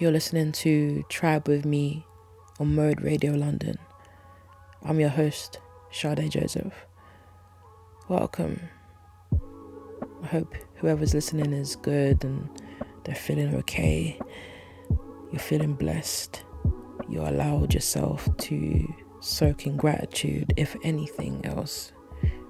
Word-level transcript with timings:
You're 0.00 0.10
listening 0.10 0.50
to 0.50 1.04
Tribe 1.08 1.46
with 1.46 1.64
me 1.64 2.04
on 2.58 2.74
Mode 2.74 3.00
Radio 3.00 3.34
London. 3.34 3.78
I'm 4.82 4.98
your 4.98 5.08
host, 5.08 5.60
Shadé 5.92 6.28
Joseph. 6.28 6.74
Welcome. 8.08 8.58
I 10.24 10.26
hope 10.26 10.52
whoever's 10.74 11.14
listening 11.14 11.52
is 11.52 11.76
good 11.76 12.24
and 12.24 12.48
they're 13.04 13.14
feeling 13.14 13.54
okay. 13.54 14.18
You're 15.30 15.38
feeling 15.38 15.74
blessed. 15.74 16.42
You 17.08 17.20
allowed 17.20 17.72
yourself 17.72 18.28
to 18.36 18.94
soak 19.20 19.64
in 19.64 19.76
gratitude, 19.76 20.54
if 20.56 20.74
anything 20.82 21.46
else, 21.46 21.92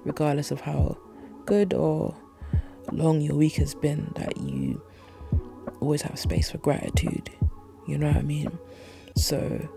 regardless 0.03 0.49
of 0.49 0.61
how 0.61 0.97
good 1.45 1.75
or 1.75 2.17
long 2.91 3.21
your 3.21 3.35
week 3.35 3.57
has 3.57 3.75
been, 3.75 4.11
that 4.15 4.35
you 4.35 4.81
always 5.81 6.01
have 6.03 6.17
space 6.19 6.51
for 6.51 6.57
gratitude. 6.59 7.29
You 7.87 7.97
know 7.97 8.07
what 8.07 8.17
I 8.17 8.21
mean? 8.21 8.57
So, 9.15 9.67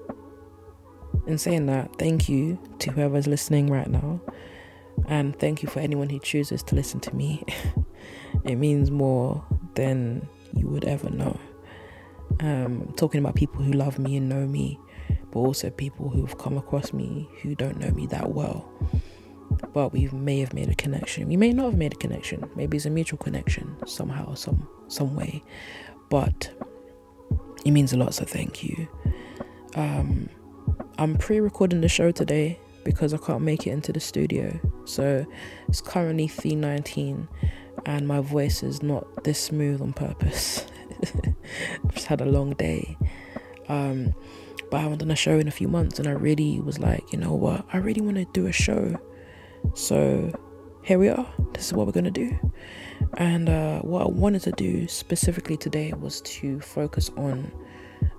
in 1.26 1.38
saying 1.38 1.66
that, 1.66 1.96
thank 1.98 2.28
you 2.28 2.58
to 2.80 2.90
whoever's 2.90 3.26
listening 3.26 3.68
right 3.70 3.88
now. 3.88 4.20
And 5.06 5.38
thank 5.38 5.62
you 5.62 5.68
for 5.68 5.80
anyone 5.80 6.08
who 6.08 6.18
chooses 6.18 6.62
to 6.64 6.74
listen 6.74 7.00
to 7.00 7.14
me. 7.14 7.44
it 8.44 8.56
means 8.56 8.90
more 8.90 9.44
than 9.74 10.28
you 10.54 10.68
would 10.68 10.84
ever 10.84 11.10
know. 11.10 11.38
Um, 12.40 12.92
talking 12.96 13.20
about 13.20 13.34
people 13.34 13.62
who 13.62 13.72
love 13.72 13.98
me 13.98 14.16
and 14.16 14.28
know 14.28 14.46
me, 14.46 14.78
but 15.30 15.40
also 15.40 15.70
people 15.70 16.08
who've 16.08 16.36
come 16.38 16.56
across 16.56 16.92
me 16.92 17.28
who 17.42 17.54
don't 17.54 17.78
know 17.78 17.90
me 17.90 18.06
that 18.06 18.30
well. 18.30 18.70
But 19.72 19.92
we 19.92 20.08
may 20.08 20.40
have 20.40 20.52
made 20.52 20.68
a 20.68 20.74
connection. 20.74 21.28
We 21.28 21.36
may 21.36 21.52
not 21.52 21.66
have 21.66 21.76
made 21.76 21.92
a 21.92 21.96
connection. 21.96 22.48
Maybe 22.54 22.76
it's 22.76 22.86
a 22.86 22.90
mutual 22.90 23.18
connection 23.18 23.76
somehow, 23.86 24.34
some 24.34 24.68
some 24.88 25.14
way 25.14 25.42
but 26.08 26.50
it 27.64 27.70
means 27.70 27.92
a 27.92 27.96
lot, 27.96 28.14
so 28.14 28.24
thank 28.24 28.64
you. 28.64 28.88
Um, 29.74 30.28
I'm 30.98 31.16
pre 31.16 31.40
recording 31.40 31.80
the 31.80 31.88
show 31.88 32.10
today 32.10 32.58
because 32.84 33.12
I 33.12 33.18
can't 33.18 33.42
make 33.42 33.66
it 33.66 33.70
into 33.70 33.92
the 33.92 34.00
studio. 34.00 34.58
So 34.84 35.26
it's 35.68 35.80
currently 35.80 36.26
C19 36.28 37.28
and 37.86 38.08
my 38.08 38.20
voice 38.20 38.62
is 38.62 38.82
not 38.82 39.24
this 39.24 39.38
smooth 39.38 39.82
on 39.82 39.92
purpose. 39.92 40.66
I've 41.02 41.94
just 41.94 42.06
had 42.06 42.20
a 42.20 42.24
long 42.24 42.54
day. 42.54 42.96
Um, 43.68 44.14
but 44.70 44.78
I 44.78 44.80
haven't 44.80 44.98
done 44.98 45.10
a 45.10 45.16
show 45.16 45.38
in 45.38 45.48
a 45.48 45.52
few 45.52 45.68
months 45.68 45.98
and 45.98 46.08
I 46.08 46.12
really 46.12 46.60
was 46.60 46.78
like, 46.78 47.12
you 47.12 47.18
know 47.18 47.34
what, 47.34 47.64
I 47.72 47.76
really 47.78 48.00
want 48.00 48.16
to 48.16 48.24
do 48.32 48.46
a 48.46 48.52
show. 48.52 48.98
So 49.74 50.32
here 50.82 50.98
we 50.98 51.08
are. 51.08 51.26
This 51.52 51.66
is 51.66 51.72
what 51.72 51.86
we're 51.86 51.92
going 51.92 52.04
to 52.04 52.10
do. 52.10 52.52
And 53.16 53.48
uh, 53.48 53.80
what 53.80 54.02
I 54.02 54.08
wanted 54.08 54.42
to 54.42 54.52
do 54.52 54.86
specifically 54.88 55.56
today 55.56 55.92
was 55.92 56.20
to 56.22 56.60
focus 56.60 57.10
on 57.16 57.50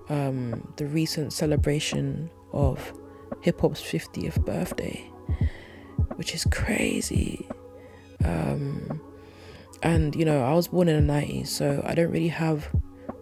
um, 0.10 0.74
the 0.78 0.86
recent 0.88 1.34
celebration 1.34 2.30
of 2.52 2.94
hip 3.42 3.62
hop's 3.62 3.82
50th 3.82 4.44
birthday, 4.46 5.10
which 6.16 6.34
is 6.34 6.46
crazy. 6.52 7.48
Um, 8.26 9.02
and 9.84 10.16
you 10.16 10.26
know, 10.26 10.44
I 10.44 10.54
was 10.54 10.68
born 10.68 10.90
in 10.90 11.08
the 11.08 11.14
90s, 11.14 11.48
so 11.48 11.82
I 11.86 11.96
don't 11.96 12.12
really 12.12 12.28
have 12.28 12.70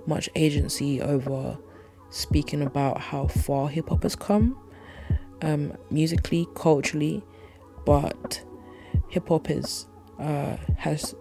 much 0.06 0.30
agency 0.36 1.02
over 1.02 1.58
speaking 2.10 2.62
about 2.62 3.00
how 3.00 3.28
far 3.28 3.68
hip 3.68 3.90
hop 3.90 4.04
has 4.04 4.16
come 4.16 4.58
um, 5.42 5.74
musically, 5.92 6.48
culturally, 6.56 7.24
but 7.86 8.42
hip 9.10 9.28
hop 9.30 9.50
is 9.50 9.88
uh, 10.20 10.58
has 10.78 11.14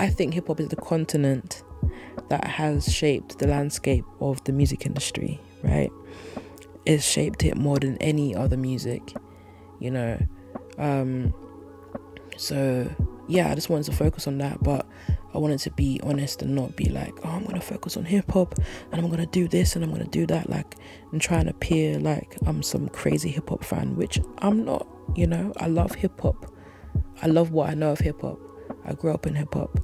I 0.00 0.08
think 0.08 0.34
hip 0.34 0.48
hop 0.48 0.60
is 0.60 0.68
the 0.68 0.76
continent 0.76 1.62
that 2.28 2.44
has 2.44 2.92
shaped 2.92 3.38
the 3.38 3.46
landscape 3.46 4.04
of 4.20 4.42
the 4.44 4.52
music 4.52 4.86
industry, 4.86 5.40
right? 5.62 5.90
It's 6.84 7.04
shaped 7.04 7.44
it 7.44 7.56
more 7.56 7.78
than 7.78 7.96
any 7.98 8.34
other 8.34 8.56
music, 8.56 9.14
you 9.78 9.90
know. 9.90 10.18
Um, 10.78 11.34
so 12.36 12.88
yeah, 13.28 13.50
I 13.50 13.54
just 13.54 13.70
wanted 13.70 13.86
to 13.86 13.92
focus 13.92 14.26
on 14.26 14.38
that, 14.38 14.62
but 14.62 14.86
I 15.34 15.38
wanted 15.38 15.60
to 15.60 15.70
be 15.70 16.00
honest 16.02 16.42
and 16.42 16.54
not 16.54 16.76
be 16.76 16.86
like, 16.86 17.14
oh, 17.24 17.30
I'm 17.30 17.44
gonna 17.44 17.60
focus 17.60 17.96
on 17.96 18.04
hip 18.04 18.30
hop 18.30 18.54
and 18.90 19.00
I'm 19.00 19.10
gonna 19.10 19.26
do 19.26 19.48
this 19.48 19.74
and 19.76 19.84
I'm 19.84 19.90
gonna 19.90 20.04
do 20.04 20.26
that, 20.26 20.50
like, 20.50 20.76
and 21.12 21.20
try 21.20 21.38
and 21.38 21.48
appear 21.48 21.98
like 21.98 22.36
I'm 22.46 22.62
some 22.62 22.88
crazy 22.88 23.30
hip 23.30 23.48
hop 23.48 23.64
fan, 23.64 23.96
which 23.96 24.20
I'm 24.38 24.64
not. 24.64 24.86
You 25.14 25.26
know, 25.26 25.52
I 25.58 25.66
love 25.66 25.94
hip 25.94 26.20
hop. 26.20 26.52
I 27.22 27.26
love 27.26 27.50
what 27.50 27.68
I 27.70 27.74
know 27.74 27.92
of 27.92 27.98
hip 27.98 28.22
hop. 28.22 28.38
I 28.84 28.94
grew 28.94 29.12
up 29.12 29.26
in 29.26 29.34
hip 29.34 29.54
hop, 29.54 29.78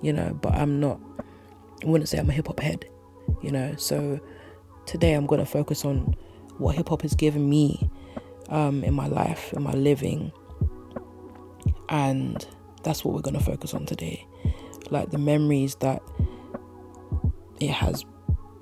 you 0.00 0.12
know, 0.12 0.38
but 0.40 0.54
I'm 0.54 0.80
not, 0.80 1.00
I 1.82 1.86
wouldn't 1.86 2.08
say 2.08 2.18
I'm 2.18 2.28
a 2.28 2.32
hip 2.32 2.46
hop 2.48 2.60
head, 2.60 2.84
you 3.42 3.50
know. 3.50 3.74
So 3.76 4.20
today 4.86 5.14
I'm 5.14 5.26
going 5.26 5.40
to 5.40 5.46
focus 5.46 5.84
on 5.84 6.14
what 6.58 6.76
hip 6.76 6.88
hop 6.88 7.02
has 7.02 7.14
given 7.14 7.48
me 7.48 7.90
um, 8.48 8.84
in 8.84 8.94
my 8.94 9.06
life, 9.06 9.52
in 9.52 9.62
my 9.62 9.72
living. 9.72 10.32
And 11.88 12.46
that's 12.82 13.04
what 13.04 13.14
we're 13.14 13.20
going 13.20 13.38
to 13.38 13.44
focus 13.44 13.74
on 13.74 13.86
today. 13.86 14.26
Like 14.90 15.10
the 15.10 15.18
memories 15.18 15.76
that 15.76 16.02
it 17.60 17.70
has 17.70 18.04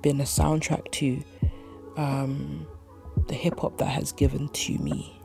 been 0.01 0.19
a 0.21 0.25
soundtrack 0.25 0.91
to, 0.91 1.23
um, 1.97 2.67
the 3.27 3.35
hip 3.35 3.59
hop 3.59 3.77
that 3.77 3.87
has 3.87 4.11
given 4.11 4.47
to 4.49 4.77
me. 4.79 5.19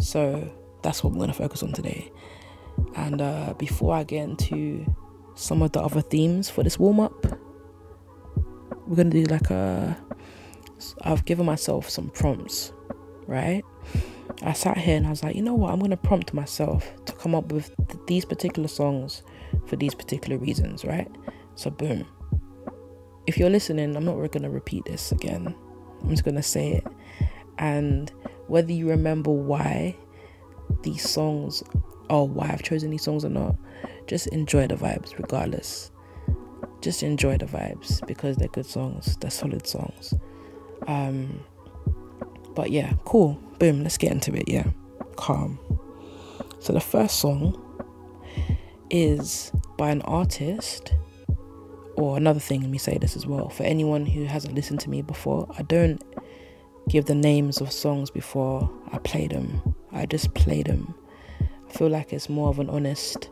So 0.00 0.52
that's 0.82 1.02
what 1.02 1.12
we're 1.12 1.18
going 1.18 1.30
to 1.30 1.36
focus 1.36 1.62
on 1.62 1.72
today. 1.72 2.10
And 2.96 3.20
uh, 3.20 3.54
before 3.58 3.94
I 3.94 4.04
get 4.04 4.24
into 4.24 4.86
some 5.34 5.62
of 5.62 5.72
the 5.72 5.80
other 5.80 6.00
themes 6.00 6.48
for 6.48 6.62
this 6.62 6.78
warm 6.78 7.00
up, 7.00 7.26
we're 8.86 8.96
gonna 8.96 9.10
do 9.10 9.24
like 9.24 9.50
a. 9.50 9.96
I've 11.02 11.24
given 11.24 11.46
myself 11.46 11.88
some 11.88 12.10
prompts, 12.10 12.72
right? 13.26 13.64
I 14.42 14.52
sat 14.52 14.76
here 14.76 14.96
and 14.96 15.06
I 15.06 15.10
was 15.10 15.22
like, 15.22 15.36
you 15.36 15.42
know 15.42 15.54
what? 15.54 15.72
I'm 15.72 15.80
gonna 15.80 15.96
prompt 15.96 16.34
myself 16.34 16.90
to 17.06 17.12
come 17.14 17.34
up 17.34 17.52
with 17.52 17.74
th- 17.88 18.00
these 18.06 18.24
particular 18.24 18.68
songs 18.68 19.22
for 19.66 19.76
these 19.76 19.94
particular 19.94 20.36
reasons, 20.38 20.84
right? 20.84 21.10
So, 21.54 21.70
boom. 21.70 22.06
If 23.26 23.38
you're 23.38 23.50
listening, 23.50 23.96
I'm 23.96 24.04
not 24.04 24.30
gonna 24.32 24.50
repeat 24.50 24.84
this 24.84 25.12
again. 25.12 25.54
I'm 26.02 26.10
just 26.10 26.24
gonna 26.24 26.42
say 26.42 26.72
it. 26.72 26.86
And 27.58 28.12
whether 28.48 28.72
you 28.72 28.88
remember 28.90 29.30
why 29.30 29.96
these 30.82 31.08
songs 31.08 31.62
or 32.10 32.28
why 32.28 32.50
I've 32.50 32.62
chosen 32.62 32.90
these 32.90 33.02
songs 33.02 33.24
or 33.24 33.30
not. 33.30 33.56
Just 34.06 34.26
enjoy 34.28 34.66
the 34.66 34.74
vibes 34.74 35.16
regardless. 35.18 35.90
Just 36.80 37.02
enjoy 37.02 37.38
the 37.38 37.46
vibes 37.46 38.06
because 38.06 38.36
they're 38.36 38.48
good 38.48 38.66
songs, 38.66 39.16
they're 39.20 39.30
solid 39.30 39.66
songs. 39.66 40.14
Um 40.86 41.42
but 42.54 42.70
yeah, 42.70 42.92
cool. 43.04 43.38
Boom, 43.58 43.82
let's 43.82 43.98
get 43.98 44.12
into 44.12 44.32
it, 44.34 44.48
yeah. 44.48 44.66
Calm. 45.16 45.58
So 46.60 46.72
the 46.72 46.80
first 46.80 47.18
song 47.18 47.60
is 48.90 49.50
by 49.76 49.90
an 49.90 50.02
artist 50.02 50.94
or 51.96 52.16
another 52.16 52.40
thing, 52.40 52.60
let 52.60 52.70
me 52.70 52.78
say 52.78 52.98
this 52.98 53.16
as 53.16 53.26
well. 53.26 53.48
For 53.48 53.62
anyone 53.62 54.06
who 54.06 54.24
hasn't 54.24 54.54
listened 54.54 54.80
to 54.80 54.90
me 54.90 55.02
before, 55.02 55.48
I 55.58 55.62
don't 55.62 56.02
give 56.88 57.06
the 57.06 57.14
names 57.14 57.60
of 57.60 57.72
songs 57.72 58.10
before 58.10 58.70
I 58.92 58.98
play 58.98 59.26
them. 59.26 59.74
I 59.92 60.06
just 60.06 60.34
play 60.34 60.62
them 60.62 60.94
feel 61.74 61.88
like 61.88 62.12
it's 62.12 62.28
more 62.28 62.48
of 62.48 62.60
an 62.60 62.70
honest 62.70 63.30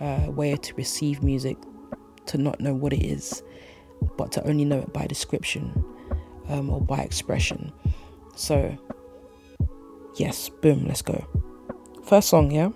uh, 0.00 0.26
way 0.28 0.56
to 0.56 0.74
receive 0.74 1.22
music, 1.22 1.56
to 2.26 2.36
not 2.36 2.60
know 2.60 2.74
what 2.74 2.92
it 2.92 3.02
is, 3.02 3.42
but 4.16 4.30
to 4.32 4.46
only 4.46 4.64
know 4.64 4.78
it 4.80 4.92
by 4.92 5.06
description 5.06 5.84
um, 6.48 6.68
or 6.68 6.80
by 6.80 6.98
expression. 6.98 7.72
So, 8.36 8.76
yes, 10.16 10.48
boom, 10.48 10.86
let's 10.86 11.02
go. 11.02 11.26
First 12.04 12.28
song, 12.28 12.50
yeah, 12.50 12.70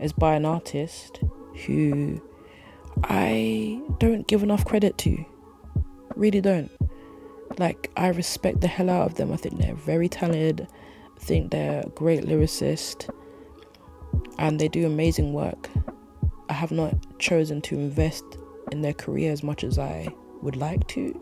is 0.00 0.12
by 0.12 0.34
an 0.34 0.46
artist 0.46 1.20
who 1.66 2.22
I 3.04 3.80
don't 3.98 4.26
give 4.26 4.42
enough 4.42 4.64
credit 4.64 4.96
to. 4.98 5.24
Really 6.14 6.40
don't. 6.40 6.70
Like, 7.58 7.90
I 7.96 8.08
respect 8.08 8.62
the 8.62 8.68
hell 8.68 8.88
out 8.88 9.06
of 9.06 9.14
them. 9.16 9.32
I 9.32 9.36
think 9.36 9.58
they're 9.58 9.74
very 9.74 10.08
talented. 10.08 10.66
I 11.14 11.20
think 11.20 11.50
they're 11.50 11.80
a 11.80 11.88
great 11.90 12.24
lyricist 12.24 13.10
and 14.38 14.58
they 14.58 14.68
do 14.68 14.86
amazing 14.86 15.32
work. 15.32 15.68
I 16.48 16.52
have 16.52 16.70
not 16.70 16.94
chosen 17.18 17.60
to 17.62 17.74
invest 17.74 18.24
in 18.72 18.82
their 18.82 18.94
career 18.94 19.32
as 19.32 19.42
much 19.42 19.64
as 19.64 19.78
I 19.78 20.08
would 20.42 20.56
like 20.56 20.86
to. 20.88 21.18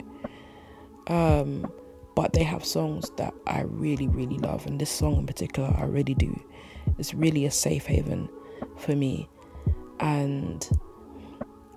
Um, 1.07 1.71
but 2.15 2.33
they 2.33 2.45
have 2.45 2.65
songs 2.65 3.11
that 3.17 3.35
I 3.47 3.63
really, 3.63 4.09
really 4.09 4.39
love, 4.39 4.67
and 4.67 4.81
this 4.81 4.91
song 4.91 5.17
in 5.17 5.27
particular, 5.27 5.75
I 5.77 5.85
really 5.85 6.15
do. 6.15 6.41
It's 6.99 7.13
really 7.13 7.45
a 7.45 7.51
safe 7.51 7.87
haven 7.87 8.29
for 8.77 8.95
me, 8.95 9.29
and 10.01 10.69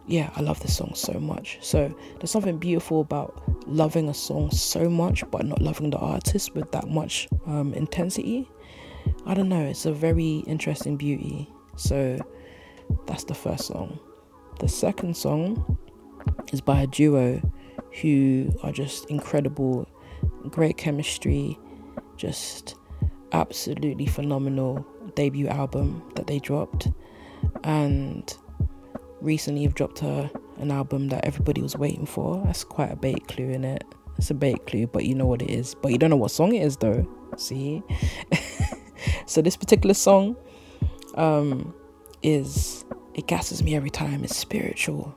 yeah, 0.06 0.30
I 0.36 0.42
love 0.42 0.60
this 0.62 0.78
song 0.78 0.94
so 0.96 1.14
much. 1.20 1.58
So 1.62 1.94
there's 2.18 2.32
something 2.32 2.58
beautiful 2.58 3.02
about 3.02 3.42
loving 3.68 4.10
a 4.10 4.14
song 4.14 4.52
so 4.52 4.90
much, 4.90 5.24
but 5.32 5.46
not 5.46 5.62
loving 5.62 5.90
the 5.90 5.98
artist 5.98 6.56
with 6.56 6.72
that 6.72 6.88
much 6.88 7.28
um, 7.46 7.74
intensity. 7.74 8.50
I 9.28 9.34
don't 9.34 9.50
know, 9.50 9.62
it's 9.62 9.86
a 9.86 9.92
very 9.92 10.38
interesting 10.48 10.96
beauty. 10.96 11.50
So 11.76 12.18
that's 13.08 13.26
the 13.26 13.34
first 13.34 13.66
song. 13.66 14.00
The 14.62 14.70
second 14.70 15.18
song 15.18 15.78
is 16.54 16.62
by 16.62 16.84
a 16.84 16.88
duo 16.88 17.42
who 18.02 18.50
are 18.64 18.72
just 18.72 19.10
incredible, 19.10 19.86
great 20.50 20.78
chemistry, 20.78 21.60
just 22.16 22.76
absolutely 23.34 24.06
phenomenal 24.06 24.88
debut 25.16 25.48
album 25.48 26.10
that 26.16 26.28
they 26.28 26.40
dropped. 26.40 26.88
And 27.66 28.34
recently 29.20 29.62
you've 29.62 29.76
dropped 29.76 30.04
a, 30.04 30.32
an 30.58 30.72
album 30.72 31.10
that 31.10 31.26
everybody 31.26 31.62
was 31.62 31.76
waiting 31.76 32.06
for. 32.06 32.42
That's 32.46 32.64
quite 32.64 32.94
a 32.94 32.96
bait 32.96 33.28
clue 33.28 33.50
in 33.50 33.66
it. 33.66 33.84
It's 34.18 34.32
a 34.32 34.34
bait 34.34 34.66
clue, 34.68 34.88
but 34.88 35.04
you 35.04 35.16
know 35.16 35.28
what 35.28 35.42
it 35.42 35.50
is. 35.50 35.76
But 35.76 35.92
you 35.92 35.98
don't 35.98 36.12
know 36.12 36.16
what 36.16 36.32
song 36.32 36.56
it 36.56 36.64
is 36.64 36.78
though. 36.78 37.06
See? 37.36 37.84
so 39.26 39.42
this 39.42 39.58
particular 39.58 39.94
song 39.94 40.36
um 41.16 41.74
is 42.24 42.86
it 43.14 43.28
gasses 43.28 43.64
me 43.64 43.76
every 43.76 43.90
time. 43.90 44.24
It's 44.24 44.36
spiritual. 44.36 45.16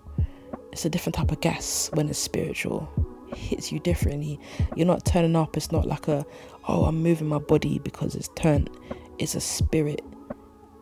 It's 0.72 0.84
a 0.84 0.90
different 0.90 1.16
type 1.16 1.30
of 1.30 1.40
gas 1.40 1.90
when 1.92 2.08
it's 2.08 2.18
spiritual. 2.18 2.88
It 3.32 3.36
hits 3.36 3.72
you 3.72 3.78
differently. 3.80 4.40
You're 4.74 4.86
not 4.86 5.04
turning 5.04 5.36
up. 5.36 5.56
It's 5.56 5.70
not 5.70 5.86
like 5.86 6.08
a 6.08 6.24
oh 6.68 6.84
I'm 6.84 7.02
moving 7.02 7.28
my 7.28 7.38
body 7.38 7.78
because 7.78 8.14
it's 8.14 8.28
turned. 8.36 8.70
It's 9.18 9.34
a 9.34 9.40
spirit. 9.40 10.02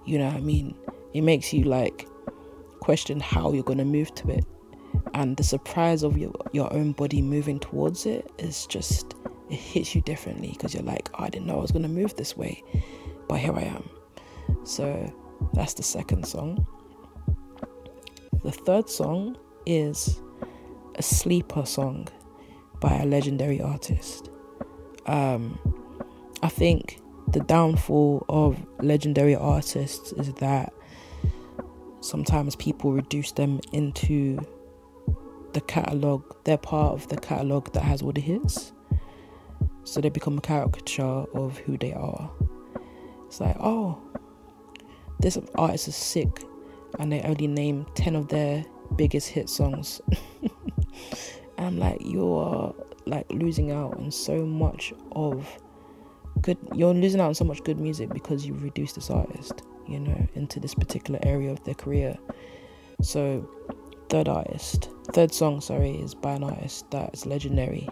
You 0.06 0.18
know 0.18 0.26
what 0.26 0.36
I 0.36 0.40
mean? 0.40 0.74
It 1.12 1.22
makes 1.22 1.52
you 1.52 1.64
like 1.64 2.06
question 2.80 3.20
how 3.20 3.52
you're 3.52 3.64
going 3.64 3.78
to 3.78 3.84
move 3.84 4.14
to 4.14 4.30
it 4.30 4.44
and 5.14 5.36
the 5.36 5.42
surprise 5.42 6.02
of 6.02 6.16
your, 6.16 6.32
your 6.52 6.72
own 6.72 6.92
body 6.92 7.20
moving 7.20 7.58
towards 7.58 8.06
it 8.06 8.30
is 8.38 8.66
just 8.66 9.14
it 9.50 9.56
hits 9.56 9.94
you 9.94 10.00
differently 10.02 10.50
because 10.52 10.74
you're 10.74 10.82
like 10.82 11.08
oh, 11.14 11.24
i 11.24 11.28
didn't 11.28 11.46
know 11.46 11.58
i 11.58 11.60
was 11.60 11.70
going 11.70 11.82
to 11.82 11.88
move 11.88 12.14
this 12.16 12.36
way 12.36 12.62
but 13.28 13.38
here 13.38 13.54
i 13.54 13.62
am 13.62 13.88
so 14.64 15.12
that's 15.54 15.74
the 15.74 15.82
second 15.82 16.26
song 16.26 16.66
the 18.44 18.52
third 18.52 18.88
song 18.88 19.36
is 19.66 20.20
a 20.96 21.02
sleeper 21.02 21.64
song 21.64 22.08
by 22.80 22.94
a 22.96 23.06
legendary 23.06 23.60
artist 23.60 24.30
um, 25.06 25.58
i 26.42 26.48
think 26.48 27.00
the 27.28 27.40
downfall 27.40 28.24
of 28.28 28.56
legendary 28.80 29.36
artists 29.36 30.12
is 30.12 30.32
that 30.34 30.72
sometimes 32.00 32.56
people 32.56 32.92
reduce 32.92 33.32
them 33.32 33.60
into 33.72 34.38
the 35.52 35.60
catalog. 35.62 36.24
They're 36.44 36.56
part 36.58 36.94
of 36.94 37.08
the 37.08 37.16
catalog 37.16 37.72
that 37.72 37.82
has 37.82 38.02
all 38.02 38.12
the 38.12 38.20
hits. 38.20 38.72
So 39.84 40.00
they 40.00 40.08
become 40.08 40.38
a 40.38 40.40
caricature 40.40 41.02
of 41.02 41.58
who 41.58 41.78
they 41.78 41.92
are. 41.92 42.30
It's 43.26 43.40
like, 43.40 43.56
oh, 43.60 43.98
this 45.20 45.38
artist 45.56 45.88
is 45.88 45.96
sick, 45.96 46.44
and 46.98 47.10
they 47.12 47.22
only 47.22 47.46
name 47.46 47.86
10 47.94 48.16
of 48.16 48.28
their 48.28 48.64
biggest 48.96 49.28
hit 49.28 49.48
songs. 49.48 50.00
and 50.42 50.50
I'm 51.58 51.78
like, 51.78 51.98
you're 52.00 52.74
like 53.06 53.30
losing 53.30 53.70
out 53.70 53.96
on 53.98 54.10
so 54.10 54.44
much 54.44 54.92
of 55.12 55.48
good, 56.42 56.58
you're 56.74 56.94
losing 56.94 57.20
out 57.20 57.28
on 57.28 57.34
so 57.34 57.44
much 57.44 57.62
good 57.64 57.80
music 57.80 58.10
because 58.10 58.46
you 58.46 58.54
reduced 58.54 58.94
this 58.94 59.10
artist 59.10 59.62
you 59.88 59.98
know, 59.98 60.28
into 60.34 60.60
this 60.60 60.74
particular 60.74 61.18
area 61.22 61.50
of 61.50 61.64
their 61.64 61.74
career. 61.74 62.16
So, 63.00 63.48
third 64.08 64.28
artist, 64.28 64.90
third 65.12 65.32
song, 65.32 65.60
sorry, 65.60 65.92
is 65.92 66.14
by 66.14 66.34
an 66.34 66.44
artist 66.44 66.90
that 66.90 67.14
is 67.14 67.26
legendary 67.26 67.88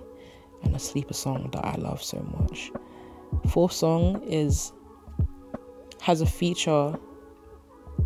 and 0.67 0.77
a 0.77 0.79
sleeper 0.79 1.15
song 1.15 1.51
that 1.53 1.65
I 1.65 1.77
love 1.77 2.03
so 2.03 2.19
much. 2.39 2.71
Fourth 3.49 3.73
song 3.73 4.23
is 4.27 4.73
has 6.01 6.21
a 6.21 6.27
feature 6.27 6.97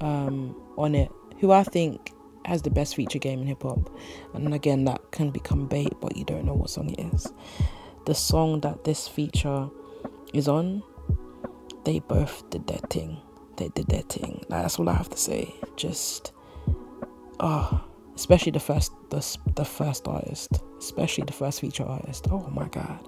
um, 0.01 0.57
on 0.79 0.95
it 0.95 1.11
who 1.39 1.53
I 1.53 1.65
think 1.65 2.13
has 2.45 2.63
the 2.63 2.71
best 2.71 2.95
feature 2.95 3.19
game 3.19 3.41
in 3.41 3.47
hip 3.47 3.63
hop. 3.63 3.91
And 4.35 4.55
again, 4.55 4.85
that 4.85 5.11
can 5.11 5.31
become 5.31 5.67
bait, 5.67 5.93
but 6.01 6.17
you 6.17 6.25
don't 6.25 6.45
know 6.45 6.55
what 6.55 6.71
song 6.71 6.91
it 6.91 7.15
is. 7.15 7.33
The 8.07 8.15
song 8.15 8.61
that 8.61 8.85
this 8.85 9.07
feature 9.07 9.69
is 10.33 10.49
on, 10.49 10.83
they 11.85 11.99
both 11.99 12.49
did 12.51 12.67
their 12.67 12.79
thing 12.89 13.19
they 13.61 13.69
did 13.69 13.87
their 13.87 14.03
thing. 14.03 14.45
that's 14.49 14.79
all 14.79 14.89
I 14.89 14.95
have 14.95 15.11
to 15.11 15.17
say. 15.17 15.55
Just, 15.77 16.33
oh, 17.39 17.85
especially 18.17 18.53
the 18.53 18.61
first, 18.61 18.93
the, 19.11 19.39
the 19.55 19.65
first 19.65 20.09
artist, 20.09 20.63
especially 20.81 21.25
the 21.25 21.33
first 21.33 21.61
feature 21.61 21.85
artist. 21.85 22.27
Oh 22.31 22.49
my 22.53 22.67
god. 22.69 22.99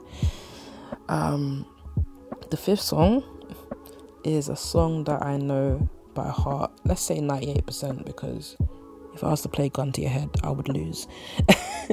Um, 1.08 1.66
the 2.50 2.56
fifth 2.56 2.82
song 2.82 3.24
is 4.24 4.48
a 4.48 4.56
song 4.56 5.04
that 5.04 5.22
I 5.22 5.38
know 5.38 5.88
by 6.14 6.28
heart. 6.28 6.70
Let's 6.84 7.02
say 7.02 7.20
ninety-eight 7.20 7.66
percent 7.66 8.04
because 8.04 8.56
if 9.14 9.24
I 9.24 9.30
was 9.30 9.42
to 9.42 9.48
play 9.48 9.68
gun 9.68 9.92
to 9.92 10.00
your 10.00 10.10
head, 10.10 10.30
I 10.42 10.50
would 10.50 10.68
lose. 10.68 11.08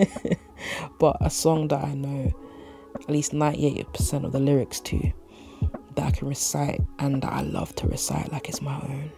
but 0.99 1.17
a 1.21 1.29
song 1.29 1.69
that 1.69 1.83
I 1.83 1.93
know 1.93 2.31
at 2.95 3.09
least 3.09 3.33
ninety-eight 3.33 3.91
percent 3.93 4.25
of 4.25 4.31
the 4.31 4.39
lyrics 4.39 4.79
to 4.81 5.11
that 5.95 6.05
I 6.05 6.11
can 6.11 6.27
recite 6.27 6.81
and 6.99 7.21
that 7.21 7.31
I 7.31 7.41
love 7.41 7.75
to 7.75 7.87
recite 7.87 8.31
like 8.31 8.49
it's 8.49 8.61
my 8.61 8.75
own. 8.75 9.11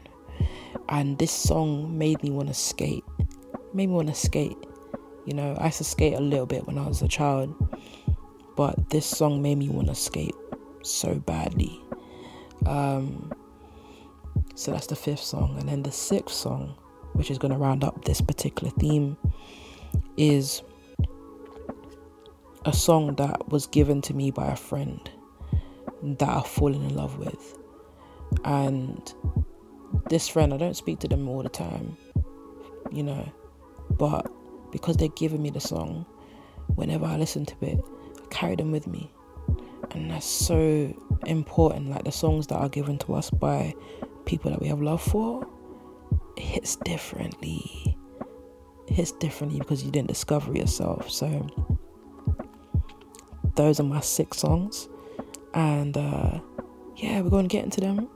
And 0.89 1.17
this 1.17 1.31
song 1.31 1.97
made 1.97 2.21
me 2.23 2.31
want 2.31 2.47
to 2.47 2.53
skate. 2.53 3.03
Made 3.73 3.89
me 3.89 3.95
want 3.95 4.07
to 4.07 4.15
skate. 4.15 4.57
You 5.25 5.33
know, 5.33 5.55
I 5.59 5.65
used 5.65 5.77
to 5.77 5.83
skate 5.83 6.13
a 6.13 6.21
little 6.21 6.45
bit 6.45 6.65
when 6.65 6.77
I 6.77 6.87
was 6.87 7.01
a 7.01 7.07
child, 7.07 7.53
but 8.55 8.89
this 8.89 9.05
song 9.05 9.41
made 9.41 9.57
me 9.57 9.69
want 9.69 9.87
to 9.87 9.95
skate 9.95 10.35
so 10.81 11.15
badly. 11.15 11.79
Um, 12.65 13.31
so 14.55 14.71
that's 14.71 14.87
the 14.87 14.95
fifth 14.95 15.23
song. 15.23 15.57
And 15.59 15.69
then 15.69 15.83
the 15.83 15.91
sixth 15.91 16.35
song, 16.35 16.75
which 17.13 17.29
is 17.29 17.37
going 17.37 17.51
to 17.51 17.57
round 17.57 17.83
up 17.83 18.05
this 18.05 18.21
particular 18.21 18.71
theme, 18.79 19.17
is 20.17 20.63
a 22.65 22.73
song 22.73 23.15
that 23.15 23.49
was 23.49 23.67
given 23.67 24.01
to 24.03 24.13
me 24.13 24.31
by 24.31 24.47
a 24.47 24.55
friend 24.55 25.09
that 26.03 26.29
I've 26.29 26.47
fallen 26.47 26.83
in 26.83 26.95
love 26.95 27.17
with. 27.17 27.57
And 28.43 29.13
this 30.09 30.27
friend, 30.27 30.53
I 30.53 30.57
don't 30.57 30.75
speak 30.75 30.99
to 30.99 31.07
them 31.07 31.27
all 31.27 31.43
the 31.43 31.49
time, 31.49 31.97
you 32.91 33.03
know, 33.03 33.31
but 33.91 34.31
because 34.71 34.97
they're 34.97 35.07
giving 35.09 35.41
me 35.41 35.49
the 35.49 35.59
song, 35.59 36.05
whenever 36.75 37.05
I 37.05 37.17
listen 37.17 37.45
to 37.45 37.55
it, 37.61 37.79
I 38.17 38.27
carry 38.29 38.55
them 38.55 38.71
with 38.71 38.87
me. 38.87 39.11
And 39.91 40.09
that's 40.11 40.25
so 40.25 40.93
important. 41.25 41.89
Like 41.89 42.05
the 42.05 42.11
songs 42.11 42.47
that 42.47 42.55
are 42.55 42.69
given 42.69 42.97
to 42.99 43.15
us 43.15 43.29
by 43.29 43.73
people 44.25 44.51
that 44.51 44.61
we 44.61 44.67
have 44.67 44.81
love 44.81 45.01
for, 45.01 45.45
it 46.37 46.43
hits 46.43 46.77
differently. 46.77 47.97
It 48.87 48.93
hits 48.93 49.11
differently 49.13 49.59
because 49.59 49.83
you 49.83 49.91
didn't 49.91 50.07
discover 50.07 50.53
yourself. 50.53 51.09
So 51.09 51.47
those 53.55 53.79
are 53.79 53.83
my 53.83 53.99
six 53.99 54.37
songs 54.37 54.87
and 55.53 55.97
uh, 55.97 56.39
yeah, 56.95 57.21
we're 57.21 57.29
going 57.29 57.47
to 57.47 57.53
get 57.53 57.63
into 57.65 57.81
them. 57.81 58.07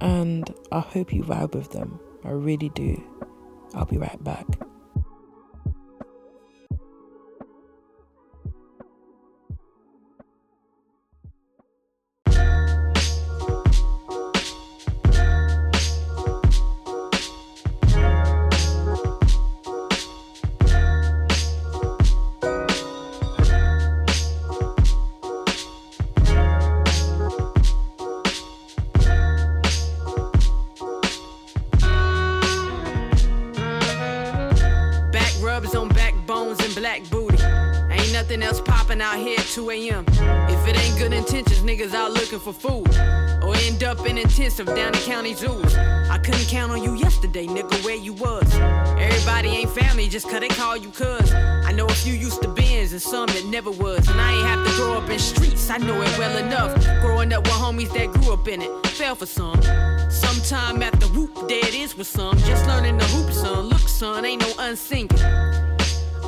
And 0.00 0.52
I 0.72 0.80
hope 0.80 1.12
you 1.12 1.22
vibe 1.22 1.54
with 1.54 1.72
them. 1.72 1.98
I 2.24 2.30
really 2.30 2.70
do. 2.70 3.02
I'll 3.74 3.86
be 3.86 3.98
right 3.98 4.22
back. 4.22 4.46
For 42.38 42.52
food. 42.52 42.88
Or 43.42 43.54
end 43.56 43.82
up 43.84 44.06
in 44.06 44.18
intensive 44.18 44.66
down 44.66 44.94
in 44.94 45.00
county 45.00 45.34
zoos. 45.34 45.76
I 45.76 46.18
couldn't 46.18 46.46
count 46.48 46.72
on 46.72 46.82
you 46.82 46.94
yesterday, 46.94 47.46
nigga, 47.46 47.84
where 47.84 47.96
you 47.96 48.12
was. 48.14 48.52
Everybody 48.98 49.48
ain't 49.48 49.70
family 49.70 50.08
just 50.08 50.28
cause 50.28 50.40
they 50.40 50.48
call 50.48 50.76
you 50.76 50.90
cuz. 50.90 51.32
I 51.32 51.72
know 51.72 51.86
a 51.86 51.94
few 51.94 52.14
used 52.14 52.42
to 52.42 52.48
bins 52.48 52.92
and 52.92 53.02
some 53.02 53.26
that 53.26 53.44
never 53.46 53.70
was. 53.70 54.08
And 54.08 54.20
I 54.20 54.32
ain't 54.32 54.46
have 54.46 54.66
to 54.66 54.72
grow 54.76 54.98
up 54.98 55.10
in 55.10 55.18
streets, 55.18 55.70
I 55.70 55.78
know 55.78 56.00
it 56.02 56.18
well 56.18 56.36
enough. 56.36 56.74
Growing 57.00 57.32
up 57.32 57.44
with 57.44 57.52
homies 57.52 57.92
that 57.94 58.12
grew 58.12 58.32
up 58.32 58.48
in 58.48 58.62
it, 58.62 58.86
fell 58.88 59.14
for 59.14 59.26
some. 59.26 59.60
Sometime 60.10 60.82
after 60.82 61.06
whoop, 61.08 61.48
there 61.48 61.66
it 61.66 61.74
is 61.74 61.96
with 61.96 62.06
some. 62.06 62.36
Just 62.38 62.66
learning 62.66 62.98
the 62.98 63.04
hoop, 63.04 63.32
son. 63.32 63.66
Look, 63.66 63.88
son, 63.88 64.24
ain't 64.24 64.42
no 64.42 64.52
unsinging. 64.58 65.08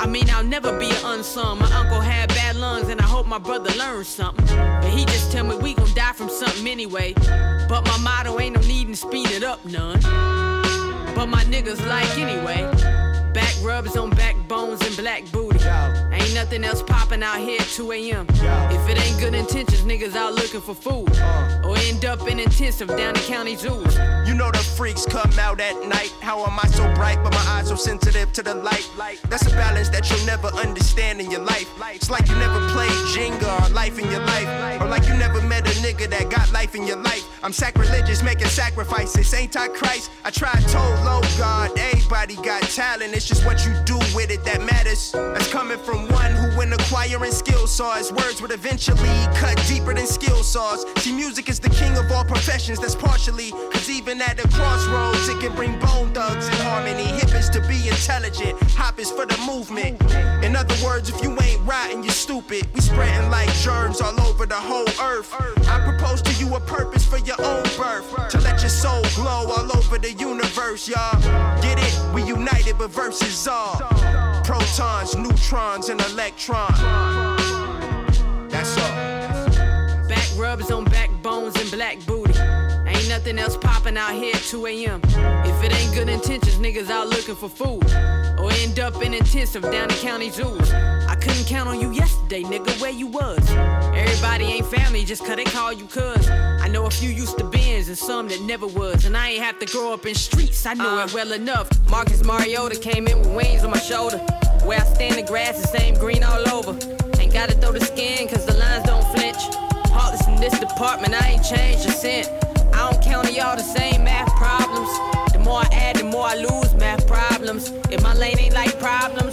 I 0.01 0.07
mean, 0.07 0.31
I'll 0.31 0.45
never 0.45 0.79
be 0.79 0.91
an 0.91 1.05
unsung. 1.05 1.59
My 1.59 1.71
uncle 1.73 2.01
had 2.01 2.29
bad 2.29 2.57
lungs, 2.57 2.89
and 2.89 3.01
I 3.01 3.05
hope 3.05 3.27
my 3.27 3.39
brother 3.39 3.71
learns 3.77 4.09
something. 4.09 4.47
But 4.47 4.91
he 4.91 5.05
just 5.05 5.33
tell 5.33 5.45
me 5.45 5.57
we 5.57 5.75
gon' 5.75 5.93
die 5.95 6.13
from 6.13 6.29
something 6.29 6.67
anyway. 6.67 7.15
But 7.69 7.85
my 7.85 7.99
motto 7.99 8.39
ain't 8.39 8.55
no 8.55 8.61
needin' 8.63 8.95
speed 8.95 9.31
it 9.31 9.43
up 9.43 9.65
none. 9.65 10.01
But 11.15 11.27
my 11.27 11.43
niggas 11.45 11.85
like 11.89 12.17
anyway. 12.17 12.63
Back 13.33 13.55
rubs 13.63 13.97
on 13.97 14.11
backbones 14.49 14.81
and 14.87 14.97
black 14.97 15.31
booty. 15.31 15.59
Ain't 16.13 16.35
nothing 16.35 16.65
else 16.65 16.83
popping 16.83 17.23
out 17.23 17.39
here 17.39 17.61
at 17.61 17.67
2 17.67 17.93
a.m. 17.93 18.27
If 18.31 18.89
it 18.89 18.99
ain't 18.99 19.21
good 19.21 19.35
intentions, 19.35 19.83
niggas 19.83 20.17
out 20.17 20.35
looking 20.35 20.61
for 20.61 20.75
food. 20.75 21.11
Or 21.65 21.77
end 21.77 22.05
up 22.05 22.27
in 22.29 22.41
intensive 22.41 22.89
down 22.89 23.15
the 23.15 23.21
county 23.21 23.57
zoos. 23.57 23.97
You 24.27 24.35
know 24.35 24.51
the 24.51 24.59
freaks 24.77 25.05
come 25.05 25.31
out 25.39 25.61
at 25.61 25.77
night. 25.87 26.15
How 26.21 26.45
am 26.45 26.59
I 26.59 26.67
so 26.69 26.85
bright, 26.95 27.23
but 27.23 27.33
my 27.33 27.45
eyes 27.49 27.69
so 27.69 27.77
sensitive 27.77 28.33
to 28.33 28.43
the 28.43 28.55
light? 28.55 28.89
That's 29.29 29.47
a 29.47 29.51
balance 29.51 29.91
that 29.91 30.09
you'll 30.11 30.27
never 30.27 30.49
understand 30.49 31.21
in 31.21 31.31
your 31.31 31.43
life. 31.43 31.69
It's 31.95 32.11
like 32.11 32.29
you 32.29 32.37
never 32.37 32.61
played 32.71 32.91
Jenga 33.15 33.69
or 33.69 33.75
life 33.75 33.99
in 33.99 34.11
your 34.11 34.25
life. 34.25 34.81
Or 34.81 34.89
like 34.89 35.07
you 35.09 35.15
never 35.15 35.43
met 35.43 35.67
a 35.67 35.75
nigga 35.81 36.09
that 36.11 36.31
got 36.31 36.51
life 36.53 36.75
in 36.75 36.87
your 36.87 36.97
life. 36.97 37.25
I'm 37.43 37.53
sacrilegious, 37.53 38.23
making 38.23 38.49
sacrifices. 38.49 39.33
Ain't 39.35 39.57
I 39.57 39.69
Christ? 39.69 40.11
I 40.25 40.31
tried 40.31 40.61
told 40.69 40.99
low 41.05 41.21
God, 41.39 41.71
everybody 41.79 42.37
got 42.37 42.63
talent. 42.63 43.15
It's 43.15 43.27
just 43.27 43.45
what 43.45 43.65
you 43.67 43.75
do 43.85 43.99
with 44.15 44.31
it 44.31 44.38
that 44.45 44.61
matters. 44.63 45.13
That's 45.13 45.51
coming 45.51 45.79
from 45.79 46.09
one 46.09 46.33
who, 46.33 46.57
when 46.57 46.73
acquiring 46.73 47.33
skill 47.33 47.67
saws, 47.67 48.13
words 48.13 48.41
would 48.43 48.53
eventually 48.53 49.17
cut 49.35 49.57
deeper 49.67 49.95
than 49.95 50.07
skill 50.07 50.43
saws. 50.43 50.85
See, 51.03 51.13
music 51.13 51.49
is 51.49 51.59
the 51.61 51.71
king 51.71 51.97
of 51.97 52.11
all 52.13 52.25
professions, 52.25 52.79
that's 52.81 52.95
partially. 52.95 53.51
Cause 53.73 53.89
even 53.91 54.21
at 54.21 54.37
the 54.37 54.49
crossroads, 54.49 55.29
it 55.29 55.41
can 55.41 55.55
bring 55.55 55.79
bone 55.79 56.13
thugs 56.13 56.49
in 56.49 56.55
harmony. 56.67 57.05
Hip 57.05 57.35
is 57.35 57.49
to 57.51 57.61
be 57.69 57.89
intelligent, 57.89 58.61
hop 58.73 58.99
is 58.99 59.11
for 59.11 59.27
the 59.27 59.39
movement. 59.47 60.01
In 60.45 60.57
other 60.57 60.75
words, 60.85 61.09
if 61.09 61.23
you 61.23 61.37
ain't 61.43 61.61
riding, 61.67 62.03
you're 62.03 62.13
stupid. 62.13 62.67
We 62.75 62.81
spreading 62.81 63.31
like 63.31 63.53
germs 63.55 64.01
all 64.01 64.19
over 64.21 64.47
the 64.47 64.55
whole 64.55 64.89
earth. 65.03 65.35
I 65.69 65.81
propose 65.85 66.23
to 66.23 66.33
you 66.43 66.55
a 66.55 66.61
purpose 66.61 67.05
for 67.05 67.19
your 67.19 67.41
own 67.43 67.65
birth. 67.77 68.29
To 68.31 68.41
let 68.41 68.61
your 68.61 68.71
soul 68.71 69.03
glow 69.15 69.51
all 69.51 69.77
over 69.77 69.99
the 69.99 70.13
universe, 70.13 70.89
y'all. 70.89 71.21
Get 71.61 71.79
it? 71.79 72.15
We 72.15 72.25
united, 72.25 72.79
but 72.79 72.91
verses 72.91 73.47
all. 73.47 74.28
Protons, 74.49 75.15
neutrons, 75.15 75.91
and 75.91 76.01
electrons. 76.01 76.81
That's 78.51 78.79
all. 78.79 80.09
Back 80.09 80.27
rubs 80.39 80.71
on 80.71 80.87
backbones 80.87 81.55
and 81.61 81.71
black 81.71 81.99
booty. 82.07 82.33
Ain't 82.87 83.11
nothing 83.11 83.39
else 83.39 83.59
popping 83.59 83.99
out 83.99 84.15
here 84.15 84.35
at 84.35 84.41
2 84.41 84.67
a.m. 84.69 85.03
If 85.05 85.63
it 85.63 85.75
ain't 85.75 85.95
good 85.95 86.09
intentions, 86.09 86.57
niggas 86.57 86.89
out 86.89 87.09
looking 87.09 87.35
for 87.35 87.51
food. 87.51 87.85
Or 88.39 88.51
end 88.51 88.81
up 88.81 89.03
in 89.03 89.13
intensive 89.13 89.65
down 89.65 89.89
the 89.89 89.99
county 90.01 90.31
zoos. 90.31 90.73
Couldn't 91.21 91.47
count 91.47 91.69
on 91.69 91.81
you 91.81 91.91
yesterday, 91.91 92.43
nigga, 92.43 92.81
where 92.81 92.93
you 92.93 93.09
was. 93.09 93.39
Everybody 93.95 94.45
ain't 94.45 94.67
family 94.67 95.05
just 95.05 95.25
cause 95.25 95.35
they 95.37 95.45
call 95.45 95.73
you 95.73 95.87
cuz. 95.87 96.31
I 96.31 96.69
know 96.69 96.87
a 96.87 96.91
few 96.91 97.11
used 97.11 97.39
to 97.39 97.45
bins 97.45 97.89
and 97.89 97.99
some 97.99 98.29
that 98.29 98.41
never 98.43 98.67
was. 98.67 99.05
And 99.05 99.17
I 99.17 99.31
ain't 99.31 99.43
have 99.43 99.59
to 99.59 99.67
grow 99.67 99.93
up 99.93 100.07
in 100.07 100.15
streets, 100.15 100.65
I 100.65 100.75
know 100.75 100.99
it 100.99 101.11
uh. 101.11 101.15
well 101.15 101.33
enough. 101.33 101.69
Marcus 101.89 102.25
Mariota 102.25 102.79
came 102.79 103.09
in 103.09 103.19
with 103.19 103.35
wings 103.35 103.65
on 103.65 103.71
my 103.71 103.79
shoulder. 103.79 104.19
Where 104.65 104.81
I 104.81 104.85
stand, 104.85 105.17
the 105.17 105.23
grass 105.23 105.59
is 105.59 105.71
same 105.71 105.95
green 105.95 106.23
all 106.23 106.49
over. 106.51 106.73
Ain't 107.21 107.33
gotta 107.33 107.55
throw 107.55 107.73
the 107.73 107.81
skin 107.81 108.29
cause 108.29 108.47
the 108.47 108.55
lines 108.55 108.85
don't 108.85 109.05
flinch. 109.13 109.43
Heartless 109.91 110.27
in 110.29 110.37
this 110.37 110.59
department, 110.61 111.15
I 111.21 111.31
ain't 111.31 111.45
changed 111.45 111.85
a 111.87 111.91
cent. 111.91 112.29
I 112.75 112.91
don't 112.91 113.03
count 113.03 113.33
y'all 113.33 113.57
the 113.57 113.63
same 113.63 114.05
math 114.05 114.31
problems. 114.37 114.89
The 115.33 115.41
more 115.41 115.63
I 115.63 115.69
add, 115.73 115.97
the 115.97 116.05
more 116.05 116.27
I 116.27 116.37
lose 116.37 116.75
math 116.75 117.09
problems. 117.09 117.73
If 117.91 118.03
my 118.03 118.15
lane 118.15 118.39
ain't 118.39 118.55
like 118.55 118.79
problems 118.79 119.28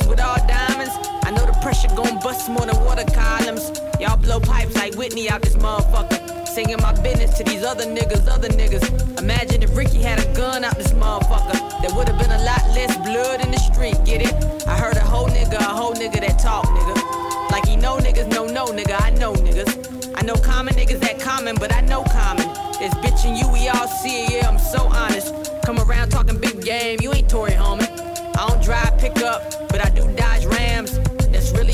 pressure 1.65 1.95
gon' 1.95 2.19
bust 2.19 2.47
more 2.47 2.63
than 2.63 2.79
water 2.85 3.03
columns. 3.11 3.81
Y'all 3.99 4.15
blow 4.17 4.39
pipes 4.39 4.75
like 4.75 4.93
Whitney 4.93 5.27
out 5.31 5.41
this 5.41 5.55
motherfucker. 5.55 6.47
Singing 6.47 6.77
my 6.79 6.93
business 7.01 7.35
to 7.39 7.43
these 7.43 7.63
other 7.63 7.85
niggas, 7.85 8.27
other 8.27 8.49
niggas. 8.49 8.85
Imagine 9.17 9.63
if 9.63 9.75
Ricky 9.75 9.99
had 9.99 10.19
a 10.23 10.33
gun 10.35 10.63
out 10.63 10.77
this 10.77 10.91
motherfucker. 10.91 11.57
There 11.81 11.89
would've 11.97 12.19
been 12.19 12.29
a 12.29 12.43
lot 12.43 12.61
less 12.77 12.95
blood 12.97 13.43
in 13.43 13.49
the 13.49 13.57
street, 13.57 13.97
get 14.05 14.21
it? 14.21 14.67
I 14.67 14.77
heard 14.77 14.95
a 14.95 14.99
whole 14.99 15.27
nigga, 15.27 15.55
a 15.55 15.63
whole 15.63 15.95
nigga 15.95 16.19
that 16.19 16.37
talk, 16.37 16.65
nigga. 16.65 17.49
Like 17.49 17.67
he 17.67 17.77
know 17.77 17.97
niggas, 17.97 18.27
no, 18.27 18.45
no, 18.45 18.67
nigga, 18.67 19.01
I 19.01 19.09
know 19.09 19.33
niggas. 19.33 20.13
I 20.15 20.21
know 20.21 20.35
common 20.35 20.75
niggas 20.75 20.99
that 20.99 21.19
common, 21.19 21.55
but 21.55 21.73
I 21.73 21.81
know 21.81 22.03
common. 22.03 22.47
This 22.77 22.93
bitch 23.01 23.25
and 23.25 23.35
you, 23.35 23.51
we 23.51 23.69
all 23.69 23.87
see 23.87 24.25
it, 24.25 24.33
yeah, 24.33 24.47
I'm 24.47 24.59
so 24.59 24.85
honest. 24.89 25.33
Come 25.65 25.79
around 25.79 26.11
talking 26.11 26.37
big 26.37 26.61
game, 26.61 26.99
you 27.01 27.11
ain't 27.11 27.27
Tory 27.27 27.53
homie. 27.53 27.89
I 28.37 28.49
don't 28.49 28.61
drive 28.61 28.99
pickup, 28.99 29.67
but 29.69 29.83
I 29.83 29.89
do 29.89 30.03
Dodge 30.15 30.45
Rams. 30.45 30.99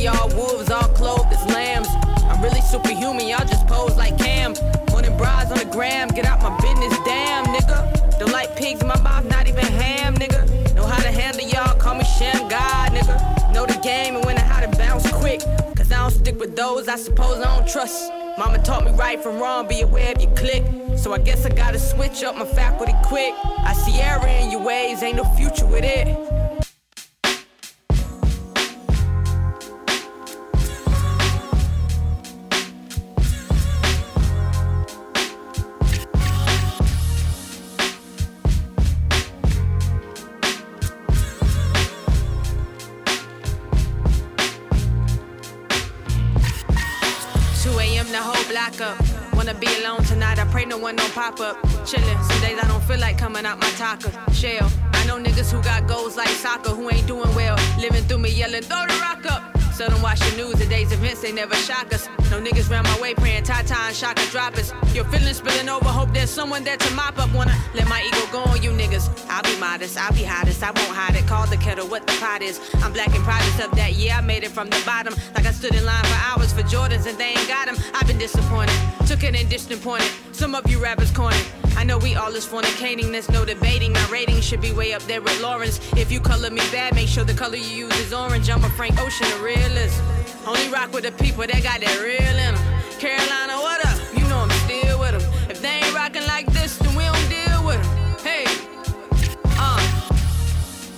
That's 0.01 0.15
really 0.15 0.35
all 0.35 0.49
wolves, 0.49 0.71
all 0.71 0.87
clothed 0.89 1.31
as 1.31 1.45
lambs. 1.53 1.87
I'm 2.23 2.41
really 2.41 2.61
superhuman, 2.61 3.27
y'all 3.27 3.45
just 3.45 3.67
pose 3.67 3.95
like 3.97 4.17
Cam. 4.17 4.53
Morning 4.89 5.15
bras 5.15 5.51
on 5.51 5.59
the 5.59 5.65
gram, 5.65 6.07
get 6.07 6.25
out 6.25 6.41
my 6.41 6.55
business, 6.59 6.97
damn, 7.05 7.45
nigga. 7.45 8.17
Don't 8.17 8.31
like 8.31 8.55
pigs 8.55 8.81
in 8.81 8.87
my 8.87 8.99
mouth, 9.01 9.25
not 9.25 9.47
even 9.47 9.63
ham, 9.63 10.15
nigga. 10.15 10.73
Know 10.73 10.85
how 10.87 10.99
to 11.03 11.11
handle 11.11 11.47
y'all, 11.47 11.77
call 11.77 11.95
me 11.95 12.03
Sham 12.03 12.47
God, 12.49 12.91
nigga. 12.93 13.53
Know 13.53 13.67
the 13.67 13.79
game 13.83 14.15
and 14.15 14.25
when 14.25 14.37
and 14.37 14.47
how 14.47 14.65
to 14.65 14.75
bounce 14.75 15.11
quick. 15.11 15.41
Cause 15.75 15.91
I 15.91 15.97
don't 15.97 16.11
stick 16.11 16.39
with 16.39 16.55
those 16.55 16.87
I 16.87 16.95
suppose 16.95 17.37
I 17.37 17.55
don't 17.55 17.67
trust. 17.67 18.11
Mama 18.39 18.57
taught 18.63 18.85
me 18.85 18.91
right 18.93 19.21
from 19.21 19.39
wrong, 19.39 19.67
be 19.67 19.81
aware 19.81 20.13
of 20.13 20.21
your 20.21 20.33
click. 20.33 20.63
So 20.97 21.13
I 21.13 21.19
guess 21.19 21.45
I 21.45 21.49
gotta 21.49 21.79
switch 21.79 22.23
up 22.23 22.35
my 22.35 22.45
faculty 22.45 22.93
quick. 23.03 23.35
I 23.43 23.73
see 23.73 24.01
error 24.01 24.25
in 24.25 24.49
your 24.49 24.63
ways, 24.63 25.03
ain't 25.03 25.17
no 25.17 25.25
future 25.35 25.67
with 25.67 25.83
it. 25.83 26.07
Feel 53.41 53.49
coming 53.49 53.51
out 53.51 53.59
my 53.59 53.69
taco. 53.77 54.33
Shell, 54.33 54.71
I 54.93 55.05
know 55.05 55.17
niggas 55.17 55.51
who 55.51 55.61
got 55.63 55.87
goals 55.87 56.17
like 56.17 56.29
soccer 56.29 56.69
who 56.69 56.89
ain't 56.91 57.07
doing 57.07 57.33
well. 57.35 57.57
Living 57.79 58.03
through 58.03 58.19
me 58.19 58.29
yelling, 58.29 58.63
throw 58.63 58.85
the 58.87 58.99
rock 59.01 59.25
up. 59.25 59.57
Seldom 59.73 60.01
watch 60.01 60.19
the 60.19 60.37
news, 60.37 60.55
today's 60.59 60.91
events, 60.91 61.21
they 61.21 61.31
never 61.31 61.55
shock 61.55 61.93
us. 61.93 62.07
Niggas 62.41 62.71
round 62.71 62.87
my 62.87 62.99
way 62.99 63.13
praying 63.13 63.43
Tata 63.43 63.77
and 63.77 63.95
Shaka 63.95 64.25
drop 64.31 64.57
us. 64.57 64.73
Your 64.95 65.05
feelings 65.05 65.37
spilling 65.37 65.69
over, 65.69 65.85
hope 65.85 66.11
there's 66.11 66.31
someone 66.31 66.63
there 66.63 66.75
to 66.75 66.93
mop 66.95 67.19
up. 67.19 67.31
Wanna 67.35 67.55
let 67.75 67.87
my 67.87 68.01
ego 68.01 68.17
go 68.31 68.41
on 68.43 68.63
you 68.63 68.71
niggas. 68.71 69.09
I'll 69.29 69.43
be 69.43 69.55
modest, 69.59 69.95
I'll 69.95 70.11
be 70.11 70.23
hottest, 70.23 70.63
I 70.63 70.71
won't 70.71 70.89
hide 70.89 71.15
it. 71.15 71.27
Call 71.27 71.45
the 71.45 71.57
kettle 71.57 71.87
what 71.87 72.07
the 72.07 72.13
pot 72.13 72.41
is. 72.41 72.59
I'm 72.81 72.93
black 72.93 73.13
and 73.13 73.23
proud 73.23 73.41
of 73.63 73.75
that, 73.75 73.93
yeah, 73.93 74.17
I 74.17 74.21
made 74.21 74.43
it 74.43 74.49
from 74.49 74.71
the 74.71 74.81
bottom. 74.87 75.13
Like 75.35 75.45
I 75.45 75.51
stood 75.51 75.75
in 75.75 75.85
line 75.85 76.03
for 76.03 76.17
hours 76.25 76.51
for 76.51 76.63
Jordans 76.63 77.05
and 77.05 77.15
they 77.17 77.29
ain't 77.37 77.47
got 77.47 77.67
them. 77.67 77.77
I've 77.93 78.07
been 78.07 78.17
disappointed, 78.17 78.75
took 79.05 79.23
it 79.23 79.35
and 79.35 79.47
disappointed. 79.47 80.09
Some 80.31 80.55
of 80.55 80.67
you 80.67 80.79
rappers 80.79 81.11
corny. 81.11 81.37
I 81.77 81.83
know 81.83 81.99
we 81.99 82.15
all 82.15 82.35
is 82.35 82.45
fornicating, 82.45 83.11
there's 83.11 83.29
no 83.29 83.45
debating. 83.45 83.93
My 83.93 84.07
rating 84.11 84.41
should 84.41 84.61
be 84.61 84.71
way 84.71 84.93
up 84.93 85.03
there 85.03 85.21
with 85.21 85.39
Lawrence. 85.41 85.79
If 85.95 86.11
you 86.11 86.19
color 86.19 86.49
me 86.49 86.61
bad, 86.71 86.95
make 86.95 87.07
sure 87.07 87.23
the 87.23 87.35
color 87.35 87.55
you 87.55 87.85
use 87.85 87.99
is 87.99 88.13
orange. 88.13 88.49
I'm 88.49 88.63
a 88.63 88.69
Frank 88.71 88.99
Ocean, 88.99 89.27
a 89.31 89.43
realist. 89.43 90.01
Only 90.47 90.69
rock 90.69 90.91
with 90.91 91.03
the 91.03 91.11
people 91.11 91.45
that 91.45 91.61
got 91.61 91.81
that 91.81 92.01
real 92.01 92.30
in 92.37 92.55
them. 92.55 92.63
Carolina, 92.99 93.55
what 93.57 93.85
up? 93.85 93.97
You 94.17 94.27
know 94.27 94.39
I'm 94.39 94.49
still 94.65 94.99
with 94.99 95.11
them. 95.19 95.23
If 95.49 95.61
they 95.61 95.81
ain't 95.81 95.93
rocking 95.95 96.25
like 96.27 96.45
this, 96.53 96.77
then 96.77 96.95
we 96.95 97.03
don't 97.03 97.29
deal 97.29 97.63
with 97.65 97.81
them. 97.81 98.17
Hey, 98.23 98.45
uh. 99.57 99.79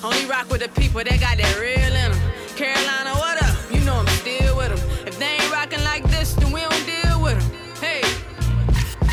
Only 0.04 0.26
rock 0.26 0.50
with 0.50 0.62
the 0.62 0.70
people 0.82 1.04
that 1.04 1.20
got 1.20 1.38
that 1.38 1.58
real 1.60 1.80
in 1.80 2.12
them. 2.12 2.20
Carolina, 2.56 3.14
what 3.16 3.42
up? 3.42 3.56
You 3.72 3.80
know 3.86 3.96
I'm 3.96 4.08
still 4.08 4.58
with 4.58 4.70
them. 4.76 5.08
If 5.08 5.18
they 5.18 5.38
ain't 5.38 5.52
rocking 5.52 5.84
like 5.84 6.04
this, 6.10 6.34
then 6.34 6.52
we 6.52 6.62
don't 6.62 6.86
deal 6.86 7.22
with 7.22 7.40
them. 7.40 7.52
Hey, 7.82 8.02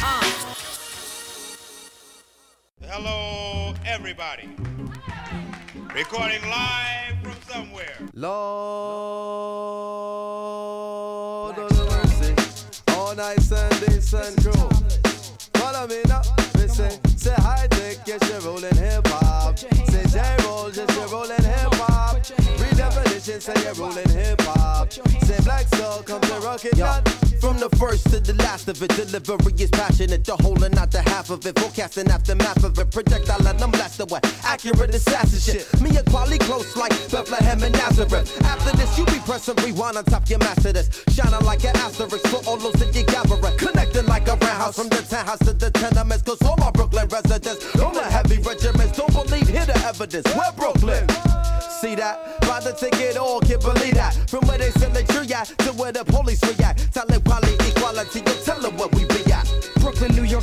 uh. 0.03 0.25
Hello, 2.83 3.75
everybody. 3.87 4.49
Recording 5.95 6.43
live 6.49 7.19
from 7.23 7.35
somewhere. 7.49 7.97
Lord 8.15 8.41
nice 13.21 13.53
and 13.53 13.81
decent 13.81 14.35
crew. 14.43 14.69
Follow 15.61 15.87
me 15.87 16.01
now, 16.09 16.23
listen. 16.55 16.91
Say 17.19 17.35
Hi-Tek, 17.37 17.99
yes 18.07 18.31
you're 18.31 18.41
rolling 18.41 18.75
hip 18.77 19.07
hop. 19.09 19.59
Say 19.59 20.07
J 20.09 20.37
roll, 20.47 20.71
yes 20.73 20.97
you're 20.97 21.09
rolling 21.09 21.43
hip 21.43 21.75
hop. 21.75 21.90
Say 23.39 23.55
you're 23.63 23.75
rolling 23.75 24.09
hip 24.09 24.41
hop. 24.41 24.93
Say 24.93 25.39
black 25.45 25.67
soul, 25.77 26.03
come 26.03 26.21
to 26.21 26.35
rock 26.41 26.65
it 26.65 26.77
not. 26.77 27.09
From 27.41 27.59
the 27.59 27.71
first 27.79 28.11
to 28.11 28.19
the 28.21 28.35
last 28.35 28.69
of 28.69 28.83
it, 28.83 28.91
delivery 28.91 29.55
is 29.57 29.71
passionate. 29.71 30.25
The 30.25 30.37
whole 30.43 30.63
and 30.65 30.75
not 30.75 30.91
the 30.91 31.01
half 31.03 31.31
of 31.31 31.47
it. 31.47 31.59
Forecasting 31.59 32.11
aftermath 32.11 32.65
of 32.65 32.77
it. 32.77 32.91
Projectile 32.91 33.47
and 33.47 33.63
I'm 33.63 33.71
blast 33.71 34.01
away. 34.01 34.21
Accurate 34.43 34.95
assassin 34.95 35.39
shit. 35.39 35.81
Me 35.81 35.97
and 35.97 36.05
quality 36.11 36.39
close 36.39 36.77
like 36.77 36.91
Bethlehem 37.11 37.63
and 37.63 37.73
Nazareth. 37.73 38.29
After 38.43 38.77
this, 38.77 38.99
you 38.99 39.07
be 39.07 39.21
pressing 39.21 39.57
rewind 39.65 39.97
on 39.97 40.05
top 40.05 40.29
your 40.29 40.41
master 40.41 40.73
this. 40.73 40.91
Shining 41.09 41.47
like 41.47 41.65
an 41.65 41.77
asterisk 41.77 42.27
for 42.27 42.45
all 42.51 42.59
those 42.59 42.75
that 42.75 42.95
you 42.95 43.05
gathering. 43.05 43.57
Connecting 43.57 44.07
like 44.07 44.27
a 44.27 44.35
roundhouse 44.37 44.77
from 44.77 44.89
the 44.89 45.01
townhouse 45.09 45.39
to 45.39 45.53
the 45.53 45.71
tenements. 45.71 46.25
Cause 46.25 46.43
all 46.43 46.57
my 46.59 46.71
Brooklyn 46.73 47.07
residents, 47.09 47.73
don't 47.73 47.95
the 47.95 48.03
heavy 48.03 48.39
regiments, 48.43 48.99
don't 48.99 49.13
believe, 49.15 49.49
hear 49.49 49.65
the 49.65 49.79
evidence. 49.87 50.27
We're 50.35 50.53
Brooklyn. 50.59 51.07
See 51.81 51.95
that? 51.95 52.43
Buy 52.43 52.61
the 52.61 52.73
ticket, 52.73 53.17
all 53.17 53.41
can't 53.41 53.59
believe 53.59 53.95
that. 53.95 54.13
From 54.29 54.47
where 54.47 54.59
they 54.59 54.71
sell 54.73 54.91
the 54.91 55.01
at 55.01 55.47
to 55.65 55.73
where 55.73 55.93
the 55.93 56.05
police 56.05 56.43
react. 56.45 56.93
Tell 56.93 57.07
it 57.11 57.25
quality, 57.25 57.55
equality, 57.71 58.19
you 58.19 58.45
tell 58.45 58.61
them 58.61 58.77
where 58.77 58.89
we 58.89 59.10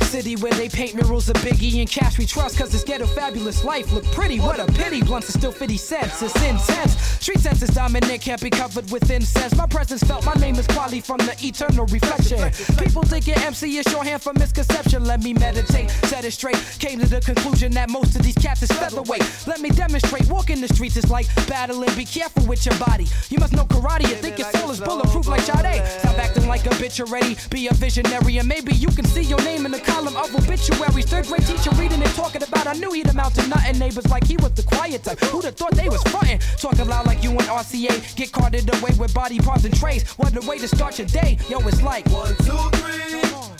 City, 0.04 0.36
where 0.36 0.52
they 0.52 0.68
paint 0.68 0.94
murals 0.94 1.28
of 1.28 1.36
Biggie 1.36 1.80
and 1.80 1.90
Cash 1.90 2.18
we 2.18 2.26
trust, 2.26 2.58
cause 2.58 2.70
this 2.70 2.84
ghetto 2.84 3.06
fabulous 3.06 3.64
life 3.64 3.92
look 3.92 4.04
pretty. 4.12 4.40
What 4.40 4.58
a 4.58 4.66
pity, 4.72 5.02
blunts 5.02 5.28
are 5.28 5.38
still 5.38 5.52
50 5.52 5.76
cents, 5.76 6.22
it's 6.22 6.34
intense. 6.42 6.96
Street 7.20 7.40
sense 7.40 7.62
is 7.62 7.70
dominant, 7.70 8.20
can't 8.20 8.40
be 8.40 8.50
covered 8.50 8.90
with 8.90 9.10
incense. 9.10 9.54
My 9.56 9.66
presence 9.66 10.02
felt, 10.02 10.24
my 10.24 10.34
name 10.34 10.54
is 10.56 10.66
Kweli 10.68 11.04
from 11.04 11.18
the 11.18 11.36
eternal 11.42 11.86
reflection. 11.86 12.38
People 12.76 13.02
think 13.02 13.26
your 13.26 13.38
MC 13.40 13.78
is 13.78 13.86
shorthand 13.90 14.22
for 14.22 14.32
misconception. 14.34 15.04
Let 15.04 15.22
me 15.22 15.34
meditate, 15.34 15.90
set 15.90 16.24
it 16.24 16.32
straight. 16.32 16.56
Came 16.78 17.00
to 17.00 17.06
the 17.06 17.20
conclusion 17.20 17.72
that 17.72 17.90
most 17.90 18.16
of 18.16 18.22
these 18.22 18.36
cats 18.36 18.62
is 18.62 18.70
featherweight. 18.72 19.24
Let 19.46 19.60
me 19.60 19.70
demonstrate, 19.70 20.28
walking 20.28 20.60
the 20.60 20.68
streets 20.68 20.96
is 20.96 21.10
like 21.10 21.26
battling, 21.46 21.94
be 21.96 22.04
careful 22.04 22.46
with 22.46 22.64
your 22.64 22.78
body. 22.78 23.06
You 23.30 23.38
must 23.38 23.52
know 23.52 23.64
karate, 23.64 24.08
you 24.08 24.16
think 24.16 24.38
your 24.38 24.50
soul 24.52 24.70
is 24.70 24.80
bulletproof 24.80 25.26
like 25.26 25.42
Sade. 25.42 25.84
Stop 26.00 26.18
acting 26.18 26.46
like 26.46 26.66
a 26.66 26.70
bitch 26.70 27.00
already, 27.00 27.36
be 27.50 27.68
a 27.68 27.74
visionary, 27.74 28.38
and 28.38 28.48
maybe 28.48 28.74
you 28.74 28.88
can 28.88 29.04
see 29.04 29.22
your 29.22 29.42
name 29.42 29.66
in 29.66 29.72
the 29.72 29.80
column 29.88 30.16
of 30.16 30.34
obituaries. 30.34 31.06
Third 31.06 31.26
grade 31.26 31.46
teacher 31.46 31.70
reading 31.76 32.02
and 32.02 32.14
talking 32.14 32.42
about, 32.42 32.66
I 32.66 32.74
knew 32.74 32.92
he'd 32.92 33.08
amount 33.08 33.34
to 33.36 33.46
nothing. 33.46 33.78
Neighbors 33.78 34.08
like 34.08 34.26
he 34.26 34.36
was 34.36 34.52
the 34.52 34.62
quiet 34.62 35.04
type. 35.04 35.20
Who'd 35.20 35.44
have 35.44 35.56
thought 35.56 35.72
they 35.72 35.88
was 35.88 36.02
frontin'? 36.04 36.40
Talking 36.58 36.88
loud 36.88 37.06
like 37.06 37.22
you 37.22 37.30
and 37.30 37.42
RCA. 37.42 38.16
Get 38.16 38.32
carted 38.32 38.68
away 38.74 38.92
with 38.98 39.14
body 39.14 39.38
parts 39.38 39.64
and 39.64 39.74
trays. 39.76 40.08
What 40.12 40.36
a 40.36 40.46
way 40.46 40.58
to 40.58 40.68
start 40.68 40.98
your 40.98 41.08
day. 41.08 41.38
Yo, 41.48 41.58
it's 41.68 41.82
like 41.82 42.06
one, 42.08 42.34
two, 42.46 42.58
three. 42.78 43.08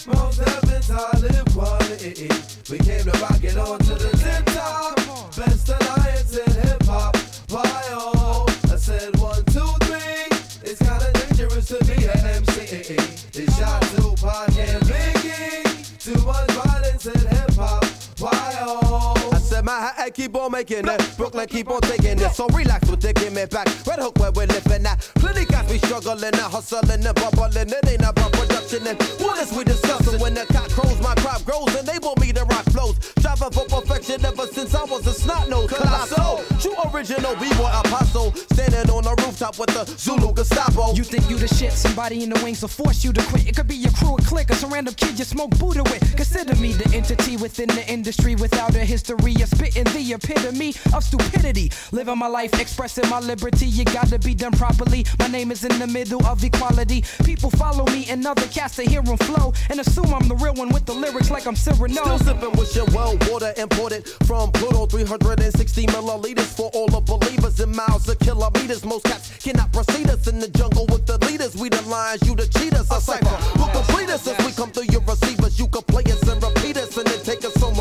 Mos 0.07 0.39
Def 0.39 0.63
and 0.63 0.85
Talib 0.85 1.49
Kweli. 1.51 2.71
We 2.71 2.79
came 2.79 3.05
to 3.05 3.19
rock 3.19 3.43
it 3.43 3.57
on 3.57 3.79
to 3.79 3.95
the 3.95 4.11
tip 4.17 4.45
top. 4.55 4.97
Best 5.37 5.69
alliance 5.69 6.37
in 6.37 6.53
hip 6.63 6.83
hop. 6.85 7.17
Why 7.51 7.83
oh? 7.91 8.47
I 8.71 8.77
said 8.77 9.17
one, 9.19 9.45
two, 9.47 9.69
three. 9.87 10.29
It's 10.65 10.79
kinda 10.79 11.11
dangerous 11.13 11.67
to 11.69 11.85
be 11.85 12.05
an 12.05 12.27
MC. 12.27 12.97
It's 13.35 13.59
shot 13.59 13.83
Tupac 13.83 14.49
and 14.59 14.83
Biggie. 14.85 15.68
Too 16.09 16.25
much 16.25 16.51
violence 16.53 17.05
in 17.05 17.21
hip 17.21 17.51
hop. 17.51 17.85
Why 18.19 18.55
oh? 18.63 19.18
Hat 19.67 19.95
I 19.99 20.11
keep 20.11 20.37
on 20.37 20.53
making 20.53 20.87
it. 20.87 21.15
Brooklyn 21.17 21.47
keep 21.49 21.71
on 21.71 21.81
taking 21.81 22.19
it. 22.21 22.31
So 22.33 22.47
relax 22.49 22.89
with 22.89 23.01
the 23.01 23.13
me 23.35 23.47
back. 23.47 23.67
Red 23.87 23.99
Hook 23.99 24.19
where 24.19 24.31
we're 24.31 24.47
living 24.47 24.87
at. 24.87 25.01
Plenty 25.17 25.45
guys 25.47 25.69
we 25.71 25.79
struggling 25.79 26.23
and 26.23 26.37
hustling 26.37 27.05
and 27.05 27.15
bubbling. 27.15 27.69
It 27.69 27.89
ain't 27.89 28.03
about 28.03 28.33
production 28.33 28.87
and 28.87 29.03
what 29.19 29.39
is 29.43 29.53
we 29.53 29.65
discussing 29.65 30.21
when 30.21 30.35
the 30.35 30.47
cock 30.53 30.71
crows, 30.71 31.01
my 31.01 31.15
crop 31.17 31.45
grows 31.45 31.75
and 31.75 31.87
they 31.89 31.99
want 31.99 32.21
me 32.21 32.33
to 32.33 32.45
rock 32.45 32.65
flows. 32.71 32.97
Striving 33.19 33.51
for 33.51 33.65
perfection 33.65 34.25
ever 34.25 34.47
since 34.47 34.75
I 34.75 34.85
was 34.85 35.07
a 35.07 35.13
snot 35.13 35.49
nose. 35.49 35.71
Colossal, 35.71 36.45
true 36.61 36.77
original 36.95 37.35
B-boy 37.37 37.73
apostle. 37.83 38.35
Standing 38.53 38.91
on 38.91 39.05
the 39.05 39.15
rooftop 39.25 39.59
with 39.59 39.71
the 39.75 39.85
Zulu 39.99 40.35
Gestapo. 40.35 40.95
You 40.95 41.05
think 41.05 41.29
you 41.29 41.37
the 41.37 41.49
shit, 41.49 41.73
somebody 41.73 42.23
in 42.23 42.31
the 42.31 42.41
wings 42.45 42.63
will 42.63 42.69
force 42.69 43.03
you 43.05 43.13
to 43.13 43.23
quit. 43.27 43.49
It 43.49 43.57
could 43.57 43.69
be 43.69 43.77
your 43.77 43.93
crew 43.93 44.13
or 44.13 44.19
clique 44.19 44.51
or 44.51 44.55
some 44.55 44.73
random 44.73 44.95
kid 44.95 45.19
you 45.19 45.25
smoke 45.25 45.51
Buddha 45.59 45.83
with. 45.83 46.17
Consider 46.17 46.55
me 46.57 46.73
the 46.73 46.95
entity 46.95 47.37
within 47.37 47.69
the 47.69 47.85
industry 47.91 48.35
without 48.37 48.75
a 48.77 48.85
history 48.85 49.35
spitting 49.49 49.85
the 49.85 50.13
epitome 50.15 50.75
of 50.95 51.03
stupidity. 51.03 51.71
Living 51.93 52.19
my 52.19 52.27
life, 52.27 52.59
expressing 52.61 53.09
my 53.09 53.21
liberty, 53.21 53.67
you 53.67 53.85
gotta 53.85 54.19
be 54.19 54.35
done 54.35 54.53
properly. 54.53 55.05
My 55.19 55.29
name 55.29 55.51
is 55.51 55.65
in 55.65 55.79
the 55.79 55.87
middle 55.87 56.25
of 56.27 56.43
equality. 56.45 57.05
People 57.25 57.51
follow 57.51 57.85
me 57.87 58.07
and 58.09 58.27
other 58.27 58.47
cats 58.49 58.77
to 58.77 58.83
hear 58.83 59.03
them 59.03 59.17
flow 59.19 59.53
and 59.71 59.81
assume 59.81 60.13
I'm 60.15 60.29
the 60.29 60.37
real 60.37 60.55
one 60.55 60.69
with 60.71 60.87
the 60.87 60.95
lyrics 60.95 61.31
like 61.31 61.47
I'm 61.47 61.57
Cyrano. 61.57 61.95
Still 61.95 62.19
sipping 62.19 62.53
with 62.53 62.75
your 62.75 62.87
well 62.87 63.17
water 63.31 63.53
imported 63.57 64.07
from 64.27 64.53
Pluto 64.53 64.87
360 64.87 65.87
milliliters 65.87 66.51
for 66.57 66.71
all 66.75 66.89
the 66.89 67.01
believers 67.01 67.61
in 67.61 67.75
miles 67.75 68.09
of 68.09 68.19
kilometers. 68.19 68.85
Most 68.85 69.05
cats 69.05 69.37
cannot 69.43 69.73
proceed 69.73 70.09
us 70.11 70.27
in 70.27 70.39
the 70.39 70.49
jungle 70.49 70.87
with 70.87 71.07
the 71.07 71.19
leaders. 71.27 71.57
We 71.57 71.69
the 71.69 71.83
lions, 71.83 72.23
you 72.27 72.35
the 72.35 72.47
cheaters. 72.47 72.91
A 72.91 73.01
cipher 73.01 73.27
who 73.59 73.67
complete 73.73 74.11
us 74.11 74.27
as 74.27 74.39
we 74.45 74.53
come 74.53 74.71
through 74.71 74.91
your 74.91 75.03
receivers. 75.03 75.59
You 75.59 75.69
can 75.69 75.83
play 75.83 76.05
us 76.05 76.23
and 76.23 76.43
repeat 76.43 76.77
us 76.77 76.97
and 76.97 77.07
then 77.07 77.21
take 77.25 77.45
us 77.45 77.55
home 77.57 77.79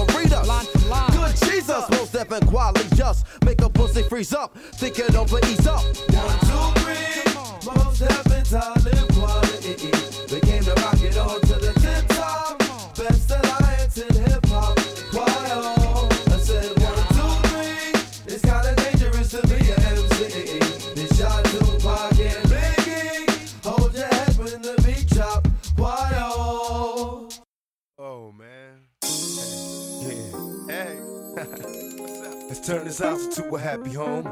us. 0.92 1.16
Good 1.16 1.50
Jesus, 1.50 1.90
Mos 1.90 2.14
and 2.16 2.28
Kweli 2.48 2.96
just 2.96 3.26
make 3.46 3.62
a 3.62 3.70
pussy 3.70 4.04
freeze 4.04 4.34
up. 4.34 4.56
Think 4.76 5.00
it 5.00 5.16
over, 5.16 5.40
ease 5.46 5.68
up. 5.68 5.84
One, 5.84 6.40
two, 6.48 6.82
three. 6.82 7.34
Mos 7.66 8.00
Def 8.00 8.26
and 8.32 8.46
Talib 8.46 9.08
Kweli. 9.14 10.32
We 10.32 10.40
came 10.42 10.64
to 10.64 10.74
rock 10.82 11.02
it 11.02 11.18
on 11.18 11.42
to 11.42 11.54
the 11.54 11.74
tip 11.80 12.08
top. 12.10 12.60
Best 12.96 13.32
alliance 13.32 13.98
in 13.98 14.16
hip 14.24 14.46
hop. 14.48 14.80
Why 15.14 15.50
uh, 15.52 15.77
turn 32.68 32.84
this 32.84 33.00
house 33.00 33.24
into 33.24 33.56
a 33.56 33.60
happy 33.60 33.94
home. 33.94 34.24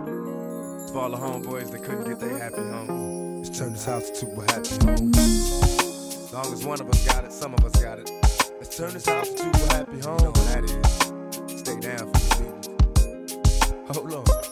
For 0.91 0.99
all 0.99 1.09
the 1.09 1.15
homeboys 1.15 1.71
that 1.71 1.81
couldn't 1.83 2.03
get 2.03 2.19
their 2.19 2.37
happy 2.37 2.57
home. 2.57 3.41
Let's 3.41 3.57
turn 3.57 3.71
this 3.71 3.85
house 3.85 4.09
into 4.09 4.25
a 4.25 4.41
happy 4.51 4.75
home. 4.85 5.11
As 5.15 6.33
long 6.33 6.51
as 6.51 6.65
one 6.65 6.81
of 6.81 6.89
us 6.89 7.07
got 7.07 7.23
it, 7.23 7.31
some 7.31 7.53
of 7.53 7.63
us 7.63 7.81
got 7.81 7.97
it. 7.97 8.11
Let's 8.59 8.75
turn 8.75 8.91
this 8.91 9.05
house 9.05 9.29
into 9.29 9.45
a 9.45 9.73
happy 9.73 10.01
home. 10.01 10.19
You 10.19 10.25
know 10.25 10.31
that 10.31 10.65
is. 10.65 11.59
Stay 11.59 11.79
down 11.79 12.11
for 12.11 12.19
the 12.19 12.51
beat. 13.87 13.95
Hold 13.95 14.29
on. 14.29 14.44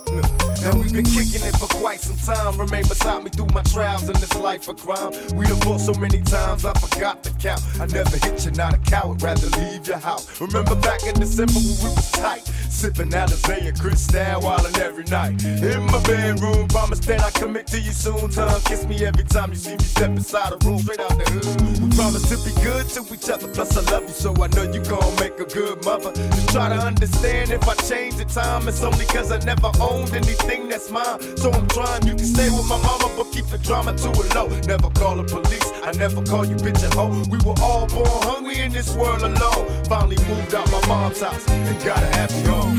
Now 0.64 0.78
we've 0.78 0.94
been 0.94 1.04
kicking 1.04 1.44
it 1.44 1.56
for 1.58 1.68
quite 1.68 2.00
some 2.00 2.16
time. 2.16 2.58
Remain 2.58 2.84
beside 2.88 3.22
me 3.22 3.30
through 3.30 3.48
my 3.48 3.64
trials 3.64 4.04
in 4.04 4.14
this 4.14 4.34
life 4.38 4.70
of 4.70 4.78
crime. 4.78 5.12
We 5.36 5.46
done 5.46 5.60
fought 5.60 5.82
so 5.82 5.94
many 5.94 6.22
times, 6.22 6.64
I 6.64 6.72
forgot 6.80 7.22
to 7.24 7.32
count. 7.32 7.62
I 7.82 7.86
never 7.88 8.16
hit 8.26 8.46
you, 8.46 8.52
not 8.52 8.74
a 8.74 8.78
coward, 8.90 9.22
rather 9.22 9.48
leave 9.60 9.86
your 9.86 9.98
house. 9.98 10.40
Remember 10.40 10.76
back 10.76 11.04
in 11.04 11.16
December 11.16 11.52
when 11.52 11.76
we 11.84 11.90
was 11.96 12.12
tight, 12.12 12.44
sipping 12.70 13.10
Alizé 13.10 13.68
and 13.68 13.78
Cristal 13.78 14.40
wildin' 14.40 14.78
every 14.80 15.04
night. 15.06 15.44
In 15.44 15.84
my 15.86 16.02
bedroom, 16.04 16.70
promise 16.70 17.00
that 17.00 17.22
I 17.22 17.32
commit 17.32 17.68
to 17.68 17.82
you 17.82 17.92
soon. 17.92 18.30
Tongue 18.30 18.62
kiss 18.62 18.86
me 18.86 19.04
every 19.06 19.26
time 19.26 19.50
you 19.50 19.58
see 19.58 19.76
me 19.76 19.84
step 19.84 20.12
inside 20.12 20.54
a 20.54 20.66
room, 20.66 20.80
straight 20.80 21.02
out 21.02 21.10
the 21.10 21.26
hood. 21.30 21.82
We 21.82 21.90
promise 21.98 22.24
to 22.30 22.38
be 22.40 22.56
good 22.64 22.88
to 22.96 23.14
each 23.14 23.30
other, 23.30 23.50
plus 23.50 23.76
I 23.76 23.82
love 23.92 24.04
you, 24.04 24.16
so 24.16 24.34
I 24.42 24.48
know 24.56 24.64
you 24.64 24.82
gon' 24.86 25.14
make 25.20 25.38
a 25.42 25.46
good 25.46 25.84
mother. 25.84 26.14
Just 26.14 26.50
try 26.50 26.70
to 26.70 26.76
understand 26.76 27.52
if 27.52 27.68
I 27.68 27.76
change 27.84 28.16
the 28.16 28.24
time, 28.24 28.66
it's 28.70 28.82
only 28.82 29.06
cause 29.08 29.30
I 29.30 29.40
never 29.40 29.70
owned 29.82 30.14
anything 30.14 30.53
that's 30.62 30.90
mine. 30.92 31.38
So 31.38 31.52
I'm 31.52 31.68
trying, 31.68 32.06
you 32.06 32.16
can 32.16 32.26
stay 32.26 32.50
with 32.50 32.68
my 32.68 32.78
mama, 32.82 33.12
but 33.18 33.32
keep 33.32 33.46
the 33.48 33.58
drama 33.58 33.96
to 33.96 34.10
a 34.10 34.24
low. 34.36 34.48
Never 34.68 34.90
call 34.92 35.16
the 35.16 35.24
police, 35.24 35.72
I 35.84 35.92
never 35.94 36.22
call 36.24 36.46
you 36.46 36.56
bitch 36.56 36.84
and 36.84 36.94
hoe. 36.94 37.24
We 37.30 37.38
were 37.40 37.56
all 37.62 37.88
born 37.88 38.08
hungry 38.24 38.60
in 38.60 38.72
this 38.72 38.96
world 38.96 39.22
alone. 39.22 39.84
Finally 39.86 40.18
moved 40.28 40.54
out 40.54 40.70
my 40.72 40.88
mom's 40.88 41.22
house 41.22 41.48
and 41.50 41.84
got 41.84 42.02
a 42.04 42.08
happy 42.08 42.42
home. 42.44 42.78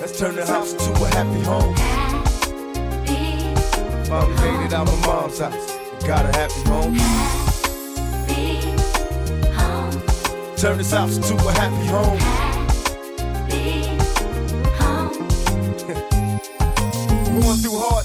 Let's 0.00 0.18
turn 0.18 0.36
the 0.36 0.46
house 0.46 0.72
to 0.74 0.90
a 0.92 1.08
happy 1.08 1.42
home. 1.42 1.74
Finally 4.06 4.34
made 4.42 4.66
it 4.66 4.72
out 4.72 4.86
my 4.86 5.06
mom's 5.06 5.38
house 5.38 5.76
and 5.92 6.06
got 6.06 6.24
a 6.24 6.32
happy 6.38 6.62
home. 6.70 6.96
Turn 10.56 10.76
this 10.76 10.92
house 10.92 11.16
to 11.16 11.34
a 11.34 11.52
happy 11.52 11.86
home. 11.86 12.39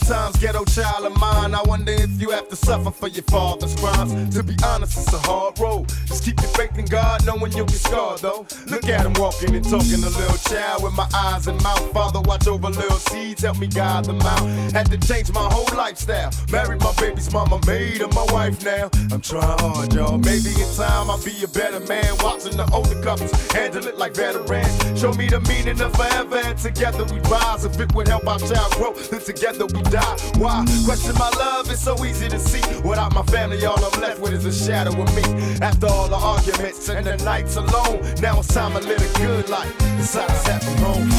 Through 0.05 0.15
hard 0.15 0.33
times, 0.33 0.37
ghetto 0.41 0.65
child 0.65 1.05
of 1.05 1.19
mine. 1.19 1.53
I 1.53 1.61
wonder 1.63 1.91
if 1.91 2.21
you 2.21 2.29
have 2.31 2.49
to 2.49 2.55
suffer 2.55 2.91
for 2.91 3.07
your 3.07 3.23
father's 3.23 3.75
crimes. 3.75 4.35
To 4.35 4.43
be 4.43 4.55
honest, 4.63 4.97
it's 4.97 5.13
a 5.13 5.19
hard 5.19 5.59
road. 5.59 5.87
Just 6.05 6.23
keep 6.23 6.39
your 6.41 6.51
faith 6.51 6.77
in 6.77 6.85
God, 6.85 7.25
knowing 7.25 7.51
you'll 7.53 7.65
get 7.65 7.77
scarred 7.77 8.19
though. 8.19 8.45
Look 8.67 8.87
at 8.89 9.05
him 9.05 9.13
walking 9.13 9.55
and 9.55 9.63
talking 9.63 10.03
a 10.03 10.09
little 10.09 10.37
child 10.49 10.83
with 10.83 10.93
my 10.93 11.07
eyes 11.13 11.47
and 11.47 11.61
mouth. 11.63 11.91
Father, 11.93 12.21
watch 12.21 12.47
over 12.47 12.69
little 12.69 12.97
seeds, 12.97 13.43
help 13.43 13.59
me 13.59 13.67
guide 13.67 14.05
them 14.05 14.21
out. 14.21 14.45
Had 14.71 14.91
to 14.91 14.97
change 14.97 15.31
my 15.31 15.47
whole 15.51 15.77
lifestyle. 15.77 16.31
Married 16.51 16.81
my 16.81 16.93
baby's 16.95 17.31
mama, 17.31 17.59
made 17.65 18.01
her 18.01 18.07
my 18.09 18.25
wife 18.31 18.63
now. 18.63 18.89
I'm 19.11 19.21
trying 19.21 19.59
hard, 19.59 19.93
y'all. 19.93 20.17
Maybe 20.17 20.49
in 20.49 20.69
time 20.75 21.09
I'll 21.09 21.23
be 21.23 21.43
a 21.43 21.47
better 21.47 21.79
man. 21.81 22.15
Watching 22.19 22.57
the 22.57 22.69
older 22.73 23.01
couples 23.01 23.31
handle 23.51 23.87
it 23.87 23.97
like 23.97 24.15
veterans. 24.15 24.99
Show 24.99 25.13
me 25.13 25.27
the 25.27 25.41
meaning 25.41 25.79
of 25.81 25.93
forever, 25.93 26.37
and 26.37 26.57
together 26.57 27.05
we 27.05 27.19
rise. 27.29 27.65
If 27.65 27.79
it 27.79 27.93
would 27.93 28.07
help 28.07 28.27
our 28.27 28.39
child 28.39 28.71
grow, 28.73 28.93
then 28.93 29.21
together 29.21 29.65
we 29.65 29.81
die. 29.95 30.17
Why? 30.37 30.65
Question 30.85 31.15
my 31.15 31.29
love, 31.29 31.69
it's 31.71 31.81
so 31.81 31.93
easy 32.05 32.27
to 32.27 32.39
see. 32.39 32.61
Without 32.81 33.13
my 33.13 33.23
family, 33.23 33.65
all 33.65 33.83
I'm 33.83 34.01
left 34.01 34.19
with 34.19 34.33
is 34.33 34.45
a 34.45 34.53
shadow 34.53 34.91
of 34.91 35.15
me. 35.15 35.23
After 35.61 35.87
all 35.87 36.07
the 36.07 36.15
arguments 36.15 36.89
and 36.89 37.05
the 37.05 37.17
nights 37.23 37.55
alone, 37.55 38.01
now 38.21 38.39
it's 38.39 38.53
time 38.53 38.73
to 38.73 38.79
live 38.79 39.01
a 39.01 39.19
good 39.19 39.49
life. 39.49 39.73
Inside 39.97 40.29
this 40.29 40.47
happy 40.47 40.75
home. 40.83 41.09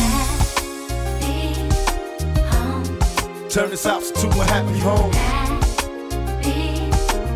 Turn 3.48 3.70
this 3.70 3.84
house 3.84 4.10
to 4.10 4.28
a 4.28 4.44
happy 4.44 4.78
home. 4.80 5.12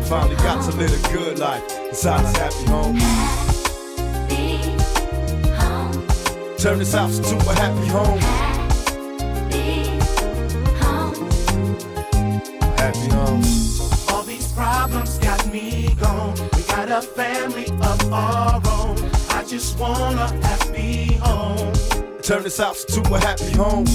Finally 0.03 0.35
got 0.37 0.63
to 0.69 0.77
live 0.77 0.93
a 0.93 1.13
good 1.13 1.39
life 1.39 1.63
inside 1.89 2.23
this 2.25 2.37
happy 2.37 2.65
home. 2.69 2.99
Turn 6.57 6.77
this 6.77 6.93
house 6.93 7.17
to 7.17 7.35
a 7.49 7.55
happy 7.55 7.87
home. 7.87 8.50
happy 12.81 13.09
home. 13.13 13.43
All 14.09 14.23
these 14.23 14.51
problems 14.53 15.19
got 15.19 15.45
me 15.53 15.93
gone. 15.99 16.33
We 16.55 16.63
got 16.63 16.89
a 16.89 17.01
family 17.01 17.67
of 17.67 18.11
our 18.11 18.59
own. 18.77 18.97
I 19.29 19.43
just 19.47 19.77
want 19.77 20.15
a 20.17 20.27
happy 20.47 21.13
home. 21.21 21.73
Turn 22.23 22.41
this 22.43 22.57
house 22.57 22.83
to 22.85 22.99
a 23.13 23.19
happy 23.19 23.51
home. 23.51 23.85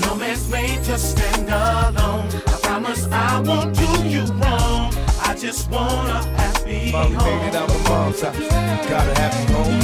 No 0.00 0.14
man's 0.14 0.48
made 0.48 0.82
to 0.84 0.96
stand 0.98 1.48
alone. 1.48 2.26
I 2.46 2.58
promise 2.62 3.06
I 3.10 3.40
won't 3.40 3.76
do 3.76 4.08
you 4.08 4.24
wrong. 4.40 4.94
I 5.28 5.34
just 5.38 5.70
want 5.70 6.08
a 6.08 6.22
happy 6.40 6.90
Mommy 6.90 7.14
home. 7.14 7.38
Made 7.38 7.48
it 7.48 7.54
out 7.54 7.68
my 7.68 7.88
mom's 7.88 8.20
house. 8.22 8.48
Got 8.92 9.08
a 9.08 9.14
happy 9.20 9.44
home. 9.52 9.78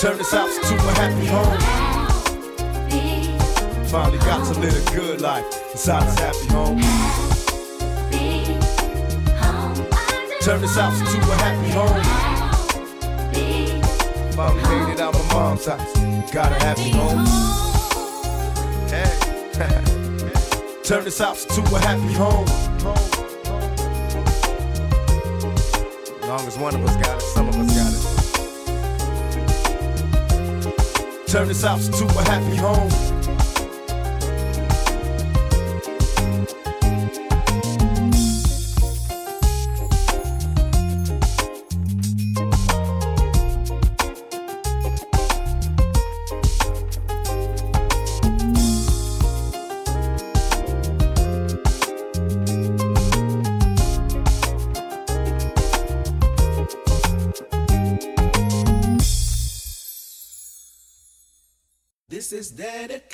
Turn 0.00 0.16
this 0.18 0.32
house 0.32 0.56
to 0.68 0.74
a 0.74 0.92
happy 0.98 1.26
home. 1.26 1.79
Finally 3.90 4.18
got 4.18 4.46
to 4.46 4.60
live 4.60 4.86
a 4.86 4.90
good 4.94 5.20
life 5.20 5.44
inside 5.72 6.06
this 6.06 6.16
happy 6.20 6.46
home. 6.52 6.80
Turn 10.40 10.60
this 10.60 10.76
house 10.76 11.00
to 11.00 11.18
a 11.18 11.34
happy 11.34 11.70
home. 11.70 12.00
Mommy 14.36 14.62
made 14.62 14.92
it 14.92 15.00
out 15.00 15.12
my 15.12 15.22
mom's 15.32 15.66
house. 15.66 15.92
Got 16.30 16.52
a 16.52 16.54
happy 16.64 16.90
home. 16.90 17.26
Hey. 18.90 19.10
Turn 20.84 21.02
this 21.02 21.18
house 21.18 21.44
to 21.46 21.60
a 21.60 21.80
happy 21.80 22.12
home. 22.12 22.46
As 26.22 26.28
long 26.28 26.46
as 26.46 26.56
one 26.56 26.76
of 26.76 26.84
us 26.84 26.94
got 27.04 27.16
it, 27.16 27.22
some 27.22 27.48
of 27.48 27.56
us 27.56 27.74
got 27.74 27.92
it. 31.16 31.26
Turn 31.26 31.48
this 31.48 31.62
house 31.64 31.88
to 31.88 32.04
a 32.04 32.22
happy 32.22 32.54
home. 32.54 33.09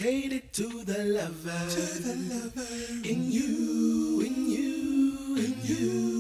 Dedicated 0.07 0.53
to 0.53 0.85
the 0.85 1.05
lover, 1.05 1.71
to 1.71 2.03
the 2.03 2.14
lover 2.33 3.09
in 3.09 3.31
you, 3.33 4.21
in 4.25 4.51
you, 4.51 5.37
in 5.37 5.55
you. 5.64 6.15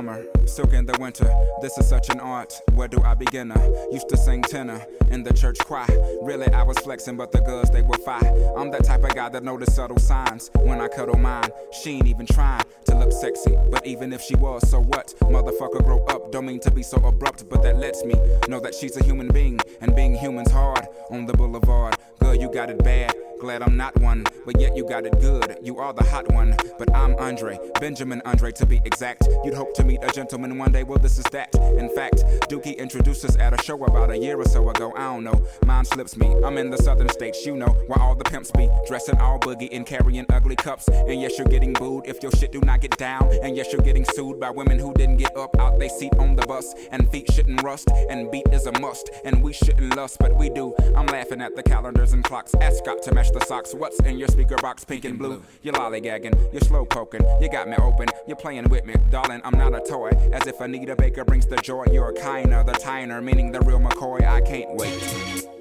Summer, 0.00 0.24
silk 0.46 0.72
in 0.72 0.86
the 0.86 0.96
winter. 0.98 1.30
This 1.60 1.76
is 1.76 1.86
such 1.86 2.08
an 2.08 2.20
art. 2.20 2.58
Where 2.72 2.88
do 2.88 3.02
I 3.02 3.12
begin? 3.12 3.52
Used 3.92 4.08
to 4.08 4.16
sing 4.16 4.40
tenor 4.40 4.82
in 5.10 5.22
the 5.22 5.32
church 5.34 5.58
choir. 5.58 5.86
Really, 6.22 6.46
I 6.54 6.62
was 6.62 6.78
flexing, 6.78 7.18
but 7.18 7.32
the 7.32 7.40
girls 7.42 7.70
they 7.70 7.82
were 7.82 7.98
fine. 7.98 8.24
I'm 8.56 8.70
that 8.70 8.84
type 8.84 9.04
of 9.04 9.14
guy 9.14 9.28
that 9.28 9.44
notice 9.44 9.74
subtle 9.74 9.98
signs 9.98 10.50
when 10.60 10.80
I 10.80 10.88
cuddle 10.88 11.18
mine. 11.18 11.50
She 11.82 11.96
ain't 11.96 12.06
even 12.06 12.24
trying 12.24 12.64
to 12.86 12.96
look 12.96 13.12
sexy, 13.12 13.54
but 13.70 13.86
even 13.86 14.14
if 14.14 14.22
she 14.22 14.36
was, 14.36 14.66
so 14.70 14.80
what? 14.80 15.12
Motherfucker, 15.20 15.84
grow 15.84 16.02
up. 16.06 16.32
Don't 16.32 16.46
mean 16.46 16.60
to 16.60 16.70
be 16.70 16.82
so 16.82 16.96
abrupt, 17.04 17.46
but 17.50 17.62
that 17.62 17.76
lets 17.76 18.02
me 18.02 18.14
know 18.48 18.60
that 18.60 18.74
she's 18.74 18.96
a 18.96 19.04
human 19.04 19.28
being, 19.28 19.60
and 19.82 19.94
being 19.94 20.14
human's 20.14 20.50
hard 20.50 20.86
on 21.10 21.26
the 21.26 21.34
boulevard. 21.34 21.98
Girl, 22.20 22.34
you 22.34 22.50
got 22.50 22.70
it 22.70 22.82
bad. 22.82 23.14
Glad 23.40 23.62
I'm 23.62 23.74
not 23.74 23.98
one, 24.00 24.24
but 24.44 24.60
yet 24.60 24.76
you 24.76 24.86
got 24.86 25.06
it 25.06 25.18
good. 25.18 25.56
You 25.62 25.78
are 25.78 25.94
the 25.94 26.04
hot 26.04 26.30
one, 26.30 26.54
but 26.78 26.94
I'm 26.94 27.16
Andre, 27.16 27.58
Benjamin 27.80 28.20
Andre 28.26 28.52
to 28.52 28.66
be 28.66 28.82
exact. 28.84 29.26
You'd 29.44 29.54
hope 29.54 29.72
to 29.76 29.84
meet 29.84 30.04
a 30.04 30.12
gentleman 30.12 30.58
one 30.58 30.72
day, 30.72 30.82
well, 30.82 30.98
this 30.98 31.18
is 31.18 31.24
that. 31.32 31.54
In 31.54 31.88
fact, 31.94 32.16
Dookie 32.50 32.76
introduced 32.76 33.24
us 33.24 33.38
at 33.38 33.58
a 33.58 33.62
show 33.62 33.82
about 33.82 34.10
a 34.10 34.18
year 34.18 34.38
or 34.38 34.44
so 34.44 34.68
ago. 34.68 34.92
I 34.94 35.04
don't 35.04 35.24
know, 35.24 35.42
mine 35.64 35.86
slips 35.86 36.18
me. 36.18 36.34
I'm 36.44 36.58
in 36.58 36.68
the 36.68 36.76
southern 36.76 37.08
states, 37.08 37.46
you 37.46 37.56
know, 37.56 37.68
where 37.86 37.98
all 37.98 38.14
the 38.14 38.24
pimps 38.24 38.50
be 38.50 38.68
dressing 38.86 39.18
all 39.18 39.38
boogie 39.38 39.70
and 39.72 39.86
carrying 39.86 40.26
ugly 40.28 40.56
cups. 40.56 40.88
And 40.88 41.20
yes, 41.20 41.38
you're 41.38 41.48
getting 41.48 41.72
booed 41.72 42.06
if 42.06 42.22
your 42.22 42.32
shit 42.32 42.52
do 42.52 42.60
not 42.60 42.82
get 42.82 42.96
down. 42.98 43.26
And 43.42 43.56
yes, 43.56 43.72
you're 43.72 43.82
getting 43.82 44.04
sued 44.04 44.38
by 44.38 44.50
women 44.50 44.78
who 44.78 44.92
didn't 44.92 45.16
get 45.16 45.34
up 45.34 45.58
out 45.58 45.78
they 45.78 45.88
seat 45.88 46.12
on 46.18 46.36
the 46.36 46.46
bus. 46.46 46.74
And 46.92 47.10
feet 47.10 47.32
shouldn't 47.32 47.62
rust, 47.62 47.88
and 48.10 48.30
beat 48.30 48.48
is 48.52 48.66
a 48.66 48.78
must. 48.80 49.08
And 49.24 49.42
we 49.42 49.54
shouldn't 49.54 49.96
lust, 49.96 50.18
but 50.20 50.36
we 50.36 50.50
do. 50.50 50.74
I'm 50.94 51.06
laughing 51.06 51.40
at 51.40 51.56
the 51.56 51.62
calendars 51.62 52.12
and 52.12 52.22
clocks. 52.22 52.54
Ask 52.60 52.78
Scott 52.78 53.02
to 53.04 53.14
match 53.30 53.40
the 53.40 53.46
socks. 53.46 53.74
What's 53.74 53.98
in 54.00 54.18
your 54.18 54.28
speaker 54.28 54.56
box, 54.56 54.84
pink 54.84 55.04
and 55.04 55.18
blue? 55.18 55.42
You're 55.62 55.74
lollygagging, 55.74 56.52
you're 56.52 56.62
slow 56.62 56.84
poking, 56.84 57.22
you 57.40 57.50
got 57.50 57.68
me 57.68 57.76
open, 57.76 58.08
you're 58.26 58.36
playing 58.36 58.68
with 58.68 58.84
me, 58.84 58.94
darling. 59.10 59.40
I'm 59.44 59.58
not 59.58 59.74
a 59.74 59.80
toy. 59.80 60.10
As 60.32 60.46
if 60.46 60.60
Anita 60.60 60.96
Baker 60.96 61.24
brings 61.24 61.46
the 61.46 61.56
joy. 61.56 61.84
You're 61.92 62.10
a 62.10 62.14
kinder, 62.14 62.62
the 62.64 62.72
tiner, 62.72 63.20
meaning 63.20 63.52
the 63.52 63.60
real 63.60 63.80
McCoy. 63.80 64.26
I 64.26 64.40
can't 64.40 64.74
wait. 64.76 65.59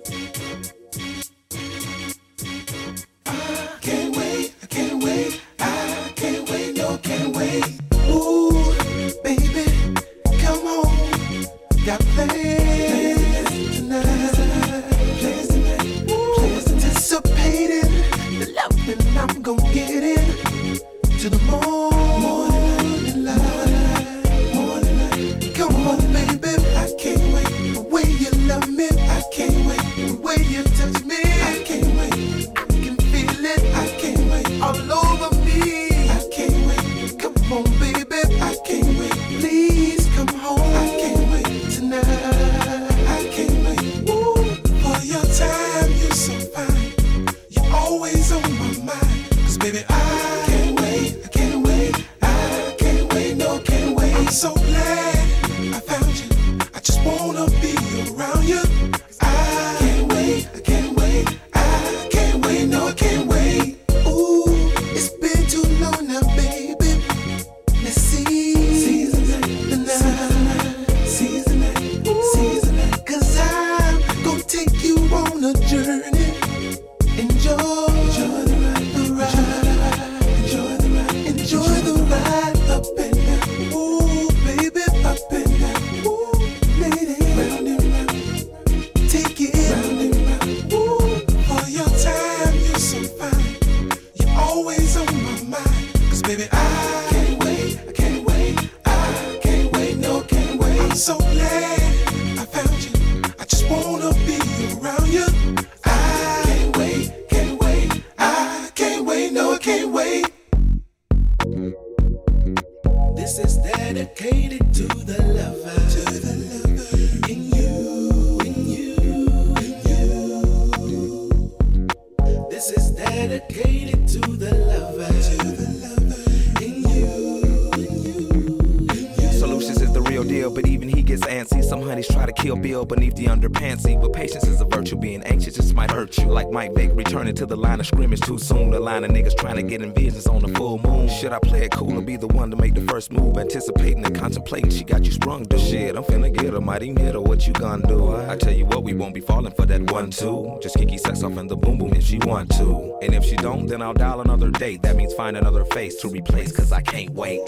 One 150.09 150.11
two. 150.11 150.59
Just 150.61 150.75
kinky 150.75 150.97
sex 150.97 151.23
off 151.23 151.37
in 151.37 151.47
the 151.47 151.55
boom 151.55 151.77
boom 151.77 151.93
if 151.93 152.03
she 152.03 152.17
want 152.19 152.49
to. 152.57 152.97
And 153.01 153.13
if 153.13 153.23
she 153.23 153.35
don't, 153.35 153.67
then 153.67 153.81
I'll 153.81 153.93
dial 153.93 154.21
another 154.21 154.49
date. 154.49 154.81
That 154.81 154.95
means 154.95 155.13
find 155.13 155.37
another 155.37 155.65
face 155.65 155.95
to 156.01 156.09
replace, 156.09 156.51
cause 156.51 156.71
I 156.71 156.81
can't 156.81 157.11
wait. 157.11 157.47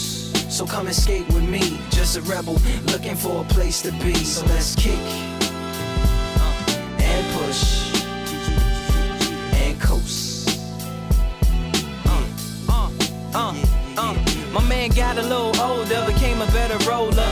So 0.61 0.67
come 0.67 0.85
and 0.85 0.95
skate 0.95 1.27
with 1.29 1.49
me, 1.49 1.79
just 1.89 2.17
a 2.17 2.21
rebel 2.21 2.53
looking 2.91 3.15
for 3.15 3.41
a 3.41 3.43
place 3.45 3.81
to 3.81 3.91
be. 3.93 4.13
So 4.13 4.45
let's 4.45 4.75
kick 4.75 4.93
uh, 6.37 6.99
and 6.99 7.25
push 7.35 7.95
and 9.55 9.81
coast. 9.81 10.59
Uh, 12.05 12.27
uh, 12.69 12.91
uh, 13.33 13.63
uh. 13.97 14.13
My 14.53 14.63
man 14.69 14.91
got 14.91 15.17
a 15.17 15.23
little 15.23 15.59
older, 15.59 16.05
became 16.05 16.39
a 16.41 16.47
better 16.51 16.77
roller. 16.87 17.31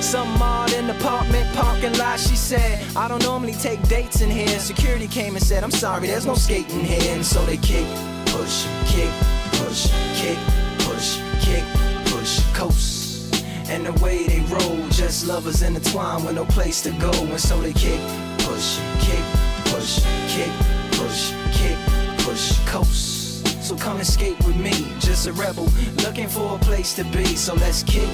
Some 0.00 0.40
odd 0.40 0.72
in 0.72 0.86
the 0.86 0.96
apartment 0.96 1.52
parking 1.54 1.96
lot. 1.98 2.20
She 2.20 2.36
said, 2.36 2.84
I 2.96 3.08
don't 3.08 3.22
normally 3.22 3.54
take 3.54 3.82
dates 3.88 4.20
in 4.20 4.30
here. 4.30 4.58
Security 4.58 5.08
came 5.08 5.34
and 5.34 5.44
said, 5.44 5.64
I'm 5.64 5.70
sorry, 5.70 6.06
there's 6.06 6.26
no 6.26 6.34
skating 6.34 6.84
here. 6.84 7.14
And 7.14 7.24
so 7.24 7.44
they 7.46 7.56
kick, 7.56 7.86
push, 8.26 8.66
kick, 8.86 9.10
push, 9.52 9.90
kick, 10.14 10.38
push, 10.80 11.18
kick, 11.40 11.64
push, 12.06 12.40
coast. 12.52 13.34
And 13.68 13.86
the 13.86 13.92
way 14.04 14.26
they 14.26 14.40
roll, 14.40 14.88
just 14.90 15.26
lovers 15.26 15.62
intertwined 15.62 16.24
with 16.24 16.34
no 16.34 16.44
place 16.44 16.82
to 16.82 16.90
go. 16.92 17.10
And 17.10 17.40
so 17.40 17.60
they 17.60 17.72
kick, 17.72 18.00
push, 18.38 18.78
kick, 19.00 19.24
push, 19.66 20.04
kick, 20.28 20.52
push, 20.92 21.32
kick, 21.52 21.78
push, 22.18 22.58
coast. 22.66 23.64
So 23.64 23.74
come 23.76 23.96
and 23.96 24.06
skate 24.06 24.36
with 24.44 24.56
me, 24.56 24.72
just 25.00 25.26
a 25.26 25.32
rebel 25.32 25.66
looking 26.04 26.28
for 26.28 26.56
a 26.56 26.58
place 26.58 26.94
to 26.96 27.04
be. 27.04 27.24
So 27.24 27.54
let's 27.54 27.82
kick, 27.82 28.10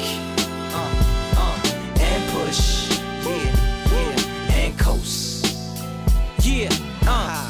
uh, 0.73 1.20
push, 2.51 2.99
yeah, 3.25 3.55
yeah, 3.93 4.55
and 4.55 4.79
coast, 4.79 5.47
yeah, 6.43 6.69
uh, 7.07 7.50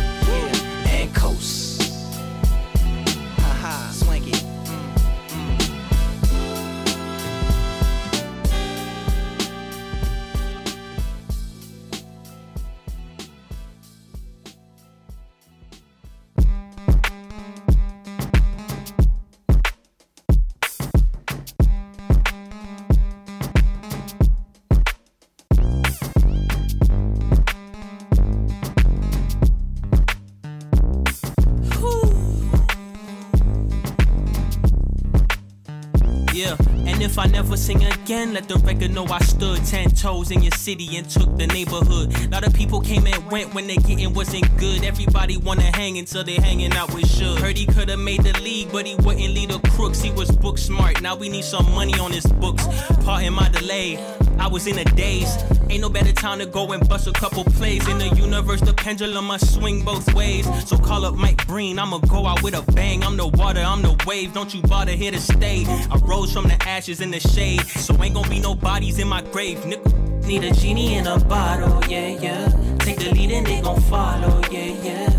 if 37.01 37.17
I 37.17 37.25
never 37.25 37.57
sing 37.57 37.83
again, 37.83 38.33
let 38.33 38.47
the 38.47 38.57
record 38.57 38.91
know 38.91 39.05
I 39.05 39.19
stood 39.19 39.63
ten 39.65 39.89
toes 39.89 40.31
in 40.31 40.41
your 40.41 40.51
city 40.51 40.97
and 40.97 41.09
took 41.09 41.35
the 41.37 41.47
neighborhood. 41.47 42.13
A 42.23 42.27
lot 42.29 42.45
of 42.45 42.53
people 42.53 42.79
came 42.79 43.07
and 43.07 43.31
went 43.31 43.53
when 43.53 43.67
they 43.67 43.77
getting 43.77 44.13
wasn't 44.13 44.45
good. 44.57 44.83
Everybody 44.83 45.37
wanna 45.37 45.75
hang 45.75 45.97
until 45.97 46.23
they 46.23 46.35
hanging 46.35 46.73
out 46.73 46.93
with 46.93 47.05
Suge. 47.05 47.39
Heard 47.39 47.57
he 47.57 47.65
could've 47.65 47.99
made 47.99 48.23
the 48.23 48.39
league, 48.41 48.71
but 48.71 48.85
he 48.85 48.95
wouldn't 48.95 49.33
lead 49.33 49.49
the 49.49 49.59
crooks. 49.69 50.01
He 50.01 50.11
was 50.11 50.31
book 50.31 50.57
smart. 50.57 51.01
Now 51.01 51.15
we 51.15 51.29
need 51.29 51.45
some 51.45 51.69
money 51.71 51.97
on 51.99 52.11
his 52.11 52.25
books. 52.25 52.65
Pardon 53.03 53.33
my 53.33 53.49
delay. 53.49 53.97
I 54.41 54.47
was 54.47 54.65
in 54.65 54.79
a 54.79 54.83
daze. 54.83 55.37
Ain't 55.69 55.81
no 55.81 55.89
better 55.89 56.11
time 56.11 56.39
to 56.39 56.47
go 56.47 56.71
and 56.71 56.89
bust 56.89 57.05
a 57.05 57.11
couple 57.11 57.43
plays. 57.43 57.87
In 57.87 57.99
the 57.99 58.09
universe, 58.15 58.59
the 58.59 58.73
pendulum 58.73 59.25
must 59.25 59.53
swing 59.53 59.85
both 59.85 60.11
ways. 60.15 60.47
So 60.67 60.77
call 60.77 61.05
up 61.05 61.13
Mike 61.13 61.45
Breen, 61.45 61.77
I'ma 61.77 61.99
go 61.99 62.25
out 62.25 62.41
with 62.41 62.55
a 62.55 62.63
bang. 62.71 63.03
I'm 63.03 63.17
the 63.17 63.27
water, 63.27 63.61
I'm 63.61 63.83
the 63.83 63.95
wave. 64.07 64.33
Don't 64.33 64.51
you 64.51 64.63
bother 64.63 64.93
here 64.93 65.11
to 65.11 65.21
stay. 65.21 65.63
I 65.67 65.95
rose 66.03 66.33
from 66.33 66.45
the 66.45 66.57
ashes 66.67 67.01
in 67.01 67.11
the 67.11 67.19
shade. 67.19 67.61
So 67.61 67.93
ain't 68.01 68.15
gonna 68.15 68.27
be 68.29 68.39
no 68.39 68.55
bodies 68.55 68.97
in 68.97 69.07
my 69.07 69.21
grave, 69.21 69.59
nigga. 69.59 70.25
Need 70.25 70.43
a 70.43 70.51
genie 70.53 70.95
in 70.95 71.05
a 71.05 71.19
bottle, 71.19 71.79
yeah, 71.87 72.07
yeah. 72.07 72.49
Take 72.79 72.97
the 72.97 73.11
lead 73.11 73.31
and 73.31 73.45
they 73.45 73.61
gon' 73.61 73.79
follow, 73.81 74.41
yeah, 74.49 74.73
yeah. 74.81 75.09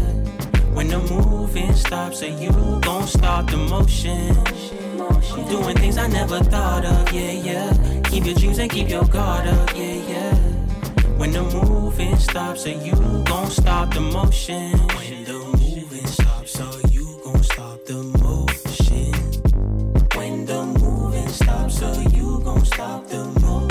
When 0.74 0.88
the 0.88 0.98
moving 0.98 1.74
stops, 1.74 2.18
so 2.18 2.26
you 2.26 2.50
gon' 2.80 3.06
stop 3.06 3.48
the 3.48 3.56
motion. 3.56 4.36
I'm 4.98 5.48
doing 5.48 5.76
things 5.76 5.96
I 5.96 6.08
never 6.08 6.40
thought 6.40 6.84
of, 6.84 7.12
yeah, 7.12 7.30
yeah. 7.30 8.01
Keep 8.12 8.26
your 8.26 8.34
dreams 8.34 8.58
and 8.58 8.70
keep 8.70 8.90
your 8.90 9.06
guard 9.06 9.46
up, 9.46 9.74
yeah, 9.74 9.94
yeah. 10.06 10.34
When 11.16 11.32
the 11.32 11.40
moving 11.44 12.14
stops, 12.18 12.64
so 12.64 12.68
you 12.68 12.92
gon' 13.24 13.50
stop 13.50 13.94
the 13.94 14.02
motion. 14.02 14.72
When 14.72 15.24
the 15.24 15.41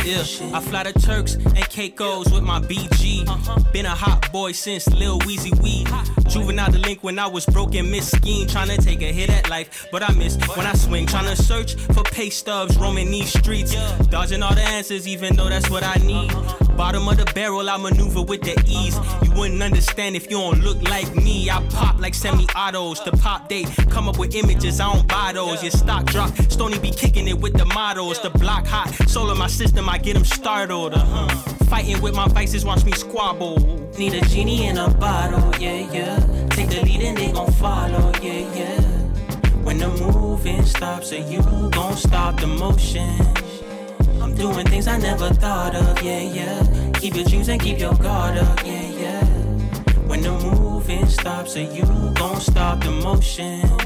Yeah, 0.03 0.23
I 0.53 0.59
fly 0.61 0.83
to 0.83 0.93
Turks 0.93 1.35
and 1.35 1.69
Caicos 1.69 2.31
with 2.33 2.41
my 2.41 2.59
BG. 2.59 3.71
Been 3.71 3.85
a 3.85 3.89
hot 3.89 4.31
boy 4.31 4.51
since 4.51 4.87
Lil 4.87 5.19
Weezy 5.19 5.53
Wee. 5.61 5.85
Juvenile 6.27 6.71
delinquent, 6.71 7.03
when 7.03 7.19
I 7.19 7.27
was 7.27 7.45
broken, 7.45 7.91
miss 7.91 8.09
scheme, 8.09 8.47
trying 8.47 8.69
to 8.69 8.77
take 8.77 9.01
a 9.01 9.11
hit 9.11 9.29
at 9.29 9.49
life, 9.49 9.87
but 9.91 10.01
I 10.01 10.11
missed 10.13 10.43
when 10.57 10.65
I 10.65 10.73
swing, 10.73 11.05
trying 11.05 11.33
to 11.33 11.41
search 11.41 11.75
for 11.75 12.03
pay 12.03 12.31
stubs, 12.31 12.77
roaming 12.77 13.11
these 13.11 13.29
streets, 13.37 13.75
dodging 14.07 14.41
all 14.41 14.55
the 14.55 14.61
answers, 14.61 15.07
even 15.07 15.35
though 15.35 15.49
that's 15.49 15.69
what 15.69 15.83
I 15.83 15.95
need. 16.03 16.31
Bottom 16.75 17.07
of 17.07 17.17
the 17.17 17.25
barrel, 17.33 17.69
I 17.69 17.77
maneuver 17.77 18.21
with 18.23 18.41
the 18.41 18.59
ease. 18.65 18.97
You 19.23 19.31
wouldn't 19.39 19.61
understand 19.61 20.15
if 20.15 20.29
you 20.29 20.37
don't 20.37 20.61
look 20.61 20.81
like 20.89 21.15
me. 21.15 21.49
I 21.49 21.61
pop 21.69 21.99
like 21.99 22.13
semi-autos. 22.13 23.03
The 23.03 23.11
pop 23.11 23.49
date, 23.49 23.67
come 23.89 24.09
up 24.09 24.17
with 24.17 24.35
images, 24.35 24.79
I 24.79 24.93
don't 24.93 25.07
buy 25.07 25.31
those. 25.33 25.61
Your 25.61 25.71
stock 25.71 26.05
drop, 26.05 26.35
Stony 26.49 26.79
be 26.79 26.91
kicking 26.91 27.27
it 27.27 27.39
with 27.39 27.53
the 27.53 27.65
models. 27.65 28.19
The 28.21 28.29
block 28.31 28.65
hot, 28.65 28.93
soul 29.09 29.29
of 29.29 29.37
my 29.37 29.47
system, 29.47 29.89
I 29.89 29.97
get 29.97 30.13
them 30.13 30.25
startled. 30.25 30.93
Uh-huh. 30.93 31.27
Fighting 31.65 32.01
with 32.01 32.15
my 32.15 32.27
vices, 32.27 32.65
watch 32.65 32.83
me 32.83 32.91
squabble. 32.93 33.59
Need 33.97 34.13
a 34.15 34.21
genie 34.21 34.65
in 34.67 34.77
a 34.77 34.89
bottle, 34.89 35.53
yeah, 35.61 35.91
yeah. 35.91 36.47
Take 36.49 36.69
the 36.69 36.81
lead 36.83 37.01
and 37.01 37.17
they 37.17 37.31
gon' 37.31 37.51
follow, 37.53 38.11
yeah, 38.21 38.53
yeah. 38.55 38.81
When 39.63 39.77
the 39.77 39.87
moving 39.87 40.65
stops, 40.65 41.09
so 41.09 41.15
you 41.15 41.41
gon' 41.69 41.95
stop 41.95 42.39
the 42.39 42.47
motion. 42.47 43.15
I'm 44.21 44.35
doing 44.35 44.67
things 44.67 44.87
I 44.87 44.97
never 44.97 45.33
thought 45.33 45.75
of, 45.75 46.01
yeah, 46.03 46.21
yeah. 46.21 46.91
Keep 46.93 47.15
your 47.15 47.25
dreams 47.25 47.49
and 47.49 47.59
keep 47.59 47.79
your 47.79 47.95
guard 47.95 48.37
up, 48.37 48.65
yeah, 48.65 48.87
yeah. 49.03 49.25
When 50.07 50.21
the 50.21 50.31
moving 50.31 51.07
stops, 51.07 51.53
so 51.53 51.59
you 51.59 51.83
gon' 52.13 52.39
stop 52.39 52.83
the 52.83 52.91
motion. 52.91 53.61
And 53.61 53.81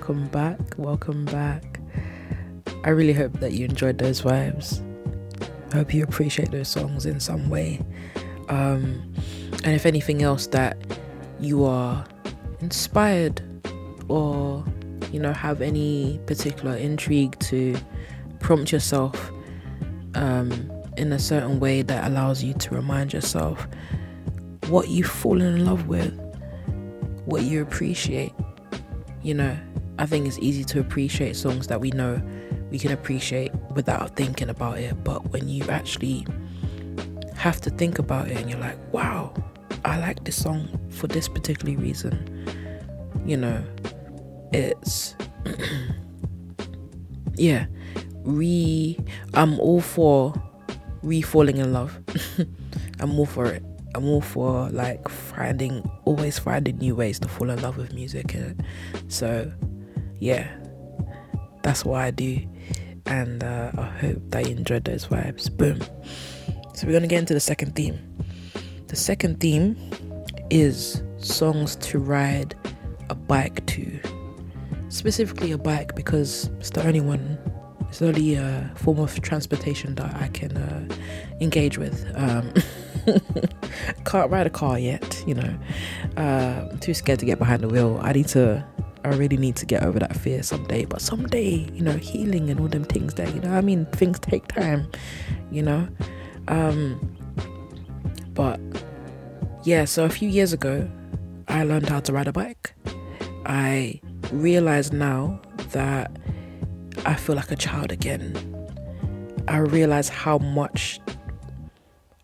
Welcome 0.00 0.28
back. 0.28 0.58
Welcome 0.78 1.24
back. 1.26 1.78
I 2.84 2.88
really 2.88 3.12
hope 3.12 3.34
that 3.40 3.52
you 3.52 3.66
enjoyed 3.66 3.98
those 3.98 4.22
vibes. 4.22 4.80
I 5.72 5.76
hope 5.76 5.92
you 5.92 6.02
appreciate 6.02 6.50
those 6.50 6.68
songs 6.68 7.04
in 7.04 7.20
some 7.20 7.50
way. 7.50 7.82
Um, 8.48 9.12
and 9.62 9.74
if 9.74 9.84
anything 9.84 10.22
else, 10.22 10.46
that 10.48 10.78
you 11.38 11.66
are 11.66 12.02
inspired 12.60 13.42
or, 14.08 14.64
you 15.12 15.20
know, 15.20 15.34
have 15.34 15.60
any 15.60 16.18
particular 16.24 16.74
intrigue 16.76 17.38
to 17.40 17.76
prompt 18.38 18.72
yourself 18.72 19.30
um, 20.14 20.72
in 20.96 21.12
a 21.12 21.18
certain 21.18 21.60
way 21.60 21.82
that 21.82 22.10
allows 22.10 22.42
you 22.42 22.54
to 22.54 22.74
remind 22.74 23.12
yourself 23.12 23.68
what 24.68 24.88
you've 24.88 25.10
fallen 25.10 25.56
in 25.56 25.66
love 25.66 25.88
with 25.88 26.18
what 27.26 27.42
you 27.42 27.60
appreciate. 27.60 28.32
You 29.22 29.34
know, 29.34 29.58
I 30.00 30.06
think 30.06 30.26
it's 30.26 30.38
easy 30.38 30.64
to 30.64 30.80
appreciate 30.80 31.36
songs 31.36 31.66
that 31.66 31.78
we 31.78 31.90
know 31.90 32.22
we 32.70 32.78
can 32.78 32.90
appreciate 32.90 33.52
without 33.74 34.16
thinking 34.16 34.48
about 34.48 34.78
it. 34.78 35.04
But 35.04 35.30
when 35.30 35.46
you 35.46 35.62
actually 35.68 36.26
have 37.36 37.60
to 37.60 37.70
think 37.70 37.98
about 37.98 38.28
it 38.28 38.38
and 38.38 38.48
you're 38.48 38.58
like, 38.58 38.78
wow, 38.94 39.34
I 39.84 39.98
like 39.98 40.24
this 40.24 40.42
song 40.42 40.80
for 40.88 41.06
this 41.06 41.28
particular 41.28 41.78
reason, 41.78 42.16
you 43.26 43.36
know, 43.36 43.62
it's, 44.54 45.16
yeah, 47.34 47.66
re, 48.22 48.98
I'm 49.34 49.60
all 49.60 49.82
for 49.82 50.32
re 51.02 51.20
falling 51.20 51.58
in 51.58 51.74
love. 51.74 52.00
I'm 53.00 53.18
all 53.18 53.26
for 53.26 53.52
it. 53.52 53.62
I'm 53.94 54.08
all 54.08 54.22
for 54.22 54.70
like 54.70 55.10
finding, 55.10 55.82
always 56.06 56.38
finding 56.38 56.78
new 56.78 56.94
ways 56.94 57.18
to 57.18 57.28
fall 57.28 57.50
in 57.50 57.60
love 57.60 57.76
with 57.76 57.92
music. 57.92 58.34
So, 59.08 59.52
yeah, 60.20 60.48
that's 61.62 61.84
what 61.84 62.00
I 62.00 62.10
do. 62.10 62.38
And 63.06 63.42
uh, 63.42 63.72
I 63.76 63.86
hope 63.86 64.18
that 64.28 64.46
you 64.48 64.56
enjoyed 64.56 64.84
those 64.84 65.06
vibes. 65.06 65.54
Boom. 65.54 65.80
So, 66.74 66.86
we're 66.86 66.92
going 66.92 67.02
to 67.02 67.08
get 67.08 67.18
into 67.18 67.34
the 67.34 67.40
second 67.40 67.74
theme. 67.74 67.98
The 68.86 68.96
second 68.96 69.40
theme 69.40 69.76
is 70.50 71.02
songs 71.18 71.76
to 71.76 71.98
ride 71.98 72.54
a 73.08 73.14
bike 73.14 73.64
to. 73.66 74.00
Specifically, 74.88 75.52
a 75.52 75.58
bike 75.58 75.94
because 75.94 76.50
it's 76.58 76.70
the 76.70 76.84
only 76.86 77.00
one, 77.00 77.38
it's 77.88 77.98
the 77.98 78.08
only 78.08 78.36
uh, 78.36 78.74
form 78.74 78.98
of 78.98 79.20
transportation 79.20 79.94
that 79.96 80.14
I 80.16 80.28
can 80.28 80.56
uh, 80.56 80.88
engage 81.40 81.78
with. 81.78 82.10
Um, 82.16 82.52
can't 84.04 84.30
ride 84.30 84.46
a 84.46 84.50
car 84.50 84.78
yet, 84.78 85.22
you 85.26 85.34
know. 85.34 85.58
Uh, 86.16 86.68
I'm 86.70 86.78
too 86.78 86.94
scared 86.94 87.18
to 87.20 87.26
get 87.26 87.38
behind 87.38 87.62
the 87.62 87.68
wheel. 87.68 88.00
I 88.02 88.12
need 88.12 88.28
to, 88.28 88.64
I 89.04 89.08
really 89.08 89.36
need 89.36 89.56
to 89.56 89.66
get 89.66 89.82
over 89.82 89.98
that 89.98 90.16
fear 90.16 90.42
someday. 90.42 90.84
But 90.84 91.00
someday, 91.00 91.68
you 91.72 91.82
know, 91.82 91.96
healing 91.96 92.50
and 92.50 92.60
all 92.60 92.68
them 92.68 92.84
things 92.84 93.14
there, 93.14 93.28
you 93.28 93.40
know, 93.40 93.52
I 93.52 93.60
mean, 93.60 93.86
things 93.86 94.18
take 94.18 94.46
time, 94.48 94.90
you 95.50 95.62
know. 95.62 95.88
Um, 96.48 97.16
but 98.34 98.60
yeah, 99.64 99.84
so 99.84 100.04
a 100.04 100.10
few 100.10 100.28
years 100.28 100.52
ago, 100.52 100.88
I 101.48 101.64
learned 101.64 101.88
how 101.88 102.00
to 102.00 102.12
ride 102.12 102.28
a 102.28 102.32
bike. 102.32 102.74
I 103.46 104.00
realize 104.32 104.92
now 104.92 105.40
that 105.72 106.16
I 107.04 107.14
feel 107.14 107.36
like 107.36 107.50
a 107.50 107.56
child 107.56 107.92
again. 107.92 108.34
I 109.48 109.58
realize 109.58 110.08
how 110.08 110.38
much 110.38 111.00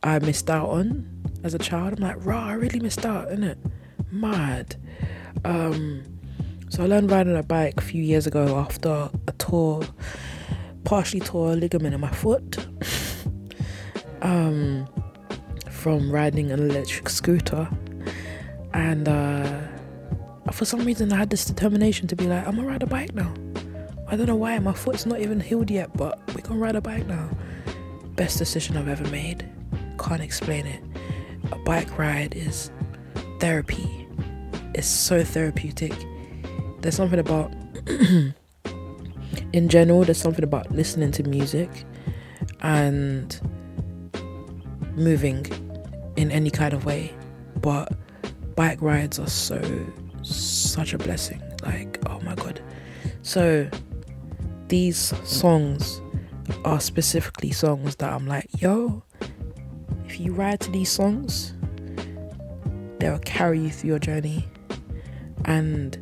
I 0.02 0.18
missed 0.20 0.50
out 0.50 0.68
on 0.68 1.08
as 1.42 1.54
a 1.54 1.58
child. 1.58 1.94
I'm 1.94 2.02
like, 2.02 2.24
raw, 2.24 2.46
I 2.46 2.52
really 2.52 2.80
missed 2.80 3.04
out, 3.04 3.28
innit? 3.28 3.56
Mad. 4.10 4.76
Um, 5.44 6.04
so 6.68 6.82
I 6.82 6.86
learned 6.86 7.10
riding 7.10 7.36
a 7.36 7.42
bike 7.42 7.74
a 7.76 7.80
few 7.80 8.02
years 8.02 8.26
ago 8.26 8.58
after 8.58 9.10
a 9.26 9.32
tour, 9.38 9.82
partially 10.84 11.20
tore 11.20 11.52
a 11.52 11.56
ligament 11.56 11.94
in 11.94 12.00
my 12.00 12.10
foot. 12.10 12.66
um, 14.22 14.86
from 15.70 16.10
riding 16.10 16.50
an 16.50 16.58
electric 16.58 17.08
scooter, 17.08 17.68
and 18.74 19.08
uh, 19.08 19.60
for 20.50 20.64
some 20.64 20.84
reason 20.84 21.12
I 21.12 21.16
had 21.16 21.30
this 21.30 21.44
determination 21.44 22.08
to 22.08 22.16
be 22.16 22.26
like, 22.26 22.46
I'm 22.46 22.56
gonna 22.56 22.66
ride 22.66 22.82
a 22.82 22.86
bike 22.86 23.14
now. 23.14 23.32
I 24.08 24.16
don't 24.16 24.26
know 24.26 24.36
why 24.36 24.58
my 24.58 24.72
foot's 24.72 25.06
not 25.06 25.20
even 25.20 25.40
healed 25.40 25.70
yet, 25.70 25.96
but 25.96 26.20
we 26.34 26.42
can 26.42 26.58
ride 26.58 26.76
a 26.76 26.80
bike 26.80 27.06
now. 27.06 27.28
Best 28.16 28.38
decision 28.38 28.76
I've 28.76 28.88
ever 28.88 29.08
made. 29.10 29.48
Can't 29.98 30.22
explain 30.22 30.66
it. 30.66 30.82
A 31.52 31.58
bike 31.58 31.98
ride 31.98 32.34
is 32.34 32.70
therapy. 33.40 34.08
It's 34.74 34.86
so 34.86 35.22
therapeutic. 35.22 35.92
There's 36.86 36.94
something 36.94 37.18
about, 37.18 37.52
in 39.52 39.68
general, 39.68 40.04
there's 40.04 40.18
something 40.18 40.44
about 40.44 40.70
listening 40.70 41.10
to 41.10 41.24
music 41.24 41.68
and 42.60 43.40
moving 44.94 45.44
in 46.14 46.30
any 46.30 46.48
kind 46.48 46.72
of 46.72 46.84
way. 46.84 47.12
But 47.56 47.92
bike 48.54 48.80
rides 48.80 49.18
are 49.18 49.26
so, 49.26 49.60
such 50.22 50.94
a 50.94 50.98
blessing. 50.98 51.42
Like, 51.64 51.98
oh 52.08 52.20
my 52.20 52.36
god. 52.36 52.62
So, 53.22 53.68
these 54.68 55.12
songs 55.28 56.00
are 56.64 56.78
specifically 56.78 57.50
songs 57.50 57.96
that 57.96 58.12
I'm 58.12 58.28
like, 58.28 58.48
yo, 58.62 59.02
if 60.04 60.20
you 60.20 60.32
ride 60.32 60.60
to 60.60 60.70
these 60.70 60.92
songs, 60.92 61.52
they'll 63.00 63.18
carry 63.18 63.58
you 63.58 63.70
through 63.70 63.88
your 63.88 63.98
journey. 63.98 64.46
And 65.46 65.98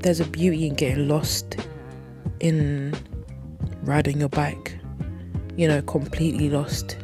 there's 0.00 0.20
a 0.20 0.24
beauty 0.24 0.66
in 0.66 0.74
getting 0.74 1.08
lost 1.08 1.56
in 2.40 2.94
riding 3.82 4.18
your 4.18 4.28
bike, 4.30 4.78
you 5.56 5.68
know, 5.68 5.82
completely 5.82 6.48
lost 6.48 6.96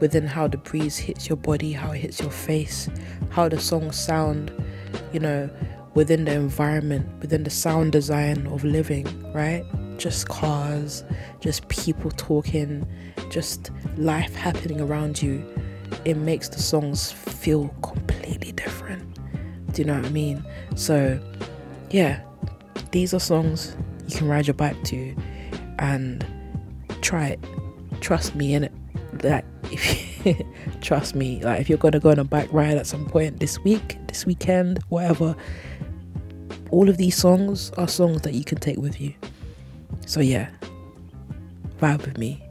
within 0.00 0.26
how 0.26 0.46
the 0.46 0.56
breeze 0.56 0.96
hits 0.96 1.28
your 1.28 1.36
body, 1.36 1.72
how 1.72 1.90
it 1.90 1.98
hits 1.98 2.20
your 2.20 2.30
face, 2.30 2.88
how 3.30 3.48
the 3.48 3.58
songs 3.58 3.98
sound, 3.98 4.52
you 5.12 5.18
know, 5.18 5.50
within 5.94 6.24
the 6.24 6.32
environment, 6.32 7.08
within 7.20 7.42
the 7.42 7.50
sound 7.50 7.90
design 7.90 8.46
of 8.48 8.62
living, 8.62 9.06
right? 9.32 9.64
Just 9.96 10.28
cars, 10.28 11.02
just 11.40 11.66
people 11.68 12.12
talking, 12.12 12.86
just 13.30 13.72
life 13.96 14.34
happening 14.36 14.80
around 14.80 15.20
you. 15.20 15.44
It 16.04 16.16
makes 16.16 16.48
the 16.48 16.60
songs 16.60 17.10
feel 17.10 17.68
completely 17.82 18.52
different. 18.52 19.18
Do 19.72 19.82
you 19.82 19.86
know 19.86 19.96
what 19.96 20.06
I 20.06 20.10
mean? 20.10 20.44
So, 20.76 21.18
yeah, 21.90 22.20
these 22.90 23.14
are 23.14 23.20
songs 23.20 23.76
you 24.06 24.16
can 24.16 24.28
ride 24.28 24.46
your 24.46 24.54
bike 24.54 24.82
to 24.84 25.14
and 25.78 26.26
try 27.02 27.28
it. 27.28 27.40
Trust 28.00 28.34
me 28.34 28.54
in 28.54 28.64
it. 28.64 28.72
That 29.12 29.44
if 29.64 30.26
you, 30.26 30.46
trust 30.80 31.14
me, 31.14 31.42
like 31.42 31.60
if 31.60 31.68
you're 31.68 31.78
gonna 31.78 32.00
go 32.00 32.10
on 32.10 32.18
a 32.18 32.24
bike 32.24 32.52
ride 32.52 32.76
at 32.76 32.86
some 32.86 33.06
point 33.06 33.40
this 33.40 33.58
week, 33.64 33.98
this 34.06 34.24
weekend, 34.26 34.82
whatever, 34.88 35.36
all 36.70 36.88
of 36.88 36.96
these 36.96 37.16
songs 37.16 37.70
are 37.72 37.88
songs 37.88 38.22
that 38.22 38.34
you 38.34 38.44
can 38.44 38.58
take 38.58 38.78
with 38.78 39.00
you. 39.00 39.14
So 40.06 40.20
yeah, 40.20 40.50
vibe 41.78 42.04
with 42.04 42.18
me. 42.18 42.47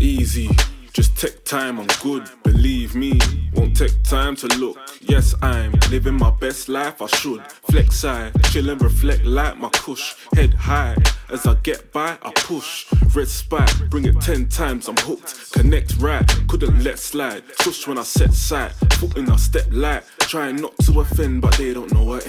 Easy, 0.00 0.48
just 0.92 1.16
take 1.16 1.44
time, 1.44 1.78
I'm 1.78 1.86
good, 2.02 2.28
believe 2.42 2.94
me. 2.94 3.18
Won't 3.54 3.76
take 3.76 4.02
time 4.02 4.34
to 4.36 4.46
look. 4.58 4.76
Yes, 5.00 5.34
I'm 5.40 5.72
living 5.90 6.14
my 6.14 6.30
best 6.30 6.68
life, 6.68 7.00
I 7.00 7.06
should. 7.06 7.42
Flex 7.70 7.96
side, 7.96 8.32
chill 8.44 8.70
and 8.70 8.82
reflect 8.82 9.24
like 9.24 9.56
my 9.58 9.68
cush. 9.70 10.16
Head 10.34 10.54
high, 10.54 10.96
as 11.30 11.46
I 11.46 11.54
get 11.62 11.92
by, 11.92 12.18
I 12.22 12.32
push. 12.34 12.86
Red 13.14 13.28
spike, 13.28 13.88
bring 13.88 14.04
it 14.04 14.20
ten 14.20 14.48
times, 14.48 14.88
I'm 14.88 14.96
hooked. 14.96 15.52
Connect 15.52 15.96
right, 15.98 16.26
couldn't 16.48 16.82
let 16.82 16.98
slide. 16.98 17.44
Push 17.58 17.86
when 17.86 17.98
I 17.98 18.02
set 18.02 18.32
sight, 18.32 18.72
foot 18.94 19.16
in 19.16 19.30
a 19.30 19.38
step 19.38 19.66
light. 19.70 20.02
Trying 20.20 20.56
not 20.56 20.76
to 20.78 21.00
offend, 21.00 21.42
but 21.42 21.54
they 21.54 21.72
don't 21.72 21.92
know 21.92 22.04
what. 22.04 22.28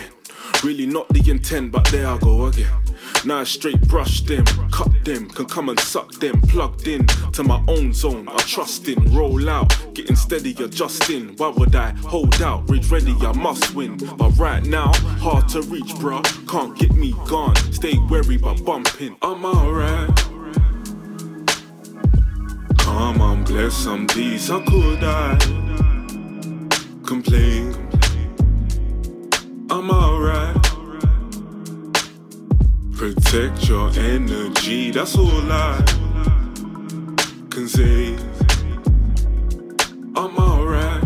Really 0.63 0.85
not 0.85 1.09
the 1.09 1.27
intent, 1.29 1.71
but 1.71 1.85
there 1.85 2.07
I 2.07 2.17
go 2.19 2.45
again. 2.45 2.69
Now 3.25 3.39
I 3.39 3.43
straight 3.45 3.81
brush 3.87 4.21
them, 4.21 4.45
cut 4.71 4.91
them, 5.03 5.27
can 5.29 5.45
come 5.45 5.69
and 5.69 5.79
suck 5.79 6.11
them. 6.13 6.39
Plugged 6.41 6.87
in 6.87 7.07
to 7.33 7.43
my 7.43 7.63
own 7.67 7.93
zone, 7.93 8.27
I 8.29 8.37
trust 8.37 8.87
in. 8.87 9.15
Roll 9.15 9.49
out, 9.49 9.75
getting 9.95 10.15
steady, 10.15 10.51
adjusting. 10.63 11.35
Why 11.37 11.49
would 11.49 11.75
I 11.75 11.91
hold 11.91 12.41
out? 12.43 12.69
Ridge 12.69 12.91
ready, 12.91 13.15
I 13.21 13.31
must 13.33 13.73
win. 13.73 13.97
But 14.17 14.37
right 14.37 14.63
now, 14.63 14.91
hard 15.19 15.49
to 15.49 15.61
reach, 15.63 15.95
bruh. 15.95 16.23
Can't 16.47 16.77
get 16.77 16.93
me 16.93 17.13
gone. 17.27 17.55
Stay 17.73 17.97
wary, 18.09 18.37
but 18.37 18.63
bumping. 18.63 19.17
I'm 19.23 19.43
alright. 19.43 20.15
Calm, 22.77 23.21
I'm 23.21 23.43
blessed, 23.43 23.87
I'm 23.87 24.05
these. 24.07 24.49
How 24.49 24.63
could 24.63 25.03
I 25.03 25.37
complain? 27.05 27.80
I'm 29.73 29.89
alright. 29.89 30.53
Protect 32.91 33.69
your 33.69 33.89
energy, 33.91 34.91
that's 34.91 35.15
all 35.17 35.49
I 35.49 35.81
can 37.49 37.69
say. 37.69 38.17
I'm 40.17 40.37
alright. 40.37 41.01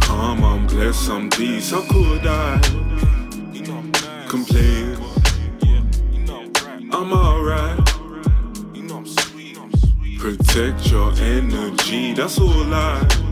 Calm, 0.00 0.42
I'm 0.42 0.66
blessed, 0.66 1.10
I'm 1.10 1.28
these. 1.28 1.70
How 1.70 1.82
could 1.82 2.26
I 2.26 2.58
complain? 4.26 4.96
I'm 6.92 7.12
alright. 7.12 7.78
Protect 10.18 10.90
your 10.90 11.12
energy, 11.20 12.14
that's 12.14 12.38
all 12.38 12.74
I. 12.74 13.29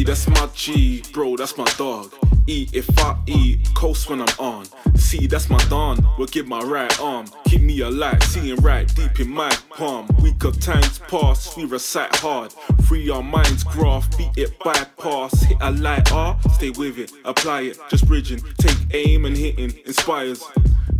That's 0.00 0.26
my 0.28 0.48
G, 0.54 1.02
bro, 1.12 1.36
that's 1.36 1.56
my 1.58 1.66
dog. 1.76 2.12
E 2.46 2.66
if 2.72 2.88
I 2.98 3.16
eat, 3.26 3.68
coast 3.74 4.08
when 4.08 4.20
I'm 4.22 4.34
on. 4.38 4.66
See, 4.96 5.26
that's 5.26 5.50
my 5.50 5.62
dawn, 5.68 6.04
will 6.18 6.26
give 6.26 6.48
my 6.48 6.60
right 6.60 6.98
arm. 7.00 7.26
Keep 7.44 7.60
me 7.60 7.80
alive, 7.80 8.22
seeing 8.24 8.56
right 8.56 8.92
deep 8.94 9.20
in 9.20 9.28
my 9.28 9.54
palm. 9.70 10.08
Week 10.22 10.42
of 10.44 10.58
times 10.60 10.98
pass, 11.00 11.56
we 11.56 11.66
recite 11.66 12.16
hard. 12.16 12.54
Free 12.86 13.10
our 13.10 13.22
minds, 13.22 13.64
graph, 13.64 14.16
beat 14.16 14.32
it 14.36 14.58
bypass. 14.60 15.42
Hit 15.42 15.58
a 15.60 15.70
light 15.70 16.10
R, 16.10 16.38
stay 16.54 16.70
with 16.70 16.98
it, 16.98 17.12
apply 17.24 17.60
it, 17.62 17.78
just 17.90 18.06
bridging. 18.08 18.40
Take 18.58 18.78
aim 18.92 19.26
and 19.26 19.36
hitting, 19.36 19.72
inspires. 19.84 20.42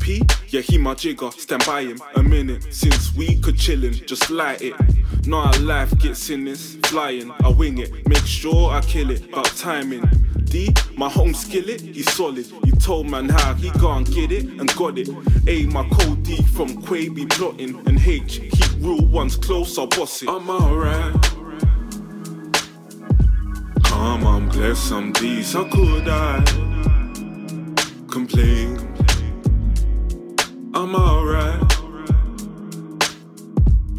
P, 0.03 0.21
yeah, 0.49 0.61
he 0.61 0.79
my 0.79 0.95
jigger, 0.95 1.31
stand 1.31 1.65
by 1.65 1.83
him 1.83 1.99
a 2.17 2.23
minute. 2.23 2.75
Since 2.75 3.15
we 3.15 3.41
could 3.41 3.55
chillin', 3.55 4.05
just 4.05 4.31
light 4.31 4.61
it. 4.61 4.75
Know 5.27 5.39
our 5.39 5.59
life 5.61 5.97
gets 5.99 6.29
in 6.29 6.45
this, 6.45 6.75
flying, 6.87 7.31
I 7.45 7.49
wing 7.49 7.79
it, 7.79 8.09
make 8.09 8.27
sure 8.27 8.73
I 8.73 8.81
kill 8.81 9.11
it, 9.11 9.29
about 9.29 9.47
timing. 9.57 10.03
D, 10.45 10.75
my 10.97 11.09
home 11.09 11.33
skillet, 11.35 11.81
he's 11.81 12.13
solid. 12.13 12.47
He 12.65 12.73
told 12.73 13.09
man 13.09 13.29
how 13.29 13.55
he 13.55 13.71
can't 13.71 14.05
get 14.13 14.33
it 14.33 14.45
and 14.45 14.75
got 14.75 14.99
it. 14.99 15.09
A, 15.47 15.67
my 15.67 15.89
code 15.91 16.25
D 16.25 16.43
from 16.43 16.83
Quay 16.83 17.09
be 17.09 17.25
plotting, 17.25 17.81
and 17.87 18.01
H, 18.01 18.41
keep 18.51 18.73
real 18.81 19.07
ones 19.07 19.37
close, 19.37 19.79
I'll 19.79 19.87
boss 19.87 20.23
it. 20.23 20.29
I'm 20.29 20.51
alright. 20.51 21.15
Calm, 23.85 24.27
I'm 24.27 24.49
blessed, 24.49 24.93
I'm 24.93 25.13
could 25.13 26.09
I 26.09 26.45
complain? 28.11 28.92
I'm 30.75 30.95
alright. 30.95 31.61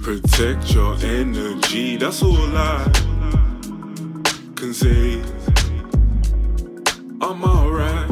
Protect 0.02 0.74
your 0.74 0.96
energy, 1.04 1.98
that's 1.98 2.24
all 2.24 2.58
I 2.58 2.92
can 4.56 4.74
say. 4.74 5.22
I'm 7.22 7.44
alright. 7.44 8.10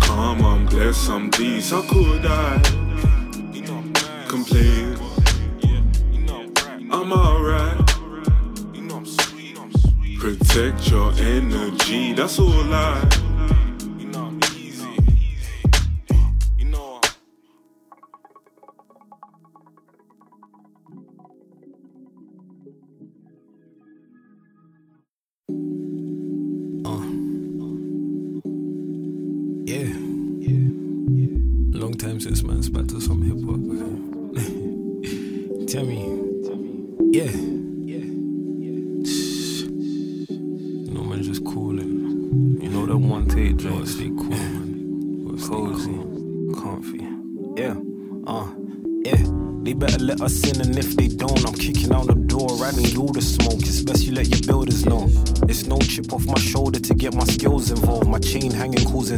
Calm, 0.00 0.44
I'm 0.44 0.66
blessed, 0.66 1.08
I'm 1.08 1.30
these. 1.30 1.70
How 1.70 1.82
could 1.88 2.26
I 2.26 2.60
complain? 4.28 4.98
I'm 6.92 7.12
alright. 7.12 7.78
Protect 10.18 10.90
your 10.90 11.12
energy, 11.12 12.12
that's 12.12 12.38
all 12.38 12.74
I 12.74 13.25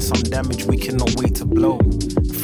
some 0.01 0.23
damage 0.23 0.65
we 0.65 0.77
cannot 0.77 1.15
wait 1.17 1.35
to 1.37 1.45
blow. 1.45 1.79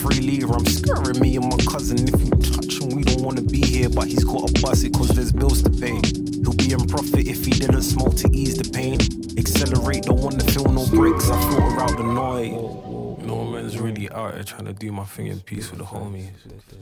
Free 0.03 0.21
leader, 0.21 0.53
I'm 0.53 0.67
scaring 0.67 1.21
me 1.21 1.37
and 1.37 1.49
my 1.49 1.57
cousin. 1.71 1.99
If 2.09 2.21
you 2.21 2.31
touch 2.31 2.81
him, 2.81 2.91
we 2.91 3.03
don't 3.03 3.23
wanna 3.23 3.43
be 3.43 3.61
here, 3.61 3.89
but 3.89 4.07
he's 4.07 4.25
got 4.25 4.49
to 4.49 4.63
bust 4.63 4.85
it 4.85 4.93
cause 4.93 5.09
there's 5.09 5.33
bills 5.33 5.63
to 5.63 5.71
pay. 5.71 6.01
He'll 6.43 6.55
be 6.55 6.73
in 6.73 6.87
profit 6.87 7.27
if 7.27 7.45
he 7.45 7.53
didn't 7.53 7.83
smoke 7.83 8.17
to 8.17 8.29
ease 8.33 8.57
the 8.57 8.69
pain. 8.71 8.99
Accelerate, 9.39 10.05
don't 10.05 10.21
wanna 10.21 10.45
feel 10.45 10.65
no 10.65 10.87
breaks. 10.87 11.31
I 11.31 11.41
filter 11.51 11.81
out 11.81 11.97
the 11.97 12.03
noise. 12.03 12.51
No 13.25 13.45
man's 13.45 13.79
really 13.79 14.11
out 14.11 14.35
here 14.35 14.45
trying 14.45 14.67
to 14.67 14.75
do 14.75 14.93
my 14.93 15.05
thing 15.05 15.29
in 15.29 15.41
peace 15.41 15.71
with 15.71 15.79
the 15.79 15.87
homies. 15.87 16.31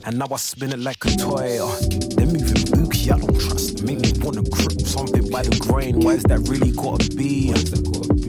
And 0.05 0.19
now 0.19 0.27
I 0.31 0.35
spin 0.37 0.73
it 0.73 0.79
like 0.79 1.03
a 1.05 1.09
toy. 1.15 1.59
Uh, 1.61 1.79
they're 2.15 2.25
moving 2.25 2.63
booky, 2.71 3.11
I 3.11 3.17
don't 3.17 3.39
trust. 3.39 3.83
Make 3.83 3.99
me 3.99 4.11
wanna 4.17 4.43
grip 4.43 4.81
something 4.81 5.29
by 5.29 5.43
the 5.43 5.57
grain. 5.59 6.01
Why 6.01 6.13
is 6.13 6.23
that 6.23 6.39
really 6.49 6.71
gotta 6.71 7.09
be? 7.15 7.53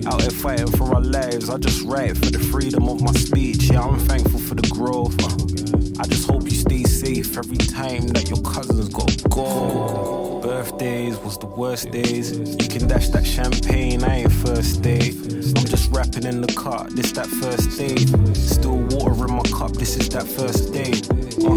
Out 0.07 0.21
here 0.21 0.31
fighting 0.31 0.71
for 0.73 0.95
our 0.95 1.01
lives. 1.01 1.49
I 1.49 1.57
just 1.57 1.83
write 1.83 2.17
for 2.17 2.31
the 2.31 2.39
freedom 2.39 2.89
of 2.89 3.01
my 3.01 3.13
speech. 3.13 3.71
Yeah, 3.71 3.83
I'm 3.83 3.99
thankful 3.99 4.39
for 4.39 4.55
the 4.55 4.69
growth. 4.69 5.15
I 5.99 6.05
just 6.07 6.29
hope 6.29 6.45
you 6.45 6.51
stay 6.51 6.83
safe 6.83 7.39
every 7.39 7.57
time 7.57 8.09
that 8.09 8.29
your 8.29 8.43
cousins 8.43 8.89
got 8.91 9.31
go. 9.31 10.41
Birthdays 10.43 11.17
was 11.19 11.39
the 11.39 11.47
worst 11.47 11.91
days. 11.91 12.39
You 12.39 12.69
can 12.69 12.87
dash 12.87 13.09
that 13.11 13.25
champagne, 13.25 14.05
I 14.05 14.23
ain't 14.23 14.33
first 14.33 14.83
date. 14.83 15.15
I'm 15.57 15.65
just 15.65 15.91
rapping 15.91 16.25
in 16.25 16.43
the 16.43 16.53
car, 16.53 16.87
this 16.91 17.13
that 17.13 17.27
first 17.27 17.79
date. 17.79 18.09
Still 18.37 18.77
water 18.77 19.25
in 19.25 19.33
my 19.33 19.43
cup, 19.59 19.73
this 19.73 19.97
is 19.97 20.11
that 20.11 20.27
first 20.27 20.73
date. 20.73 21.09
Uh, 21.43 21.57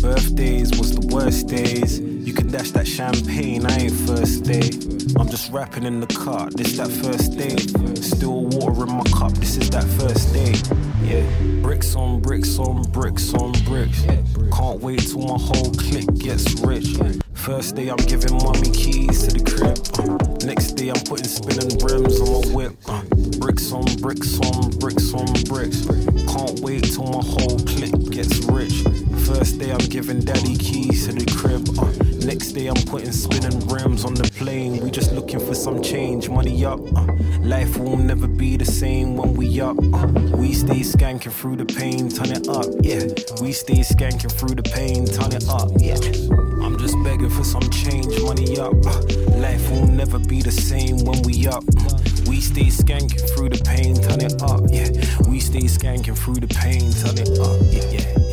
birthdays 0.00 0.78
was 0.78 0.94
the 0.94 1.06
worst 1.14 1.48
days. 1.48 2.09
You 2.30 2.36
can 2.36 2.46
dash 2.46 2.70
that 2.70 2.86
champagne, 2.86 3.66
I 3.66 3.76
ain't 3.76 3.92
first 4.06 4.44
date. 4.44 4.86
I'm 5.18 5.28
just 5.28 5.50
rapping 5.50 5.82
in 5.82 5.98
the 5.98 6.06
car, 6.06 6.48
this 6.50 6.76
that 6.76 6.88
first 6.88 7.36
date. 7.36 7.70
Still 7.98 8.44
water 8.44 8.84
in 8.84 8.92
my 8.92 9.02
cup, 9.10 9.32
this 9.32 9.56
is 9.56 9.68
that 9.70 9.82
first 9.98 10.32
date. 10.32 10.62
Yeah, 11.02 11.26
bricks 11.60 11.96
on 11.96 12.20
bricks 12.20 12.56
on 12.60 12.82
bricks 12.92 13.34
on 13.34 13.50
bricks. 13.64 14.02
Can't 14.52 14.80
wait 14.80 15.00
till 15.00 15.22
my 15.22 15.38
whole 15.42 15.72
clique 15.72 16.14
gets 16.18 16.54
rich. 16.60 16.96
First 17.34 17.74
day 17.74 17.90
I'm 17.90 17.96
giving 17.96 18.36
mommy 18.36 18.70
keys 18.70 19.26
to 19.26 19.36
the 19.36 19.42
crib. 19.42 19.82
Uh, 19.98 20.46
next 20.46 20.78
day 20.78 20.90
I'm 20.90 21.02
putting 21.10 21.26
spinning 21.26 21.82
rims 21.82 22.20
on 22.20 22.30
my 22.30 22.54
whip. 22.54 22.76
Uh, 22.86 23.02
bricks 23.40 23.72
on 23.72 23.86
bricks 23.96 24.38
on 24.38 24.70
bricks 24.78 25.12
on 25.14 25.26
bricks. 25.50 25.82
Can't 26.30 26.60
wait 26.60 26.84
till 26.94 27.06
my 27.10 27.26
whole 27.26 27.58
clique 27.66 28.10
gets 28.12 28.38
rich. 28.46 28.84
First 29.26 29.58
day 29.58 29.72
I'm 29.72 29.82
giving 29.90 30.20
daddy 30.20 30.56
keys 30.56 31.08
to 31.08 31.12
the 31.12 31.26
crib. 31.34 31.66
Uh, 31.76 32.09
next 32.24 32.52
day 32.52 32.66
I'm 32.66 32.82
putting 32.86 33.12
spinning 33.12 33.66
rims 33.68 34.04
on 34.04 34.14
the 34.14 34.24
plane. 34.36 34.82
We 34.82 34.90
just 34.90 35.12
looking 35.12 35.40
for 35.40 35.54
some 35.54 35.82
change, 35.82 36.28
money 36.28 36.64
up. 36.64 36.80
Uh, 36.96 37.06
life 37.40 37.76
will 37.78 37.96
never 37.96 38.26
be 38.26 38.56
the 38.56 38.64
same 38.64 39.16
when 39.16 39.34
we 39.34 39.60
up. 39.60 39.78
Uh, 39.78 40.06
we 40.36 40.52
stay 40.52 40.80
skanking 40.80 41.32
through 41.32 41.56
the 41.56 41.64
pain, 41.64 42.08
turn 42.08 42.32
it 42.32 42.48
up. 42.48 42.66
Yeah, 42.80 43.04
we 43.40 43.52
stay 43.52 43.80
skanking 43.80 44.32
through 44.32 44.54
the 44.54 44.62
pain, 44.62 45.06
turn 45.06 45.32
it 45.32 45.48
up. 45.48 45.70
Yeah, 45.78 46.00
I'm 46.64 46.78
just 46.78 46.96
begging 47.04 47.30
for 47.30 47.44
some 47.44 47.68
change, 47.70 48.20
money 48.22 48.58
up. 48.58 48.74
Uh, 48.84 49.00
life 49.38 49.70
will 49.70 49.86
never 49.86 50.18
be 50.18 50.42
the 50.42 50.52
same 50.52 51.04
when 51.04 51.22
we 51.22 51.46
up. 51.46 51.64
Uh, 51.78 51.98
we 52.28 52.40
stay 52.40 52.66
skanking 52.66 53.20
through 53.34 53.50
the 53.50 53.62
pain, 53.64 53.94
turn 53.94 54.20
it 54.20 54.42
up. 54.42 54.60
Yeah, 54.68 54.90
we 55.30 55.40
stay 55.40 55.66
skanking 55.66 56.16
through 56.16 56.40
the 56.40 56.48
pain, 56.48 56.92
turn 56.92 57.18
it 57.18 57.38
up. 57.38 57.56
Yeah, 57.72 57.84
yeah, 57.90 58.00
yeah, 58.00 58.18
yeah. 58.18 58.29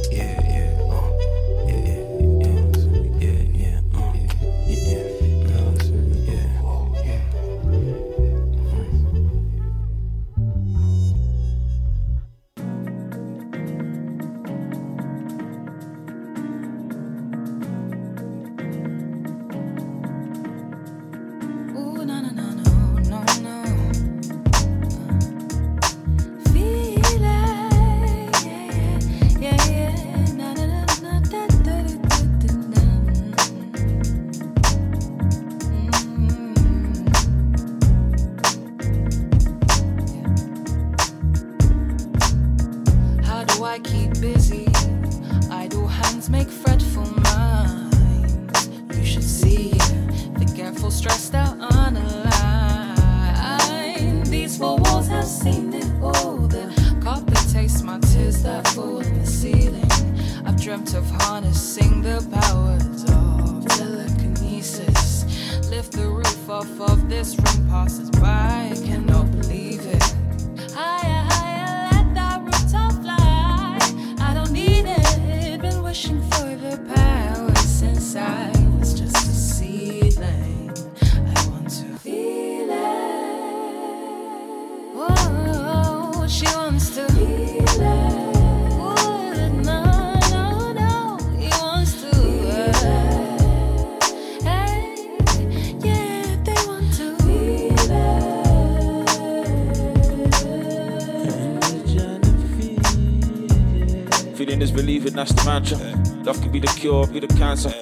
Cure, 106.78 107.08
be 107.08 107.20
the 107.20 107.28
cancer. 107.28 107.74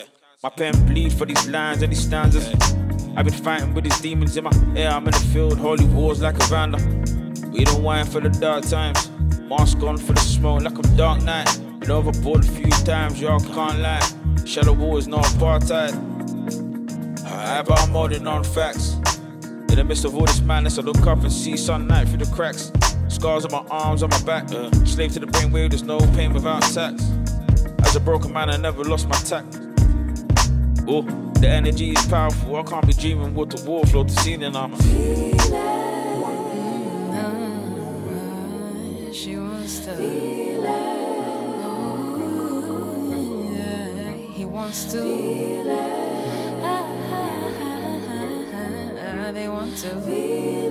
My 0.41 0.49
pen 0.49 0.73
bleed 0.85 1.11
for 1.11 1.25
these 1.25 1.47
lines 1.47 1.81
and 1.81 1.91
these 1.91 2.03
stanzas. 2.03 2.47
I've 3.17 3.25
been 3.25 3.33
fighting 3.33 3.73
with 3.73 3.83
these 3.83 3.99
demons 3.99 4.37
in 4.37 4.45
my 4.45 4.51
air. 4.75 4.91
I'm 4.91 5.05
in 5.05 5.11
the 5.11 5.19
field, 5.33 5.57
holy 5.57 5.85
wars 5.85 6.21
like 6.21 6.35
a 6.35 6.45
vandal. 6.45 6.79
We 7.51 7.65
don't 7.65 7.83
whine 7.83 8.05
for 8.05 8.21
the 8.21 8.29
dark 8.29 8.65
times. 8.65 9.09
Mask 9.49 9.81
on 9.83 9.97
for 9.97 10.13
the 10.13 10.21
smoke 10.21 10.63
like 10.63 10.77
a 10.77 10.81
dark 10.95 11.21
night. 11.23 11.45
Been 11.79 11.91
overboard 11.91 12.45
a 12.45 12.47
few 12.47 12.71
times, 12.85 13.21
y'all 13.21 13.39
can't 13.39 13.79
lie. 13.79 14.07
Shadow 14.45 14.73
war 14.73 14.97
is 14.97 15.07
no 15.07 15.17
apartheid. 15.17 15.93
I 17.25 17.87
more 17.91 18.07
than 18.07 18.27
on 18.27 18.43
facts. 18.43 18.93
In 19.69 19.75
the 19.75 19.83
midst 19.83 20.05
of 20.05 20.15
all 20.15 20.25
this 20.25 20.39
madness, 20.41 20.77
I 20.77 20.83
look 20.83 21.05
up 21.05 21.21
and 21.21 21.31
see 21.31 21.57
sunlight 21.57 22.07
through 22.07 22.19
the 22.19 22.33
cracks. 22.33 22.71
Scars 23.09 23.45
on 23.45 23.51
my 23.51 23.65
arms, 23.69 24.03
on 24.03 24.09
my 24.09 24.21
back. 24.23 24.51
Uh, 24.51 24.71
slave 24.85 25.11
to 25.13 25.19
the 25.19 25.27
brainwave, 25.27 25.71
there's 25.71 25.83
no 25.83 25.99
pain 26.15 26.33
without 26.33 26.61
tax. 26.61 27.03
A 27.95 27.99
broken 28.01 28.33
man, 28.33 28.49
I 28.49 28.57
never 28.57 28.83
lost 28.83 29.07
my 29.07 29.15
tact. 29.15 29.57
Oh, 30.85 31.03
the 31.39 31.47
energy 31.47 31.91
is 31.91 32.05
powerful. 32.07 32.57
I 32.57 32.63
can't 32.63 32.85
be 32.85 32.91
dreaming 32.91 33.33
with 33.33 33.51
the 33.51 33.63
wall 33.69 33.85
floor 33.85 34.03
to 34.03 34.11
ceiling. 34.11 34.53
I'm 34.53 34.71
She 39.13 39.37
wants 39.37 39.79
to. 39.85 39.91
Yeah, 43.53 44.11
he 44.33 44.43
wants 44.43 44.91
to 44.91 44.97
feel 44.99 45.71
ah, 46.61 46.85
ah, 47.11 47.49
ah, 48.99 49.31
they 49.31 49.47
want 49.47 49.77
to 49.77 50.01
feel 50.01 50.64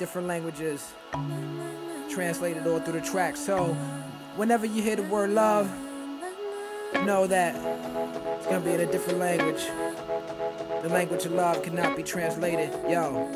different 0.00 0.26
languages, 0.26 0.94
translated 2.08 2.66
all 2.66 2.80
through 2.80 2.98
the 2.98 3.06
track. 3.06 3.36
So, 3.36 3.74
whenever 4.34 4.64
you 4.64 4.80
hear 4.80 4.96
the 4.96 5.02
word 5.02 5.28
love, 5.28 5.70
know 7.04 7.26
that 7.26 7.54
it's 8.38 8.46
gonna 8.46 8.64
be 8.64 8.72
in 8.72 8.80
a 8.80 8.90
different 8.90 9.18
language. 9.18 9.62
The 10.82 10.88
language 10.88 11.26
of 11.26 11.32
love 11.32 11.62
cannot 11.62 11.98
be 11.98 12.02
translated. 12.02 12.70
Yo. 12.88 13.28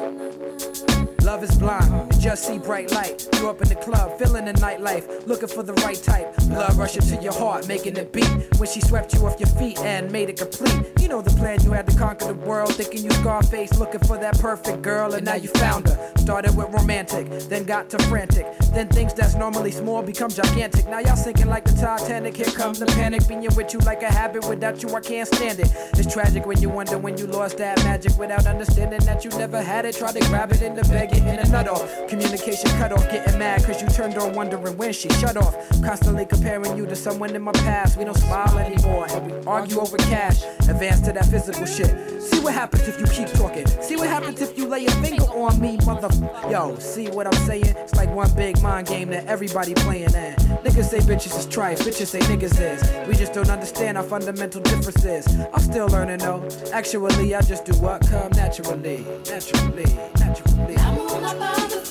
Love 1.23 1.45
is 1.45 1.55
blind, 1.59 2.15
you 2.15 2.21
just 2.21 2.47
see 2.47 2.57
bright 2.57 2.91
light. 2.93 3.29
You 3.35 3.51
up 3.51 3.61
in 3.61 3.69
the 3.69 3.77
club, 3.77 4.19
feeling 4.19 4.47
the 4.47 4.55
nightlife, 4.55 5.27
looking 5.27 5.49
for 5.49 5.63
the 5.63 5.75
right 5.85 6.03
type. 6.03 6.35
Blood 6.49 6.77
rushing 6.77 7.03
to 7.03 7.23
your 7.23 7.35
heart, 7.35 7.69
making 7.69 7.99
it 7.99 8.11
beat. 8.11 8.59
When 8.59 8.69
she 8.71 8.81
swept 8.81 9.13
you 9.13 9.27
off 9.27 9.39
your 9.39 9.51
feet 9.51 9.79
and 9.81 10.11
made 10.11 10.31
it 10.31 10.39
complete. 10.39 10.94
You 11.05 11.11
know 11.11 11.21
the 11.21 11.37
plan, 11.37 11.63
you 11.63 11.73
had 11.73 11.87
to 11.87 11.99
conquer 11.99 12.29
the 12.29 12.33
world. 12.33 12.77
Thinking 12.77 13.05
you 13.05 13.11
Scarface, 13.11 13.79
looking 13.79 14.01
for 14.01 14.17
that 14.17 14.39
perfect 14.39 14.81
girl, 14.81 15.13
and 15.13 15.23
now 15.23 15.35
you 15.35 15.49
found 15.51 15.87
her. 15.87 16.13
Started 16.17 16.57
with 16.57 16.71
romantic, 16.71 17.29
then 17.51 17.65
got 17.65 17.91
to 17.91 17.99
frantic. 18.05 18.47
Then 18.75 18.89
things 18.89 19.15
that's 19.15 19.37
normally 19.37 19.71
small 19.71 20.03
become 20.03 20.31
gigantic. 20.31 20.89
Now 20.89 20.99
y'all 20.99 21.15
sinking 21.15 21.47
like 21.47 21.65
the 21.65 21.73
Titanic. 21.73 22.37
Here 22.37 22.47
comes 22.47 22.81
the 22.81 22.87
panic, 22.87 23.29
being 23.29 23.47
with 23.55 23.73
you 23.73 23.79
like 23.81 24.03
a 24.03 24.13
habit. 24.13 24.49
Without 24.49 24.83
you, 24.83 24.93
I 24.93 25.01
can't 25.01 25.29
stand 25.29 25.61
it. 25.61 25.71
It's 25.97 26.13
tragic 26.13 26.45
when 26.45 26.61
you 26.61 26.69
wonder 26.71 26.99
when 26.99 27.17
you 27.17 27.29
lost 27.29 27.59
that 27.59 27.79
magic 27.85 28.19
without 28.19 28.47
understanding 28.47 28.99
that 29.05 29.25
you 29.25 29.31
never 29.31 29.63
had 29.63 29.85
it. 29.85 29.95
Try 29.95 30.11
to 30.11 30.19
grab 30.29 30.51
it 30.51 30.61
in 30.61 30.75
the 30.75 30.83
bag, 30.83 31.13
it 31.13 31.19
in 31.19 31.39
a 31.39 31.49
nut 31.51 31.69
off. 31.69 32.09
Communication 32.09 32.69
cut 32.79 32.91
off, 32.91 33.09
getting 33.13 33.39
mad 33.39 33.63
cause 33.63 33.81
you 33.81 33.87
turned 33.89 34.19
on, 34.19 34.35
wondering 34.35 34.77
when 34.77 34.93
she 34.93 35.09
shut 35.11 35.37
off. 35.37 35.55
Constantly 35.81 36.27
comparing 36.27 36.77
you 36.77 36.85
to 36.87 36.97
someone 36.97 37.35
in 37.37 37.43
my 37.43 37.53
past. 37.53 37.97
We 37.97 38.05
don't 38.05 38.19
smile 38.19 38.59
anymore, 38.59 39.07
and 39.11 39.31
we 39.31 39.47
argue 39.47 39.79
over 39.79 39.97
cash. 39.99 40.43
Advance 40.69 41.03
to 41.03 41.13
that 41.13 41.27
physical 41.27 41.65
shit. 41.65 42.23
See 42.23 42.41
what 42.41 42.55
happens 42.55 42.89
if 42.89 42.99
you 42.99 43.07
keep 43.07 43.29
talking. 43.39 43.67
See 43.83 43.95
what 43.95 44.09
happens 44.09 44.41
if 44.41 44.59
you 44.59 44.67
lay 44.67 44.87
a 44.87 44.91
finger 45.03 45.25
on 45.25 45.61
me, 45.61 45.79
mother. 45.87 46.09
Yo, 46.51 46.77
see 46.79 47.09
what 47.09 47.29
I'm 47.29 47.47
saying? 47.47 47.77
It's 47.77 47.95
like 47.95 48.11
one 48.13 48.35
big 48.35 48.61
mind 48.65 48.87
game 48.87 49.11
that 49.11 49.27
everybody 49.27 49.75
playing 49.75 50.15
at. 50.15 50.39
Niggas 50.65 50.87
say 50.87 50.99
bitches 51.01 51.39
is 51.39 51.47
trife, 51.47 51.79
bitches 51.81 52.07
say 52.07 52.21
niggas 52.21 52.59
is. 52.59 52.81
We 53.07 53.15
just 53.15 53.35
don't 53.35 53.51
understand 53.51 53.99
our 53.99 54.03
fundamental 54.03 54.63
differences. 54.63 55.27
I'm 55.53 55.61
still 55.61 55.87
learning 55.89 56.21
though. 56.21 56.43
Actually, 56.73 57.35
I 57.35 57.43
just 57.43 57.67
do 57.67 57.75
what 57.75 58.01
come 58.09 58.33
naturally, 58.33 59.05
naturally, 59.27 59.85
naturally. 60.19 60.77
L'amour 60.77 61.21
n'a 61.21 61.35
pas 61.35 61.69
de 61.69 61.84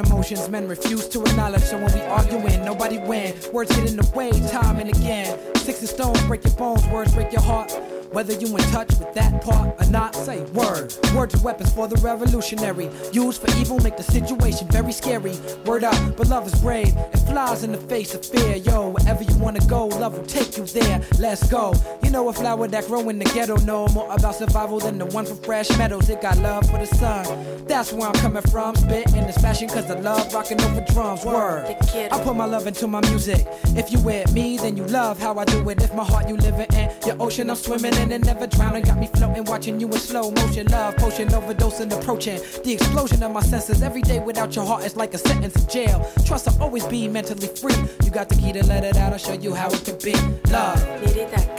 emotions, 0.00 0.48
men 0.48 0.68
refuse 0.68 1.08
to 1.08 1.22
acknowledge. 1.22 1.62
So 1.62 1.76
when 1.76 1.92
we 1.92 2.00
arguing, 2.02 2.64
nobody 2.64 2.98
win. 2.98 3.34
Words 3.52 3.74
get 3.74 3.90
in 3.90 3.96
the 3.96 4.10
way, 4.14 4.30
time 4.50 4.78
and 4.78 4.88
again. 4.88 5.38
Sticks 5.56 5.80
and 5.80 5.88
stones 5.88 6.22
break 6.24 6.44
your 6.44 6.54
bones, 6.54 6.86
words 6.88 7.14
break 7.14 7.32
your 7.32 7.42
heart. 7.42 7.72
Whether 8.12 8.34
you 8.34 8.56
in 8.56 8.62
touch 8.70 8.88
with 8.98 9.12
that 9.14 9.42
part 9.42 9.80
or 9.80 9.90
not, 9.90 10.14
say 10.14 10.40
word. 10.52 10.94
Words 11.14 11.34
are 11.34 11.44
weapons 11.44 11.72
for 11.72 11.88
the 11.88 11.96
revolutionary. 11.96 12.90
Used 13.12 13.42
for 13.42 13.50
evil, 13.58 13.78
make 13.80 13.96
the 13.96 14.02
situation 14.02 14.68
very 14.68 14.92
scary. 14.92 15.34
Word 15.64 15.84
up, 15.84 16.16
but 16.16 16.28
love 16.28 16.46
is 16.46 16.54
brave. 16.60 16.96
It 16.96 17.18
flies 17.28 17.64
in 17.64 17.72
the 17.72 17.78
face 17.78 18.14
of 18.14 18.24
fear. 18.24 18.56
Yo, 18.56 18.90
wherever 18.90 19.22
you 19.22 19.36
wanna 19.38 19.64
go, 19.66 19.86
love 19.86 20.16
will 20.16 20.26
take 20.26 20.56
you 20.56 20.64
there. 20.66 21.02
Let's 21.18 21.48
go. 21.48 21.74
You 22.02 22.10
know 22.10 22.28
a 22.28 22.32
flower 22.32 22.68
that 22.68 22.86
grow 22.86 23.08
in 23.08 23.18
the 23.18 23.24
ghetto 23.26 23.56
know 23.56 23.88
more 23.88 24.12
about 24.12 24.36
survival 24.36 24.78
than 24.78 24.98
the 24.98 25.06
one 25.06 25.26
from 25.26 25.38
Fresh 25.38 25.76
Meadows. 25.76 26.08
It 26.08 26.22
got 26.22 26.38
love 26.38 26.68
for 26.70 26.78
the 26.78 26.86
sun. 26.86 27.66
That's 27.66 27.92
where 27.92 28.08
I'm 28.08 28.14
coming 28.14 28.42
from. 28.42 28.76
Spit 28.76 29.14
in 29.14 29.26
this 29.26 29.38
fashion 29.38 29.68
cause 29.68 29.90
I 29.90 29.98
love 30.00 30.32
rocking 30.32 30.60
over 30.60 30.80
drums. 30.92 31.24
Word. 31.24 31.76
I 31.94 32.20
put 32.22 32.36
my 32.36 32.44
love 32.44 32.66
into 32.66 32.86
my 32.86 33.00
music. 33.08 33.46
If 33.76 33.92
you 33.92 33.98
with 34.00 34.32
me, 34.32 34.56
then 34.58 34.76
you 34.76 34.84
love 34.84 35.18
how 35.18 35.36
I 35.38 35.44
do 35.44 35.68
it. 35.70 35.82
If 35.82 35.94
my 35.94 36.04
heart 36.04 36.28
you 36.28 36.36
living 36.36 36.72
in 36.74 36.90
your 37.06 37.20
ocean, 37.20 37.50
I'm 37.50 37.56
swimming 37.56 37.94
in 37.96 38.12
and 38.12 38.24
never 38.24 38.46
drowning. 38.46 38.82
Got 38.82 38.98
me 38.98 39.08
floating, 39.08 39.44
watching 39.44 39.80
you 39.80 39.86
in 39.88 39.98
slow 39.98 40.30
motion. 40.30 40.66
Love 40.68 40.96
potion, 40.96 41.28
overdosing, 41.28 41.92
approaching. 41.92 42.40
The 42.64 42.74
explosion 42.74 43.22
of 43.22 43.32
my 43.32 43.42
senses 43.42 43.82
every 43.82 44.02
day 44.02 44.20
without 44.20 44.54
your 44.54 44.64
heart 44.64 44.84
is 44.84 44.96
like 44.96 45.14
a 45.14 45.18
sentence 45.18 45.56
in 45.56 45.68
jail. 45.68 46.10
Trust 46.24 46.48
I'll 46.48 46.62
always 46.62 46.86
be 46.86 47.08
mentally 47.08 47.48
free. 47.48 47.76
You 48.04 48.10
got 48.10 48.28
the 48.28 48.36
key 48.36 48.52
to 48.52 48.64
let 48.66 48.84
it 48.84 48.96
out, 48.96 49.12
I'll 49.12 49.18
show 49.18 49.34
you 49.34 49.54
how 49.54 49.68
it 49.70 49.84
can 49.84 49.98
be. 49.98 50.14
Love, 50.50 50.82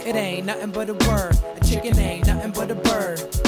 it 0.06 0.16
ain't 0.16 0.46
nothing 0.46 0.70
but 0.70 0.88
a 0.88 0.94
word. 1.08 1.36
A 1.56 1.64
chicken 1.64 1.98
ain't 1.98 2.26
nothing 2.26 2.52
but 2.52 2.70
a 2.70 2.74
bird. 2.74 3.47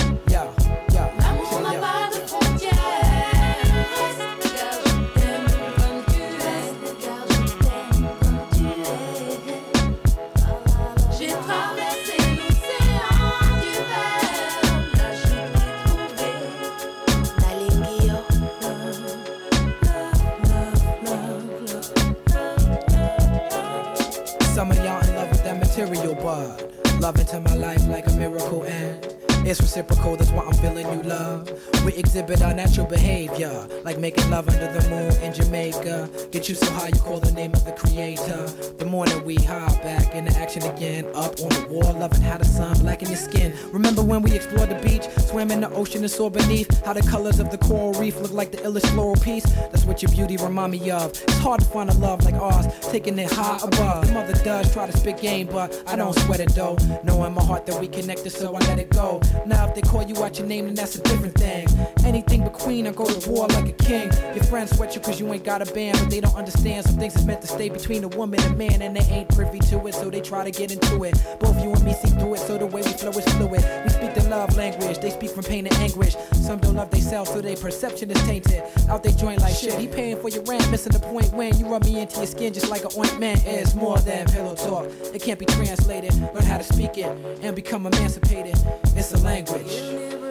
Material, 25.81 26.15
but 26.17 27.01
love 27.01 27.19
into 27.19 27.41
my 27.41 27.55
life 27.55 27.87
like 27.89 28.07
a 28.07 28.13
miracle, 28.13 28.65
and 28.65 29.30
it's 29.47 29.61
reciprocal. 29.61 30.17
That's 30.17 30.31
why 30.31 30.45
I'm 30.45 30.55
feeling 30.55 30.87
you 30.93 31.03
love. 31.03 31.51
We 31.85 31.95
exhibit 31.95 32.43
our 32.43 32.53
natural 32.53 32.87
behavior, 32.87 33.67
like 33.85 33.99
making 33.99 34.31
love 34.31 34.49
under 34.49 34.73
the 34.73 34.89
moon 34.91 35.13
in 35.23 35.33
Jamaica. 35.33 36.11
Get 36.31 36.49
you 36.49 36.55
so 36.55 36.71
high, 36.73 36.89
you 36.89 37.01
call 37.01 37.21
the 37.21 37.33
name 37.33 37.53
of 37.55 37.65
the 37.65 37.73
creator. 37.73 38.47
The 38.79 38.85
morning 38.85 39.25
we 39.25 39.37
hop 39.37 39.83
back 39.83 40.15
into 40.15 40.37
action 40.39 40.63
again, 40.65 41.07
up 41.15 41.41
on 41.41 41.49
the 41.49 41.67
wall, 41.71 41.93
loving 41.95 42.21
how 42.21 42.39
the 42.39 42.45
sun 42.45 42.79
blacken 42.81 43.09
your 43.09 43.17
skin. 43.17 43.55
Remember 43.73 44.03
when 44.03 44.23
we 44.23 44.33
explored 44.33 44.71
the 44.71 44.81
beach, 44.87 45.09
swam 45.27 45.51
in 45.51 45.61
the 45.61 45.71
ocean 45.71 46.03
and 46.03 46.11
saw 46.11 46.29
beneath 46.29 46.85
how 46.85 46.93
the 46.93 47.03
colors 47.03 47.41
of 47.41 47.51
the 47.51 47.59
coral 47.59 47.93
reef 47.95 48.21
look 48.21 48.33
like 48.33 48.53
the 48.53 48.59
illest 48.59 48.87
floral 48.93 49.17
piece? 49.17 49.45
That's 49.45 49.85
what 49.85 50.03
your 50.03 50.11
beauty 50.13 50.37
remind 50.37 50.73
me 50.73 50.91
of. 50.91 51.11
It's 51.11 51.39
hard 51.39 51.61
to 51.61 51.67
find 51.67 51.89
a 51.89 51.95
love 51.95 52.25
like 52.25 52.35
ours, 52.35 52.67
taking 52.91 53.19
it 53.19 53.31
high 53.33 53.59
above. 53.63 54.07
The 54.07 54.13
mother 54.13 54.35
does 54.45 54.73
try 54.73 54.87
to 54.87 54.97
spit 54.97 55.21
game, 55.21 55.47
but 55.47 55.83
I 55.87 55.97
don't 55.97 56.17
sweat 56.21 56.41
it 56.41 56.51
though. 56.55 56.77
Knowing 57.05 57.35
my 57.35 57.43
heart 57.43 57.67
that 57.67 57.81
we 57.81 57.89
connected, 57.89 58.31
so 58.31 58.55
I 58.55 58.59
let 58.61 58.79
it 58.79 58.91
go. 58.91 59.21
Now 59.47 59.69
if 59.69 59.75
they 59.75 59.81
call 59.81 60.03
you 60.03 60.23
out 60.23 60.39
your 60.39 60.47
name, 60.47 60.67
then 60.67 60.75
that's 60.75 60.97
a 60.97 61.03
different 61.03 61.35
thing. 61.35 61.67
Anything 62.05 62.43
but 62.43 62.53
queen, 62.53 62.87
I 62.87 62.93
go 62.93 63.07
to 63.07 63.31
war 63.31 63.47
like 63.49 63.69
a 63.69 63.73
king. 63.73 64.11
Your 64.35 64.45
friends 64.45 64.77
sweat 64.77 64.95
you 64.95 65.01
cause 65.01 65.19
you 65.19 65.33
ain't 65.33 65.45
got 65.45 65.67
a 65.67 65.73
band, 65.73 65.99
but 65.99 66.11
they 66.11 66.21
don't 66.21 66.35
understand 66.35 66.87
some 66.87 66.97
things 66.97 67.17
is 67.17 67.25
meant 67.25 67.41
to 67.43 67.47
stay 67.47 67.69
between 67.69 68.05
a 68.05 68.09
woman 68.09 68.41
and 68.41 68.57
man, 68.57 68.83
and 68.83 68.97
they 68.97 69.15
ain't 69.15 69.29
privy 69.31 69.59
to 69.59 69.87
it, 69.87 69.95
so 69.95 70.11
they 70.11 70.21
try 70.21 70.45
to 70.45 70.51
get 70.51 70.71
into 70.73 71.05
it. 71.05 71.15
Both 71.41 71.63
you 71.63 71.73
and 71.73 71.85
me 71.85 71.95
see 71.95 72.11
through 72.11 72.35
it, 72.35 72.41
so 72.41 72.59
the 72.59 72.67
way 72.67 72.83
we 72.83 72.93
flow 72.93 73.11
is 73.11 73.25
fluid. 73.35 73.65
We 73.85 73.91
speak 73.91 74.15
the 74.15 74.20
love 74.31 74.57
language, 74.57 74.99
they 75.01 75.11
speak 75.11 75.31
from 75.31 75.45
pain 75.45 75.67
and 75.67 75.77
anguish. 75.77 76.15
Some 76.33 76.61
don't 76.61 76.77
love 76.77 76.91
themselves, 76.91 77.31
so 77.31 77.41
their 77.41 77.57
perception 77.57 78.11
is 78.11 78.23
tainted. 78.23 78.63
Out 78.89 79.03
they 79.03 79.13
joint 79.13 79.41
like 79.41 79.55
shit, 79.55 79.75
he 79.75 79.89
paying 79.89 80.19
for 80.21 80.29
your 80.29 80.43
rent, 80.45 80.71
missing 80.71 80.93
the 80.93 81.01
point 81.01 81.33
when 81.33 81.59
you 81.59 81.67
rub 81.67 81.85
me 81.85 82.01
into 82.01 82.19
your 82.19 82.27
skin 82.27 82.53
just 82.53 82.71
like 82.71 82.85
an 82.85 82.91
ointment. 82.97 83.45
It's 83.45 83.75
more 83.75 83.99
than 83.99 84.27
pillow 84.29 84.55
talk, 84.55 84.87
it 85.13 85.21
can't 85.21 85.39
be 85.39 85.47
translated. 85.47 86.15
Learn 86.15 86.45
how 86.45 86.59
to 86.59 86.65
speak 86.65 86.97
it 86.97 87.11
and 87.43 87.55
become 87.57 87.87
emancipated. 87.87 88.55
It's 88.97 89.13
a 89.13 89.19
language. 89.19 90.30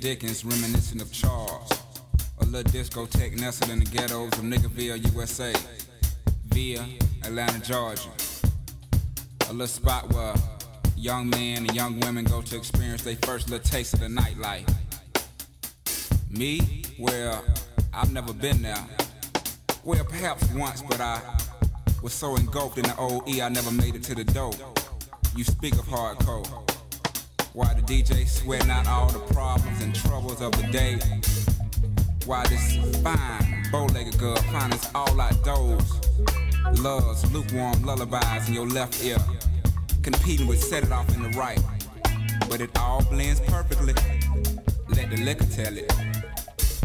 Dickens, 0.00 0.46
reminiscent 0.46 1.02
of 1.02 1.12
Charles. 1.12 1.70
A 2.40 2.46
little 2.46 2.72
discotheque 2.72 3.38
nestled 3.38 3.70
in 3.70 3.80
the 3.80 3.84
ghettos 3.84 4.32
of 4.32 4.44
Niggerville, 4.44 5.12
USA. 5.12 5.52
Via 6.46 6.86
Atlanta, 7.22 7.60
Georgia. 7.60 8.08
A 9.50 9.52
little 9.52 9.66
spot 9.66 10.10
where 10.14 10.32
young 10.96 11.28
men 11.28 11.66
and 11.66 11.74
young 11.76 12.00
women 12.00 12.24
go 12.24 12.40
to 12.40 12.56
experience 12.56 13.02
their 13.02 13.16
first 13.26 13.50
little 13.50 13.62
taste 13.62 13.92
of 13.92 14.00
the 14.00 14.06
nightlife. 14.06 14.74
Me? 16.30 16.82
Well, 16.98 17.44
I've 17.92 18.10
never 18.10 18.32
been 18.32 18.62
there. 18.62 18.82
Well, 19.84 20.02
perhaps 20.06 20.50
once, 20.54 20.80
but 20.80 21.02
I 21.02 21.20
was 22.02 22.14
so 22.14 22.36
engulfed 22.36 22.78
in 22.78 22.84
the 22.84 22.96
old 22.96 23.24
I 23.28 23.50
never 23.50 23.70
made 23.70 23.96
it 23.96 24.02
to 24.04 24.14
the 24.14 24.24
door. 24.24 24.54
You 25.36 25.44
speak 25.44 25.74
of 25.74 25.84
hardcore. 25.84 26.69
Why 27.52 27.74
the 27.74 27.82
DJ 27.82 28.28
sweating 28.28 28.70
out 28.70 28.86
all 28.86 29.08
the 29.08 29.18
problems 29.34 29.82
and 29.82 29.92
troubles 29.92 30.40
of 30.40 30.52
the 30.52 30.68
day? 30.70 31.00
Why 32.24 32.46
this 32.46 32.76
fine, 33.02 33.66
bow-legged 33.72 34.16
girl 34.18 34.36
finds 34.36 34.88
all 34.94 35.20
outdoors? 35.20 36.00
Loves 36.78 37.28
lukewarm 37.32 37.82
lullabies 37.82 38.46
in 38.46 38.54
your 38.54 38.68
left 38.68 39.02
ear, 39.02 39.18
competing 40.02 40.46
with 40.46 40.62
set 40.62 40.84
it 40.84 40.92
off 40.92 41.12
in 41.12 41.24
the 41.24 41.30
right. 41.30 41.60
But 42.48 42.60
it 42.60 42.70
all 42.78 43.02
blends 43.06 43.40
perfectly. 43.40 43.94
Let 44.88 45.10
the 45.10 45.16
liquor 45.16 45.46
tell 45.46 45.76
it. 45.76 45.90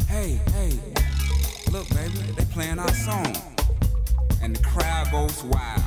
Hey, 0.07 0.39
hey, 0.53 0.79
look, 1.71 1.87
baby, 1.89 2.17
they 2.35 2.45
playing 2.45 2.79
our 2.79 2.93
song. 2.93 3.35
And 4.41 4.55
the 4.55 4.63
crowd 4.63 5.11
goes 5.11 5.43
wild, 5.43 5.81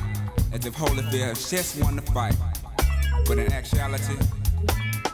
as 0.53 0.65
if 0.65 0.73
Holyfield 0.73 1.49
just 1.49 1.81
won 1.83 1.97
the 1.97 2.01
fight. 2.01 2.35
But 3.27 3.39
in 3.39 3.51
actuality, 3.51 4.15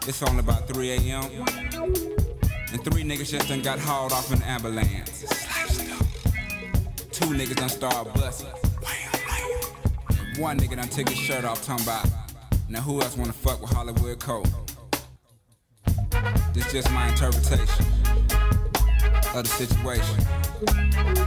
it's 0.07 0.21
only 0.23 0.39
about 0.39 0.67
3 0.67 0.91
a.m. 0.91 1.23
And 2.71 2.83
three 2.83 3.03
niggas 3.03 3.31
just 3.31 3.47
done 3.47 3.61
got 3.61 3.79
hauled 3.79 4.11
off 4.11 4.31
an 4.31 4.41
ambulance. 4.43 5.21
Two 7.11 7.25
niggas 7.27 7.55
done 7.55 7.69
started 7.69 8.13
busting. 8.13 8.49
One 10.37 10.59
nigga 10.59 10.75
done 10.75 10.89
took 10.89 11.09
his 11.09 11.17
shirt 11.17 11.45
off, 11.45 11.65
talking 11.65 11.85
about, 11.85 12.07
now 12.69 12.81
who 12.81 13.01
else 13.01 13.17
wanna 13.17 13.33
fuck 13.33 13.61
with 13.61 13.71
Hollywood 13.71 14.19
Cole? 14.19 14.45
This 16.53 16.71
just 16.71 16.91
my 16.91 17.07
interpretation 17.07 17.85
of 19.33 19.43
the 19.43 19.49
situation. 19.49 21.25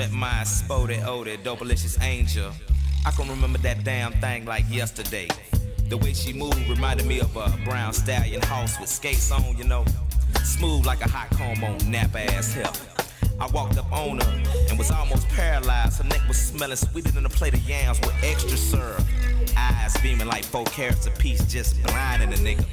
Met 0.00 0.12
my 0.12 0.44
spotted, 0.44 1.00
oded, 1.00 1.42
dopalicious 1.42 2.02
angel, 2.02 2.50
I 3.04 3.10
can 3.10 3.28
remember 3.28 3.58
that 3.58 3.84
damn 3.84 4.12
thing 4.12 4.46
like 4.46 4.64
yesterday. 4.70 5.28
The 5.90 5.98
way 5.98 6.14
she 6.14 6.32
moved 6.32 6.66
reminded 6.70 7.04
me 7.04 7.20
of 7.20 7.36
a 7.36 7.52
brown 7.66 7.92
stallion 7.92 8.40
house 8.40 8.80
with 8.80 8.88
skates 8.88 9.30
on, 9.30 9.58
you 9.58 9.64
know, 9.64 9.84
smooth 10.42 10.86
like 10.86 11.02
a 11.02 11.08
hot 11.10 11.28
comb 11.36 11.62
on 11.62 11.76
nap 11.90 12.16
ass 12.16 12.54
hip. 12.54 12.74
I 13.38 13.46
walked 13.48 13.76
up 13.76 13.92
on 13.92 14.20
her 14.20 14.42
and 14.70 14.78
was 14.78 14.90
almost 14.90 15.28
paralyzed. 15.28 15.98
Her 15.98 16.08
neck 16.08 16.22
was 16.26 16.38
smelling 16.38 16.76
sweeter 16.76 17.12
than 17.12 17.26
a 17.26 17.28
plate 17.28 17.52
of 17.52 17.68
yams 17.68 18.00
with 18.00 18.14
extra 18.22 18.56
syrup. 18.56 19.02
Eyes 19.54 19.94
beaming 20.00 20.28
like 20.28 20.44
four 20.44 20.64
carats 20.64 21.06
apiece, 21.06 21.44
just 21.44 21.82
blinding 21.82 22.32
a 22.32 22.36
nigga. 22.36 22.64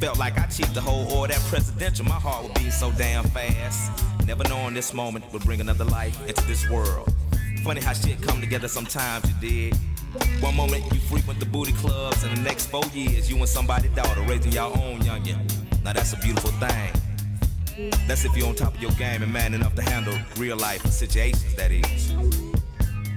Felt 0.00 0.18
like 0.18 0.36
I 0.36 0.46
cheated 0.46 0.74
the 0.74 0.80
whole 0.80 1.06
order 1.12 1.34
that 1.34 1.42
presidential. 1.42 2.06
My 2.06 2.18
heart 2.18 2.42
would 2.42 2.54
beat 2.54 2.72
so 2.72 2.90
damn 2.98 3.22
fast. 3.28 4.11
Never 4.32 4.48
knowing 4.48 4.72
this 4.72 4.94
moment 4.94 5.30
would 5.34 5.42
bring 5.42 5.60
another 5.60 5.84
life 5.84 6.18
into 6.26 6.42
this 6.46 6.66
world. 6.70 7.14
Funny 7.64 7.82
how 7.82 7.92
shit 7.92 8.22
come 8.22 8.40
together 8.40 8.66
sometimes, 8.66 9.28
you 9.28 9.34
did. 9.70 9.78
One 10.40 10.56
moment 10.56 10.90
you 10.90 11.00
frequent 11.00 11.38
the 11.38 11.44
booty 11.44 11.72
clubs, 11.72 12.24
and 12.24 12.34
the 12.34 12.40
next 12.40 12.70
four 12.70 12.82
years 12.94 13.30
you 13.30 13.36
and 13.36 13.46
somebody's 13.46 13.90
daughter 13.90 14.22
raising 14.22 14.52
your 14.52 14.74
own 14.74 15.00
youngin'. 15.00 15.36
Now 15.84 15.92
that's 15.92 16.14
a 16.14 16.16
beautiful 16.16 16.50
thing. 16.52 17.90
That's 18.08 18.24
if 18.24 18.34
you're 18.34 18.48
on 18.48 18.54
top 18.54 18.74
of 18.74 18.80
your 18.80 18.92
game 18.92 19.22
and 19.22 19.30
man 19.30 19.52
enough 19.52 19.74
to 19.74 19.82
handle 19.82 20.16
real 20.38 20.56
life 20.56 20.80
situations, 20.86 21.54
that 21.56 21.70
is. 21.70 22.14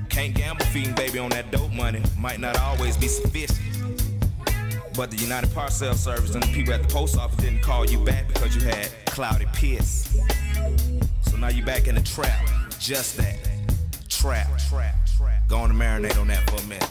Can't 0.09 0.35
gamble 0.35 0.65
feeding 0.65 0.95
baby 0.95 1.19
on 1.19 1.29
that 1.29 1.49
dope 1.49 1.71
money, 1.71 2.01
might 2.19 2.41
not 2.41 2.59
always 2.59 2.97
be 2.97 3.07
sufficient. 3.07 3.57
But 4.97 5.11
the 5.11 5.17
United 5.17 5.53
Parcel 5.53 5.93
Service 5.93 6.33
and 6.33 6.43
the 6.43 6.47
people 6.47 6.73
at 6.73 6.81
the 6.81 6.93
post 6.93 7.17
office 7.17 7.37
didn't 7.37 7.61
call 7.61 7.85
you 7.85 8.03
back 8.03 8.27
because 8.27 8.53
you 8.53 8.63
had 8.63 8.89
cloudy 9.05 9.45
piss. 9.53 10.13
Now 11.45 11.51
you 11.51 11.63
back 11.63 11.87
in 11.87 11.93
the 11.93 12.01
trap. 12.01 12.43
Just 12.79 13.17
that. 13.17 13.37
Trap. 14.09 14.47
Go 15.47 15.59
on 15.59 15.71
marinate 15.73 16.19
on 16.19 16.25
that 16.29 16.49
for 16.49 16.55
a 16.55 16.63
minute. 16.65 16.89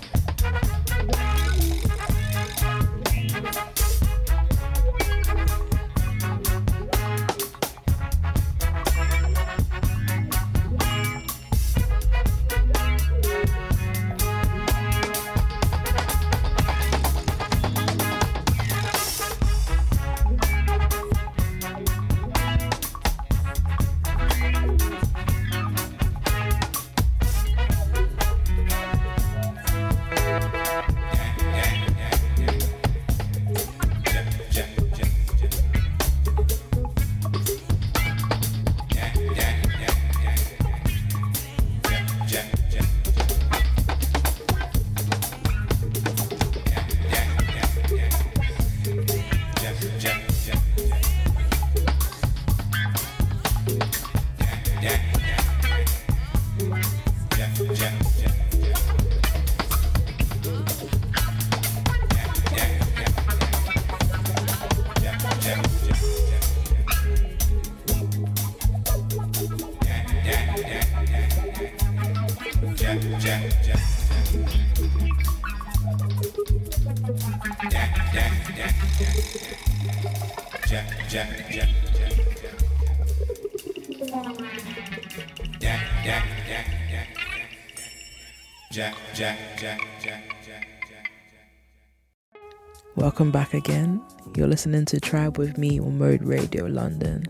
Welcome 93.15 93.31
back 93.31 93.55
again. 93.55 94.03
You're 94.37 94.49
listening 94.49 94.87
to 94.87 94.99
Tribe 94.99 95.39
with 95.39 95.57
me 95.57 95.79
on 95.79 95.99
Mode 95.99 96.25
Radio 96.25 96.65
London. 96.65 97.23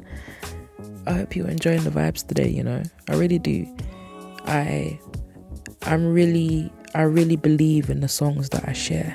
I 1.06 1.12
hope 1.12 1.36
you're 1.36 1.46
enjoying 1.46 1.84
the 1.84 1.90
vibes 1.90 2.26
today, 2.26 2.48
you 2.48 2.62
know. 2.62 2.82
I 3.10 3.16
really 3.16 3.38
do. 3.38 3.66
I 4.46 4.98
I'm 5.82 6.10
really 6.10 6.72
I 6.94 7.02
really 7.02 7.36
believe 7.36 7.90
in 7.90 8.00
the 8.00 8.08
songs 8.08 8.48
that 8.48 8.66
I 8.66 8.72
share. 8.72 9.14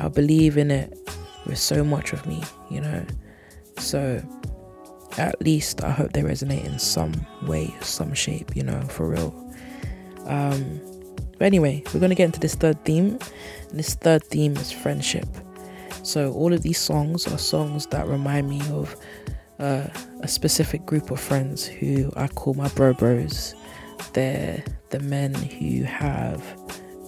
I 0.00 0.08
believe 0.08 0.58
in 0.58 0.72
it 0.72 0.92
with 1.46 1.58
so 1.58 1.84
much 1.84 2.12
of 2.12 2.26
me, 2.26 2.42
you 2.68 2.80
know. 2.80 3.06
So 3.78 4.20
at 5.18 5.40
least 5.40 5.84
I 5.84 5.92
hope 5.92 6.14
they 6.14 6.22
resonate 6.22 6.64
in 6.64 6.80
some 6.80 7.14
way, 7.42 7.72
some 7.80 8.12
shape, 8.12 8.56
you 8.56 8.64
know, 8.64 8.80
for 8.88 9.08
real. 9.08 9.54
Um, 10.26 10.80
but 11.38 11.44
anyway, 11.44 11.84
we're 11.94 12.00
gonna 12.00 12.16
get 12.16 12.24
into 12.24 12.40
this 12.40 12.56
third 12.56 12.84
theme. 12.84 13.20
And 13.68 13.78
this 13.78 13.94
third 13.94 14.24
theme 14.24 14.56
is 14.56 14.72
friendship. 14.72 15.28
So 16.02 16.32
all 16.32 16.52
of 16.52 16.62
these 16.62 16.78
songs 16.78 17.26
are 17.26 17.38
songs 17.38 17.86
that 17.86 18.06
remind 18.06 18.48
me 18.48 18.60
of 18.70 18.96
uh, 19.58 19.86
a 20.20 20.28
specific 20.28 20.86
group 20.86 21.10
of 21.10 21.20
friends 21.20 21.66
who 21.66 22.10
I 22.16 22.28
call 22.28 22.54
my 22.54 22.68
bro 22.70 22.94
bros. 22.94 23.54
They're 24.14 24.64
the 24.88 25.00
men 25.00 25.34
who 25.34 25.84
have 25.84 26.42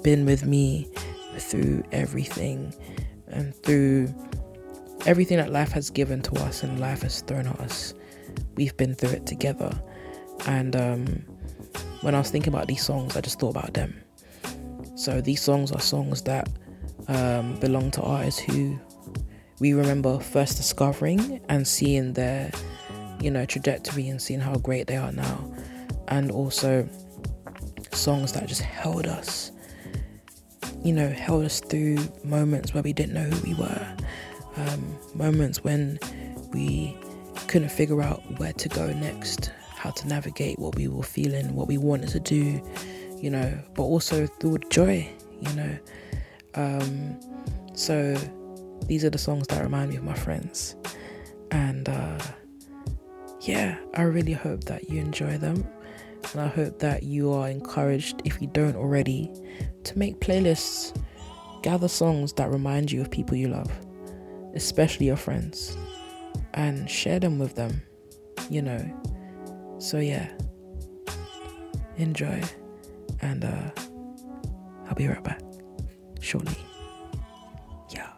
been 0.02 0.24
with 0.26 0.44
me 0.44 0.88
through 1.38 1.82
everything 1.92 2.74
and 3.28 3.54
through 3.54 4.14
everything 5.06 5.38
that 5.38 5.50
life 5.50 5.72
has 5.72 5.90
given 5.90 6.22
to 6.22 6.34
us 6.42 6.62
and 6.62 6.78
life 6.78 7.02
has 7.02 7.22
thrown 7.22 7.46
at 7.46 7.58
us. 7.60 7.94
We've 8.56 8.76
been 8.76 8.94
through 8.94 9.10
it 9.10 9.26
together. 9.26 9.72
And 10.46 10.76
um, 10.76 11.06
when 12.02 12.14
I 12.14 12.18
was 12.18 12.30
thinking 12.30 12.52
about 12.52 12.68
these 12.68 12.84
songs, 12.84 13.16
I 13.16 13.20
just 13.20 13.40
thought 13.40 13.56
about 13.56 13.74
them. 13.74 13.94
So 14.94 15.20
these 15.20 15.40
songs 15.40 15.72
are 15.72 15.80
songs 15.80 16.22
that 16.22 16.48
um, 17.08 17.58
belong 17.60 17.90
to 17.92 18.02
artists 18.02 18.40
who 18.40 18.78
we 19.60 19.74
remember 19.74 20.18
first 20.18 20.56
discovering 20.56 21.40
and 21.48 21.66
seeing 21.66 22.12
their, 22.12 22.50
you 23.20 23.30
know, 23.30 23.44
trajectory 23.44 24.08
and 24.08 24.20
seeing 24.20 24.40
how 24.40 24.56
great 24.56 24.86
they 24.86 24.96
are 24.96 25.12
now, 25.12 25.52
and 26.08 26.30
also 26.30 26.88
songs 27.92 28.32
that 28.32 28.46
just 28.46 28.62
held 28.62 29.06
us, 29.06 29.52
you 30.82 30.92
know, 30.92 31.08
held 31.08 31.44
us 31.44 31.60
through 31.60 31.98
moments 32.24 32.74
where 32.74 32.82
we 32.82 32.92
didn't 32.92 33.14
know 33.14 33.24
who 33.24 33.48
we 33.48 33.54
were, 33.54 33.96
um, 34.56 34.98
moments 35.14 35.62
when 35.62 35.98
we 36.52 36.96
couldn't 37.46 37.70
figure 37.70 38.02
out 38.02 38.20
where 38.38 38.52
to 38.54 38.68
go 38.68 38.92
next, 38.94 39.52
how 39.76 39.90
to 39.90 40.08
navigate 40.08 40.58
what 40.58 40.74
we 40.74 40.88
were 40.88 41.02
feeling, 41.02 41.54
what 41.54 41.68
we 41.68 41.78
wanted 41.78 42.08
to 42.08 42.20
do, 42.20 42.60
you 43.20 43.30
know, 43.30 43.56
but 43.74 43.82
also 43.82 44.26
through 44.26 44.58
joy, 44.70 45.08
you 45.40 45.52
know. 45.54 45.78
Um, 46.54 47.18
so 47.74 48.16
these 48.86 49.04
are 49.04 49.10
the 49.10 49.18
songs 49.18 49.46
that 49.48 49.62
remind 49.62 49.90
me 49.90 49.96
of 49.96 50.04
my 50.04 50.14
friends. 50.14 50.76
And 51.50 51.88
uh, 51.88 52.18
yeah, 53.40 53.78
I 53.94 54.02
really 54.02 54.32
hope 54.32 54.64
that 54.64 54.88
you 54.90 55.00
enjoy 55.00 55.38
them. 55.38 55.66
And 56.32 56.40
I 56.40 56.46
hope 56.46 56.78
that 56.78 57.02
you 57.02 57.32
are 57.32 57.48
encouraged, 57.48 58.22
if 58.24 58.40
you 58.40 58.48
don't 58.48 58.76
already, 58.76 59.30
to 59.84 59.98
make 59.98 60.20
playlists, 60.20 60.96
gather 61.62 61.88
songs 61.88 62.32
that 62.34 62.50
remind 62.50 62.90
you 62.90 63.00
of 63.00 63.10
people 63.10 63.36
you 63.36 63.48
love, 63.48 63.70
especially 64.54 65.06
your 65.06 65.16
friends, 65.16 65.76
and 66.54 66.88
share 66.88 67.18
them 67.18 67.38
with 67.38 67.54
them, 67.54 67.82
you 68.48 68.62
know. 68.62 68.80
So 69.78 69.98
yeah, 69.98 70.30
enjoy. 71.96 72.42
And 73.20 73.44
uh, 73.44 73.70
I'll 74.86 74.94
be 74.94 75.08
right 75.08 75.22
back 75.22 75.42
shortly. 76.22 76.54
Yeah. 77.90 78.08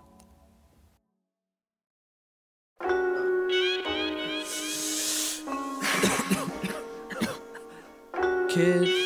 Kids. 8.48 9.03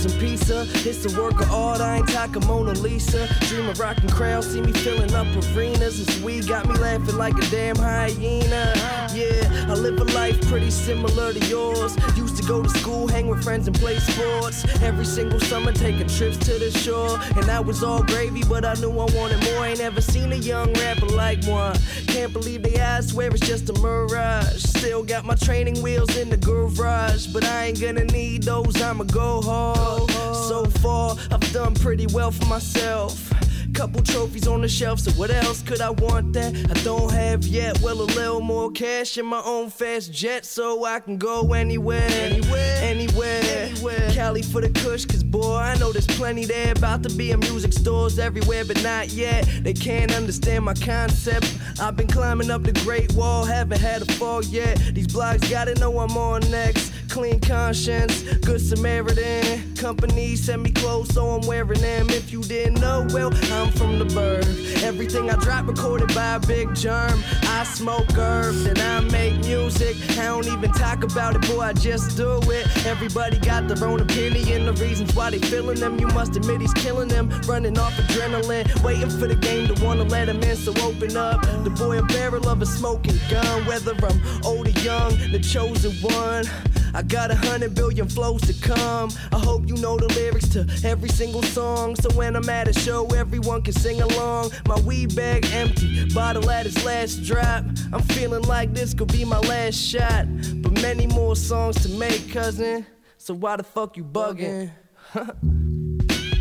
Frozen 0.00 0.20
pizza. 0.20 0.66
It's 0.88 1.04
a 1.12 1.20
work 1.20 1.40
of 1.40 1.50
art, 1.50 1.80
I 1.80 1.96
ain't 1.96 2.08
talking 2.08 2.46
Mona 2.46 2.72
Lisa. 2.72 3.28
Dream 3.48 3.68
of 3.68 3.78
rocking 3.78 4.08
crowds, 4.08 4.50
see 4.50 4.60
me 4.60 4.72
filling 4.72 5.12
up 5.14 5.26
arenas. 5.54 6.04
This 6.04 6.22
weed 6.22 6.48
got 6.48 6.66
me 6.68 6.74
laughing 6.76 7.16
like 7.16 7.36
a 7.36 7.50
damn 7.50 7.76
hyena. 7.76 8.72
Yeah, 9.12 9.66
I 9.68 9.74
live 9.74 9.98
a 10.00 10.04
life 10.16 10.40
pretty 10.48 10.70
similar 10.70 11.32
to 11.32 11.46
yours. 11.46 11.96
Used 12.16 12.36
to 12.38 12.42
go 12.44 12.62
to 12.62 12.68
school, 12.68 13.08
hang 13.08 13.26
with 13.26 13.42
friends 13.42 13.66
and 13.66 13.76
play 13.78 13.98
sports. 13.98 14.64
Every 14.82 15.04
single 15.04 15.40
summer, 15.40 15.72
taking 15.72 16.08
trips 16.08 16.36
to 16.38 16.58
the 16.58 16.70
shore. 16.70 17.18
And 17.36 17.44
that 17.44 17.64
was 17.64 17.82
all 17.82 18.02
gravy, 18.02 18.42
but 18.44 18.64
I 18.64 18.74
knew 18.74 18.90
I 18.90 19.06
wanted 19.16 19.42
more. 19.44 19.66
Ain't 19.66 19.80
ever 19.80 20.00
seen 20.00 20.32
a 20.32 20.36
young 20.36 20.72
rapper 20.74 21.06
like 21.06 21.44
one. 21.44 21.76
Can't 22.06 22.32
believe 22.32 22.62
they 22.62 22.80
I 22.80 23.00
swear 23.00 23.30
it's 23.30 23.40
just 23.46 23.68
a 23.70 23.72
mirage. 23.80 24.62
Still 24.62 25.02
got 25.02 25.24
my 25.24 25.34
training 25.34 25.82
wheels 25.82 26.16
in 26.16 26.30
the 26.30 26.36
garage, 26.36 27.26
but 27.28 27.44
I 27.44 27.66
ain't 27.66 27.80
gonna 27.80 28.04
need 28.04 28.44
those. 28.44 28.80
I'ma 28.80 29.04
go 29.04 29.42
hard. 29.42 29.99
So 30.08 30.64
far, 30.80 31.16
I've 31.30 31.52
done 31.52 31.74
pretty 31.74 32.06
well 32.08 32.30
for 32.30 32.46
myself. 32.46 33.30
Couple 33.72 34.02
trophies 34.02 34.48
on 34.48 34.62
the 34.62 34.68
shelf, 34.68 34.98
so 34.98 35.12
what 35.12 35.30
else 35.30 35.62
could 35.62 35.80
I 35.80 35.90
want 35.90 36.32
that 36.32 36.54
I 36.54 36.82
don't 36.82 37.10
have 37.12 37.44
yet? 37.44 37.80
Well, 37.80 38.02
a 38.02 38.02
little 38.02 38.40
more 38.40 38.70
cash 38.72 39.16
in 39.16 39.26
my 39.26 39.40
own 39.44 39.70
fast 39.70 40.12
jet, 40.12 40.44
so 40.44 40.84
I 40.84 40.98
can 41.00 41.18
go 41.18 41.52
anywhere, 41.52 42.06
anywhere, 42.10 42.78
anywhere. 42.82 43.69
Anywhere. 43.80 44.10
Cali 44.12 44.42
for 44.42 44.60
the 44.60 44.68
kush, 44.68 45.06
cause 45.06 45.22
boy, 45.22 45.56
I 45.56 45.76
know 45.78 45.90
there's 45.90 46.06
plenty 46.06 46.44
there. 46.44 46.72
About 46.72 47.02
to 47.04 47.10
be 47.10 47.30
in 47.30 47.40
music 47.40 47.72
stores 47.72 48.18
everywhere, 48.18 48.64
but 48.64 48.82
not 48.82 49.08
yet. 49.10 49.48
They 49.62 49.72
can't 49.72 50.14
understand 50.14 50.64
my 50.64 50.74
concept. 50.74 51.56
I've 51.80 51.96
been 51.96 52.06
climbing 52.06 52.50
up 52.50 52.62
the 52.62 52.72
Great 52.72 53.12
Wall, 53.14 53.44
haven't 53.44 53.80
had 53.80 54.02
a 54.02 54.12
fall 54.12 54.44
yet. 54.44 54.78
These 54.92 55.06
blogs 55.06 55.48
gotta 55.50 55.74
know 55.76 55.98
I'm 55.98 56.16
on 56.16 56.42
next. 56.50 56.92
Clean 57.08 57.40
conscience, 57.40 58.22
good 58.38 58.60
Samaritan. 58.60 59.74
Company 59.74 60.36
send 60.36 60.62
me 60.62 60.70
clothes, 60.70 61.12
so 61.12 61.26
I'm 61.26 61.46
wearing 61.46 61.80
them. 61.80 62.08
If 62.10 62.30
you 62.32 62.42
didn't 62.42 62.80
know, 62.80 63.06
well, 63.12 63.32
I'm 63.50 63.72
from 63.72 63.98
the 63.98 64.04
'Burgh. 64.04 64.44
Everything 64.84 65.30
I 65.30 65.36
drop 65.36 65.66
recorded 65.66 66.14
by 66.14 66.34
a 66.34 66.40
Big 66.40 66.68
Jerm. 66.68 67.18
I 67.48 67.64
smoke 67.64 68.16
herbs 68.16 68.64
and 68.66 68.78
I 68.78 69.00
make 69.00 69.38
music. 69.40 69.96
I 70.18 70.26
don't 70.26 70.46
even 70.46 70.70
talk 70.72 71.02
about 71.02 71.34
it, 71.34 71.48
boy, 71.50 71.62
I 71.62 71.72
just 71.72 72.16
do 72.16 72.40
it. 72.50 72.86
Everybody 72.86 73.38
got 73.38 73.66
their 73.74 73.88
own 73.88 74.00
opinion, 74.00 74.66
the 74.66 74.72
reasons 74.74 75.14
why 75.14 75.30
they 75.30 75.38
feeling 75.38 75.78
them. 75.78 75.98
You 75.98 76.08
must 76.08 76.36
admit 76.36 76.60
he's 76.60 76.74
killing 76.74 77.08
them, 77.08 77.30
running 77.46 77.78
off 77.78 77.92
adrenaline, 77.94 78.82
waiting 78.82 79.10
for 79.10 79.28
the 79.28 79.36
game 79.36 79.72
to 79.72 79.84
wanna 79.84 80.04
let 80.04 80.28
him 80.28 80.42
in. 80.42 80.56
So 80.56 80.72
open 80.82 81.16
up, 81.16 81.42
the 81.64 81.70
boy 81.70 81.98
a 81.98 82.02
barrel 82.02 82.48
of 82.48 82.60
a 82.62 82.66
smoking 82.66 83.18
gun. 83.30 83.64
Whether 83.66 83.94
I'm 83.94 84.44
old 84.44 84.66
or 84.66 84.80
young, 84.80 85.10
the 85.30 85.38
chosen 85.38 85.92
one. 86.02 86.44
I 86.92 87.02
got 87.02 87.30
a 87.30 87.36
hundred 87.36 87.76
billion 87.76 88.08
flows 88.08 88.40
to 88.42 88.54
come. 88.54 89.10
I 89.32 89.38
hope 89.38 89.68
you 89.68 89.76
know 89.76 89.96
the 89.96 90.08
lyrics 90.14 90.48
to 90.50 90.66
every 90.84 91.08
single 91.08 91.42
song. 91.42 91.94
So 91.94 92.10
when 92.16 92.34
I'm 92.34 92.48
at 92.48 92.66
a 92.66 92.72
show, 92.72 93.06
everyone 93.14 93.62
can 93.62 93.74
sing 93.74 94.00
along. 94.00 94.50
My 94.66 94.80
weed 94.80 95.14
bag 95.14 95.46
empty, 95.52 96.12
bottle 96.12 96.50
at 96.50 96.66
its 96.66 96.84
last 96.84 97.22
drop. 97.22 97.64
I'm 97.92 98.02
feeling 98.02 98.42
like 98.42 98.74
this 98.74 98.94
could 98.94 99.12
be 99.12 99.24
my 99.24 99.38
last 99.38 99.76
shot. 99.76 100.26
But 100.62 100.82
many 100.82 101.06
more 101.06 101.36
songs 101.36 101.80
to 101.82 101.88
make, 101.90 102.32
cousin. 102.32 102.84
So 103.22 103.34
why 103.34 103.56
the 103.56 103.62
fuck 103.64 103.98
you 103.98 104.04
bugging? 104.04 104.70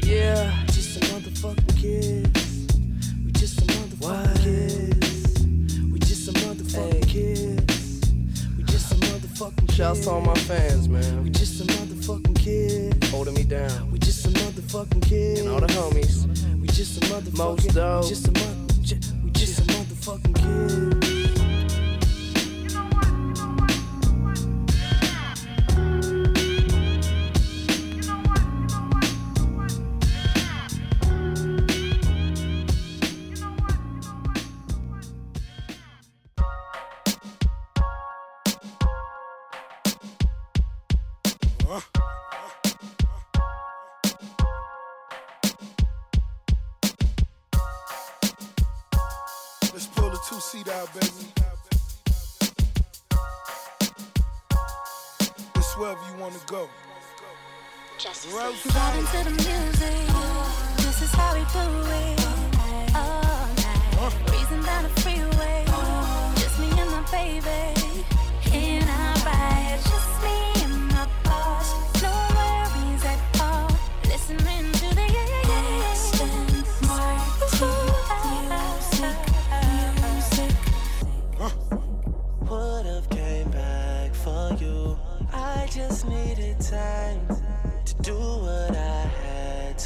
yeah, 0.05 0.65
just 0.67 0.93
some 0.93 1.03
motherfucking 1.09 1.75
kids. 1.77 2.67
We 3.25 3.33
just 3.33 3.57
some 3.59 3.67
motherfucking 3.67 4.41
kids. 4.41 5.43
We 5.91 5.99
just 5.99 6.25
some 6.25 6.35
motherfucking 6.35 7.05
kids. 7.05 8.01
We 8.57 8.63
just 8.63 8.87
some 8.87 8.99
motherfucking 8.99 9.57
kids. 9.67 9.75
Shouts 9.75 9.99
to 10.05 10.09
all 10.11 10.21
my 10.21 10.33
fans, 10.35 10.87
man. 10.87 11.21
We 11.25 11.31
just 11.31 11.57
some 11.57 11.67
motherfucking 11.67 12.37
kids. 12.39 13.09
Holding 13.11 13.33
me 13.33 13.43
down. 13.43 13.91
We 13.91 13.99
just 13.99 14.21
some 14.23 14.31
motherfucking 14.35 15.01
kids. 15.03 15.41
And 15.41 15.49
all 15.49 15.59
the 15.59 15.67
homies. 15.67 16.27
We 16.61 16.67
just 16.67 16.95
some 16.95 17.09
motherfucking 17.09 17.37
Most 17.37 17.75
dope. 17.75 18.03
We 18.03 18.09
just 18.09 18.23
some 18.23 18.33
mother- 18.35 18.73
ju- 18.83 18.99
We 19.25 19.31
just 19.31 19.55
some 19.57 19.65
motherfucking 19.67 20.35
kids. 20.99 21.08
Let's 41.69 41.85
pull 49.93 50.09
the 50.09 50.19
two 50.27 50.39
seat 50.39 50.67
out, 50.67 50.91
baby. 50.95 51.05
It's 55.55 55.77
wherever 55.77 55.99
you 56.09 56.17
want 56.19 56.33
to 56.33 56.39
go. 56.47 56.67
Vibing 57.99 59.07
to 59.11 59.23
the 59.25 59.29
music. 59.29 60.07
This 60.77 61.01
is 61.03 61.11
how 61.11 61.35
we 61.35 61.41
do 61.53 61.65
it. 61.91 62.19
All 62.95 63.47
night. 63.57 64.13
Breezing 64.25 64.63
down 64.63 64.83
the 64.83 64.89
freeway. 65.01 65.65
Just 66.35 66.57
me 66.59 66.69
and 66.81 66.89
my 66.89 67.01
baby. 67.11 67.77
In 68.57 68.89
our 68.89 69.15
ride. 69.23 69.79
Just 69.83 70.23
me 70.23 70.48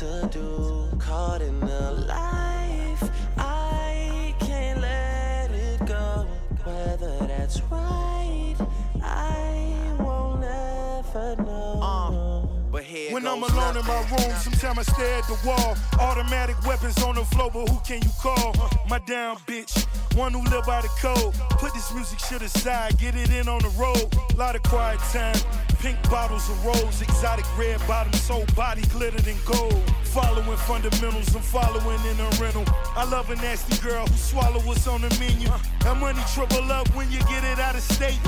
to 0.03 0.29
do. 0.31 0.97
Caught 0.99 1.41
in 1.41 1.59
the 1.61 1.91
life, 2.07 3.03
I 3.37 4.33
can't 4.39 4.81
let 4.81 5.51
it 5.51 5.85
go. 5.85 6.25
Whether 6.65 7.17
that's 7.27 7.61
right, 7.71 8.55
I 9.01 9.95
won't 9.99 10.43
ever 10.43 11.35
know. 11.43 11.79
Uh, 11.81 12.69
but 12.71 12.83
here 12.83 13.13
When 13.13 13.25
I'm 13.27 13.39
goes 13.41 13.51
alone 13.51 13.77
in 13.77 13.85
my 13.85 14.01
nothing. 14.01 14.27
room, 14.29 14.37
sometimes 14.39 14.79
I 14.79 14.83
stare 14.93 15.15
at 15.19 15.27
the 15.27 15.37
wall. 15.47 15.75
Automatic 15.99 16.57
weapons 16.65 17.01
on 17.03 17.15
the 17.15 17.23
floor, 17.25 17.49
but 17.53 17.69
who 17.69 17.79
can 17.87 18.01
you 18.01 18.11
call? 18.21 18.53
My 18.89 18.99
down 18.99 19.37
bitch, 19.47 19.85
one 20.15 20.33
who 20.33 20.43
live 20.51 20.65
by 20.65 20.81
the 20.81 20.89
code. 20.99 21.33
Put 21.61 21.73
this 21.73 21.93
music 21.93 22.19
shit 22.19 22.41
aside, 22.41 22.97
get 22.97 23.15
it 23.15 23.29
in 23.31 23.47
on 23.47 23.59
the 23.61 23.69
road. 23.79 24.05
Lot 24.37 24.55
of 24.55 24.63
quiet 24.63 24.99
time, 25.13 25.35
pink 25.83 26.01
bottles 26.09 26.49
of 26.49 26.65
rose, 26.65 27.01
exotic 27.01 27.45
red 27.57 27.77
bottoms, 27.85 28.25
whole 28.25 28.45
body 28.55 28.81
glittered 28.83 29.27
in 29.27 29.35
gold. 29.45 29.83
Following 30.15 30.57
fundamentals, 30.59 31.35
I'm 31.35 31.41
following 31.41 31.99
in 32.09 32.17
a 32.21 32.29
rental. 32.41 32.63
I 32.95 33.03
love 33.03 33.29
a 33.29 33.35
nasty 33.35 33.75
girl 33.85 34.07
who 34.07 34.15
swallow 34.15 34.61
what's 34.61 34.87
on 34.87 35.01
the 35.01 35.09
menu. 35.19 35.49
That 35.81 35.97
money 35.97 36.21
triple 36.33 36.71
up 36.71 36.87
when 36.95 37.11
you 37.11 37.19
get 37.27 37.43
it 37.43 37.59
out 37.59 37.75
of 37.75 37.81
state. 37.81 38.19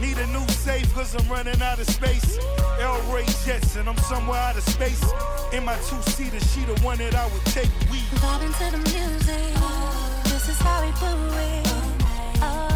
Need 0.00 0.16
a 0.18 0.26
new 0.28 0.46
safe 0.48 0.94
cause 0.94 1.14
I'm 1.16 1.28
running 1.28 1.60
out 1.60 1.80
of 1.80 1.88
space. 1.88 2.38
El 2.78 2.96
Ray 3.12 3.26
Jetson, 3.44 3.88
I'm 3.88 3.96
somewhere 3.96 4.38
out 4.38 4.56
of 4.56 4.62
space. 4.62 5.02
In 5.52 5.64
my 5.64 5.74
two 5.88 6.00
seater, 6.12 6.38
she 6.38 6.60
the 6.60 6.78
one 6.82 6.98
that 6.98 7.16
I 7.16 7.26
would 7.26 7.44
take. 7.46 7.70
We 7.90 7.98
Vibing 8.22 8.54
to 8.58 8.66
the 8.70 8.82
music. 8.94 9.52
This 10.30 10.48
is 10.48 10.58
how 10.58 10.80
we 10.84 10.92
do 11.02 11.12
it. 11.36 12.42
All 12.42 12.71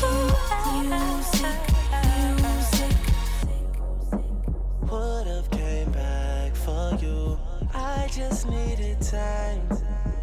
to 0.00 0.06
the 0.06 0.38
house? 0.50 1.40
What 4.88 5.26
if 5.26 5.50
came 5.50 5.90
back 5.92 6.54
for 6.54 6.98
you? 7.00 7.38
I 7.74 8.08
just 8.10 8.48
made 8.48 8.80
time 9.00 9.68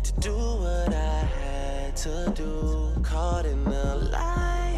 to 0.04 0.14
do 0.20 0.36
what 0.36 0.94
I 0.94 1.26
had 1.40 1.96
to 1.98 2.34
do. 2.36 3.02
Caught 3.04 3.46
in 3.46 3.64
the 3.64 3.96
life, 3.96 4.73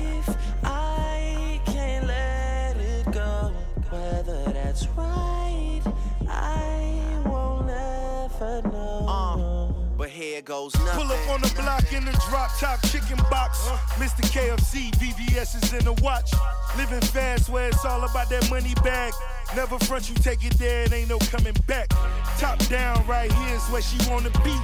goes 10.45 10.75
nothing. 10.75 11.01
Pull 11.01 11.11
up 11.11 11.29
on 11.29 11.41
the 11.41 11.53
block 11.55 11.91
in 11.91 12.05
the 12.05 12.11
drop 12.29 12.51
top 12.59 12.79
chicken 12.83 13.17
box. 13.29 13.67
Mr. 13.97 14.21
KFC, 14.29 14.91
VVS 14.95 15.61
is 15.61 15.73
in 15.73 15.83
the 15.83 15.93
watch. 16.03 16.31
Living 16.77 17.01
fast 17.01 17.49
where 17.49 17.67
it's 17.67 17.83
all 17.83 18.03
about 18.03 18.29
that 18.29 18.49
money 18.49 18.73
bag. 18.83 19.11
Never 19.55 19.77
front 19.79 20.09
you 20.09 20.15
take 20.15 20.45
it 20.45 20.57
there, 20.57 20.83
it 20.83 20.93
ain't 20.93 21.09
no 21.09 21.17
coming 21.17 21.55
back. 21.67 21.89
Top 22.37 22.59
down, 22.67 23.05
right 23.07 23.31
here 23.31 23.55
is 23.55 23.63
where 23.69 23.81
she 23.81 23.97
wanna 24.09 24.29
be. 24.43 24.55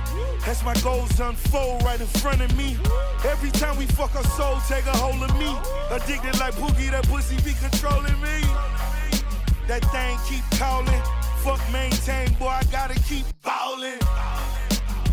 As 0.45 0.63
my 0.63 0.75
goals 0.81 1.19
unfold 1.19 1.83
right 1.83 1.99
in 1.99 2.07
front 2.07 2.41
of 2.41 2.55
me. 2.55 2.77
Every 3.25 3.51
time 3.51 3.77
we 3.77 3.85
fuck 3.87 4.15
our 4.15 4.23
soul, 4.37 4.57
take 4.67 4.85
a 4.85 4.95
hold 4.95 5.21
of 5.23 5.33
me. 5.39 5.51
Addicted 5.89 6.39
like 6.39 6.53
Pookie, 6.55 6.91
that 6.91 7.07
pussy 7.07 7.37
be 7.37 7.53
controlling 7.59 8.19
me. 8.21 8.37
That 9.67 9.83
thing 9.91 10.17
keep 10.27 10.43
calling. 10.59 11.01
Fuck 11.43 11.61
maintain, 11.71 12.33
boy, 12.33 12.47
I 12.47 12.63
gotta 12.71 12.95
keep 13.01 13.25
ballin'. 13.43 13.99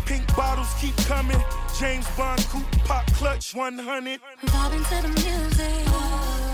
Pink 0.05 0.25
bottles 0.35 0.73
keep 0.79 0.95
coming. 1.07 1.41
James 1.79 2.07
Bond 2.17 2.43
coupe 2.49 2.69
pop 2.83 3.05
clutch 3.13 3.55
100. 3.55 4.19
Vibing 4.45 4.89
to 4.89 5.01
the 5.01 5.09
music. 5.09 5.85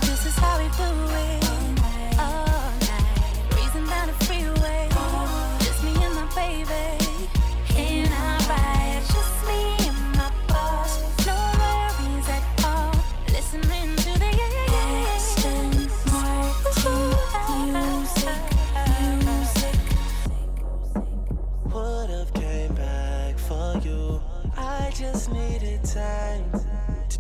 This 0.02 0.26
is 0.26 0.36
how 0.36 0.58
we 0.58 0.68
do 0.76 0.90
it. 1.16 2.20
All 2.20 2.46
night. 2.46 3.50
Breezing 3.50 3.88
down 3.88 4.08
the 4.08 4.14
freeway. 4.26 4.90
Just 5.60 5.84
me 5.84 5.94
and 6.04 6.16
my 6.16 6.26
baby. 6.36 7.05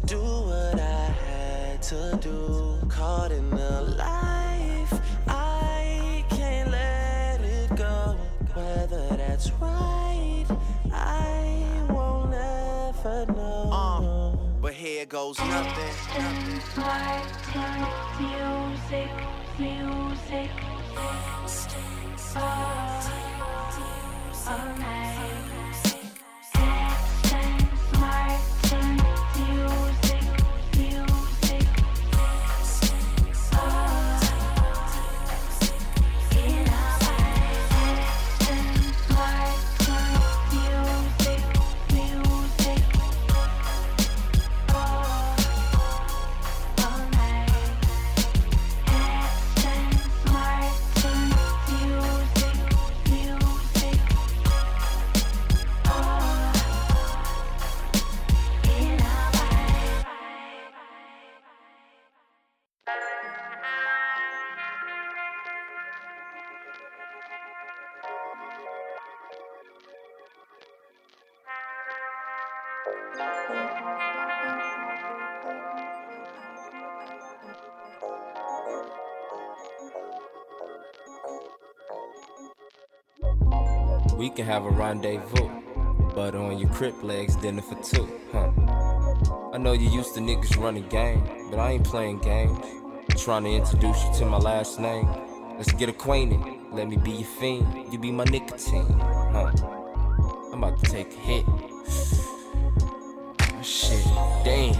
Do 0.05 0.19
what 0.19 0.79
I 0.79 1.05
had 1.25 1.81
to 1.83 2.17
do. 2.21 2.77
Caught 2.89 3.31
in 3.31 3.49
the 3.49 3.81
life, 3.97 5.01
I 5.27 6.23
can't 6.29 6.69
let 6.69 7.41
it 7.41 7.75
go. 7.75 8.15
Whether 8.53 9.17
that's 9.17 9.51
right, 9.53 10.45
I 10.93 11.85
won't 11.89 12.33
ever 12.33 13.25
know. 13.33 13.71
Uh, 13.71 14.37
but 14.61 14.73
here 14.73 15.05
goes 15.07 15.39
nothing. 15.39 15.93
Music, 18.19 19.09
music. 19.57 20.51
Can 84.35 84.45
have 84.45 84.65
a 84.65 84.69
rendezvous, 84.69 85.49
but 86.13 86.35
on 86.35 86.57
your 86.57 86.69
crip 86.69 87.01
legs, 87.03 87.37
dinner 87.37 87.61
for 87.61 87.81
two, 87.81 88.09
huh? 88.33 88.51
I 89.53 89.57
know 89.57 89.71
you 89.71 89.89
used 89.89 90.13
to 90.15 90.19
niggas 90.19 90.61
running 90.61 90.87
game, 90.89 91.23
but 91.49 91.57
I 91.57 91.71
ain't 91.71 91.85
playing 91.85 92.19
games. 92.19 92.59
Trying 93.23 93.45
to 93.45 93.51
introduce 93.51 94.03
you 94.03 94.13
to 94.19 94.25
my 94.25 94.37
last 94.37 94.77
name. 94.77 95.07
Let's 95.55 95.71
get 95.71 95.87
acquainted. 95.87 96.41
Let 96.73 96.89
me 96.89 96.97
be 96.97 97.11
your 97.11 97.23
fiend. 97.23 97.93
You 97.93 97.97
be 97.97 98.11
my 98.11 98.25
nicotine, 98.25 98.99
huh? 98.99 99.53
I'm 100.51 100.61
about 100.61 100.83
to 100.83 100.91
take 100.91 101.13
a 101.13 101.19
hit. 101.19 101.45
Shit, 103.65 104.03
damn. 104.43 104.75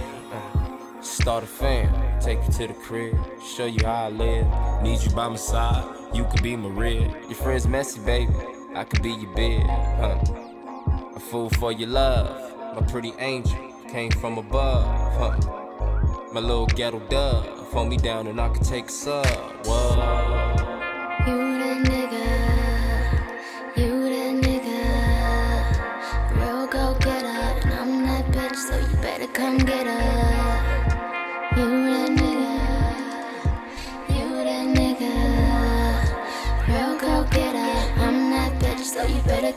Start 1.02 1.46
a 1.46 1.48
fam, 1.48 2.20
take 2.20 2.40
you 2.46 2.52
to 2.54 2.68
the 2.68 2.74
crib, 2.74 3.16
show 3.56 3.66
you 3.66 3.80
how 3.86 4.08
I 4.08 4.10
live. 4.10 4.46
Need 4.84 5.02
you 5.02 5.12
by 5.12 5.30
my 5.30 5.38
side, 5.38 5.86
you 6.14 6.26
could 6.26 6.44
be 6.44 6.58
my 6.58 6.68
rib. 6.68 7.10
Your 7.30 7.36
friend's 7.36 7.68
messy, 7.68 8.02
baby. 8.02 8.34
I 8.76 8.84
could 8.84 9.02
be 9.02 9.12
your 9.12 9.34
bed, 9.34 9.66
huh? 9.68 10.20
A 11.16 11.20
fool 11.20 11.50
for 11.52 11.72
your 11.72 11.88
love, 11.88 12.76
my 12.76 12.82
pretty 12.86 13.14
angel 13.20 13.58
came 13.88 14.12
from 14.12 14.38
above, 14.38 14.84
huh? 15.18 15.38
My 16.34 16.42
little 16.42 16.66
ghetto 16.66 17.00
dove, 17.08 17.46
hold 17.72 17.88
me 17.88 17.96
down 17.96 18.28
and 18.28 18.42
I 18.42 18.50
could 18.50 18.66
take 18.66 18.88
a 18.88 18.92
sub. 18.92 19.26
Whoa. 19.66 19.96
You 21.26 21.58
that 21.60 21.86
nigga, 21.88 22.28
you 23.78 24.10
that 24.10 24.34
nigga, 24.44 24.82
real 26.36 26.68
go 26.68 26.96
getter, 27.00 27.28
and 27.28 27.74
I'm 27.74 28.06
that 28.08 28.26
bitch, 28.34 28.58
so 28.58 28.78
you 28.78 28.98
better 29.02 29.28
come 29.28 29.58
get 29.60 29.88
her. 29.88 30.15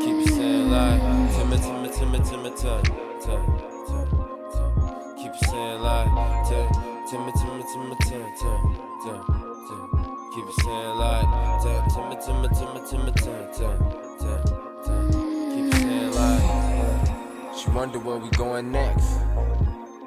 Keep 0.00 0.16
it 0.26 0.28
saying 0.34 0.70
like 0.70 1.00
Timmy, 1.34 1.56
Timmy, 1.58 1.88
Timmy, 1.90 2.18
Timmy, 2.20 2.50
tuh, 2.50 2.82
tuh, 3.20 3.42
tuh, 3.88 4.04
tuh. 4.52 5.14
Keep 5.18 5.32
it 5.32 5.44
saying 5.48 5.80
like 5.80 6.10
tuh, 6.48 6.68
Timmy, 7.10 7.32
Timmy, 7.32 7.64
Timmy, 7.72 7.96
tuh, 8.02 8.26
tuh, 8.40 8.58
tuh, 9.04 9.20
tuh. 9.68 9.84
Keep 10.34 10.46
it 10.48 10.54
saying 10.62 10.94
like 10.96 11.28
tuh, 11.62 11.80
Timmy, 11.94 12.16
Timmy, 12.24 12.48
Timmy, 12.48 12.80
Timmy, 12.90 13.12
tuh, 13.12 13.42
tuh, 13.54 13.76
tuh, 14.20 14.38
tuh. 14.84 15.02
Keep 15.54 15.64
it 15.66 15.76
saying 15.76 16.12
like 16.12 16.44
uh. 16.50 17.54
She 17.56 17.70
wonder 17.70 17.98
where 17.98 18.16
we 18.16 18.28
going 18.30 18.72
next. 18.72 19.18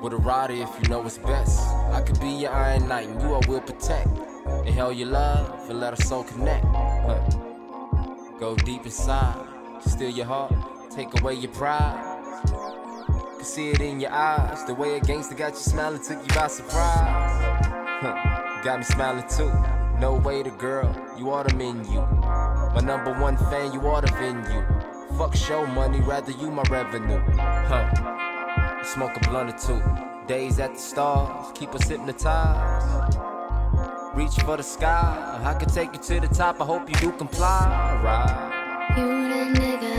With 0.02 0.14
a 0.14 0.18
rider 0.18 0.53
if 0.53 0.69
you 0.81 0.89
know 0.89 0.99
what's 0.99 1.18
best. 1.18 1.66
I 1.98 2.02
could 2.02 2.19
be 2.19 2.30
your 2.30 2.52
iron 2.52 2.88
knight 2.88 3.07
and 3.07 3.19
you 3.19 3.34
I 3.34 3.41
will 3.48 3.60
protect. 3.60 4.07
Inhale 4.68 4.94
your 4.94 5.07
love 5.07 5.68
and 5.68 5.80
let 5.80 5.94
our 5.94 6.06
soul 6.06 6.24
connect. 6.24 6.64
Huh. 6.64 7.28
Go 8.40 8.56
deep 8.56 8.86
inside, 8.86 9.44
steal 9.82 10.11
your 10.11 10.28
heart, 10.28 10.53
take 10.91 11.19
away 11.19 11.34
your 11.34 11.52
pride. 11.53 11.98
Can 13.38 13.44
see 13.44 13.69
it 13.69 13.82
in 13.82 13.99
your 13.99 14.11
eyes, 14.11 14.64
the 14.65 14.76
way 14.76 14.95
a 14.95 14.99
gangster 14.99 15.34
got 15.34 15.53
you 15.53 15.60
smiling 15.60 15.99
took 15.99 16.22
you 16.22 16.36
by 16.36 16.45
surprise. 16.45 17.65
Huh. 18.03 18.61
Got 18.64 18.78
me 18.78 18.86
smiling 18.86 19.26
too. 19.28 19.52
No 19.99 20.22
way 20.24 20.44
to 20.44 20.52
girl, 20.52 20.95
you 21.18 21.32
are 21.32 21.45
the 21.45 21.56
menu. 21.56 22.02
My 22.76 22.82
number 22.84 23.19
one 23.19 23.38
fan, 23.38 23.74
you 23.74 23.88
are 23.88 24.02
the 24.02 24.11
venue. 24.11 25.18
Fuck 25.18 25.36
show 25.36 25.65
money, 25.65 25.99
rather 26.02 26.32
you 26.34 26.52
my 26.52 26.64
revenue. 26.69 27.19
Huh. 27.38 28.84
Smoke 28.84 29.18
a 29.18 29.19
blunt 29.28 29.52
or 29.52 29.57
two. 29.57 30.06
Days 30.27 30.59
at 30.59 30.73
the 30.73 30.79
stars, 30.79 31.57
keep 31.57 31.73
us 31.73 31.87
hypnotized. 31.87 33.17
Reach 34.13 34.35
for 34.43 34.57
the 34.57 34.63
sky, 34.63 35.39
I 35.41 35.53
could 35.53 35.69
take 35.69 35.93
you 35.93 35.99
to 35.99 36.19
the 36.19 36.27
top. 36.27 36.59
I 36.59 36.65
hope 36.65 36.89
you 36.89 36.95
do 36.95 37.13
comply. 37.13 38.01
Right. 38.03 38.95
You 38.97 39.05
that 39.29 39.55
nigga, 39.55 39.95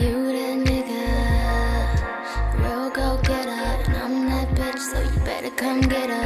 you 0.00 0.32
that 0.32 0.56
nigga, 0.66 1.04
real 2.58 2.88
go 2.88 3.18
getter, 3.22 3.50
and 3.50 3.96
I'm 3.98 4.26
that 4.30 4.48
bitch, 4.56 4.78
so 4.78 4.98
you 4.98 5.20
better 5.26 5.50
come 5.50 5.82
get 5.82 6.08
her. 6.08 6.24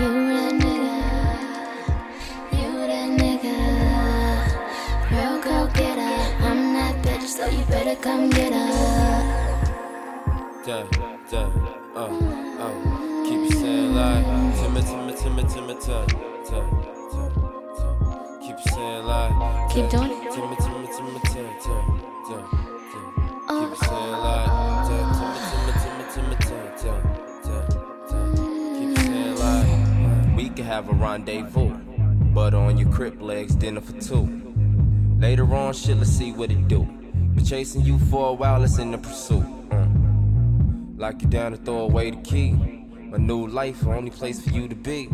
You 0.00 0.12
that 0.36 0.52
nigga, 0.60 0.96
you 2.52 2.70
that 2.90 3.10
nigga, 3.18 3.56
real 5.10 5.38
go 5.40 5.66
getter, 5.72 6.14
I'm 6.44 6.74
that 6.74 6.94
bitch, 7.02 7.26
so 7.26 7.46
you 7.46 7.64
better 7.64 7.96
come 8.02 8.28
get 8.28 8.36
her. 8.38 8.39
Duh, 10.70 10.86
duh, 11.28 11.50
uh, 11.96 11.98
uh. 11.98 13.24
Keep 13.26 13.50
it 13.50 13.58
saying 13.58 13.92
like 13.92 14.24
Timmy, 14.54 14.82
Timmy, 14.82 15.12
Timmy, 15.14 15.42
Timmy, 15.42 15.74
tuh, 15.74 16.06
tuh, 16.46 16.62
tuh, 17.10 17.26
tuh. 17.74 18.38
Keep 18.40 18.54
it 18.54 18.68
saying 18.70 19.04
like 19.04 19.34
Keep 19.72 19.90
doing 19.90 20.12
it. 20.12 20.30
Timmy, 20.30 20.54
Timmy, 20.54 20.86
Timmy, 20.86 21.18
tuh, 21.24 21.50
tuh, 21.58 21.82
tuh, 22.28 22.46
tuh. 22.46 22.46
Keep 23.50 23.72
it 23.72 23.78
saying 23.82 24.14
tuh, 24.86 25.02
tuh, 26.14 26.38
tuh, 26.38 27.02
tuh, 27.42 27.62
tuh. 28.08 28.30
Keep 28.78 28.90
saying 28.98 29.34
like 29.40 30.36
we 30.36 30.50
could 30.50 30.66
have 30.66 30.88
a 30.88 30.92
rendezvous, 30.92 31.74
but 32.32 32.54
on 32.54 32.78
your 32.78 32.92
crip 32.92 33.20
legs, 33.20 33.56
dinner 33.56 33.80
for 33.80 34.00
two. 34.00 34.28
Later 35.18 35.52
on, 35.52 35.74
shit, 35.74 35.96
let's 35.96 36.10
see 36.10 36.30
what 36.30 36.52
it 36.52 36.68
do. 36.68 36.84
Been 37.34 37.44
chasing 37.44 37.80
you 37.80 37.98
for 37.98 38.28
a 38.28 38.32
while, 38.32 38.62
it's 38.62 38.78
in 38.78 38.92
the 38.92 38.98
pursuit. 38.98 39.59
Lock 41.00 41.22
you 41.22 41.28
down 41.28 41.54
and 41.54 41.64
throw 41.64 41.78
away 41.78 42.10
the 42.10 42.18
key. 42.18 42.52
My 42.52 43.16
new 43.16 43.46
life, 43.46 43.80
the 43.80 43.88
only 43.88 44.10
place 44.10 44.38
for 44.42 44.50
you 44.50 44.68
to 44.68 44.74
be. 44.74 45.08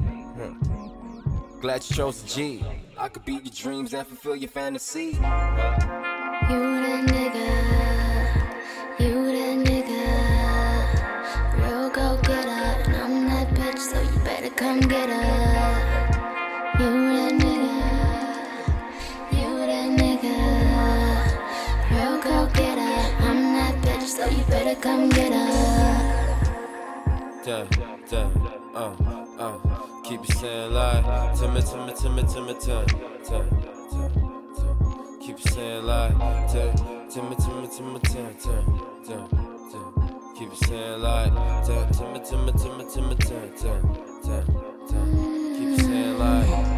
Glad 1.60 1.88
you 1.88 1.94
chose 1.94 2.22
the 2.22 2.28
G. 2.28 2.64
I 2.98 3.08
could 3.08 3.24
beat 3.24 3.44
your 3.44 3.54
dreams 3.54 3.94
and 3.94 4.04
fulfill 4.04 4.34
your 4.34 4.48
fantasy. 4.48 5.10
You 5.10 5.20
that 5.20 7.06
nigga, 7.06 7.46
you 8.98 9.26
that 9.26 9.58
nigga, 9.64 10.02
real 11.62 11.88
go 11.90 12.20
getter, 12.20 12.90
and 12.90 12.96
I'm 12.96 13.28
that 13.28 13.48
bitch, 13.54 13.78
so 13.78 14.00
you 14.02 14.18
better 14.24 14.50
come 14.50 14.80
get 14.80 15.08
her. 15.08 15.45
You 25.00 25.08
her. 25.32 25.96
Duh, 27.44 27.64
duh, 28.10 28.30
uh, 28.74 28.92
uh. 29.38 29.58
Keep 30.04 30.24
it 30.24 30.32
saying 30.32 30.72
Timmy, 31.38 31.62
Timmy, 31.62 32.22
Timmy, 32.22 32.54
tuh, 32.54 32.84
tuh, 33.24 33.44
tuh, 33.90 34.10
tuh. 34.56 35.18
Keep 35.20 35.38
it 35.38 35.48
saying 35.48 35.84
Timmy, 37.10 37.36
Timmy, 37.36 37.66
Timmy, 37.68 38.00
tuh, 38.00 38.32
tuh, 38.42 38.64
tuh, 39.06 39.28
tuh. 39.72 40.36
Keep 40.38 40.52
saying. 40.56 41.00
Keep 45.56 45.68
it 45.68 45.80
saying 45.80 46.18
like. 46.18 46.75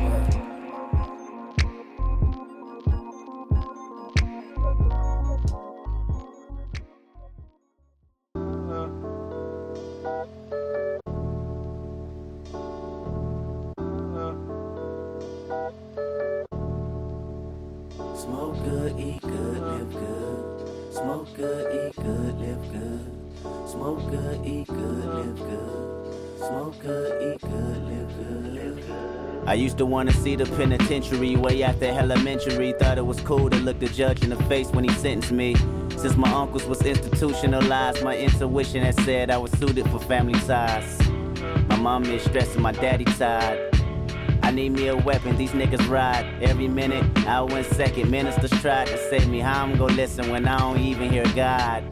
Good, 18.89 19.01
eat 19.01 19.23
good, 19.23 19.61
live 19.61 19.93
good. 19.93 20.95
Smoke 20.95 21.37
good, 21.37 21.89
eat 21.89 21.97
good, 21.97 22.41
live 22.41 22.73
good. 22.73 23.71
Smoke 23.71 24.11
good, 24.11 24.47
eat 24.47 24.67
good, 24.67 25.05
live 25.05 25.39
good. 25.39 26.39
Smoke 26.39 26.81
good, 26.81 27.35
eat 27.35 27.41
good, 27.41 27.83
live 27.85 28.09
good, 28.17 28.55
live 28.55 28.87
good. 28.87 29.49
I 29.49 29.55
used 29.55 29.79
to 29.79 29.87
wanna 29.87 30.13
see 30.13 30.37
the 30.37 30.47
penitentiary 30.57 31.37
way 31.37 31.63
after 31.63 31.87
elementary. 31.87 32.73
Thought 32.73 32.99
it 32.99 33.07
was 33.07 33.21
cool 33.21 33.51
to 33.51 33.57
look 33.57 33.79
the 33.79 33.89
judge 33.89 34.23
in 34.23 34.31
the 34.31 34.43
face 34.45 34.69
when 34.69 34.85
he 34.85 34.91
sentenced 34.91 35.33
me. 35.33 35.55
Since 35.97 36.17
my 36.17 36.31
uncles 36.31 36.65
was 36.65 36.81
institutionalized, 36.83 38.03
my 38.05 38.17
intuition 38.17 38.85
had 38.85 38.95
said 39.01 39.31
I 39.31 39.39
was 39.39 39.51
suited 39.53 39.89
for 39.91 39.99
family 39.99 40.39
size. 40.41 40.99
My 41.69 41.77
mom 41.77 42.05
is 42.05 42.23
stressing 42.23 42.63
my 42.63 42.73
daddy 42.73 43.05
tired. 43.05 43.78
I 44.49 44.51
need 44.51 44.73
me 44.73 44.89
a 44.89 44.97
weapon, 44.97 45.37
these 45.37 45.51
niggas 45.51 45.91
ride 45.91 46.25
every 46.43 46.69
minute, 46.69 47.05
hour 47.27 47.55
and 47.55 47.67
second. 47.67 48.11
Ministers 48.11 48.51
try 48.63 48.87
to 48.87 48.97
save 49.11 49.29
me, 49.29 49.41
how 49.41 49.63
I'm 49.63 49.77
gonna 49.77 49.93
listen 49.93 50.31
when 50.31 50.49
I 50.49 50.59
don't 50.59 50.81
even 50.81 51.11
hear 51.11 51.27
God? 51.37 51.85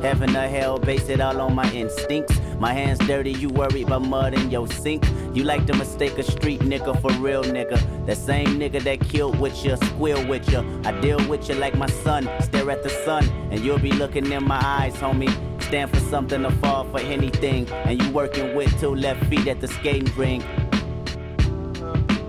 Heaven 0.00 0.36
or 0.36 0.46
hell, 0.46 0.78
base 0.78 1.08
it 1.08 1.20
all 1.20 1.40
on 1.40 1.56
my 1.56 1.68
instincts. 1.72 2.40
My 2.60 2.72
hands 2.72 3.00
dirty, 3.00 3.32
you 3.32 3.48
worried 3.48 3.88
about 3.88 4.02
mud 4.02 4.32
in 4.32 4.48
your 4.48 4.68
sink. 4.68 5.04
You 5.32 5.42
like 5.42 5.66
to 5.66 5.74
mistake 5.74 6.16
a 6.16 6.22
street 6.22 6.60
nigga 6.60 6.94
for 7.02 7.10
real 7.14 7.42
nigga. 7.42 7.80
That 8.06 8.16
same 8.16 8.60
nigga 8.60 8.80
that 8.84 9.00
killed 9.00 9.40
with 9.40 9.64
you, 9.64 9.76
squeal 9.76 10.24
with 10.28 10.48
you. 10.52 10.60
I 10.84 10.92
deal 11.00 11.18
with 11.28 11.48
you 11.48 11.56
like 11.56 11.74
my 11.76 11.88
son, 11.88 12.30
stare 12.42 12.70
at 12.70 12.84
the 12.84 12.90
sun, 12.90 13.28
and 13.50 13.58
you'll 13.58 13.80
be 13.80 13.90
looking 13.90 14.30
in 14.30 14.44
my 14.44 14.60
eyes, 14.64 14.94
homie. 14.94 15.34
Stand 15.64 15.90
for 15.90 16.00
something 16.00 16.44
or 16.44 16.52
fall 16.52 16.84
for 16.84 17.00
anything. 17.00 17.68
And 17.70 18.00
you 18.00 18.08
working 18.10 18.54
with 18.54 18.78
two 18.78 18.94
left 18.94 19.24
feet 19.24 19.48
at 19.48 19.60
the 19.60 19.66
skating 19.66 20.14
rink. 20.14 20.44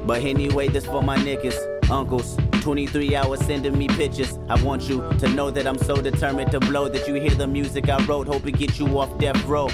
But 0.05 0.23
anyway, 0.23 0.67
this 0.67 0.85
for 0.85 1.01
my 1.01 1.17
niggas, 1.17 1.89
uncles. 1.89 2.37
23 2.61 3.15
hours 3.15 3.39
sending 3.45 3.77
me 3.77 3.87
pictures. 3.87 4.39
I 4.49 4.61
want 4.63 4.83
you 4.89 5.07
to 5.19 5.27
know 5.29 5.51
that 5.51 5.67
I'm 5.67 5.77
so 5.77 6.01
determined 6.01 6.51
to 6.51 6.59
blow 6.59 6.87
that 6.89 7.07
you 7.07 7.15
hear 7.15 7.35
the 7.35 7.47
music 7.47 7.89
I 7.89 8.03
wrote. 8.05 8.27
Hope 8.27 8.47
it 8.47 8.57
gets 8.57 8.79
you 8.79 8.99
off 8.99 9.17
death 9.19 9.43
row. 9.45 9.69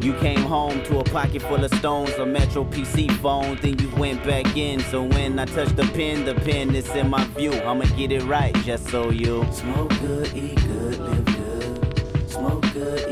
You 0.00 0.14
came 0.14 0.40
home 0.40 0.82
to 0.84 1.00
a 1.00 1.04
pocket 1.04 1.42
full 1.42 1.62
of 1.62 1.74
stones, 1.74 2.10
a 2.14 2.24
Metro 2.24 2.64
PC 2.64 3.12
phone, 3.18 3.58
then 3.60 3.78
you 3.78 3.90
went 3.96 4.24
back 4.24 4.56
in. 4.56 4.80
So 4.80 5.02
when 5.02 5.38
I 5.38 5.44
touch 5.44 5.68
the 5.76 5.84
pen, 5.92 6.24
the 6.24 6.34
pen 6.34 6.74
is 6.74 6.88
in 6.90 7.10
my 7.10 7.24
view. 7.36 7.52
I'ma 7.52 7.84
get 7.96 8.10
it 8.10 8.22
right 8.22 8.54
just 8.64 8.88
so 8.88 9.10
you 9.10 9.46
Smoke 9.52 9.90
good, 10.00 10.34
eat 10.34 10.56
good, 10.56 10.98
live 11.00 11.24
good. 11.26 12.30
Smoke 12.30 12.72
good, 12.72 13.09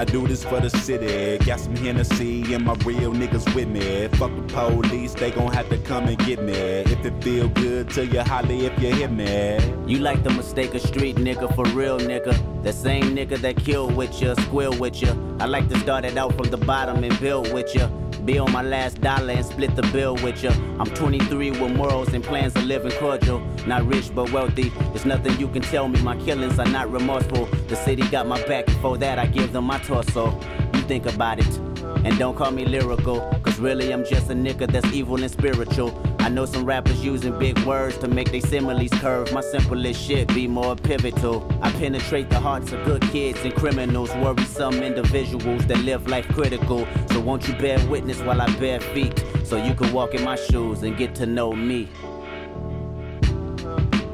I 0.00 0.04
do 0.06 0.26
this 0.26 0.42
for 0.42 0.58
the 0.60 0.70
city. 0.70 1.36
Got 1.44 1.60
some 1.60 1.76
Hennessy 1.76 2.54
and 2.54 2.64
my 2.64 2.72
real 2.86 3.12
niggas 3.12 3.54
with 3.54 3.68
me. 3.68 4.08
Fuck 4.16 4.34
the 4.34 4.42
police, 4.54 5.12
they 5.12 5.30
gon' 5.30 5.52
have 5.52 5.68
to 5.68 5.76
come 5.76 6.06
and 6.06 6.16
get 6.16 6.42
me. 6.42 6.54
If 6.54 7.04
it 7.04 7.22
feel 7.22 7.50
good 7.50 7.90
to 7.90 8.06
you, 8.06 8.20
holly 8.20 8.64
if 8.64 8.82
you 8.82 8.94
hit 8.94 9.12
me. 9.12 9.58
You 9.86 9.98
like 9.98 10.22
the 10.22 10.30
mistake 10.30 10.74
of 10.74 10.80
street 10.80 11.16
nigga 11.16 11.54
for 11.54 11.66
real 11.76 11.98
nigga. 11.98 12.32
The 12.62 12.72
same 12.72 13.14
nigga 13.14 13.36
that 13.42 13.56
killed 13.56 13.94
with 13.94 14.22
ya, 14.22 14.36
squill 14.36 14.72
with 14.78 15.02
ya. 15.02 15.14
I 15.38 15.44
like 15.44 15.68
to 15.68 15.78
start 15.80 16.06
it 16.06 16.16
out 16.16 16.34
from 16.34 16.48
the 16.48 16.56
bottom 16.56 17.04
and 17.04 17.20
build 17.20 17.52
with 17.52 17.74
ya. 17.74 17.90
Be 18.24 18.38
on 18.38 18.52
my 18.52 18.62
last 18.62 19.00
dollar 19.00 19.32
and 19.32 19.44
split 19.44 19.74
the 19.76 19.82
bill 19.92 20.14
with 20.16 20.42
ya. 20.42 20.52
I'm 20.78 20.86
23 20.86 21.52
with 21.52 21.72
morals 21.72 22.12
and 22.12 22.22
plans 22.22 22.54
to 22.54 22.60
live 22.60 22.84
in 22.84 22.92
cordial. 22.92 23.40
Not 23.66 23.86
rich 23.86 24.14
but 24.14 24.30
wealthy. 24.32 24.68
There's 24.92 25.06
nothing 25.06 25.38
you 25.38 25.48
can 25.48 25.62
tell 25.62 25.88
me. 25.88 26.00
My 26.02 26.16
killings 26.16 26.58
are 26.58 26.68
not 26.68 26.90
remorseful. 26.90 27.46
The 27.68 27.76
city 27.76 28.02
got 28.08 28.26
my 28.26 28.40
back. 28.46 28.66
Before 28.66 28.98
that, 28.98 29.18
I 29.18 29.26
give 29.26 29.52
them 29.52 29.64
my 29.64 29.78
torso. 29.78 30.38
You 30.74 30.82
think 30.82 31.06
about 31.06 31.38
it. 31.38 31.69
And 32.02 32.18
don't 32.18 32.36
call 32.36 32.50
me 32.50 32.64
lyrical, 32.64 33.20
cause 33.42 33.58
really 33.58 33.92
I'm 33.92 34.04
just 34.04 34.30
a 34.30 34.34
nigga 34.34 34.70
that's 34.70 34.90
evil 34.92 35.22
and 35.22 35.30
spiritual. 35.30 35.92
I 36.20 36.28
know 36.28 36.46
some 36.46 36.64
rappers 36.64 37.04
using 37.04 37.38
big 37.38 37.58
words 37.60 37.98
to 37.98 38.08
make 38.08 38.30
their 38.30 38.40
similes 38.40 38.90
curve. 39.00 39.32
My 39.32 39.40
simplest 39.40 40.00
shit 40.00 40.28
be 40.28 40.46
more 40.46 40.76
pivotal. 40.76 41.46
I 41.62 41.70
penetrate 41.72 42.30
the 42.30 42.40
hearts 42.40 42.72
of 42.72 42.84
good 42.84 43.02
kids 43.02 43.40
and 43.44 43.54
criminals, 43.54 44.14
worrisome 44.16 44.82
individuals 44.82 45.66
that 45.66 45.78
live 45.78 46.06
life 46.08 46.26
critical. 46.28 46.86
So 47.10 47.20
won't 47.20 47.46
you 47.48 47.54
bear 47.54 47.78
witness 47.88 48.20
while 48.20 48.40
I 48.40 48.50
bare 48.56 48.80
feet, 48.80 49.24
so 49.44 49.56
you 49.56 49.74
can 49.74 49.92
walk 49.92 50.14
in 50.14 50.24
my 50.24 50.36
shoes 50.36 50.82
and 50.82 50.96
get 50.96 51.14
to 51.16 51.26
know 51.26 51.52
me. 51.52 51.88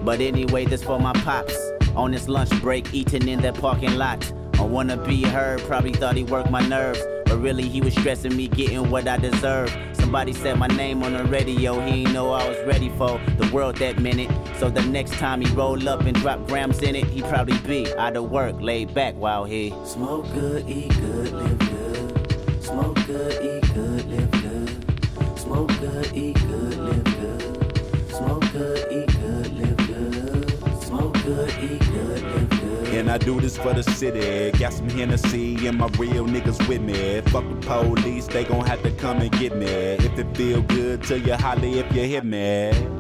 But 0.05 0.21
anyway, 0.21 0.65
this 0.65 0.83
for 0.85 0.99
my 0.99 1.13
pops. 1.13 1.57
On 1.97 2.11
this 2.11 2.29
lunch 2.29 2.51
break, 2.61 2.93
eating 2.93 3.29
in 3.29 3.41
that 3.41 3.55
parking 3.55 3.97
lot. 3.97 4.33
I 4.55 4.63
wanna 4.63 4.97
be 4.97 5.23
heard, 5.23 5.61
probably 5.63 5.93
thought 5.93 6.17
he 6.17 6.25
worked 6.25 6.51
my 6.51 6.67
nerves. 6.67 7.01
But 7.27 7.39
really, 7.39 7.69
he 7.69 7.81
was 7.81 7.95
stressing 7.95 8.37
me 8.37 8.49
getting 8.49 8.91
what 8.91 9.07
I 9.09 9.17
deserve. 9.17 9.77
Somebody 9.93 10.33
said 10.33 10.59
my 10.59 10.69
name 10.69 11.03
on 11.03 11.13
the 11.13 11.25
radio, 11.25 11.81
he 11.81 12.03
ain't 12.03 12.13
know 12.13 12.31
I 12.31 12.49
was 12.49 12.57
ready 12.67 12.89
for 12.91 13.21
the 13.39 13.51
world 13.53 13.77
that 13.77 13.99
minute. 13.99 14.31
So 14.59 14.71
the 14.71 14.83
next 14.83 15.13
time 15.15 15.41
he 15.41 15.53
roll 15.55 15.89
up 15.89 16.03
and 16.03 16.17
drop 16.17 16.47
grams 16.47 16.81
in 16.83 16.95
it, 16.95 17.07
he 17.07 17.23
probably 17.23 17.59
be 17.59 17.93
out 17.97 18.17
of 18.17 18.31
work, 18.31 18.55
laid 18.61 18.95
back 18.95 19.15
while 19.15 19.45
he 19.45 19.75
smoke 19.85 20.25
good, 20.33 20.69
eat 20.69 20.89
good, 21.01 21.33
live 21.33 21.59
good. 21.59 22.63
Smoke 22.63 22.99
good, 23.07 23.45
I 33.17 33.19
do 33.19 33.41
this 33.41 33.57
for 33.57 33.73
the 33.73 33.83
city. 33.83 34.51
Got 34.59 34.75
some 34.75 34.91
Hennessy 34.91 35.67
and 35.67 35.79
my 35.79 35.87
real 35.99 36.27
niggas 36.27 36.69
with 36.69 36.83
me. 36.83 37.23
Fuck 37.33 37.49
the 37.49 37.67
police, 37.67 38.27
they 38.27 38.45
gon' 38.45 38.67
have 38.67 38.83
to 38.83 38.91
come 38.91 39.23
and 39.23 39.33
get 39.33 39.57
me. 39.57 39.65
If 39.65 40.19
it 40.19 40.37
feel 40.37 40.61
good 40.61 41.03
to 41.05 41.19
you, 41.19 41.33
holly 41.33 41.79
if 41.79 41.91
you 41.95 42.03
hit 42.03 42.27
me. 42.27 42.96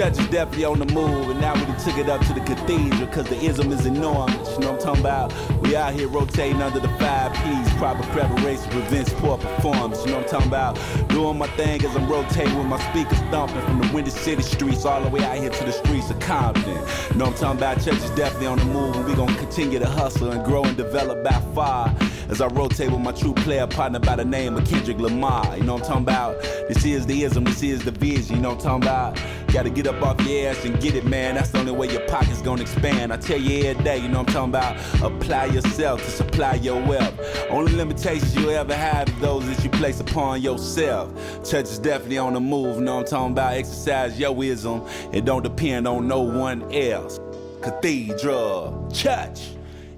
Church 0.00 0.18
is 0.18 0.28
definitely 0.28 0.64
on 0.64 0.78
the 0.78 0.86
move, 0.94 1.28
and 1.28 1.38
now 1.42 1.52
we 1.52 1.60
took 1.84 1.98
it 1.98 2.08
up 2.08 2.24
to 2.24 2.32
the 2.32 2.40
cathedral, 2.40 3.06
cause 3.08 3.26
the 3.26 3.36
ism 3.44 3.70
is 3.70 3.84
enormous. 3.84 4.50
You 4.54 4.60
know 4.60 4.72
what 4.72 4.80
I'm 4.80 4.96
talking 4.96 5.00
about? 5.02 5.60
We 5.60 5.76
out 5.76 5.92
here 5.92 6.08
rotating 6.08 6.62
under 6.62 6.80
the 6.80 6.88
five 6.96 7.34
P's, 7.34 7.70
proper 7.74 8.02
preparation 8.04 8.70
prevents 8.70 9.12
poor 9.12 9.36
performance. 9.36 10.02
You 10.06 10.12
know 10.12 10.20
what 10.20 10.32
I'm 10.32 10.40
talking 10.40 10.48
about? 10.48 11.08
Doing 11.10 11.36
my 11.36 11.48
thing 11.48 11.84
as 11.84 11.94
I'm 11.94 12.08
rotating 12.08 12.56
with 12.56 12.66
my 12.66 12.80
speakers 12.90 13.18
thumping 13.30 13.60
from 13.60 13.82
the 13.82 13.90
Windy 13.92 14.10
City 14.10 14.40
streets 14.40 14.86
all 14.86 15.02
the 15.02 15.10
way 15.10 15.22
out 15.22 15.36
here 15.36 15.50
to 15.50 15.64
the 15.64 15.72
streets 15.72 16.08
of 16.08 16.18
Compton. 16.18 16.64
You 16.66 17.18
know 17.18 17.26
what 17.26 17.34
I'm 17.34 17.34
talking 17.34 17.58
about? 17.58 17.82
Church 17.82 18.02
is 18.02 18.10
definitely 18.12 18.46
on 18.46 18.56
the 18.56 18.64
move, 18.64 18.96
and 18.96 19.04
we 19.04 19.14
gonna 19.14 19.36
continue 19.36 19.78
to 19.80 19.86
hustle 19.86 20.30
and 20.30 20.42
grow 20.46 20.64
and 20.64 20.78
develop 20.78 21.22
by 21.22 21.38
far 21.54 21.94
as 22.30 22.40
I 22.40 22.46
rotate 22.46 22.90
with 22.90 23.00
my 23.00 23.12
true 23.12 23.34
player 23.34 23.66
partner 23.66 23.98
by 23.98 24.16
the 24.16 24.24
name 24.24 24.56
of 24.56 24.64
Kendrick 24.64 24.98
Lamar. 24.98 25.58
You 25.58 25.64
know 25.64 25.74
what 25.74 25.82
I'm 25.82 25.88
talking 25.88 26.02
about? 26.04 26.40
This 26.68 26.84
is 26.86 27.04
the 27.04 27.24
ism, 27.24 27.44
this 27.44 27.62
is 27.62 27.84
the 27.84 27.90
vision. 27.90 28.36
You 28.36 28.42
know 28.42 28.54
what 28.54 28.64
I'm 28.64 28.80
talking 28.80 28.82
about? 28.84 29.39
Gotta 29.52 29.70
get 29.70 29.88
up 29.88 30.00
off 30.00 30.20
your 30.26 30.48
ass 30.48 30.64
and 30.64 30.80
get 30.80 30.94
it, 30.94 31.04
man. 31.04 31.34
That's 31.34 31.50
the 31.50 31.58
only 31.58 31.72
way 31.72 31.90
your 31.90 32.06
pocket's 32.06 32.40
gonna 32.40 32.62
expand. 32.62 33.12
I 33.12 33.16
tell 33.16 33.38
you 33.38 33.66
every 33.66 33.82
day, 33.82 33.98
you 33.98 34.08
know 34.08 34.20
I'm 34.20 34.26
talking 34.26 34.50
about? 34.50 34.76
Apply 35.02 35.46
yourself 35.46 36.04
to 36.04 36.10
supply 36.10 36.54
your 36.54 36.80
wealth. 36.80 37.14
Only 37.50 37.72
limitations 37.72 38.36
you 38.36 38.50
ever 38.50 38.74
have 38.74 39.08
is 39.08 39.18
those 39.18 39.44
that 39.46 39.64
you 39.64 39.70
place 39.70 39.98
upon 39.98 40.40
yourself. 40.40 41.12
Church 41.44 41.64
is 41.64 41.80
definitely 41.80 42.18
on 42.18 42.34
the 42.34 42.40
move, 42.40 42.76
you 42.76 42.82
know 42.82 43.00
I'm 43.00 43.04
talking 43.04 43.32
about? 43.32 43.54
Exercise 43.54 44.18
your 44.18 44.32
wisdom. 44.32 44.86
It 45.12 45.24
don't 45.24 45.42
depend 45.42 45.88
on 45.88 46.06
no 46.06 46.20
one 46.20 46.72
else. 46.72 47.18
Cathedral, 47.60 48.88
church, 48.92 49.50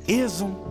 ism. 0.08 0.61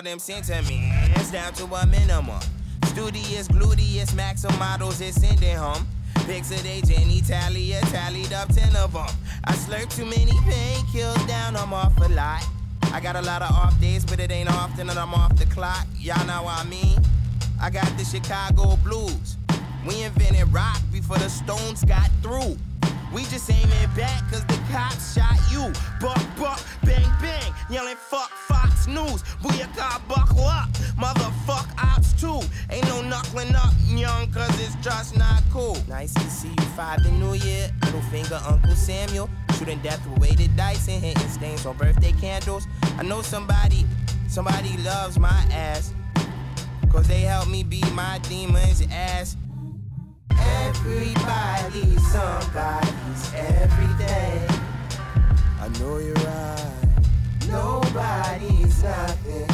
All 0.00 0.04
them 0.04 0.18
sentiments 0.18 1.30
down 1.30 1.52
to 1.52 1.64
a 1.66 1.86
minimum. 1.86 2.40
Studious, 2.86 3.48
gluteus, 3.48 4.14
maxim 4.14 4.56
models 4.58 5.00
is 5.02 5.14
sending 5.14 5.56
home. 5.56 5.86
Pics 6.26 6.50
of 6.50 6.62
they 6.62 6.80
Jenny 6.80 7.20
tallied 7.20 8.32
up 8.32 8.48
ten 8.48 8.74
of 8.76 8.94
them. 8.94 9.06
I 9.44 9.52
slurp 9.52 9.94
too 9.94 10.06
many 10.06 10.32
painkills 10.48 11.28
down, 11.28 11.54
I'm 11.54 11.74
off 11.74 11.94
a 11.98 12.08
lot. 12.08 12.46
I 12.94 13.00
got 13.00 13.16
a 13.16 13.20
lot 13.20 13.42
of 13.42 13.50
off 13.50 13.78
days, 13.78 14.04
but 14.06 14.20
it 14.20 14.30
ain't 14.30 14.50
often 14.50 14.86
that 14.86 14.96
I'm 14.96 15.12
off 15.12 15.36
the 15.36 15.44
clock. 15.46 15.86
Y'all 15.98 16.26
know 16.26 16.44
what 16.44 16.64
I 16.64 16.64
mean? 16.64 16.98
I 17.60 17.68
got 17.68 17.86
the 17.98 18.04
Chicago 18.04 18.76
blues. 18.82 19.36
We 19.86 20.02
invented 20.02 20.50
rock 20.52 20.80
before 20.90 21.18
the 21.18 21.28
Stones 21.28 21.84
got 21.84 22.10
through. 22.22 22.56
We 23.12 23.24
just 23.24 23.50
aiming 23.50 23.94
back 23.96 24.22
cause 24.30 24.46
the 24.46 24.58
cops 24.72 25.14
shot 25.14 25.36
you. 25.52 25.70
Buck, 26.00 26.22
buck, 26.38 26.60
bang, 26.84 27.10
bang, 27.20 27.52
yelling 27.68 27.96
fuck, 27.96 28.30
fuck 28.30 28.59
Fox 28.80 28.86
News. 28.86 29.22
Booyaka, 29.42 30.06
buckle 30.08 30.44
up, 30.44 30.68
motherfuck 30.96 31.68
ops 31.82 32.12
too. 32.14 32.40
Ain't 32.70 32.86
no 32.86 33.02
knuckling 33.02 33.54
up, 33.54 33.72
young, 33.88 34.30
cause 34.32 34.48
it's 34.60 34.74
just 34.76 35.16
not 35.16 35.42
cool. 35.50 35.76
Nice 35.88 36.14
to 36.14 36.30
see 36.30 36.48
you 36.48 36.64
five 36.76 37.02
the 37.02 37.10
new 37.12 37.34
year. 37.34 37.70
Little 37.84 38.00
finger, 38.02 38.40
Uncle 38.46 38.74
Samuel. 38.74 39.28
Shooting 39.58 39.80
death 39.80 40.04
with 40.08 40.20
weighted 40.20 40.56
dice 40.56 40.88
and 40.88 41.02
hitting 41.02 41.28
stains 41.28 41.66
on 41.66 41.76
birthday 41.76 42.12
candles. 42.12 42.66
I 42.98 43.02
know 43.02 43.22
somebody, 43.22 43.86
somebody 44.28 44.76
loves 44.78 45.18
my 45.18 45.44
ass. 45.52 45.92
Cause 46.90 47.06
they 47.06 47.20
help 47.20 47.48
me 47.48 47.62
beat 47.62 47.90
my 47.92 48.18
demons' 48.28 48.82
ass. 48.90 49.36
Everybody's 50.30 52.06
somebody's 52.10 53.32
everything. 53.34 54.48
I 55.60 55.68
know 55.78 55.98
you're 55.98 56.14
right. 56.14 56.79
Nobody's 57.50 58.82
nothing. 58.82 59.48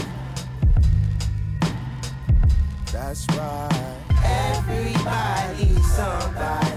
That's 2.92 3.26
right. 3.30 3.96
Everybody's 4.24 5.86
somebody's 5.92 6.75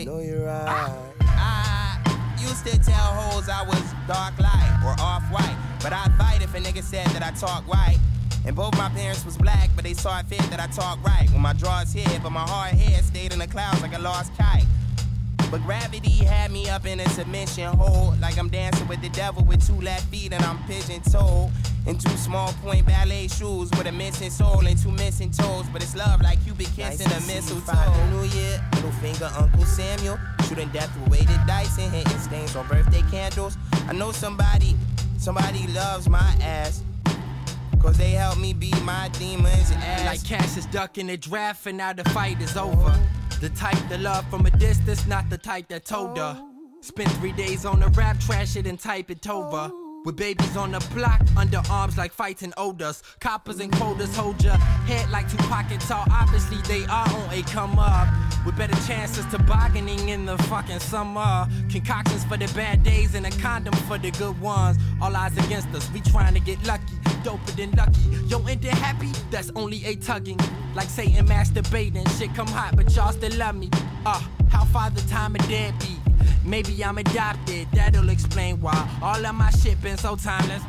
right? 0.00 0.06
know 0.06 0.20
you're 0.20 0.46
right. 0.46 1.12
Ah, 1.22 2.00
I 2.04 2.42
used 2.42 2.66
to 2.66 2.78
tell 2.78 2.96
hoes 2.96 3.48
I 3.48 3.62
was 3.62 3.82
dark 4.06 4.38
light 4.38 4.80
or 4.84 4.94
off 5.02 5.22
white, 5.30 5.56
but 5.82 5.92
I'd 5.92 6.12
fight 6.18 6.42
if 6.42 6.54
a 6.54 6.58
nigga 6.58 6.82
said 6.82 7.06
that 7.08 7.22
I 7.22 7.30
talk 7.32 7.66
white. 7.68 7.98
And 8.46 8.56
both 8.56 8.76
my 8.78 8.88
parents 8.90 9.24
was 9.24 9.36
black, 9.36 9.68
but 9.74 9.84
they 9.84 9.92
saw 9.92 10.18
it 10.18 10.26
fit 10.26 10.40
that 10.50 10.60
I 10.60 10.66
talk 10.68 11.02
right. 11.04 11.28
When 11.30 11.42
my 11.42 11.52
drawers 11.52 11.92
hit, 11.92 12.22
but 12.22 12.30
my 12.30 12.40
hard 12.40 12.74
head 12.74 13.04
stayed 13.04 13.32
in 13.32 13.38
the 13.38 13.46
clouds 13.46 13.82
like 13.82 13.94
a 13.94 13.98
lost 14.00 14.32
kite. 14.38 14.64
But 15.50 15.62
gravity 15.62 16.24
had 16.24 16.50
me 16.50 16.68
up 16.70 16.86
in 16.86 17.00
a 17.00 17.08
submission 17.10 17.76
hold, 17.76 18.18
like 18.20 18.38
I'm 18.38 18.48
dancing 18.48 18.88
with 18.88 19.02
the 19.02 19.10
devil 19.10 19.44
with 19.44 19.66
two 19.66 19.78
left 19.80 20.06
feet 20.06 20.32
and 20.32 20.42
I'm 20.44 20.58
pigeon 20.64 21.02
toed. 21.02 21.50
In 21.86 21.96
two 21.96 22.16
small 22.16 22.52
point 22.62 22.86
ballet 22.86 23.28
shoes 23.28 23.70
with 23.70 23.86
a 23.86 23.92
missing 23.92 24.30
soul 24.30 24.66
and 24.66 24.76
two 24.76 24.90
missing 24.92 25.30
toes. 25.30 25.66
But 25.72 25.82
it's 25.82 25.96
love 25.96 26.20
like 26.20 26.38
you 26.46 26.52
be 26.54 26.64
kissing 26.64 26.82
Nice 26.84 27.00
a 27.00 27.04
to 27.04 27.20
see 27.20 27.32
you, 27.32 27.40
mistletoe. 27.40 28.06
New 28.10 28.24
Year, 28.24 28.64
little 28.74 28.90
finger 28.92 29.30
Uncle 29.38 29.64
Samuel, 29.64 30.18
shooting 30.46 30.68
death 30.68 30.94
with 31.00 31.10
weighted 31.10 31.40
dice 31.46 31.78
and 31.78 31.92
hitting 31.92 32.18
stains 32.18 32.54
on 32.54 32.66
birthday 32.68 33.02
candles. 33.10 33.56
I 33.88 33.92
know 33.92 34.12
somebody, 34.12 34.76
somebody 35.18 35.66
loves 35.68 36.08
my 36.08 36.36
ass. 36.42 36.82
Cause 37.80 37.96
they 37.96 38.10
help 38.10 38.38
me 38.38 38.52
beat 38.52 38.80
my 38.82 39.08
demons 39.18 39.70
ass. 39.70 40.04
Like 40.04 40.22
Cassius 40.22 40.66
ducking 40.66 41.06
the 41.06 41.16
draft 41.16 41.66
and 41.66 41.78
now 41.78 41.94
the 41.94 42.04
fight 42.10 42.40
is 42.42 42.54
over. 42.56 42.94
The 43.40 43.48
type 43.50 43.78
that 43.88 44.00
love 44.00 44.28
from 44.28 44.44
a 44.44 44.50
distance, 44.50 45.06
not 45.06 45.30
the 45.30 45.38
type 45.38 45.68
that 45.68 45.86
told 45.86 46.18
her. 46.18 46.38
Spent 46.82 47.10
three 47.12 47.32
days 47.32 47.64
on 47.64 47.80
the 47.80 47.88
rap, 47.88 48.20
trash 48.20 48.56
it 48.56 48.66
and 48.66 48.78
type 48.78 49.10
it 49.10 49.26
over. 49.26 49.72
With 50.02 50.16
babies 50.16 50.56
on 50.56 50.72
the 50.72 50.80
block, 50.94 51.20
underarms 51.36 51.98
like 51.98 52.12
fighting 52.12 52.54
odors. 52.56 53.02
Coppers 53.20 53.60
and 53.60 53.70
quotas 53.70 54.16
hold 54.16 54.42
your 54.42 54.54
head 54.54 55.10
like 55.10 55.30
two 55.30 55.36
pockets 55.48 55.88
tall. 55.88 56.06
Obviously, 56.10 56.56
they 56.62 56.84
are 56.86 57.06
on 57.06 57.28
a 57.30 57.42
come 57.42 57.78
up. 57.78 58.08
With 58.46 58.56
better 58.56 58.76
chances 58.86 59.26
to 59.26 59.38
bargaining 59.38 60.08
in 60.08 60.24
the 60.24 60.38
fucking 60.44 60.78
summer. 60.78 61.46
Concoctions 61.70 62.24
for 62.24 62.38
the 62.38 62.50
bad 62.54 62.82
days 62.82 63.14
and 63.14 63.26
a 63.26 63.30
condom 63.42 63.74
for 63.74 63.98
the 63.98 64.10
good 64.12 64.40
ones. 64.40 64.78
All 65.02 65.14
eyes 65.14 65.36
against 65.36 65.68
us, 65.74 65.90
we 65.92 66.00
trying 66.00 66.32
to 66.32 66.40
get 66.40 66.64
lucky. 66.66 66.96
Doper 67.22 67.54
than 67.54 67.70
lucky. 67.72 68.00
Yo, 68.26 68.38
ain't 68.48 68.64
it 68.64 68.72
happy? 68.72 69.12
That's 69.30 69.50
only 69.54 69.84
a 69.84 69.96
tugging. 69.96 70.40
Like 70.74 70.88
Satan 70.88 71.26
masturbating. 71.26 72.08
Shit 72.18 72.34
come 72.34 72.48
hot, 72.48 72.74
but 72.74 72.94
y'all 72.96 73.12
still 73.12 73.36
love 73.36 73.54
me. 73.54 73.68
Uh, 74.06 74.22
how 74.48 74.64
far 74.64 74.88
the 74.88 75.02
time 75.02 75.34
of 75.34 75.46
deadbeat? 75.46 75.98
Maybe 76.44 76.82
I'm 76.82 76.96
adopted, 76.98 77.68
that'll 77.72 78.08
explain 78.08 78.60
why 78.60 78.88
all 79.02 79.24
of 79.24 79.34
my 79.34 79.50
shit 79.50 79.80
been 79.82 79.98
so 79.98 80.16
timeless. 80.16 80.62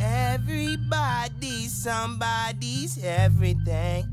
Everybody's 0.00 1.72
somebody's 1.72 3.02
everything. 3.02 4.04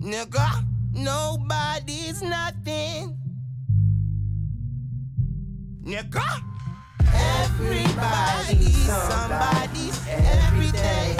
Nigga, 0.00 0.64
nobody's 0.92 2.22
nothing. 2.22 3.18
Nigga, 5.82 6.42
everybody's 7.12 8.86
somebody's 8.86 10.08
everything. 10.08 11.16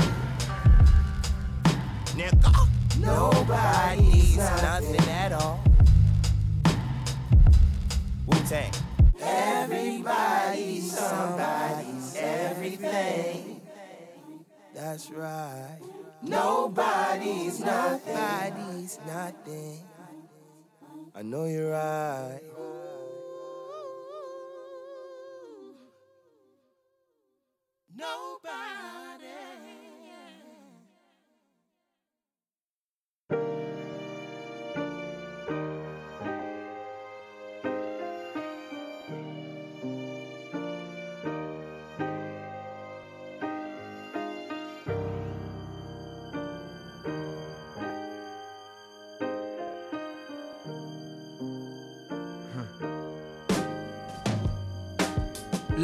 Nigga, 2.14 2.68
nobody's 3.01 4.36
nothing 4.36 5.09
at 5.09 5.32
all. 5.32 5.65
Wu 8.47 8.51
Tang. 8.51 8.73
Everybody's 9.20 10.93
somebody's 10.93 12.16
everything. 12.16 13.60
That's 14.74 15.10
right. 15.10 15.78
Nobody's 16.23 17.60
nothing. 17.60 18.14
Nobody's 18.14 19.01
nothing. 19.06 19.81
I 21.14 21.23
know 21.23 21.47
you're 21.47 21.70
right. 21.70 22.40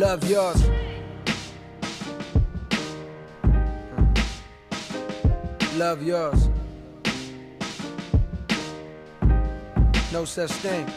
Love 0.03 0.29
yours. 0.29 0.61
Mm. 3.45 4.19
Love 5.79 6.03
yours. 6.03 6.49
No 10.13 10.25
such 10.25 10.51
thing. 10.51 10.91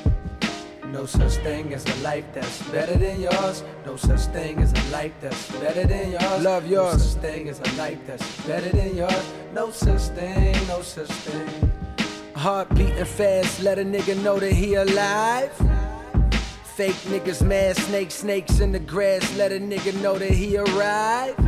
No 0.91 1.05
such 1.05 1.33
thing 1.43 1.71
as 1.75 1.85
a 1.85 1.95
life 2.01 2.25
that's 2.33 2.63
better 2.71 2.95
than 2.97 3.21
yours. 3.21 3.63
No 3.85 3.95
such 3.95 4.21
thing 4.33 4.57
as 4.57 4.73
a 4.73 4.91
life 4.91 5.13
that's 5.21 5.51
better 5.51 5.85
than 5.85 6.13
yours. 6.13 6.43
Love 6.43 6.65
yours. 6.67 6.93
No 6.93 6.97
such 6.97 7.21
thing 7.21 7.49
as 7.49 7.59
a 7.59 7.71
life 7.77 7.99
that's 8.07 8.41
better 8.47 8.69
than 8.69 8.97
yours. 8.97 9.31
No 9.53 9.69
such 9.69 10.01
thing, 10.17 10.55
no 10.67 10.81
such 10.81 11.11
thing. 11.11 11.71
Heart 12.33 12.73
beating 12.73 13.05
fast, 13.05 13.61
let 13.61 13.77
a 13.77 13.83
nigga 13.83 14.17
know 14.23 14.39
that 14.39 14.53
he 14.53 14.73
alive. 14.73 15.74
Fake 16.75 16.95
niggas, 17.07 17.41
mad 17.41 17.77
snakes, 17.77 18.15
snakes 18.15 18.59
in 18.59 18.73
the 18.73 18.79
grass, 18.79 19.33
let 19.37 19.53
a 19.53 19.55
nigga 19.55 19.93
know 20.01 20.19
that 20.19 20.31
he 20.31 20.57
arrived. 20.57 21.39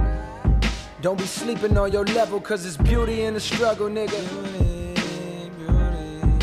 Don't 1.02 1.18
be 1.18 1.26
sleeping 1.26 1.78
on 1.78 1.92
your 1.92 2.06
level, 2.06 2.40
cause 2.40 2.66
it's 2.66 2.78
beauty 2.78 3.24
in 3.24 3.34
the 3.34 3.40
struggle, 3.42 3.90
nigga. 3.90 4.18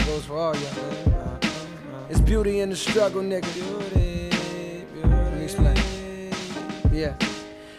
Goes 0.05 0.27
for 0.27 0.37
all 0.37 0.55
y'all. 0.55 1.39
It's 2.11 2.21
beauty 2.21 2.61
in 2.61 2.69
the 2.69 2.77
struggle, 2.77 3.23
nigga. 3.23 3.49
Let 5.03 5.33
me 5.33 5.45
explain. 5.45 5.77
Yeah. 6.93 7.34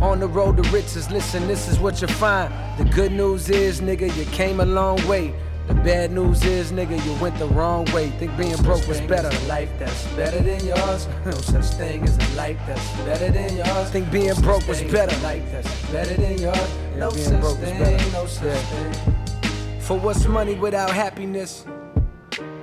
On 0.00 0.18
the 0.18 0.26
road 0.26 0.56
to 0.56 0.62
riches, 0.70 1.10
listen, 1.10 1.46
this 1.46 1.68
is 1.68 1.78
what 1.78 2.00
you 2.00 2.08
find. 2.08 2.52
The 2.78 2.84
good 2.84 3.12
news 3.12 3.50
is, 3.50 3.82
nigga, 3.82 4.16
you 4.16 4.24
came 4.32 4.60
a 4.60 4.64
long 4.64 4.96
way. 5.06 5.34
The 5.68 5.74
bad 5.74 6.10
news 6.10 6.42
is, 6.42 6.72
nigga, 6.72 7.04
you 7.04 7.12
went 7.20 7.38
the 7.38 7.46
wrong 7.48 7.84
way. 7.92 8.08
Think 8.18 8.34
being 8.38 8.56
broke 8.62 8.88
was 8.88 8.98
better. 9.02 9.28
A 9.28 9.46
life 9.46 9.70
that's 9.78 10.06
better 10.14 10.40
than 10.40 10.66
yours. 10.66 11.06
No 11.26 11.32
such 11.32 11.66
thing 11.76 12.02
as 12.04 12.16
a 12.16 12.34
life 12.34 12.58
that's 12.66 12.90
better 13.02 13.30
than 13.30 13.56
yours. 13.58 13.90
Think 13.90 14.10
being 14.10 14.34
broke 14.40 14.66
was 14.66 14.80
better. 14.82 15.14
Life 15.20 15.44
that's 15.52 15.92
better 15.92 16.14
than 16.14 16.38
yours. 16.38 16.70
No 16.96 17.10
such 17.10 17.56
thing, 17.58 18.12
no 18.12 18.24
such 18.24 18.58
thing. 18.58 19.80
For 19.80 19.98
what's 19.98 20.26
money 20.26 20.54
without 20.54 20.90
happiness? 20.90 21.66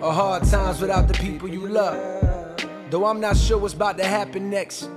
Or 0.02 0.12
hard 0.12 0.44
times 0.46 0.82
without 0.82 1.08
the 1.08 1.14
people 1.14 1.48
you 1.48 1.68
love? 1.68 1.98
Though 2.90 3.06
I'm 3.06 3.20
not 3.20 3.38
sure 3.38 3.60
what's 3.60 3.76
about 3.76 3.98
to 4.00 4.06
happen 4.06 4.50
next. 4.50 4.90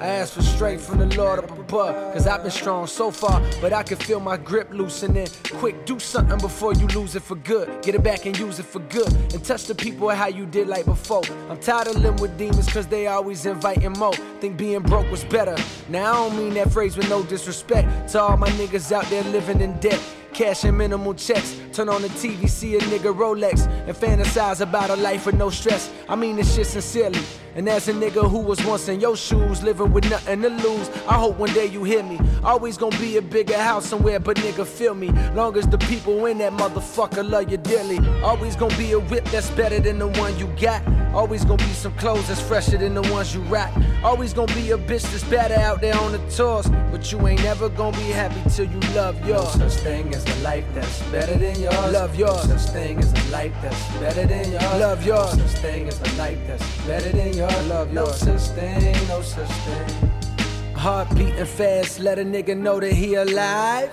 I 0.00 0.06
ask 0.08 0.34
for 0.34 0.42
strength 0.42 0.86
from 0.86 0.98
the 0.98 1.16
Lord 1.16 1.38
up 1.38 1.50
above. 1.58 2.12
Cause 2.12 2.26
I've 2.26 2.42
been 2.42 2.50
strong 2.50 2.86
so 2.86 3.10
far, 3.10 3.40
but 3.60 3.72
I 3.72 3.82
can 3.82 3.96
feel 3.96 4.20
my 4.20 4.36
grip 4.36 4.68
loosening. 4.70 5.28
Quick, 5.54 5.86
do 5.86 5.98
something 5.98 6.38
before 6.38 6.74
you 6.74 6.86
lose 6.88 7.16
it 7.16 7.22
for 7.22 7.36
good. 7.36 7.82
Get 7.82 7.94
it 7.94 8.02
back 8.02 8.26
and 8.26 8.38
use 8.38 8.58
it 8.58 8.66
for 8.66 8.80
good. 8.80 9.10
And 9.32 9.42
touch 9.42 9.64
the 9.64 9.74
people 9.74 10.08
how 10.10 10.28
you 10.28 10.44
did 10.44 10.68
like 10.68 10.84
before. 10.84 11.22
I'm 11.48 11.58
tired 11.58 11.88
of 11.88 11.96
living 11.96 12.20
with 12.20 12.36
demons 12.36 12.70
cause 12.70 12.86
they 12.86 13.06
always 13.06 13.46
inviting 13.46 13.92
more. 13.92 14.12
Think 14.40 14.58
being 14.58 14.82
broke 14.82 15.10
was 15.10 15.24
better. 15.24 15.56
Now 15.88 16.12
I 16.12 16.28
don't 16.28 16.38
mean 16.38 16.54
that 16.54 16.72
phrase 16.72 16.96
with 16.96 17.08
no 17.08 17.22
disrespect 17.22 18.10
to 18.10 18.20
all 18.20 18.36
my 18.36 18.50
niggas 18.50 18.92
out 18.92 19.06
there 19.06 19.24
living 19.24 19.60
in 19.60 19.78
debt. 19.78 20.00
Cashing 20.34 20.76
minimal 20.76 21.14
checks 21.14 21.58
Turn 21.76 21.90
on 21.90 22.00
the 22.00 22.08
TV, 22.08 22.48
see 22.48 22.74
a 22.76 22.80
nigga 22.80 23.14
Rolex, 23.14 23.66
and 23.86 23.94
fantasize 23.94 24.62
about 24.62 24.88
a 24.88 24.96
life 24.96 25.26
with 25.26 25.34
no 25.34 25.50
stress. 25.50 25.90
I 26.08 26.16
mean 26.16 26.36
this 26.36 26.54
shit 26.54 26.66
sincerely. 26.66 27.20
And 27.56 27.66
as 27.70 27.88
a 27.88 27.92
nigga 27.94 28.30
who 28.30 28.40
was 28.40 28.62
once 28.66 28.86
in 28.88 29.00
your 29.00 29.16
shoes, 29.16 29.62
living 29.62 29.90
with 29.90 30.10
nothing 30.10 30.42
to 30.42 30.50
lose, 30.50 30.90
I 31.08 31.14
hope 31.14 31.38
one 31.38 31.54
day 31.54 31.64
you 31.64 31.84
hear 31.84 32.02
me. 32.02 32.20
Always 32.44 32.76
gonna 32.76 32.98
be 32.98 33.16
a 33.16 33.22
bigger 33.22 33.56
house 33.56 33.86
somewhere, 33.86 34.20
but 34.20 34.36
nigga, 34.36 34.66
feel 34.66 34.94
me. 34.94 35.08
Long 35.34 35.56
as 35.56 35.66
the 35.66 35.78
people 35.78 36.26
in 36.26 36.36
that 36.38 36.52
motherfucker 36.52 37.26
love 37.26 37.50
you 37.50 37.56
dearly. 37.56 37.98
Always 38.22 38.56
gonna 38.56 38.76
be 38.76 38.92
a 38.92 39.00
whip 39.00 39.24
that's 39.30 39.48
better 39.52 39.80
than 39.80 39.98
the 39.98 40.08
one 40.08 40.38
you 40.38 40.48
got. 40.60 40.82
Always 41.14 41.46
gonna 41.46 41.64
be 41.64 41.72
some 41.72 41.94
clothes 41.94 42.28
that's 42.28 42.42
fresher 42.42 42.76
than 42.76 42.92
the 42.92 43.00
ones 43.10 43.34
you 43.34 43.40
rock. 43.44 43.70
Always 44.04 44.34
gonna 44.34 44.54
be 44.54 44.72
a 44.72 44.76
bitch 44.76 45.10
that's 45.10 45.24
better 45.24 45.54
out 45.54 45.80
there 45.80 45.96
on 45.96 46.12
the 46.12 46.18
tours. 46.28 46.68
But 46.90 47.10
you 47.10 47.26
ain't 47.26 47.42
never 47.42 47.70
gonna 47.70 47.96
be 47.96 48.04
happy 48.04 48.42
till 48.50 48.66
you 48.66 48.80
love 48.94 49.16
yours. 49.26 49.56
No 49.56 49.70
such 49.70 49.82
thing 49.82 50.14
as 50.14 50.22
a 50.26 50.42
life 50.42 50.66
that's 50.74 51.02
better 51.04 51.38
than 51.38 51.58
yours. 51.58 51.74
Love 51.90 52.14
yours. 52.16 52.48
No 52.48 52.58
such 52.58 52.70
thing 52.74 52.98
as 52.98 53.10
a 53.12 53.30
life 53.32 53.54
that's 53.62 53.92
better 53.98 54.26
than 54.26 54.52
yours. 54.52 54.62
Love 54.62 55.06
yours. 55.06 55.38
No 55.38 55.46
such 55.46 55.62
thing 55.62 55.88
as 55.88 55.98
a 56.02 56.18
life 56.18 56.38
that's 56.46 56.86
better 56.86 57.08
than 57.08 57.32
yours. 57.32 57.45
Love 57.68 57.92
No 57.92 58.04
yours. 58.06 58.16
such 58.16 58.54
thing, 58.56 59.08
no 59.08 59.20
such 59.22 59.48
thing. 59.48 60.72
Heart 60.74 61.14
beating 61.16 61.44
fast, 61.44 62.00
let 62.00 62.18
a 62.18 62.24
nigga 62.24 62.56
know 62.56 62.80
that 62.80 62.92
he 62.92 63.14
alive. 63.14 63.90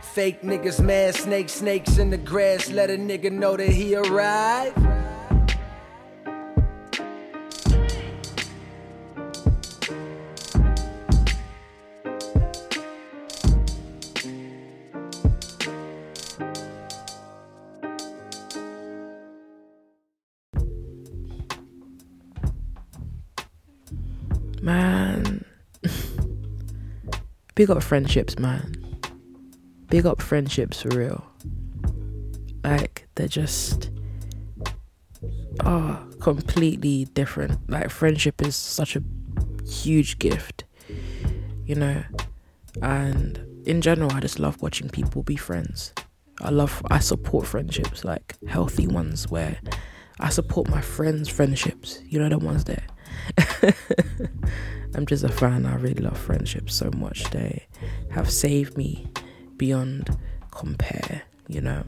Fake 0.00 0.42
niggas 0.42 0.80
mad, 0.80 1.14
snake 1.14 1.48
snakes 1.48 1.98
in 1.98 2.10
the 2.10 2.16
grass, 2.16 2.70
let 2.70 2.90
a 2.90 2.96
nigga 2.96 3.30
know 3.32 3.56
that 3.56 3.68
he 3.68 3.96
arrived. 3.96 4.78
Big 27.54 27.70
up 27.70 27.82
friendships, 27.82 28.38
man. 28.38 28.74
Big 29.88 30.06
up 30.06 30.20
friendships 30.20 30.82
for 30.82 30.88
real. 30.88 31.24
Like, 32.64 33.06
they're 33.14 33.28
just. 33.28 33.90
Oh, 35.64 36.04
completely 36.20 37.04
different. 37.06 37.70
Like, 37.70 37.90
friendship 37.90 38.42
is 38.42 38.56
such 38.56 38.96
a 38.96 39.02
huge 39.68 40.18
gift, 40.18 40.64
you 41.64 41.76
know? 41.76 42.02
And 42.82 43.38
in 43.66 43.80
general, 43.80 44.12
I 44.12 44.20
just 44.20 44.40
love 44.40 44.60
watching 44.60 44.88
people 44.88 45.22
be 45.22 45.36
friends. 45.36 45.92
I 46.40 46.50
love, 46.50 46.82
I 46.90 46.98
support 46.98 47.46
friendships, 47.46 48.04
like 48.04 48.34
healthy 48.48 48.88
ones 48.88 49.30
where 49.30 49.58
I 50.18 50.30
support 50.30 50.68
my 50.68 50.80
friends' 50.80 51.28
friendships. 51.28 52.00
You 52.04 52.18
know, 52.18 52.28
the 52.28 52.38
ones 52.38 52.64
that 52.64 52.82
I'm 54.94 55.06
just 55.06 55.24
a 55.24 55.28
fan. 55.28 55.66
I 55.66 55.74
really 55.76 56.02
love 56.02 56.18
friendships 56.18 56.74
so 56.74 56.90
much. 56.96 57.24
They 57.30 57.66
have 58.10 58.30
saved 58.30 58.76
me 58.76 59.06
beyond 59.56 60.16
compare, 60.50 61.22
you 61.48 61.60
know, 61.60 61.84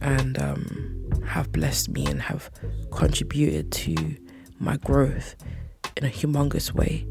and 0.00 0.40
um, 0.40 1.10
have 1.26 1.52
blessed 1.52 1.88
me 1.90 2.06
and 2.06 2.22
have 2.22 2.50
contributed 2.90 3.72
to 3.72 4.16
my 4.58 4.76
growth 4.78 5.34
in 5.96 6.04
a 6.04 6.08
humongous 6.08 6.72
way. 6.72 7.06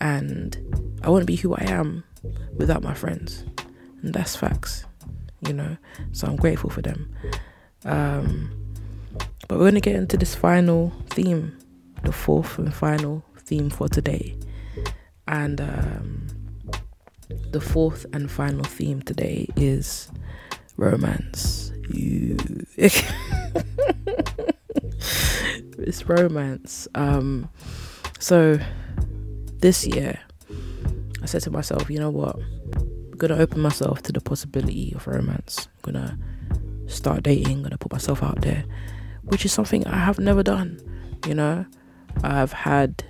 And 0.00 0.56
I 1.02 1.10
wouldn't 1.10 1.26
be 1.26 1.36
who 1.36 1.54
I 1.54 1.64
am 1.66 2.04
without 2.56 2.82
my 2.82 2.94
friends, 2.94 3.44
and 4.02 4.12
that's 4.14 4.36
facts, 4.36 4.84
you 5.46 5.52
know. 5.52 5.76
So 6.12 6.26
I'm 6.26 6.36
grateful 6.36 6.70
for 6.70 6.82
them. 6.82 7.12
Um, 7.84 8.50
but 9.48 9.58
we're 9.58 9.66
gonna 9.66 9.80
get 9.80 9.96
into 9.96 10.16
this 10.16 10.34
final 10.34 10.92
theme, 11.10 11.56
the 12.04 12.12
fourth 12.12 12.58
and 12.58 12.72
final 12.74 13.24
theme 13.38 13.70
for 13.70 13.88
today. 13.88 14.36
And 15.26 15.60
um, 15.60 16.26
the 17.52 17.60
fourth 17.60 18.06
and 18.12 18.30
final 18.30 18.64
theme 18.64 19.02
today 19.02 19.46
is 19.56 20.10
romance. 20.76 21.72
You, 21.88 22.36
it's 25.78 26.08
romance. 26.08 26.88
Um, 26.94 27.48
so 28.18 28.58
this 29.60 29.86
year, 29.86 30.18
I 31.22 31.26
said 31.26 31.42
to 31.42 31.50
myself, 31.50 31.90
you 31.90 31.98
know 31.98 32.10
what? 32.10 32.36
I'm 32.76 33.16
gonna 33.16 33.36
open 33.36 33.60
myself 33.60 34.02
to 34.02 34.12
the 34.12 34.20
possibility 34.20 34.92
of 34.94 35.06
romance. 35.06 35.68
I'm 35.68 35.92
gonna 35.92 36.18
start 36.86 37.22
dating. 37.22 37.58
I'm 37.58 37.62
gonna 37.62 37.78
put 37.78 37.92
myself 37.92 38.22
out 38.22 38.40
there, 38.40 38.64
which 39.24 39.44
is 39.44 39.52
something 39.52 39.86
I 39.86 39.96
have 39.96 40.18
never 40.18 40.42
done. 40.42 40.80
You 41.26 41.34
know, 41.34 41.66
I've 42.22 42.52
had, 42.52 43.04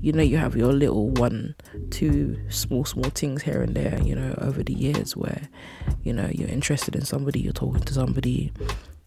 you 0.00 0.12
know, 0.12 0.22
you 0.22 0.36
have 0.36 0.56
your 0.56 0.72
little 0.72 1.10
one, 1.10 1.54
two 1.90 2.38
small, 2.48 2.84
small 2.84 3.10
things 3.10 3.42
here 3.42 3.62
and 3.62 3.74
there, 3.74 4.00
you 4.02 4.14
know, 4.14 4.34
over 4.38 4.62
the 4.62 4.74
years 4.74 5.16
where, 5.16 5.48
you 6.02 6.12
know, 6.12 6.28
you're 6.32 6.48
interested 6.48 6.94
in 6.94 7.04
somebody, 7.04 7.40
you're 7.40 7.52
talking 7.52 7.82
to 7.82 7.94
somebody, 7.94 8.52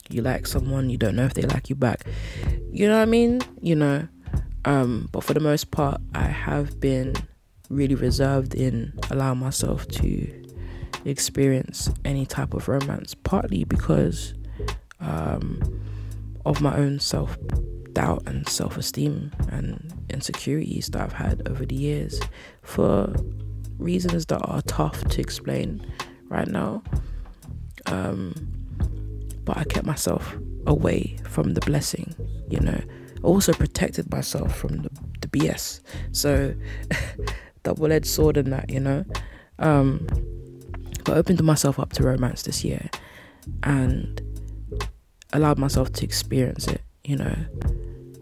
you 0.10 0.22
like 0.22 0.46
someone, 0.46 0.90
you 0.90 0.98
don't 0.98 1.16
know 1.16 1.26
if 1.26 1.34
they 1.34 1.44
like 1.44 1.70
you 1.70 1.76
back. 1.76 2.06
You 2.72 2.88
know 2.88 2.98
what 2.98 3.04
I 3.04 3.06
mean? 3.06 3.42
You 3.62 3.76
know, 3.76 4.08
um, 4.66 5.10
but 5.12 5.24
for 5.24 5.34
the 5.34 5.40
most 5.40 5.72
part, 5.72 6.02
I 6.14 6.24
have 6.26 6.80
been 6.80 7.16
really 7.70 7.96
reserved 7.96 8.54
in 8.54 8.94
allowing 9.10 9.40
myself 9.40 9.88
to 9.88 10.44
experience 11.06 11.90
any 12.06 12.26
type 12.26 12.54
of 12.54 12.68
romance, 12.68 13.16
partly 13.16 13.64
because 13.64 14.34
um, 15.00 15.62
of 16.46 16.62
my 16.62 16.76
own 16.76 17.00
self 17.00 17.38
doubt 17.94 18.24
and 18.26 18.48
self 18.48 18.78
esteem 18.78 19.32
and 19.50 19.94
insecurities 20.10 20.88
that 20.88 21.02
I've 21.02 21.14
had 21.14 21.48
over 21.48 21.66
the 21.66 21.76
years 21.76 22.20
for 22.62 23.14
reasons 23.78 24.26
that 24.28 24.42
are 24.46 24.62
tough 24.64 25.04
to 25.06 25.22
explain 25.22 25.86
right 26.30 26.48
now. 26.48 26.84
Um, 27.88 28.34
but 29.44 29.58
I 29.58 29.64
kept 29.64 29.86
myself 29.86 30.38
away 30.68 31.18
from 31.28 31.54
the 31.54 31.62
blessing, 31.62 32.14
you 32.50 32.60
know. 32.60 32.80
Also 33.24 33.54
protected 33.54 34.10
myself 34.12 34.56
from 34.56 34.78
the, 34.78 34.90
the 35.22 35.28
BS. 35.28 35.82
So, 36.12 36.54
double 37.64 37.92
edged 37.92 38.08
sword 38.08 38.38
in 38.38 38.50
that, 38.52 38.70
you 38.70 38.80
know. 38.80 39.06
Um, 39.60 40.08
but 41.04 41.18
opened 41.18 41.44
myself 41.44 41.80
up 41.80 41.94
to 41.94 42.04
romance 42.04 42.44
this 42.44 42.64
year 42.64 42.90
and 43.64 44.22
allowed 45.34 45.58
myself 45.58 45.92
to 45.94 46.06
experience 46.06 46.68
it, 46.68 46.82
you 47.04 47.18
know. 47.18 47.36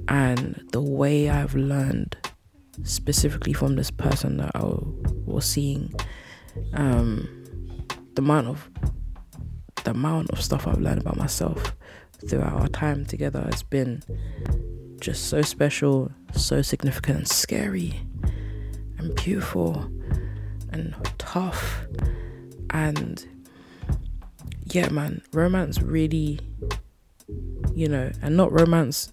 And 0.07 0.67
the 0.71 0.81
way 0.81 1.29
I've 1.29 1.55
learned, 1.55 2.17
specifically 2.83 3.53
from 3.53 3.75
this 3.75 3.91
person 3.91 4.37
that 4.37 4.51
I 4.55 4.63
was 5.25 5.45
seeing, 5.45 5.93
um, 6.73 7.27
the 8.15 8.21
amount 8.21 8.47
of 8.47 8.69
the 9.83 9.91
amount 9.91 10.29
of 10.31 10.41
stuff 10.41 10.67
I've 10.67 10.81
learned 10.81 11.01
about 11.01 11.17
myself 11.17 11.75
throughout 12.27 12.53
our 12.53 12.67
time 12.67 13.05
together 13.05 13.47
has 13.51 13.63
been 13.63 14.01
just 14.99 15.27
so 15.27 15.41
special, 15.41 16.11
so 16.33 16.61
significant, 16.61 17.17
and 17.19 17.27
scary, 17.27 18.01
and 18.97 19.15
beautiful, 19.15 19.89
and 20.71 20.93
tough. 21.17 21.85
And 22.71 23.25
yeah, 24.65 24.89
man, 24.89 25.21
romance 25.33 25.81
really, 25.81 26.39
you 27.73 27.87
know, 27.87 28.11
and 28.21 28.35
not 28.35 28.51
romance 28.51 29.11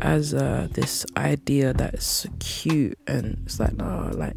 as 0.00 0.34
uh, 0.34 0.68
this 0.72 1.06
idea 1.16 1.72
that's 1.72 2.26
cute 2.38 2.98
and 3.06 3.42
it's 3.44 3.58
like, 3.58 3.74
no, 3.74 4.10
like 4.12 4.36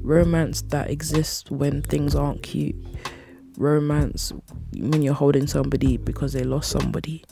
romance 0.00 0.62
that 0.62 0.90
exists 0.90 1.50
when 1.50 1.82
things 1.82 2.14
aren't 2.14 2.42
cute. 2.42 2.76
Romance 3.58 4.32
when 4.76 5.02
you're 5.02 5.14
holding 5.14 5.46
somebody 5.46 5.96
because 5.96 6.32
they 6.32 6.42
lost 6.42 6.70
somebody. 6.70 7.24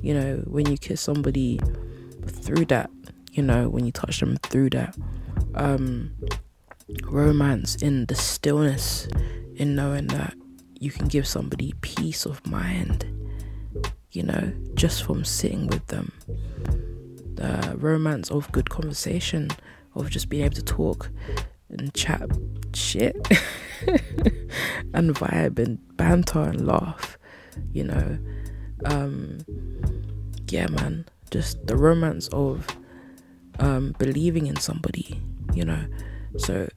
You 0.00 0.14
know, 0.14 0.36
when 0.46 0.70
you 0.70 0.78
kiss 0.78 1.00
somebody 1.00 1.60
through 2.26 2.66
that, 2.66 2.90
you 3.32 3.42
know, 3.42 3.68
when 3.68 3.84
you 3.84 3.92
touch 3.92 4.20
them 4.20 4.36
through 4.44 4.70
that. 4.70 4.96
Um, 5.54 6.12
romance 7.04 7.76
in 7.76 8.06
the 8.06 8.14
stillness, 8.14 9.08
in 9.56 9.74
knowing 9.74 10.06
that 10.08 10.34
you 10.78 10.90
can 10.90 11.08
give 11.08 11.26
somebody 11.26 11.74
peace 11.80 12.24
of 12.24 12.44
mind, 12.46 13.04
you 14.12 14.22
know, 14.22 14.52
just 14.74 15.04
from 15.04 15.24
sitting 15.24 15.66
with 15.66 15.86
them. 15.86 16.12
The 17.34 17.74
romance 17.76 18.30
of 18.30 18.50
good 18.52 18.70
conversation, 18.70 19.50
of 19.94 20.10
just 20.10 20.28
being 20.28 20.44
able 20.44 20.56
to 20.56 20.62
talk 20.62 21.10
and 21.68 21.92
chat 21.94 22.28
shit 22.74 23.16
and 24.92 25.14
vibe 25.14 25.58
and 25.58 25.78
banter 25.96 26.42
and 26.42 26.66
laugh, 26.66 27.18
you 27.72 27.84
know. 27.84 28.18
Um, 28.84 29.38
yeah, 30.48 30.66
man, 30.68 31.06
just 31.30 31.66
the 31.66 31.76
romance 31.76 32.28
of 32.28 32.66
um, 33.58 33.94
believing 33.98 34.46
in 34.46 34.56
somebody, 34.56 35.20
you 35.54 35.64
know. 35.64 35.86
So 36.38 36.68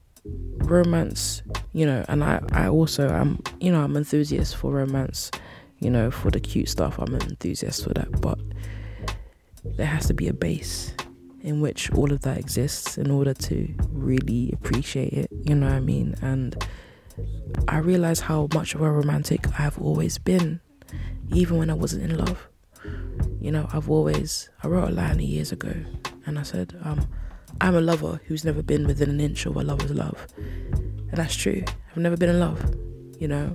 romance, 0.58 1.42
you 1.72 1.86
know, 1.86 2.04
and 2.08 2.22
I, 2.22 2.40
I 2.52 2.68
also 2.68 3.08
am, 3.08 3.42
you 3.60 3.72
know, 3.72 3.82
I'm 3.82 3.96
enthusiast 3.96 4.56
for 4.56 4.72
romance, 4.72 5.30
you 5.84 5.90
know, 5.90 6.10
for 6.10 6.30
the 6.30 6.40
cute 6.40 6.68
stuff. 6.68 6.98
I'm 6.98 7.14
an 7.14 7.22
enthusiast 7.22 7.84
for 7.84 7.92
that, 7.94 8.20
but 8.20 8.38
there 9.76 9.86
has 9.86 10.06
to 10.06 10.14
be 10.14 10.28
a 10.28 10.32
base 10.32 10.94
in 11.42 11.60
which 11.60 11.92
all 11.92 12.10
of 12.10 12.22
that 12.22 12.38
exists 12.38 12.96
in 12.96 13.10
order 13.10 13.34
to 13.34 13.74
really 13.90 14.50
appreciate 14.52 15.12
it. 15.12 15.30
You 15.44 15.54
know 15.54 15.66
what 15.66 15.74
I 15.74 15.80
mean? 15.80 16.14
And 16.22 16.56
I 17.68 17.78
realize 17.78 18.20
how 18.20 18.48
much 18.54 18.74
of 18.74 18.80
a 18.80 18.90
romantic 18.90 19.46
I've 19.60 19.78
always 19.78 20.16
been, 20.18 20.60
even 21.30 21.58
when 21.58 21.70
I 21.70 21.74
wasn't 21.74 22.10
in 22.10 22.16
love. 22.16 22.48
You 23.40 23.52
know, 23.52 23.68
I've 23.72 23.90
always 23.90 24.48
I 24.62 24.68
wrote 24.68 24.88
a 24.88 24.92
line 24.92 25.20
years 25.20 25.52
ago, 25.52 25.74
and 26.26 26.38
I 26.38 26.42
said, 26.42 26.78
um, 26.82 27.06
"I'm 27.60 27.76
a 27.76 27.80
lover 27.80 28.20
who's 28.26 28.44
never 28.44 28.62
been 28.62 28.86
within 28.86 29.10
an 29.10 29.20
inch 29.20 29.44
of 29.46 29.56
a 29.56 29.62
lover's 29.62 29.90
love," 29.90 30.26
and 30.36 31.12
that's 31.12 31.36
true. 31.36 31.62
I've 31.90 31.98
never 31.98 32.16
been 32.16 32.30
in 32.30 32.40
love. 32.40 32.74
You 33.18 33.28
know, 33.28 33.54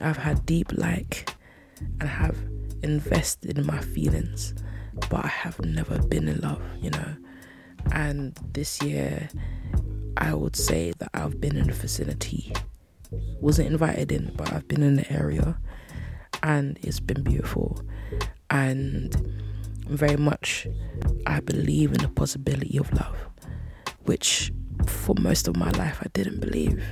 I've 0.00 0.16
had 0.16 0.46
deep 0.46 0.72
like, 0.72 1.34
and 2.00 2.08
have 2.08 2.36
invested 2.82 3.58
in 3.58 3.66
my 3.66 3.80
feelings, 3.80 4.54
but 5.10 5.24
I 5.24 5.28
have 5.28 5.58
never 5.64 5.98
been 5.98 6.28
in 6.28 6.40
love. 6.40 6.62
You 6.80 6.90
know, 6.90 7.16
and 7.92 8.38
this 8.52 8.82
year, 8.82 9.28
I 10.16 10.34
would 10.34 10.56
say 10.56 10.92
that 10.98 11.10
I've 11.14 11.40
been 11.40 11.56
in 11.56 11.68
the 11.68 11.72
vicinity. 11.72 12.52
Wasn't 13.40 13.68
invited 13.68 14.10
in, 14.10 14.32
but 14.36 14.52
I've 14.52 14.66
been 14.66 14.82
in 14.82 14.96
the 14.96 15.12
area, 15.12 15.58
and 16.42 16.78
it's 16.82 17.00
been 17.00 17.22
beautiful 17.22 17.80
and 18.50 19.14
very 19.88 20.16
much 20.16 20.66
I 21.26 21.40
believe 21.40 21.92
in 21.92 21.98
the 21.98 22.08
possibility 22.08 22.78
of 22.78 22.92
love, 22.92 23.16
which 24.04 24.52
for 24.86 25.14
most 25.18 25.48
of 25.48 25.56
my 25.56 25.70
life 25.72 25.98
I 26.02 26.08
didn't 26.12 26.40
believe, 26.40 26.82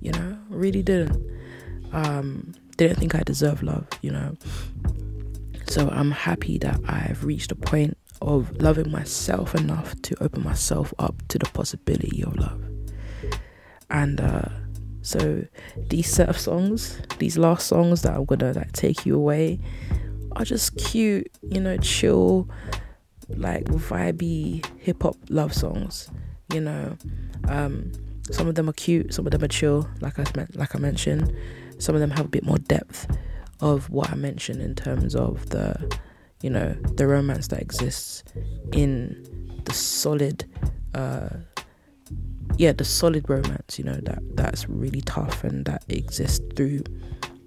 you 0.00 0.12
know, 0.12 0.38
really 0.48 0.82
didn't. 0.82 1.24
Um, 1.92 2.54
didn't 2.78 2.98
think 2.98 3.14
I 3.14 3.22
deserved 3.22 3.62
love, 3.62 3.86
you 4.00 4.10
know. 4.10 4.36
So 5.66 5.88
I'm 5.90 6.12
happy 6.12 6.56
that 6.58 6.80
I've 6.88 7.24
reached 7.24 7.52
a 7.52 7.56
point 7.56 7.98
of 8.22 8.56
loving 8.62 8.90
myself 8.90 9.54
enough 9.54 10.00
to 10.02 10.22
open 10.22 10.42
myself 10.42 10.94
up 10.98 11.14
to 11.28 11.38
the 11.38 11.46
possibility 11.46 12.22
of 12.22 12.36
love. 12.36 12.64
And 13.90 14.20
uh, 14.20 14.48
so 15.02 15.44
these 15.88 16.10
set 16.10 16.28
of 16.28 16.38
songs, 16.38 17.00
these 17.18 17.36
last 17.36 17.66
songs 17.66 18.02
that 18.02 18.14
I'm 18.14 18.24
gonna 18.24 18.52
like 18.52 18.72
take 18.72 19.04
you 19.04 19.16
away, 19.16 19.60
are 20.32 20.44
just 20.44 20.76
cute, 20.76 21.30
you 21.42 21.60
know, 21.60 21.76
chill, 21.78 22.48
like 23.28 23.64
vibey 23.64 24.64
hip 24.78 25.02
hop 25.02 25.16
love 25.28 25.52
songs. 25.52 26.10
You 26.52 26.60
know, 26.62 26.96
um, 27.48 27.92
some 28.30 28.48
of 28.48 28.54
them 28.54 28.68
are 28.68 28.74
cute, 28.74 29.14
some 29.14 29.26
of 29.26 29.32
them 29.32 29.42
are 29.42 29.48
chill, 29.48 29.88
like 30.00 30.18
I 30.18 30.24
like 30.54 30.74
I 30.74 30.78
mentioned. 30.78 31.34
Some 31.78 31.94
of 31.94 32.00
them 32.00 32.10
have 32.10 32.26
a 32.26 32.28
bit 32.28 32.44
more 32.44 32.58
depth 32.58 33.06
of 33.60 33.88
what 33.90 34.10
I 34.10 34.14
mentioned 34.14 34.60
in 34.60 34.74
terms 34.74 35.14
of 35.14 35.48
the, 35.50 35.96
you 36.42 36.50
know, 36.50 36.72
the 36.72 37.06
romance 37.06 37.48
that 37.48 37.60
exists 37.60 38.24
in 38.72 39.60
the 39.64 39.72
solid, 39.72 40.44
uh, 40.94 41.28
yeah, 42.56 42.72
the 42.72 42.84
solid 42.84 43.28
romance. 43.28 43.78
You 43.78 43.84
know 43.84 43.98
that 44.02 44.20
that's 44.36 44.68
really 44.68 45.00
tough 45.02 45.44
and 45.44 45.64
that 45.66 45.84
exists 45.88 46.44
through 46.56 46.82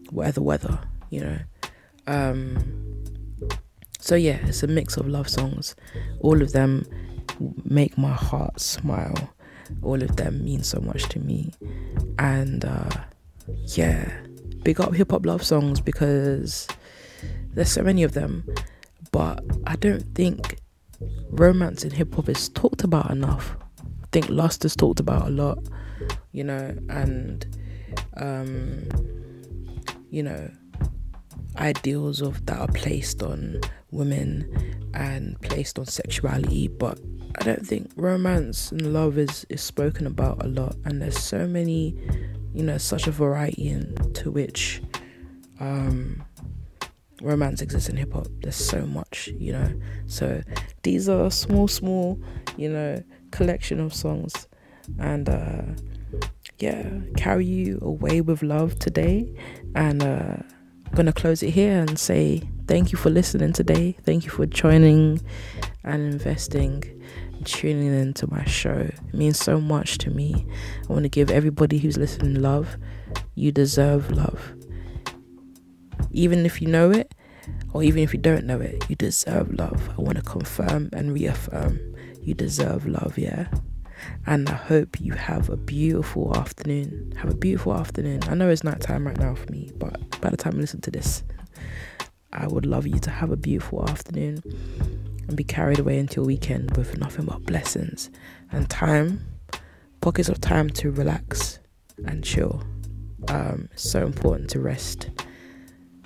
whatever 0.09 0.41
weather. 0.41 0.79
You 1.09 1.21
know, 1.21 1.39
um, 2.07 3.01
so 3.99 4.15
yeah, 4.15 4.39
it's 4.43 4.63
a 4.63 4.67
mix 4.67 4.97
of 4.97 5.07
love 5.07 5.29
songs. 5.29 5.75
All 6.21 6.41
of 6.41 6.53
them 6.53 6.85
make 7.63 7.97
my 7.97 8.13
heart 8.13 8.59
smile. 8.59 9.33
All 9.81 10.01
of 10.01 10.15
them 10.15 10.43
mean 10.43 10.63
so 10.63 10.79
much 10.79 11.03
to 11.09 11.19
me. 11.19 11.53
And 12.19 12.65
uh, 12.65 12.89
yeah, 13.75 14.11
big 14.63 14.79
up 14.79 14.93
hip 14.93 15.11
hop 15.11 15.25
love 15.25 15.43
songs 15.43 15.81
because 15.81 16.67
there's 17.53 17.71
so 17.71 17.81
many 17.81 18.03
of 18.03 18.13
them. 18.13 18.45
But 19.11 19.43
I 19.67 19.75
don't 19.75 20.15
think 20.15 20.59
romance 21.29 21.83
in 21.83 21.91
hip 21.91 22.15
hop 22.15 22.29
is 22.29 22.49
talked 22.49 22.83
about 22.83 23.11
enough. 23.11 23.55
I 23.79 24.07
think 24.11 24.29
lust 24.29 24.65
is 24.65 24.75
talked 24.75 24.99
about 24.99 25.27
a 25.27 25.29
lot, 25.29 25.59
you 26.31 26.43
know, 26.43 26.75
and 26.89 27.45
um, 28.17 28.87
you 30.09 30.23
know, 30.23 30.49
ideals 31.57 32.21
of 32.21 32.45
that 32.45 32.59
are 32.59 32.67
placed 32.67 33.21
on 33.23 33.59
women 33.91 34.47
and 34.93 35.39
placed 35.41 35.77
on 35.77 35.85
sexuality 35.85 36.67
but 36.67 36.99
i 37.39 37.43
don't 37.43 37.65
think 37.65 37.89
romance 37.95 38.71
and 38.71 38.93
love 38.93 39.17
is 39.17 39.45
is 39.49 39.61
spoken 39.61 40.07
about 40.07 40.43
a 40.43 40.47
lot 40.47 40.75
and 40.85 41.01
there's 41.01 41.17
so 41.17 41.47
many 41.47 41.95
you 42.53 42.63
know 42.63 42.77
such 42.77 43.07
a 43.07 43.11
variety 43.11 43.69
into 43.69 44.31
which 44.31 44.81
um 45.59 46.23
romance 47.21 47.61
exists 47.61 47.89
in 47.89 47.97
hip 47.97 48.13
hop 48.13 48.27
there's 48.41 48.55
so 48.55 48.85
much 48.85 49.29
you 49.37 49.51
know. 49.53 49.71
So 50.07 50.41
these 50.83 51.07
are 51.07 51.29
small 51.29 51.67
small 51.67 52.19
you 52.57 52.69
know 52.69 53.03
collection 53.31 53.79
of 53.79 53.93
songs 53.93 54.47
and 54.99 55.29
uh 55.29 55.61
yeah 56.59 56.89
carry 57.15 57.45
you 57.45 57.79
away 57.81 58.21
with 58.21 58.41
love 58.43 58.77
today 58.79 59.33
and 59.75 60.03
uh 60.03 60.37
going 60.91 61.05
to 61.05 61.13
close 61.13 61.41
it 61.43 61.51
here 61.51 61.79
and 61.79 61.97
say 61.97 62.41
thank 62.67 62.91
you 62.91 62.97
for 62.97 63.09
listening 63.09 63.53
today. 63.53 63.95
Thank 64.03 64.25
you 64.25 64.29
for 64.29 64.45
joining 64.45 65.21
and 65.83 66.13
investing 66.13 66.83
and 67.33 67.45
tuning 67.45 67.93
into 67.93 68.29
my 68.29 68.45
show. 68.45 68.89
It 68.89 69.13
means 69.13 69.39
so 69.39 69.59
much 69.59 69.97
to 69.99 70.09
me. 70.09 70.45
I 70.89 70.93
want 70.93 71.03
to 71.03 71.09
give 71.09 71.31
everybody 71.31 71.77
who's 71.77 71.97
listening 71.97 72.41
love. 72.41 72.77
You 73.35 73.51
deserve 73.51 74.11
love. 74.11 74.53
Even 76.11 76.45
if 76.45 76.61
you 76.61 76.67
know 76.67 76.91
it, 76.91 77.13
or 77.73 77.83
even 77.83 78.03
if 78.03 78.13
you 78.13 78.19
don't 78.19 78.45
know 78.45 78.59
it, 78.59 78.85
you 78.89 78.95
deserve 78.95 79.53
love. 79.53 79.89
I 79.97 80.01
want 80.01 80.17
to 80.17 80.23
confirm 80.23 80.89
and 80.93 81.13
reaffirm 81.13 81.79
you 82.21 82.33
deserve 82.33 82.85
love, 82.85 83.17
yeah? 83.17 83.47
And 84.25 84.49
I 84.49 84.53
hope 84.53 85.01
you 85.01 85.13
have 85.13 85.49
a 85.49 85.57
beautiful 85.57 86.35
afternoon. 86.37 87.13
Have 87.17 87.31
a 87.31 87.35
beautiful 87.35 87.73
afternoon. 87.73 88.21
I 88.27 88.35
know 88.35 88.49
it's 88.49 88.63
night 88.63 88.81
time 88.81 89.05
right 89.05 89.17
now 89.17 89.35
for 89.35 89.51
me, 89.51 89.71
but 89.77 90.21
by 90.21 90.29
the 90.29 90.37
time 90.37 90.53
you 90.55 90.61
listen 90.61 90.81
to 90.81 90.91
this, 90.91 91.23
I 92.33 92.47
would 92.47 92.65
love 92.65 92.87
you 92.87 92.99
to 92.99 93.09
have 93.09 93.31
a 93.31 93.35
beautiful 93.35 93.87
afternoon 93.89 94.41
and 95.27 95.35
be 95.35 95.43
carried 95.43 95.79
away 95.79 95.99
until 95.99 96.23
weekend 96.23 96.77
with 96.77 96.97
nothing 96.97 97.25
but 97.25 97.45
blessings 97.45 98.09
and 98.51 98.69
time, 98.69 99.25
pockets 100.01 100.29
of 100.29 100.39
time 100.39 100.69
to 100.69 100.91
relax 100.91 101.59
and 102.05 102.23
chill. 102.23 102.63
Um, 103.27 103.69
so 103.75 104.05
important 104.05 104.49
to 104.51 104.59
rest. 104.59 105.09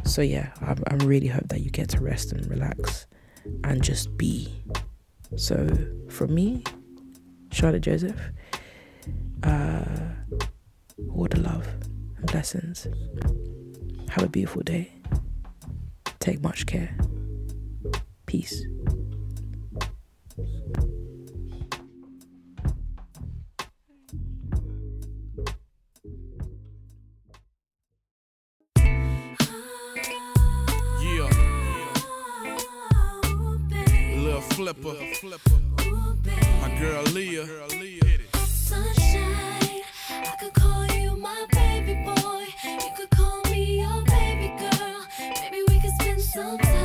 So 0.03 0.21
yeah, 0.21 0.51
I, 0.61 0.75
I 0.87 0.95
really 1.05 1.27
hope 1.27 1.47
that 1.49 1.61
you 1.61 1.71
get 1.71 1.89
to 1.89 2.01
rest 2.01 2.31
and 2.31 2.45
relax 2.49 3.07
and 3.63 3.83
just 3.83 4.15
be. 4.17 4.63
So 5.35 5.67
for 6.09 6.27
me, 6.27 6.63
Shadé 7.55 7.79
Joseph, 7.79 8.19
uh, 9.43 9.85
all 11.09 11.27
the 11.29 11.39
love 11.39 11.65
and 12.17 12.25
blessings. 12.29 12.85
Have 14.09 14.25
a 14.25 14.27
beautiful 14.27 14.61
day. 14.61 14.91
Take 16.19 16.43
much 16.43 16.65
care. 16.65 16.97
Peace. 18.25 18.65
Yeah. 31.01 31.29
Little 34.17 34.41
flipper. 34.41 35.64
Girl 36.79 37.03
Leah. 37.13 37.45
I 40.09 40.35
could 40.39 40.53
call 40.53 40.85
you 40.87 41.15
my 41.17 41.45
baby 41.51 41.93
boy. 42.03 42.45
You 42.63 42.89
could 42.97 43.09
call 43.11 43.41
me 43.49 43.79
your 43.79 44.03
baby 44.03 44.53
girl. 44.59 45.05
Maybe 45.19 45.63
we 45.69 45.79
could 45.79 45.91
spend 45.99 46.21
some 46.21 46.57
time. 46.57 46.84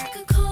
I 0.00 0.06
could 0.06 0.26
call 0.26 0.51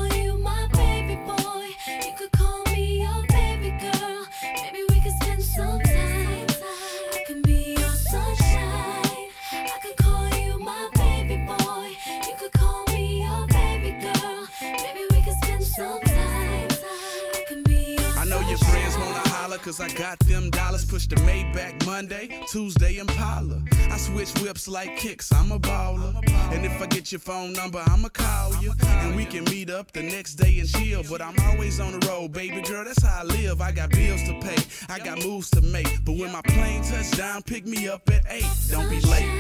cause 19.71 19.81
I 19.81 19.89
got 19.97 20.19
them 20.21 20.51
dollars. 20.51 20.85
Push 20.85 21.07
the 21.07 21.17
Maybach 21.17 21.87
Monday, 21.87 22.43
Tuesday 22.49 22.99
Impala. 22.99 23.63
I 23.91 23.97
switch 23.99 24.33
whips 24.41 24.67
like 24.67 24.97
kicks, 24.97 25.33
I'm 25.33 25.53
a 25.53 25.61
baller. 25.61 26.15
And 26.53 26.65
if 26.65 26.83
I 26.83 26.87
get 26.87 27.13
your 27.13 27.21
phone 27.21 27.53
number, 27.53 27.81
I'ma 27.87 28.09
call 28.09 28.57
you. 28.57 28.73
And 28.83 29.15
we 29.15 29.25
can 29.25 29.45
meet 29.45 29.71
up 29.71 29.93
the 29.93 30.03
next 30.03 30.35
day 30.35 30.59
and 30.59 30.69
chill. 30.69 31.05
But 31.09 31.23
I'm 31.23 31.39
always 31.51 31.79
on 31.79 31.99
the 31.99 32.05
road, 32.09 32.33
baby 32.33 32.63
girl, 32.63 32.85
that's 32.85 33.03
how 33.03 33.21
I 33.21 33.25
live. 33.25 33.61
I 33.61 33.71
got 33.71 33.91
bills 33.91 34.23
to 34.25 34.35
pay, 34.41 34.61
I 34.89 34.99
got 34.99 35.25
moves 35.25 35.51
to 35.51 35.61
make. 35.61 36.05
But 36.05 36.17
when 36.17 36.33
my 36.33 36.43
plane 36.43 36.83
touch 36.83 37.11
down, 37.13 37.43
pick 37.43 37.65
me 37.65 37.89
up 37.89 38.09
at 38.11 38.25
8. 38.29 38.45
Don't 38.71 38.91
be 38.91 39.01
late. 39.01 39.31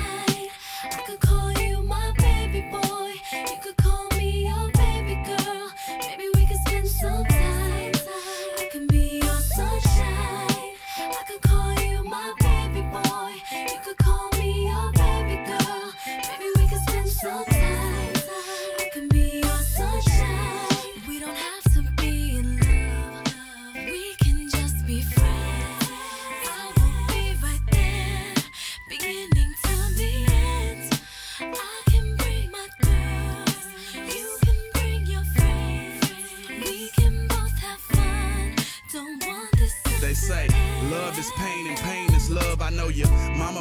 I 0.84 1.02
could 1.06 1.20
call 1.20 1.52
you 1.52 1.82
my 1.82 2.12
baby 2.18 2.68
boy. 2.70 2.99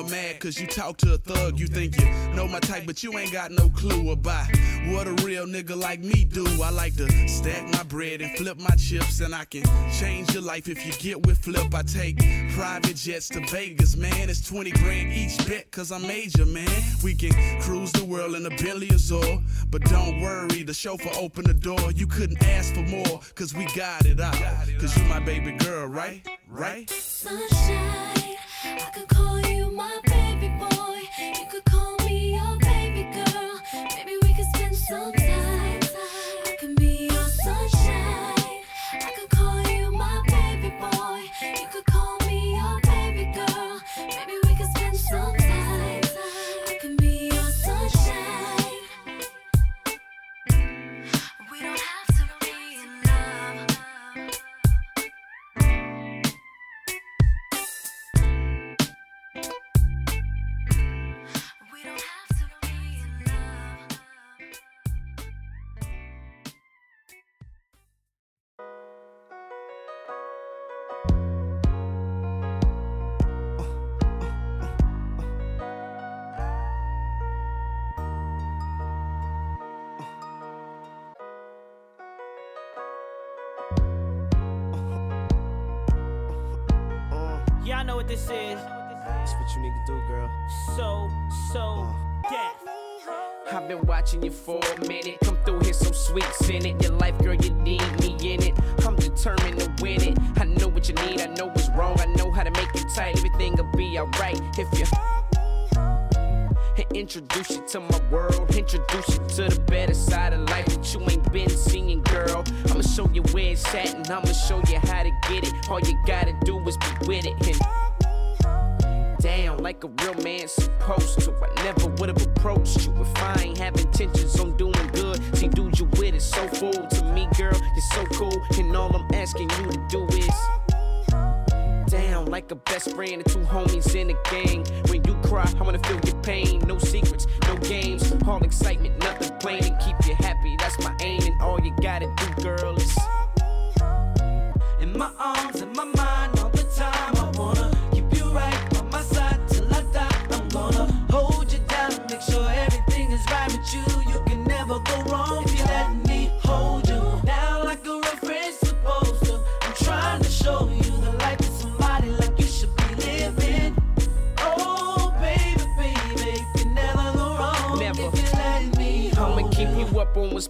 Mad 0.03 0.39
cause 0.39 0.59
you 0.59 0.67
talk 0.67 0.97
to 0.97 1.13
a 1.13 1.17
thug. 1.17 1.59
You 1.59 1.67
think 1.67 1.99
you 1.99 2.05
know 2.35 2.47
my 2.47 2.59
type, 2.59 2.83
but 2.85 3.03
you 3.03 3.17
ain't 3.17 3.31
got 3.31 3.51
no 3.51 3.69
clue 3.69 4.11
about 4.11 4.47
what 4.87 5.07
a 5.07 5.13
real 5.25 5.45
nigga 5.45 5.75
like 5.75 5.99
me 5.99 6.25
do. 6.25 6.45
I 6.61 6.69
like 6.69 6.95
to 6.97 7.27
stack 7.27 7.63
my 7.73 7.83
bread 7.83 8.21
and 8.21 8.35
flip 8.37 8.59
my 8.59 8.75
chips, 8.75 9.19
and 9.19 9.33
I 9.33 9.45
can 9.45 9.63
change 9.91 10.33
your 10.33 10.43
life 10.43 10.67
if 10.67 10.85
you 10.85 10.93
get 10.93 11.25
with 11.25 11.37
flip. 11.39 11.73
I 11.73 11.83
take 11.83 12.17
private 12.53 12.95
jets 12.95 13.29
to 13.29 13.39
Vegas, 13.47 13.95
man. 13.95 14.29
It's 14.29 14.47
20 14.47 14.71
grand 14.71 15.13
each 15.13 15.37
bet 15.47 15.69
cause 15.71 15.91
I'm 15.91 16.01
major, 16.03 16.45
man. 16.45 16.69
We 17.03 17.15
can 17.15 17.31
cruise 17.61 17.91
the 17.91 18.05
world 18.05 18.35
in 18.35 18.45
a 18.45 18.49
Bentley 18.49 18.89
Azure, 18.91 19.39
but 19.69 19.81
don't 19.83 20.21
worry, 20.21 20.63
the 20.63 20.73
chauffeur 20.73 21.11
opened 21.19 21.47
the 21.47 21.53
door. 21.53 21.91
You 21.95 22.07
couldn't 22.07 22.41
ask 22.43 22.73
for 22.73 22.81
more 22.81 23.19
cause 23.35 23.53
we 23.53 23.65
got 23.75 24.05
it 24.05 24.19
out. 24.19 24.35
Cause 24.79 24.97
you 24.97 25.03
my 25.05 25.19
baby 25.19 25.51
girl, 25.51 25.87
right? 25.87 26.25
Right? 26.47 26.89
Sunshine, 26.89 28.37
I 28.63 28.91
could 28.93 29.07
call 29.07 29.28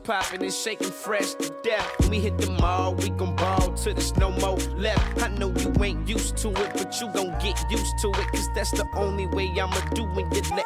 up 0.09 0.23
on 0.23 0.25
what's 0.25 0.29
poppin' 0.29 0.43
and 0.43 0.53
shaking 0.53 0.91
fresh 0.91 1.33
to 1.35 1.49
death. 1.63 1.99
When 1.99 2.09
we 2.09 2.19
hit 2.19 2.37
the 2.37 2.51
mall, 2.51 2.95
we 2.95 3.09
gon' 3.09 3.35
ball 3.35 3.73
till 3.73 3.93
there's 3.93 4.15
no 4.17 4.31
more 4.31 4.57
left. 4.77 5.21
I 5.21 5.27
know 5.29 5.51
you 5.51 5.73
ain't 5.83 6.07
used 6.07 6.37
to 6.37 6.49
it, 6.49 6.73
but 6.73 6.99
you 6.99 7.11
gon' 7.13 7.31
get 7.39 7.59
used 7.69 7.97
to 8.01 8.09
it, 8.09 8.27
cause 8.31 8.49
that's 8.55 8.71
the 8.71 8.87
only 8.95 9.27
way 9.27 9.47
I'ma 9.59 9.79
do 9.93 10.03
when 10.05 10.31
you 10.31 10.41
let 10.55 10.65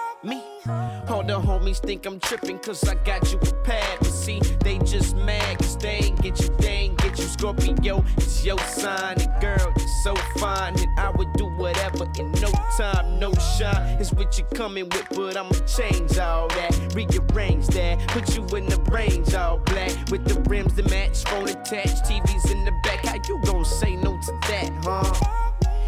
homies 1.63 1.79
think 1.79 2.05
I'm 2.05 2.19
tripping 2.19 2.59
cause 2.59 2.83
I 2.87 2.95
got 2.95 3.31
you 3.31 3.37
prepared. 3.37 3.99
But 3.99 4.09
see, 4.09 4.39
they 4.63 4.79
just 4.79 5.15
mad 5.17 5.59
cause 5.59 5.77
they 5.77 5.99
ain't 6.03 6.21
get 6.21 6.39
you, 6.39 6.49
they 6.57 6.67
ain't 6.67 6.97
get 6.97 7.17
you. 7.17 7.25
Scorpio, 7.25 8.03
it's 8.17 8.45
your 8.45 8.59
sign. 8.59 9.19
And 9.21 9.41
girl, 9.41 9.73
you're 9.77 9.87
so 10.03 10.15
fine. 10.37 10.79
And 10.79 10.99
I 10.99 11.09
would 11.11 11.31
do 11.33 11.45
whatever 11.57 12.05
in 12.19 12.31
no 12.33 12.51
time, 12.77 13.19
no 13.19 13.33
shine. 13.57 13.97
It's 13.99 14.11
what 14.13 14.37
you 14.37 14.45
coming 14.55 14.89
with, 14.89 15.07
but 15.11 15.37
I'ma 15.37 15.51
change 15.65 16.17
all 16.17 16.47
that. 16.49 16.93
Rearrange 16.95 17.67
that, 17.67 17.99
put 18.09 18.35
you 18.35 18.43
in 18.57 18.65
the 18.67 18.79
range 18.91 19.33
all 19.33 19.57
black. 19.59 19.91
With 20.11 20.25
the 20.25 20.39
rims 20.49 20.73
that 20.75 20.89
match, 20.89 21.23
phone 21.23 21.49
attached, 21.49 22.05
TVs 22.05 22.51
in 22.51 22.65
the 22.65 22.71
back. 22.83 23.05
How 23.05 23.15
you 23.27 23.41
gon' 23.43 23.65
say 23.65 23.95
no 23.95 24.19
to 24.19 24.31
that, 24.49 24.71
huh? 24.83 25.13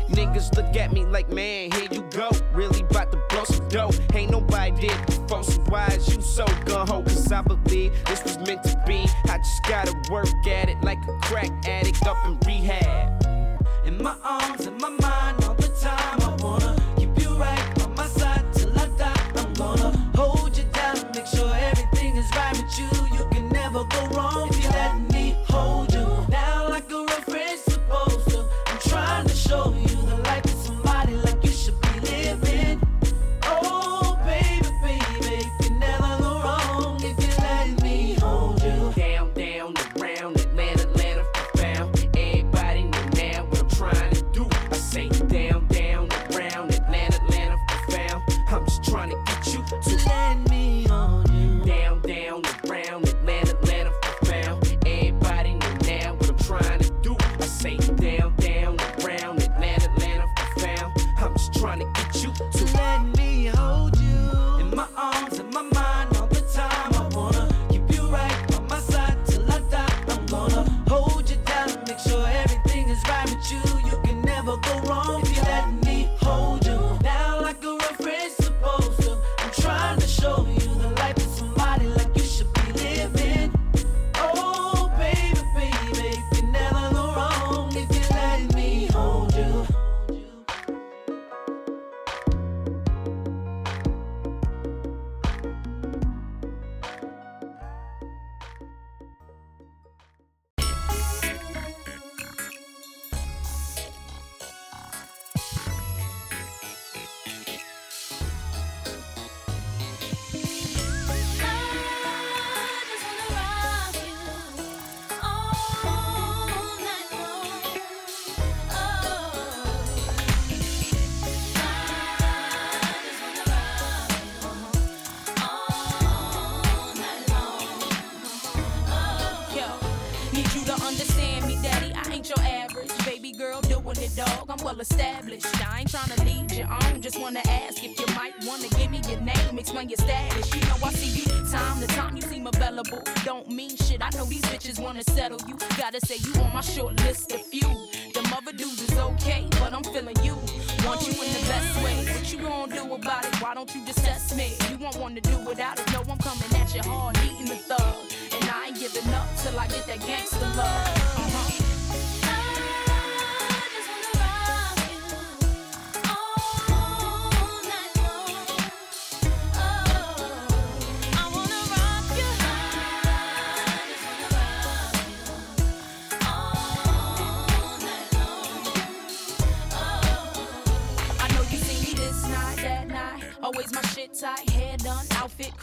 Niggas 0.09 0.55
look 0.55 0.75
at 0.77 0.93
me 0.93 1.05
like, 1.05 1.29
man, 1.29 1.71
here 1.71 1.87
you. 1.91 2.04
Really 2.55 2.83
bout 2.83 3.11
to 3.11 3.17
blow 3.29 3.43
some 3.43 3.67
dough. 3.67 3.91
Ain't 4.13 4.31
nobody 4.31 4.87
did 4.87 5.05
before, 5.05 5.43
so 5.43 5.59
why 5.67 5.87
is 5.87 6.15
you 6.15 6.21
so 6.21 6.45
gun 6.63 6.87
ho? 6.87 7.03
Cause 7.03 7.29
I 7.29 7.41
believe 7.41 7.91
this 8.05 8.23
was 8.23 8.37
meant 8.37 8.63
to 8.63 8.81
be. 8.87 9.05
I 9.25 9.37
just 9.39 9.63
gotta 9.67 9.93
work 10.09 10.27
at 10.47 10.69
it 10.69 10.81
like 10.81 10.99
a 11.05 11.19
crack 11.23 11.51
addict 11.67 12.05
up 12.07 12.15
in 12.25 12.39
rehab. 12.47 13.25
In 13.85 14.01
my 14.01 14.15
arms, 14.23 14.67
in 14.67 14.77
my 14.77 14.87
mind, 14.87 15.24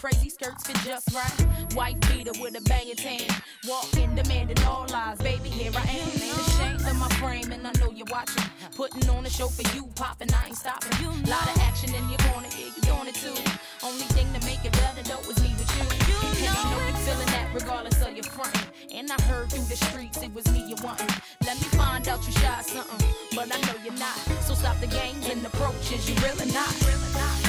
crazy, 0.03 0.31
skirts 0.31 0.67
fit 0.67 0.77
just 0.85 1.15
right. 1.15 1.75
White 1.75 2.01
beater 2.09 2.33
with 2.43 2.59
a 2.59 2.63
banging 2.63 2.97
tan. 2.97 3.23
Walking, 3.69 4.13
demanding 4.17 4.59
all 4.67 4.85
lies. 4.91 5.19
Baby, 5.19 5.49
here 5.49 5.71
I 5.77 5.87
am. 5.95 6.09
Ain't 6.19 6.39
ashamed 6.49 6.83
of 6.91 6.97
my 6.97 7.09
frame, 7.23 7.53
and 7.53 7.65
I 7.65 7.71
know 7.79 7.93
you're 7.93 8.11
watching. 8.11 8.43
Putting 8.75 9.09
on 9.11 9.25
a 9.25 9.31
show 9.31 9.47
for 9.47 9.63
you, 9.77 9.87
popping, 9.95 10.35
I 10.35 10.49
ain't 10.49 10.57
stopping. 10.57 10.91
Lot 11.31 11.47
of 11.47 11.57
action 11.63 11.95
in 11.95 12.03
your 12.11 12.19
corner, 12.27 12.49
yeah, 12.59 12.75
you 12.75 12.83
doing 12.83 13.07
it 13.07 13.15
too. 13.15 13.39
Only 13.87 14.07
thing 14.19 14.27
to 14.35 14.45
make 14.45 14.65
it 14.65 14.73
better 14.73 15.03
though 15.07 15.23
is 15.31 15.39
me 15.39 15.55
with 15.55 15.71
you. 15.79 15.87
and 15.87 16.35
you 16.35 16.51
know 16.51 16.83
you 16.83 16.95
feeling 17.07 17.31
that 17.39 17.47
regardless 17.55 18.03
of 18.03 18.13
your 18.13 18.25
frontin'. 18.25 18.67
And 18.93 19.09
I 19.09 19.23
heard 19.31 19.51
through 19.51 19.71
the 19.71 19.77
streets 19.87 20.21
it 20.21 20.35
was 20.35 20.51
me 20.51 20.67
you 20.67 20.77
wantin'. 20.83 21.15
Let 21.47 21.57
me 21.63 21.69
find 21.79 22.09
out 22.09 22.27
you 22.27 22.33
shy 22.33 22.63
something, 22.63 23.07
but 23.37 23.55
I 23.55 23.61
know 23.67 23.79
you're 23.85 24.01
not. 24.03 24.19
So 24.43 24.55
stop 24.55 24.81
the 24.81 24.89
games 24.89 25.29
and 25.29 25.47
approaches, 25.47 26.11
you 26.11 26.17
really 26.27 26.51
not. 26.51 26.75
Really 26.83 27.13
not. 27.15 27.42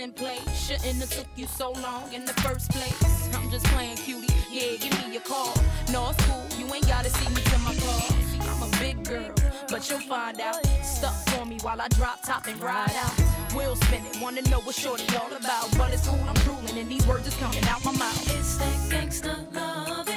In 0.00 0.12
place. 0.12 0.40
Shouldn't 0.56 1.00
have 1.00 1.10
took 1.10 1.26
you 1.36 1.46
so 1.46 1.72
long 1.72 2.12
in 2.12 2.24
the 2.24 2.32
first 2.40 2.70
place. 2.70 3.34
I'm 3.34 3.50
just 3.50 3.66
playing 3.66 3.96
cutie, 3.98 4.32
yeah, 4.50 4.76
give 4.78 4.92
me 5.04 5.12
your 5.12 5.22
call. 5.22 5.54
No, 5.92 6.10
it's 6.10 6.24
cool, 6.24 6.46
you 6.58 6.72
ain't 6.74 6.88
gotta 6.88 7.10
see 7.10 7.28
me 7.28 7.42
to 7.42 7.58
my 7.58 7.74
car. 7.74 8.02
I'm 8.48 8.62
a 8.62 8.70
big 8.78 9.04
girl, 9.04 9.30
but 9.68 9.88
you'll 9.90 10.00
find 10.00 10.40
out. 10.40 10.64
Stuck 10.82 11.14
for 11.28 11.44
me 11.44 11.58
while 11.62 11.80
I 11.80 11.88
drop 11.88 12.22
top 12.22 12.46
and 12.46 12.58
ride 12.60 12.96
out. 12.96 13.12
We'll 13.54 13.76
spin 13.76 14.02
it, 14.06 14.20
wanna 14.20 14.42
know 14.42 14.60
what 14.60 14.74
shorty 14.74 15.04
all 15.16 15.32
about. 15.32 15.68
But 15.76 15.92
it's 15.92 16.08
cool, 16.08 16.24
I'm 16.26 16.34
drooling, 16.46 16.78
and 16.78 16.88
these 16.90 17.06
words 17.06 17.26
is 17.26 17.36
coming 17.36 17.64
out 17.64 17.84
my 17.84 17.92
mouth. 17.92 18.38
It's 18.38 18.56
that 18.56 18.78
gangsta 18.90 19.54
love 19.54 20.08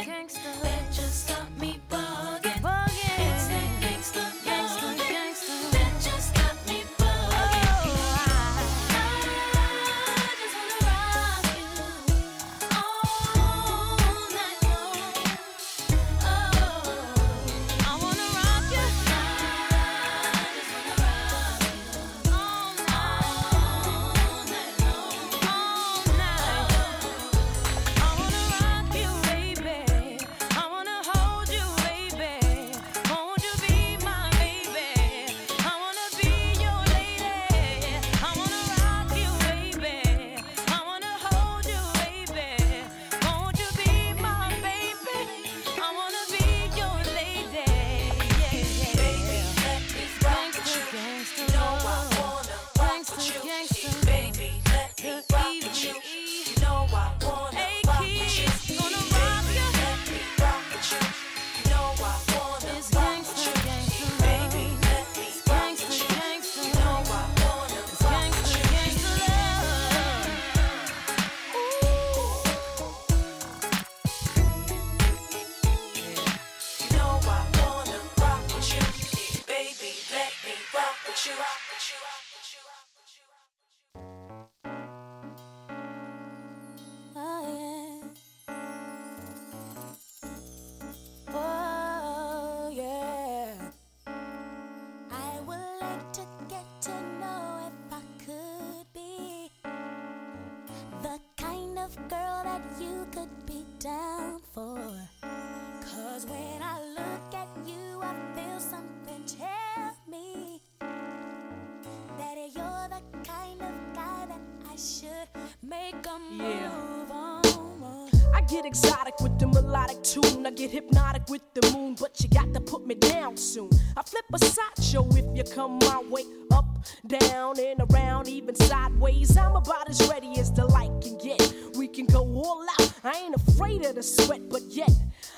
you 125.48 125.54
come 125.54 125.80
my 125.80 126.04
way. 126.10 126.24
Up, 126.52 126.66
down, 127.08 127.60
and 127.60 127.82
around, 127.92 128.28
even 128.28 128.56
sideways. 128.56 129.36
I'm 129.38 129.56
about 129.56 129.90
as 129.90 130.08
ready 130.08 130.38
as 130.40 130.52
the 130.52 130.66
light 130.66 130.92
can 131.02 131.18
get. 131.18 131.54
We 131.76 131.88
can 131.88 132.06
go 132.06 132.20
all 132.22 132.66
out. 132.80 132.94
I 133.04 133.18
ain't 133.18 133.36
afraid 133.36 133.84
of 133.86 133.96
the 133.96 134.04
sweat, 134.04 134.50
but 134.50 134.62
yet. 134.70 134.92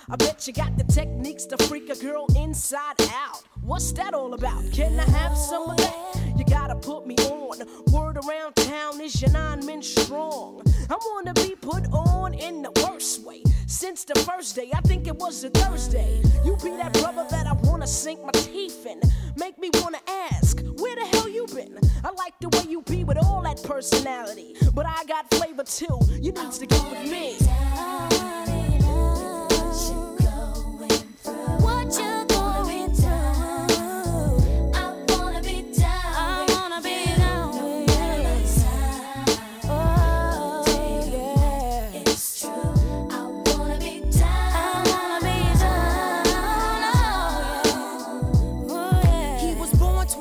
I 0.07 0.15
bet 0.17 0.45
you 0.45 0.53
got 0.53 0.77
the 0.77 0.83
techniques 0.83 1.45
to 1.45 1.57
freak 1.65 1.89
a 1.89 1.95
girl 1.95 2.27
inside 2.35 3.01
out. 3.11 3.41
What's 3.61 3.91
that 3.93 4.13
all 4.13 4.35
about? 4.35 4.63
Can 4.71 4.99
I 4.99 5.03
have 5.03 5.35
some 5.35 5.67
of 5.71 5.77
that? 5.77 6.37
You 6.37 6.45
gotta 6.45 6.75
put 6.75 7.07
me 7.07 7.15
on. 7.15 7.57
Word 7.91 8.17
around 8.17 8.55
town 8.55 9.01
is 9.01 9.19
your 9.19 9.31
nine 9.31 9.65
men 9.65 9.81
strong. 9.81 10.61
I 10.91 10.97
wanna 11.07 11.33
be 11.33 11.55
put 11.59 11.87
on 11.91 12.35
in 12.35 12.61
the 12.61 12.71
worst 12.85 13.23
way. 13.23 13.41
Since 13.65 14.03
the 14.03 14.19
first 14.19 14.55
day, 14.55 14.69
I 14.75 14.81
think 14.81 15.07
it 15.07 15.15
was 15.15 15.43
a 15.43 15.49
Thursday. 15.49 16.21
You 16.43 16.55
be 16.57 16.69
that 16.77 16.93
brother 16.93 17.25
that 17.31 17.47
I 17.47 17.53
wanna 17.63 17.87
sink 17.87 18.23
my 18.23 18.31
teeth 18.31 18.85
in. 18.85 19.01
Make 19.35 19.57
me 19.57 19.71
wanna 19.81 20.01
ask, 20.07 20.61
where 20.77 20.95
the 20.95 21.05
hell 21.17 21.27
you 21.27 21.47
been? 21.47 21.79
I 22.03 22.11
like 22.11 22.35
the 22.39 22.49
way 22.49 22.69
you 22.69 22.83
be 22.83 23.03
with 23.03 23.17
all 23.17 23.41
that 23.41 23.63
personality. 23.63 24.55
But 24.75 24.85
I 24.85 25.03
got 25.05 25.33
flavor 25.33 25.63
too. 25.63 25.99
You 26.21 26.31
need 26.31 26.51
to 26.51 26.65
get 26.67 26.91
with 26.91 27.11
me. 27.11 28.54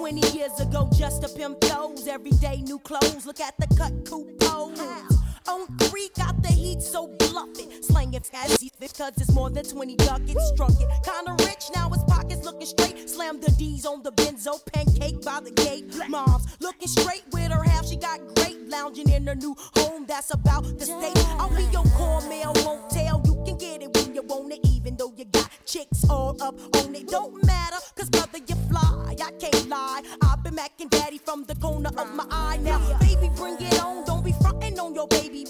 20 0.05 0.37
years 0.37 0.61
ago 0.61 0.89
just 0.93 1.23
to 1.23 1.29
pimp 1.29 1.61
those. 1.61 2.07
Every 2.07 2.33
day 2.33 2.63
new 2.67 2.79
clothes. 2.79 3.27
Look 3.27 3.41
at 3.41 3.55
the 3.59 3.67
cut 3.75 3.93
coupe 4.05 4.39
pose. 4.39 5.14
On 5.47 5.67
three, 5.79 6.09
got 6.17 6.43
the 6.43 6.49
heat 6.49 6.81
so 6.81 7.07
bluffing. 7.19 7.71
Slanging 7.83 8.23
fast 8.23 8.65
because 8.81 9.13
it's 9.19 9.33
more 9.33 9.51
than 9.51 9.65
20 9.65 9.97
ducats. 9.97 10.49
Struck 10.49 10.71
it. 10.71 10.89
Kinda 11.05 11.37
rich, 11.45 11.65
now 11.75 11.91
his 11.91 12.03
pockets 12.05 12.45
looking 12.45 12.67
straight. 12.67 13.11
Slam 13.11 13.41
the 13.41 13.51
D's 13.53 13.85
on 13.85 14.03
the 14.03 14.13
benzo. 14.13 14.65
Pancake 14.73 15.23
by 15.23 15.41
the 15.41 15.51
gate. 15.51 15.85
Mom's 16.09 16.47
looking 16.61 16.89
straight 16.89 17.25
with 17.33 17.53
her 17.53 17.63
half. 17.63 17.87
She 17.87 17.97
got 17.97 18.21
great. 18.37 18.69
Lounging 18.69 19.11
in 19.11 19.27
her 19.27 19.35
new 19.35 19.55
home. 19.77 20.07
That's 20.07 20.33
about 20.33 20.65
the 20.79 20.87
state. 20.87 21.27
I'll 21.39 21.55
be 21.55 21.65
your 21.65 21.85
cornmeal. 21.97 22.55
Won't 22.65 22.89
tell. 22.91 23.21
You 23.27 23.35
can 23.45 23.59
get 23.59 23.83
it 23.83 23.95
when 23.97 24.15
you 24.15 24.23
want 24.23 24.53
it. 24.53 24.61
Even 24.65 24.97
though 24.97 25.13
you 25.15 25.27
got 25.27 25.51
chicks 25.67 26.09
all 26.09 26.43
up 26.43 26.59
on 26.77 26.95
it. 26.95 27.09
Don't 27.09 27.45
matter. 27.45 27.77
Cause 27.97 28.09
brother, 28.09 28.39
you 28.39 28.57
fly. 28.71 29.15
I 29.23 29.31
can't 29.39 29.69
lie. 29.69 30.03
I've 30.23 30.43
been 30.43 30.57
macking 30.57 30.91
daddy 30.91 31.19
from 31.19 31.45
the 31.45 31.55
corner 31.57 31.91
of 31.99 32.15
my 32.15 32.27
eye. 32.31 32.59
Now, 32.63 32.81
baby, 32.99 33.31
bring 33.37 33.57
it 33.61 33.83
on. 33.83 34.05
Don't 34.05 34.24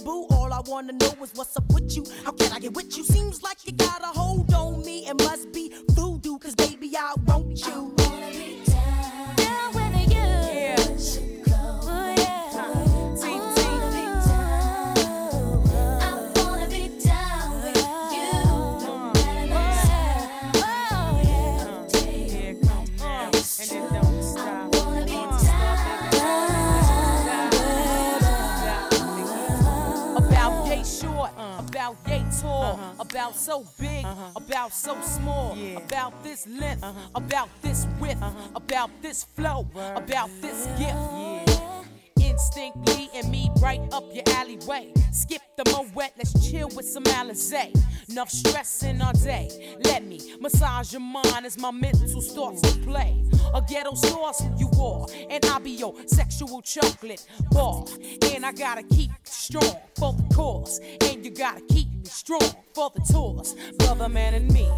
boo. 0.03 0.27
All 0.31 0.53
I 0.53 0.61
wanna 0.67 0.93
know 0.93 1.15
is 1.23 1.33
what's 1.35 1.57
up 1.57 1.73
with 1.73 1.97
you. 1.97 2.05
How 2.25 2.33
can 2.33 2.53
I 2.53 2.59
get 2.59 2.75
with 2.75 2.97
you? 2.97 3.05
Seems 3.05 3.43
like 3.43 3.59
you 3.67 3.73
got 3.73 4.03
a 4.03 4.07
hold 4.07 4.53
on 4.55 4.85
me. 4.85 5.07
It 5.07 5.19
must 5.23 5.53
be 5.53 5.73
voodoo. 5.91 6.39
Cause 6.39 6.55
baby, 6.55 6.91
I 6.97 7.15
want 7.27 7.59
you. 7.67 7.95
Down 9.37 9.75
with 9.75 10.11
you. 10.11 10.19
Yeah. 10.19 11.34
Tall, 32.45 32.75
uh-huh. 32.75 32.93
about 32.99 33.37
so 33.37 33.65
big, 33.81 34.05
uh-huh. 34.05 34.31
about 34.37 34.73
so 34.73 35.01
small, 35.01 35.57
about 35.77 36.13
this 36.23 36.47
length, 36.47 36.85
uh-huh. 36.85 37.09
about 37.15 37.49
this 37.63 37.87
width, 37.99 38.23
about 38.55 38.91
this 39.01 39.25
flow, 39.25 39.67
about 39.97 40.31
this 40.41 40.67
gift. 40.79 41.61
Instinctly 42.21 43.09
and 43.15 43.31
me 43.31 43.51
right 43.61 43.81
up 43.93 44.05
your 44.13 44.25
alleyway. 44.39 44.93
Skip 45.13 45.43
the 45.57 45.65
moet, 45.71 46.11
let's 46.19 46.51
chill 46.51 46.69
with 46.77 46.87
some 46.87 47.05
Alizé. 47.05 47.73
Enough 48.11 48.29
stressing 48.29 49.01
all 49.01 49.13
day. 49.13 49.77
Let 49.85 50.05
me 50.05 50.19
massage 50.41 50.93
your 50.93 51.01
mind 51.01 51.47
as 51.47 51.59
my 51.59 51.71
mental 51.71 52.21
starts 52.21 52.61
to 52.63 52.79
play. 52.81 53.25
A 53.55 53.63
ghetto 53.63 53.95
sauce 53.95 54.43
you 54.59 54.69
are, 54.81 55.07
and 55.31 55.45
I'll 55.47 55.61
be 55.61 55.71
your 55.71 55.95
sexual 56.07 56.61
chocolate 56.61 57.25
bar. 57.53 57.85
And 58.35 58.45
I 58.45 58.53
gotta 58.53 58.83
keep 58.83 59.13
strong 59.23 59.77
for 59.97 60.13
the 60.13 60.35
cause, 60.35 60.81
and 61.03 61.25
you 61.25 61.31
gotta 61.31 61.63
keep 61.69 61.94
strong 62.05 62.55
for 62.75 62.91
the 62.95 63.01
tours. 63.13 63.55
Brother, 63.79 64.09
man, 64.09 64.35
and 64.35 64.51
me, 64.53 64.69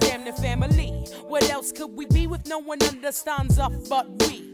damn 0.00 0.24
the 0.24 0.32
family. 0.32 0.88
What 1.26 1.48
else 1.50 1.72
could 1.72 1.90
we 1.90 2.06
be 2.06 2.26
with 2.26 2.46
no 2.46 2.58
one 2.58 2.82
understands 2.82 3.58
us 3.58 3.88
but 3.88 4.08
we? 4.22 4.52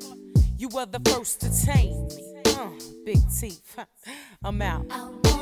You 0.59 0.69
were 0.69 0.87
the 0.87 1.01
first 1.11 1.41
to 1.41 1.67
tame 1.67 2.07
me. 2.09 2.43
Uh, 2.47 2.71
big 3.05 3.19
teeth. 3.39 3.77
I'm 4.45 4.63
out. 4.63 5.41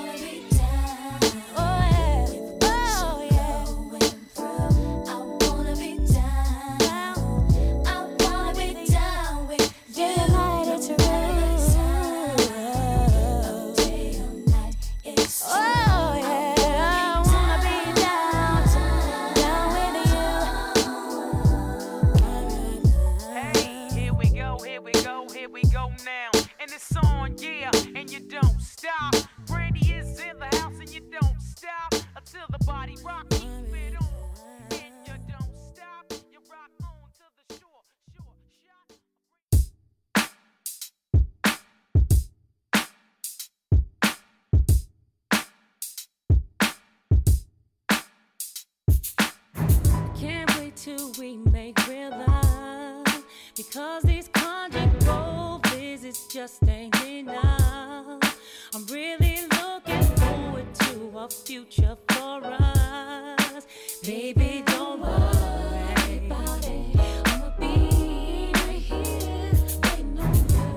Till 50.83 51.13
we 51.19 51.37
make 51.53 51.77
real 51.87 52.11
love. 52.11 53.23
Because 53.55 54.03
these 54.03 54.29
conjugal 54.29 55.61
visits 55.67 56.27
just 56.27 56.67
ain't 56.67 57.05
enough. 57.05 58.39
I'm 58.75 58.87
really 58.87 59.41
looking 59.61 60.03
forward 60.17 60.75
to 60.75 61.19
a 61.19 61.29
future 61.29 61.99
for 62.09 62.41
us. 62.45 63.67
Baby, 64.03 64.63
don't 64.67 65.01
worry 65.03 66.27
about 66.27 66.67
it. 66.67 66.97
I'ma 67.27 67.51
be 67.59 68.53
right 68.55 68.87
here. 68.93 69.53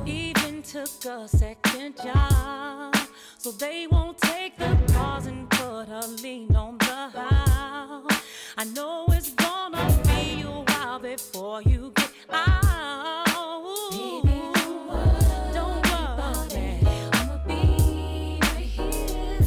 Even 0.05 0.61
took 0.63 1.05
a 1.05 1.29
second 1.29 1.95
job. 2.03 2.93
So 3.37 3.51
they 3.51 3.87
won't 3.87 4.17
take 4.17 4.57
the 4.57 4.77
pause 4.93 5.27
and 5.27 5.49
put 5.49 5.87
a 5.87 6.07
lean 6.21 6.53
on 6.55 6.77
the 6.79 7.07
house. 7.07 8.21
I 8.57 8.65
know 8.65 9.05
it's 9.09 9.29
before 11.53 11.71
you 11.71 11.91
get 11.95 12.11
out. 12.31 13.91
Baby, 13.91 14.41
don't. 15.53 15.85
I'ma 17.13 17.37
be 17.45 18.39
right 18.41 18.65
here. 18.65 19.39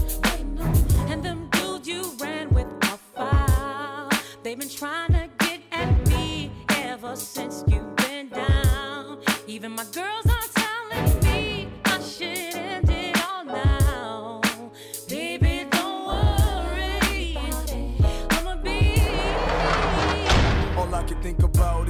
And 1.08 1.22
them 1.22 1.48
dudes 1.50 1.88
you 1.88 2.12
ran 2.20 2.50
with 2.50 2.66
a 2.82 2.98
file, 3.14 4.10
they've 4.44 4.58
been 4.58 4.68
trying 4.68 5.12
to 5.14 5.28
get 5.38 5.60
at 5.72 6.06
me 6.08 6.52
ever 6.76 7.16
since 7.16 7.64
you've 7.66 7.96
been 7.96 8.28
down. 8.28 9.18
Even 9.48 9.72
my 9.72 9.84
girls 9.92 10.25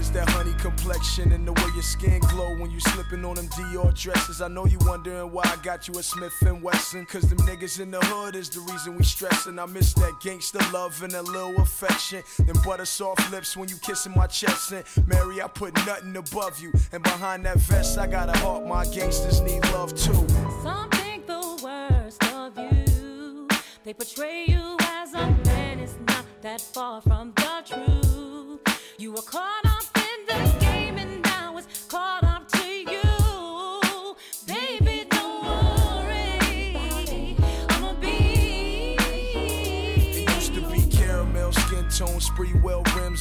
It's 0.07 0.15
that 0.15 0.29
honey 0.31 0.55
complexion 0.61 1.33
and 1.33 1.49
the 1.49 1.53
way 1.53 1.69
your 1.75 1.83
skin 1.83 2.21
glow 2.21 2.55
when 2.59 2.71
you 2.71 2.79
slipping 2.79 3.25
on 3.25 3.35
them 3.35 3.49
Dior 3.49 3.93
dresses. 3.93 4.41
I 4.41 4.47
know 4.47 4.65
you 4.65 4.79
wondering 4.83 5.33
why 5.33 5.43
I 5.47 5.57
got 5.65 5.89
you 5.89 5.99
a 5.99 6.03
Smith 6.03 6.33
and 6.43 6.63
Wesson. 6.63 7.07
Cause 7.07 7.23
them 7.23 7.39
niggas 7.39 7.81
in 7.81 7.91
the 7.91 7.99
hood 7.99 8.37
is 8.37 8.49
the 8.49 8.61
reason 8.61 8.97
we 8.97 9.03
stressin'. 9.03 9.61
I 9.61 9.67
miss 9.67 9.95
that 9.95 10.21
gangster 10.21 10.61
love 10.73 11.03
and 11.03 11.13
a 11.13 11.23
little 11.23 11.61
affection. 11.61 12.23
Them 12.39 12.55
butter 12.65 12.85
soft 12.85 13.33
lips 13.33 13.57
when 13.57 13.69
you 13.69 13.75
kissing 13.79 14.13
my 14.15 14.29
chest. 14.29 14.71
And 14.71 14.85
Mary, 15.09 15.43
I 15.43 15.49
put 15.49 15.75
nothing 15.85 16.15
above 16.15 16.61
you. 16.61 16.73
And 16.93 17.03
behind 17.03 17.45
that 17.47 17.59
vest, 17.59 17.99
I 17.99 18.07
got 18.07 18.29
a 18.29 18.39
heart 18.39 18.65
my 18.65 18.85
gangsters 18.85 19.41
need 19.41 19.65
love 19.73 19.93
too. 19.97 20.25
Some 20.63 20.89
think 20.91 21.27
the 21.27 21.59
worst 21.65 22.23
of 22.33 22.57
you. 22.57 23.49
They 23.83 23.93
portray 23.93 24.45
you 24.47 24.77
as 24.83 25.15
a 25.15 25.27
man, 25.47 25.81
it's 25.81 25.97
not 26.07 26.25
that 26.43 26.61
far 26.61 27.01
from 27.01 27.33
the 27.35 27.65
truth. 27.67 28.61
You 28.99 29.13
were 29.13 29.21
caught 29.21 29.66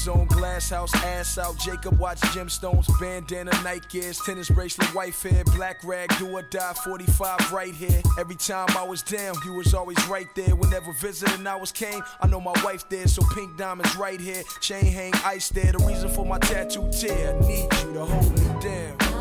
on 0.08 0.26
glass 0.28 0.70
house, 0.70 0.94
ass 0.96 1.38
out. 1.38 1.58
Jacob 1.60 1.98
watch 2.00 2.20
gemstones, 2.34 2.88
bandana, 3.00 3.52
Nike 3.64 4.00
ears, 4.00 4.20
tennis 4.26 4.50
bracelet, 4.50 4.94
white 4.94 5.16
hair, 5.16 5.44
black 5.56 5.84
rag, 5.84 6.14
do 6.18 6.28
or 6.28 6.42
die, 6.44 6.74
45 6.84 7.52
right 7.52 7.74
here. 7.74 8.02
Every 8.20 8.36
time 8.36 8.68
I 8.78 8.84
was 8.84 9.02
down, 9.02 9.36
you 9.46 9.54
was 9.54 9.74
always 9.74 9.98
right 10.08 10.28
there. 10.36 10.56
Whenever 10.56 10.94
visiting 10.94 11.44
was 11.44 11.72
came, 11.72 12.02
I 12.22 12.28
know 12.28 12.42
my 12.42 12.54
wife 12.64 12.88
there, 12.90 13.08
so 13.08 13.24
pink 13.34 13.58
diamonds 13.58 13.96
right 13.96 14.20
here, 14.20 14.44
chain 14.62 14.86
hang 14.86 15.14
ice 15.24 15.50
there. 15.50 15.72
The 15.72 15.80
reason 15.80 16.10
for 16.10 16.26
my 16.26 16.40
tattoo 16.40 16.90
tear, 16.92 17.40
need 17.42 17.68
you 17.74 17.94
to 17.94 18.06
hold 18.06 18.40
me 18.40 18.62
down. 18.62 19.15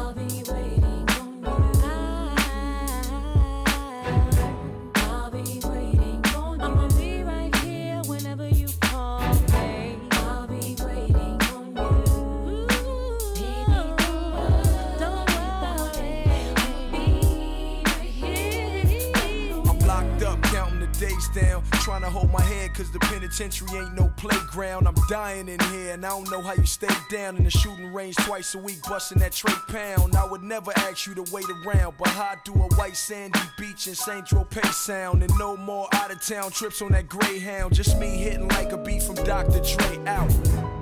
Trying 21.84 22.00
to 22.00 22.08
hold 22.08 22.32
my 22.32 22.40
head, 22.40 22.72
cause 22.72 22.90
the 22.90 22.98
penitentiary 22.98 23.78
ain't 23.78 23.92
no 23.92 24.10
playground. 24.16 24.88
I'm 24.88 24.94
dying 25.10 25.50
in 25.50 25.60
here, 25.64 25.92
and 25.92 26.06
I 26.06 26.08
don't 26.08 26.30
know 26.30 26.40
how 26.40 26.54
you 26.54 26.64
stay 26.64 26.88
down 27.10 27.36
in 27.36 27.44
the 27.44 27.50
shooting 27.50 27.92
range 27.92 28.16
twice 28.16 28.54
a 28.54 28.58
week, 28.58 28.80
busting 28.88 29.18
that 29.18 29.32
tray 29.32 29.52
pound. 29.68 30.16
I 30.16 30.24
would 30.24 30.42
never 30.42 30.72
ask 30.76 31.06
you 31.06 31.14
to 31.16 31.30
wait 31.30 31.44
around, 31.50 31.96
but 31.98 32.08
how 32.08 32.36
do 32.42 32.54
a 32.54 32.74
white 32.76 32.96
sandy 32.96 33.38
beach 33.58 33.86
in 33.86 33.94
St. 33.94 34.24
Tropez 34.24 34.72
sound? 34.72 35.22
And 35.22 35.32
no 35.38 35.58
more 35.58 35.86
out 35.92 36.10
of 36.10 36.22
town 36.22 36.52
trips 36.52 36.80
on 36.80 36.92
that 36.92 37.06
Greyhound. 37.06 37.74
Just 37.74 37.98
me 37.98 38.16
hitting 38.16 38.48
like 38.48 38.72
a 38.72 38.78
beat 38.78 39.02
from 39.02 39.16
Dr. 39.16 39.60
Dre 39.60 40.06
out. 40.06 40.73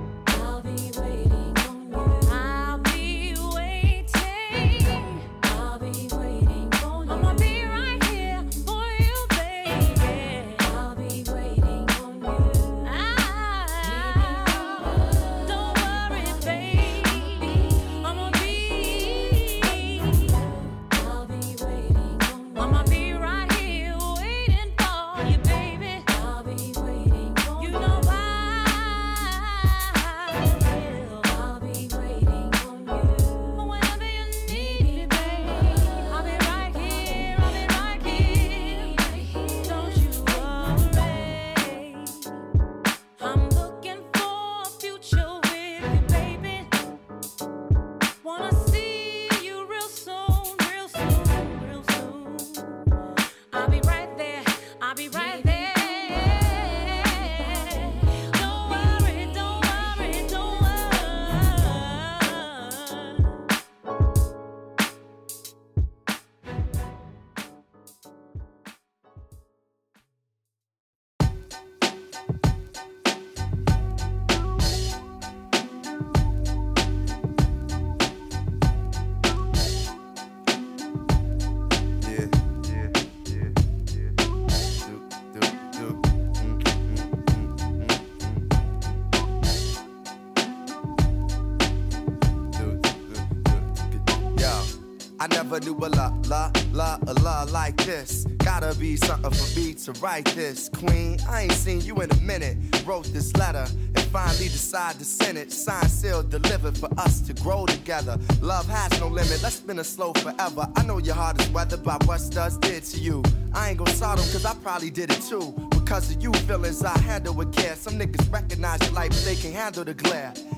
I 95.23 95.27
never 95.27 95.57
knew 95.61 95.77
a 95.77 95.87
la, 95.87 96.11
la, 96.27 96.51
la, 96.73 96.97
a 97.07 97.13
la 97.13 97.43
like 97.43 97.77
this. 97.77 98.25
Gotta 98.39 98.77
be 98.77 98.97
something 98.97 99.31
for 99.31 99.57
me 99.57 99.73
to 99.73 99.93
write 100.01 100.25
this. 100.35 100.67
Queen, 100.67 101.17
I 101.29 101.43
ain't 101.43 101.53
seen 101.53 101.79
you 101.79 102.01
in 102.01 102.11
a 102.11 102.15
minute. 102.15 102.57
Wrote 102.85 103.05
this 103.05 103.33
letter 103.37 103.65
and 103.95 104.01
finally 104.11 104.49
decided 104.49 104.99
to 104.99 105.05
send 105.05 105.37
it. 105.37 105.49
Signed, 105.53 105.89
sealed, 105.89 106.29
delivered 106.29 106.77
for 106.77 106.89
us 106.97 107.21
to 107.21 107.33
grow 107.35 107.65
together. 107.65 108.19
Love 108.41 108.67
has 108.67 108.99
no 108.99 109.07
limit, 109.07 109.41
let's 109.41 109.55
spin 109.55 109.79
it 109.79 109.85
slow 109.85 110.11
forever. 110.11 110.67
I 110.75 110.83
know 110.83 110.97
your 110.97 111.15
heart 111.15 111.39
is 111.39 111.49
weathered 111.51 111.85
by 111.85 111.97
what 112.03 112.19
studs 112.19 112.57
did 112.57 112.83
to 112.83 112.99
you. 112.99 113.23
I 113.53 113.69
ain't 113.69 113.77
gon' 113.77 113.87
sodom 113.87 114.25
cause 114.25 114.43
I 114.43 114.53
probably 114.55 114.89
did 114.89 115.09
it 115.09 115.21
too. 115.21 115.53
Because 115.69 116.13
of 116.13 116.21
you 116.21 116.33
feelings 116.33 116.83
I 116.83 116.99
handle 116.99 117.33
with 117.33 117.53
care. 117.53 117.77
Some 117.77 117.93
niggas 117.93 118.29
recognize 118.29 118.81
your 118.81 118.91
life, 118.91 119.11
but 119.11 119.23
they 119.23 119.35
can 119.35 119.53
handle 119.53 119.85
the 119.85 119.93
glare. 119.93 120.33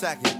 Second. 0.00 0.39